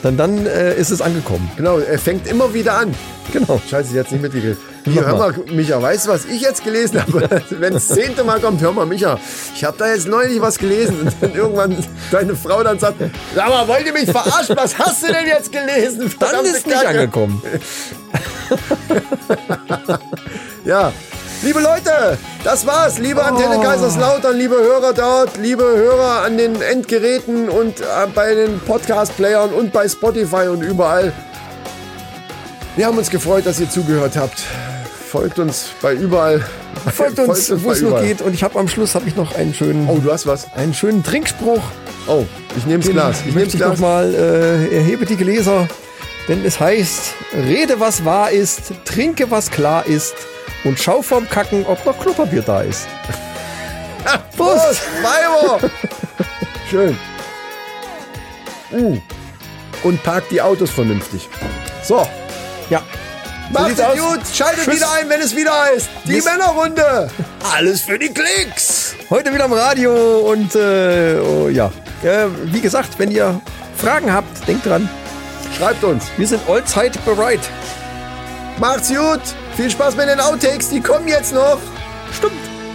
Dann, 0.02 0.16
dann 0.16 0.46
äh, 0.46 0.74
ist 0.76 0.90
es 0.90 1.00
angekommen. 1.02 1.50
genau. 1.56 1.78
Er 1.78 1.98
fängt 1.98 2.26
immer 2.26 2.54
wieder 2.54 2.74
an. 2.78 2.94
Genau. 3.32 3.60
Scheiße, 3.68 3.94
jetzt 3.94 4.10
nicht 4.12 4.22
mitgekriegt. 4.22 4.58
Hier, 4.84 5.06
hör 5.06 5.16
mal. 5.16 5.34
Micha, 5.52 5.80
weißt 5.80 6.06
du, 6.06 6.10
was 6.10 6.24
ich 6.24 6.40
jetzt 6.40 6.64
gelesen 6.64 7.00
habe? 7.02 7.42
Wenn 7.50 7.74
das 7.74 7.86
zehnte 7.88 8.24
Mal 8.24 8.40
kommt, 8.40 8.60
hör 8.62 8.72
mal, 8.72 8.86
Micha, 8.86 9.18
ich 9.54 9.62
habe 9.62 9.76
da 9.78 9.92
jetzt 9.92 10.08
neulich 10.08 10.40
was 10.40 10.58
gelesen. 10.58 11.00
Und 11.00 11.14
dann 11.20 11.34
irgendwann 11.34 11.76
deine 12.10 12.34
Frau 12.34 12.62
dann 12.62 12.78
sagt, 12.78 12.96
sag 13.34 13.48
mal, 13.50 13.68
wollt 13.68 13.84
ihr 13.86 13.92
mich 13.92 14.10
verarschen? 14.10 14.56
Was 14.56 14.78
hast 14.78 15.02
du 15.02 15.08
denn 15.08 15.26
jetzt 15.26 15.52
gelesen? 15.52 16.00
Dann 16.00 16.28
Verdammte 16.28 16.50
ist 16.50 16.66
nicht 16.66 16.82
Kacke. 16.82 16.88
angekommen. 17.00 17.42
Ja, 20.64 20.92
liebe 21.42 21.60
Leute, 21.60 22.18
das 22.44 22.66
war's. 22.66 22.98
Liebe 22.98 23.22
Antenne 23.24 23.58
Oh. 23.58 23.62
Kaiserslautern, 23.62 24.36
liebe 24.36 24.54
Hörer 24.56 24.92
dort, 24.92 25.36
liebe 25.36 25.62
Hörer 25.64 26.22
an 26.24 26.36
den 26.38 26.60
Endgeräten 26.60 27.48
und 27.48 27.80
äh, 27.80 27.84
bei 28.14 28.34
den 28.34 28.60
Podcast-Playern 28.60 29.50
und 29.50 29.72
bei 29.72 29.88
Spotify 29.88 30.48
und 30.48 30.62
überall. 30.62 31.12
Wir 32.76 32.86
haben 32.86 32.98
uns 32.98 33.10
gefreut, 33.10 33.46
dass 33.46 33.60
ihr 33.60 33.68
zugehört 33.68 34.16
habt. 34.16 34.42
Folgt 35.10 35.38
uns 35.38 35.70
bei 35.82 35.94
überall. 35.94 36.44
Folgt 36.94 37.18
uns, 37.18 37.50
wo 37.62 37.68
bei 37.68 37.72
es 37.74 37.82
nur 37.82 38.00
geht. 38.00 38.22
Und 38.22 38.32
ich 38.32 38.42
habe 38.44 38.58
am 38.58 38.68
Schluss 38.68 38.94
habe 38.94 39.08
ich 39.08 39.16
noch 39.16 39.34
einen 39.34 39.52
schönen, 39.54 39.88
Oh, 39.88 39.98
du 39.98 40.12
hast 40.12 40.26
was. 40.26 40.46
einen 40.54 40.72
schönen 40.72 41.02
Trinkspruch. 41.02 41.60
Oh, 42.06 42.24
ich 42.56 42.64
nehm's 42.66 42.86
Den 42.86 42.94
Glas. 42.94 43.22
Ich 43.26 43.34
nehm's 43.34 43.54
ich 43.54 43.60
Glas. 43.60 43.72
noch 43.72 43.78
mal 43.78 44.14
äh, 44.14 44.74
erhebe 44.76 45.04
die 45.04 45.16
Gläser, 45.16 45.68
denn 46.28 46.44
es 46.44 46.58
heißt: 46.60 47.12
Rede 47.34 47.80
was 47.80 48.04
wahr 48.04 48.30
ist, 48.30 48.72
trinke 48.84 49.30
was 49.30 49.50
klar 49.50 49.84
ist 49.86 50.14
und 50.64 50.78
schau 50.78 51.02
vorm 51.02 51.28
Kacken, 51.28 51.64
ob 51.66 51.84
noch 51.86 51.98
Klopapier 51.98 52.42
da 52.42 52.60
ist. 52.62 52.86
Prost! 54.36 54.64
Prost, 54.66 54.82
Weiber! 55.02 55.70
Schön. 56.70 56.96
Uh. 58.72 58.98
Und 59.82 60.02
parkt 60.02 60.30
die 60.30 60.40
Autos 60.40 60.70
vernünftig. 60.70 61.28
So, 61.82 62.06
Ja. 62.68 62.82
macht's 63.50 63.68
sieht's 63.68 63.80
aus. 63.82 63.98
gut. 63.98 64.20
Schaltet 64.32 64.64
Tschüss. 64.64 64.76
wieder 64.76 64.92
ein, 64.92 65.08
wenn 65.08 65.20
es 65.20 65.34
wieder 65.34 65.52
heißt. 65.64 65.88
Die 66.04 66.12
Bis- 66.12 66.24
Männerrunde. 66.24 67.10
Alles 67.54 67.82
für 67.82 67.98
die 67.98 68.08
Klicks. 68.12 68.94
Heute 69.08 69.32
wieder 69.34 69.44
am 69.44 69.52
Radio 69.52 70.20
und 70.30 70.54
äh, 70.54 71.18
oh, 71.18 71.48
ja. 71.48 71.72
Äh, 72.02 72.26
wie 72.44 72.60
gesagt, 72.60 72.98
wenn 72.98 73.10
ihr 73.10 73.40
Fragen 73.76 74.12
habt, 74.12 74.46
denkt 74.46 74.66
dran, 74.66 74.88
Schreibt 75.58 75.82
uns. 75.84 76.04
wir 76.16 76.26
sind 76.26 76.40
allzeit 76.48 77.02
bereit. 77.04 77.40
Macht's 78.58 78.88
gut. 78.88 79.20
Viel 79.56 79.70
Spaß 79.70 79.96
mit 79.96 80.08
den 80.08 80.20
Outtakes. 80.20 80.68
Die 80.70 80.80
kommen 80.80 81.08
jetzt 81.08 81.34
noch. 81.34 81.58
Stimmt. 82.12 82.32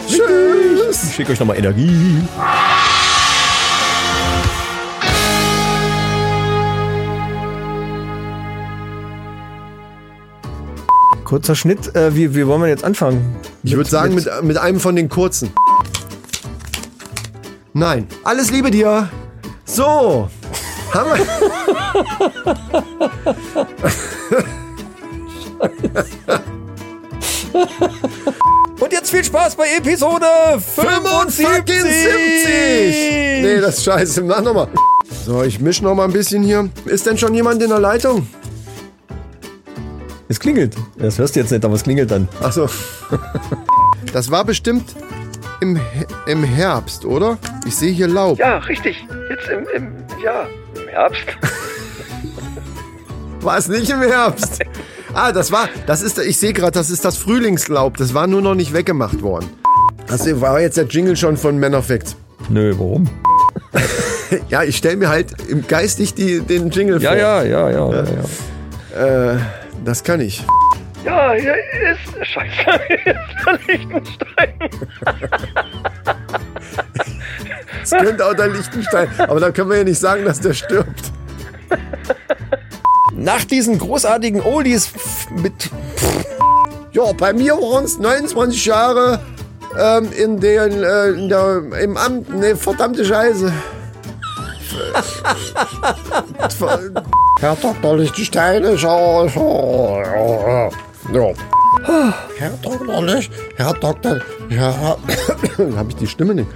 Tschüss. 0.08 1.06
Ich 1.10 1.16
schicke 1.16 1.32
euch 1.32 1.40
nochmal 1.40 1.58
Energie. 1.58 2.22
Kurzer 11.24 11.56
Schnitt. 11.56 11.96
Äh, 11.96 12.16
wie, 12.16 12.36
wie 12.36 12.46
wollen 12.46 12.62
wir 12.62 12.68
jetzt 12.70 12.84
anfangen? 12.84 13.36
Ich 13.64 13.76
würde 13.76 13.90
sagen, 13.90 14.14
mit, 14.14 14.30
mit 14.44 14.58
einem 14.58 14.80
von 14.80 14.96
den 14.96 15.10
kurzen. 15.10 15.52
Nein. 17.74 18.08
Alles 18.24 18.52
Liebe 18.52 18.70
dir. 18.70 19.10
So. 19.66 20.30
Haben 20.94 21.10
wir. 21.18 21.26
Und 28.80 28.92
jetzt 28.92 29.10
viel 29.10 29.24
Spaß 29.24 29.56
bei 29.56 29.66
Episode 29.78 30.26
75. 30.60 31.48
75! 31.48 33.42
Nee, 33.42 33.60
das 33.62 33.78
ist 33.78 33.84
scheiße. 33.86 34.22
Mach 34.24 34.42
nochmal. 34.42 34.68
So, 35.26 35.44
ich 35.44 35.60
misch 35.60 35.82
noch 35.82 35.96
mal 35.96 36.04
ein 36.06 36.12
bisschen 36.14 36.44
hier. 36.44 36.70
Ist 36.86 37.06
denn 37.06 37.18
schon 37.18 37.34
jemand 37.34 37.62
in 37.64 37.70
der 37.70 37.80
Leitung? 37.80 38.28
Es 40.28 40.40
klingelt. 40.40 40.76
Das 40.98 41.18
hörst 41.18 41.36
du 41.36 41.40
jetzt 41.40 41.52
nicht, 41.52 41.64
aber 41.64 41.76
es 41.76 41.84
klingelt 41.84 42.12
dann. 42.12 42.28
Achso. 42.42 42.68
Das 44.14 44.32
war 44.32 44.46
bestimmt 44.46 44.96
im, 45.60 45.76
He- 45.76 46.32
im 46.32 46.42
Herbst, 46.44 47.04
oder? 47.04 47.38
Ich 47.66 47.76
sehe 47.76 47.92
hier 47.92 48.08
Laub. 48.08 48.40
Ja, 48.40 48.60
richtig. 48.60 49.06
Jetzt 49.30 49.50
im, 49.50 49.66
im 49.76 49.92
ja, 50.24 50.48
Im 50.82 50.88
Herbst? 50.88 51.26
War 53.42 53.58
es 53.58 53.68
nicht 53.68 53.90
im 53.90 54.02
Herbst? 54.02 54.60
Ah, 55.18 55.32
das 55.32 55.50
war, 55.52 55.70
das 55.88 56.02
ist, 56.02 56.20
ich 56.20 56.38
sehe 56.38 56.52
gerade, 56.52 56.72
das 56.74 56.90
ist 56.90 57.06
das 57.06 57.16
Frühlingslaub. 57.18 57.96
Das 57.98 58.14
war 58.14 58.28
nur 58.28 58.42
noch 58.42 58.54
nicht 58.54 58.74
weggemacht 58.74 59.22
worden. 59.22 59.50
Das 60.08 60.28
war 60.42 60.60
jetzt 60.60 60.76
der 60.78 60.84
Jingle 60.86 61.16
schon 61.16 61.38
von 61.38 61.58
Man 61.60 61.74
of 61.74 61.88
Facts. 61.88 62.16
Nö, 62.50 62.74
warum? 62.78 63.10
Ja, 64.50 64.64
ich 64.64 64.76
stelle 64.78 64.98
mir 64.98 65.08
halt 65.10 65.34
im 65.50 65.68
geistig 65.68 66.16
die, 66.16 66.42
den 66.42 66.72
Jingle 66.72 67.00
Ja, 67.02 67.10
vor. 67.12 67.18
ja, 67.18 67.44
ja, 67.44 67.70
ja, 67.70 67.92
ja. 67.92 68.04
ja. 68.96 69.34
Äh, 69.34 69.38
das 69.86 70.04
kann 70.04 70.20
ich. 70.20 70.44
ja, 71.06 71.34
hier 71.34 71.54
ist 71.54 72.28
Scheiße, 72.28 72.80
hier 73.04 73.14
ist 73.14 73.46
der 73.46 73.60
Lichtenstein. 73.68 74.54
Das 77.82 77.92
könnte 77.92 78.26
auch 78.26 78.34
der 78.34 78.48
Lichtenstein. 78.48 79.08
Aber 79.20 79.40
da 79.40 79.52
können 79.52 79.70
wir 79.70 79.78
ja 79.78 79.84
nicht 79.84 80.00
sagen, 80.00 80.26
dass 80.26 80.40
der 80.40 80.54
stirbt. 80.56 81.12
Nach 83.16 83.44
diesen 83.46 83.80
großartigen 83.80 84.42
Oldies 84.42 84.90
mit 85.42 85.72
Ja, 86.92 87.12
bei 87.14 87.34
mir 87.34 87.54
waren 87.54 87.86
es 87.86 87.98
29 87.98 88.66
Jahre 88.66 89.20
ähm, 89.80 90.12
in, 90.12 90.40
den, 90.40 90.84
äh, 90.84 91.08
in 91.10 91.30
der, 91.30 91.64
im 91.82 91.98
Amt. 91.98 92.36
Ne, 92.36 92.56
verdammte 92.56 93.04
Scheiße. 93.06 93.52
Herr 97.40 97.56
Dr. 97.62 97.98
Lichtenstein 97.98 98.64
ist 98.64 98.82
ja. 98.84 99.26
Ja. 99.26 100.70
Herr 102.38 102.52
Dr. 102.62 103.04
Licht, 103.04 103.32
Herr 103.56 103.74
Dr. 103.74 104.20
Ja, 104.50 104.74
habe 105.76 105.90
ich 105.90 105.96
die 105.96 106.08
Stimme 106.08 106.36
nicht. 106.36 106.48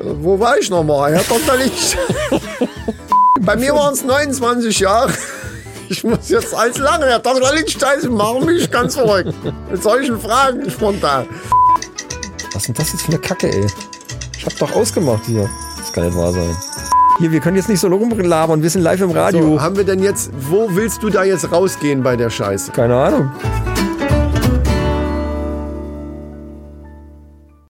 Wo 0.00 0.38
war 0.38 0.56
ich 0.58 0.70
nochmal? 0.70 1.14
Herr 1.14 1.24
Dr. 1.24 1.56
Lichtenstein. 1.56 2.14
Bei 3.40 3.56
mir 3.56 3.74
waren 3.74 3.94
es 3.94 4.04
29 4.04 4.78
Jahre. 4.80 5.12
Ich 5.90 6.04
muss 6.04 6.28
jetzt 6.28 6.54
als 6.54 6.78
lange, 6.78 7.06
Herr 7.06 7.18
Dr. 7.18 7.52
Lichtenstein, 7.54 8.12
machen 8.12 8.44
mich 8.44 8.70
ganz 8.70 8.94
verrückt. 8.94 9.32
Mit 9.70 9.82
solchen 9.82 10.20
Fragen 10.20 10.70
spontan. 10.70 11.26
Was 12.52 12.62
ist 12.62 12.68
denn 12.68 12.74
das 12.74 12.92
jetzt 12.92 13.02
für 13.02 13.12
eine 13.12 13.20
Kacke, 13.20 13.50
ey? 13.50 13.66
Ich 14.36 14.44
hab 14.44 14.56
doch 14.58 14.74
ausgemacht 14.76 15.24
hier. 15.26 15.48
Das 15.78 15.92
kann 15.92 16.04
nicht 16.04 16.16
wahr 16.16 16.32
sein. 16.32 16.56
Hier, 17.18 17.32
wir 17.32 17.40
können 17.40 17.56
jetzt 17.56 17.68
nicht 17.68 17.80
so 17.80 17.88
rumlabern. 17.88 18.62
Wir 18.62 18.70
sind 18.70 18.82
live 18.82 19.00
im 19.00 19.10
Radio. 19.10 19.42
So, 19.42 19.60
haben 19.60 19.76
wir 19.76 19.84
denn 19.84 20.02
jetzt, 20.02 20.30
wo 20.48 20.68
willst 20.70 21.02
du 21.02 21.10
da 21.10 21.24
jetzt 21.24 21.50
rausgehen 21.50 22.02
bei 22.02 22.16
der 22.16 22.30
Scheiße? 22.30 22.70
Keine 22.72 22.94
Ahnung. 22.94 23.30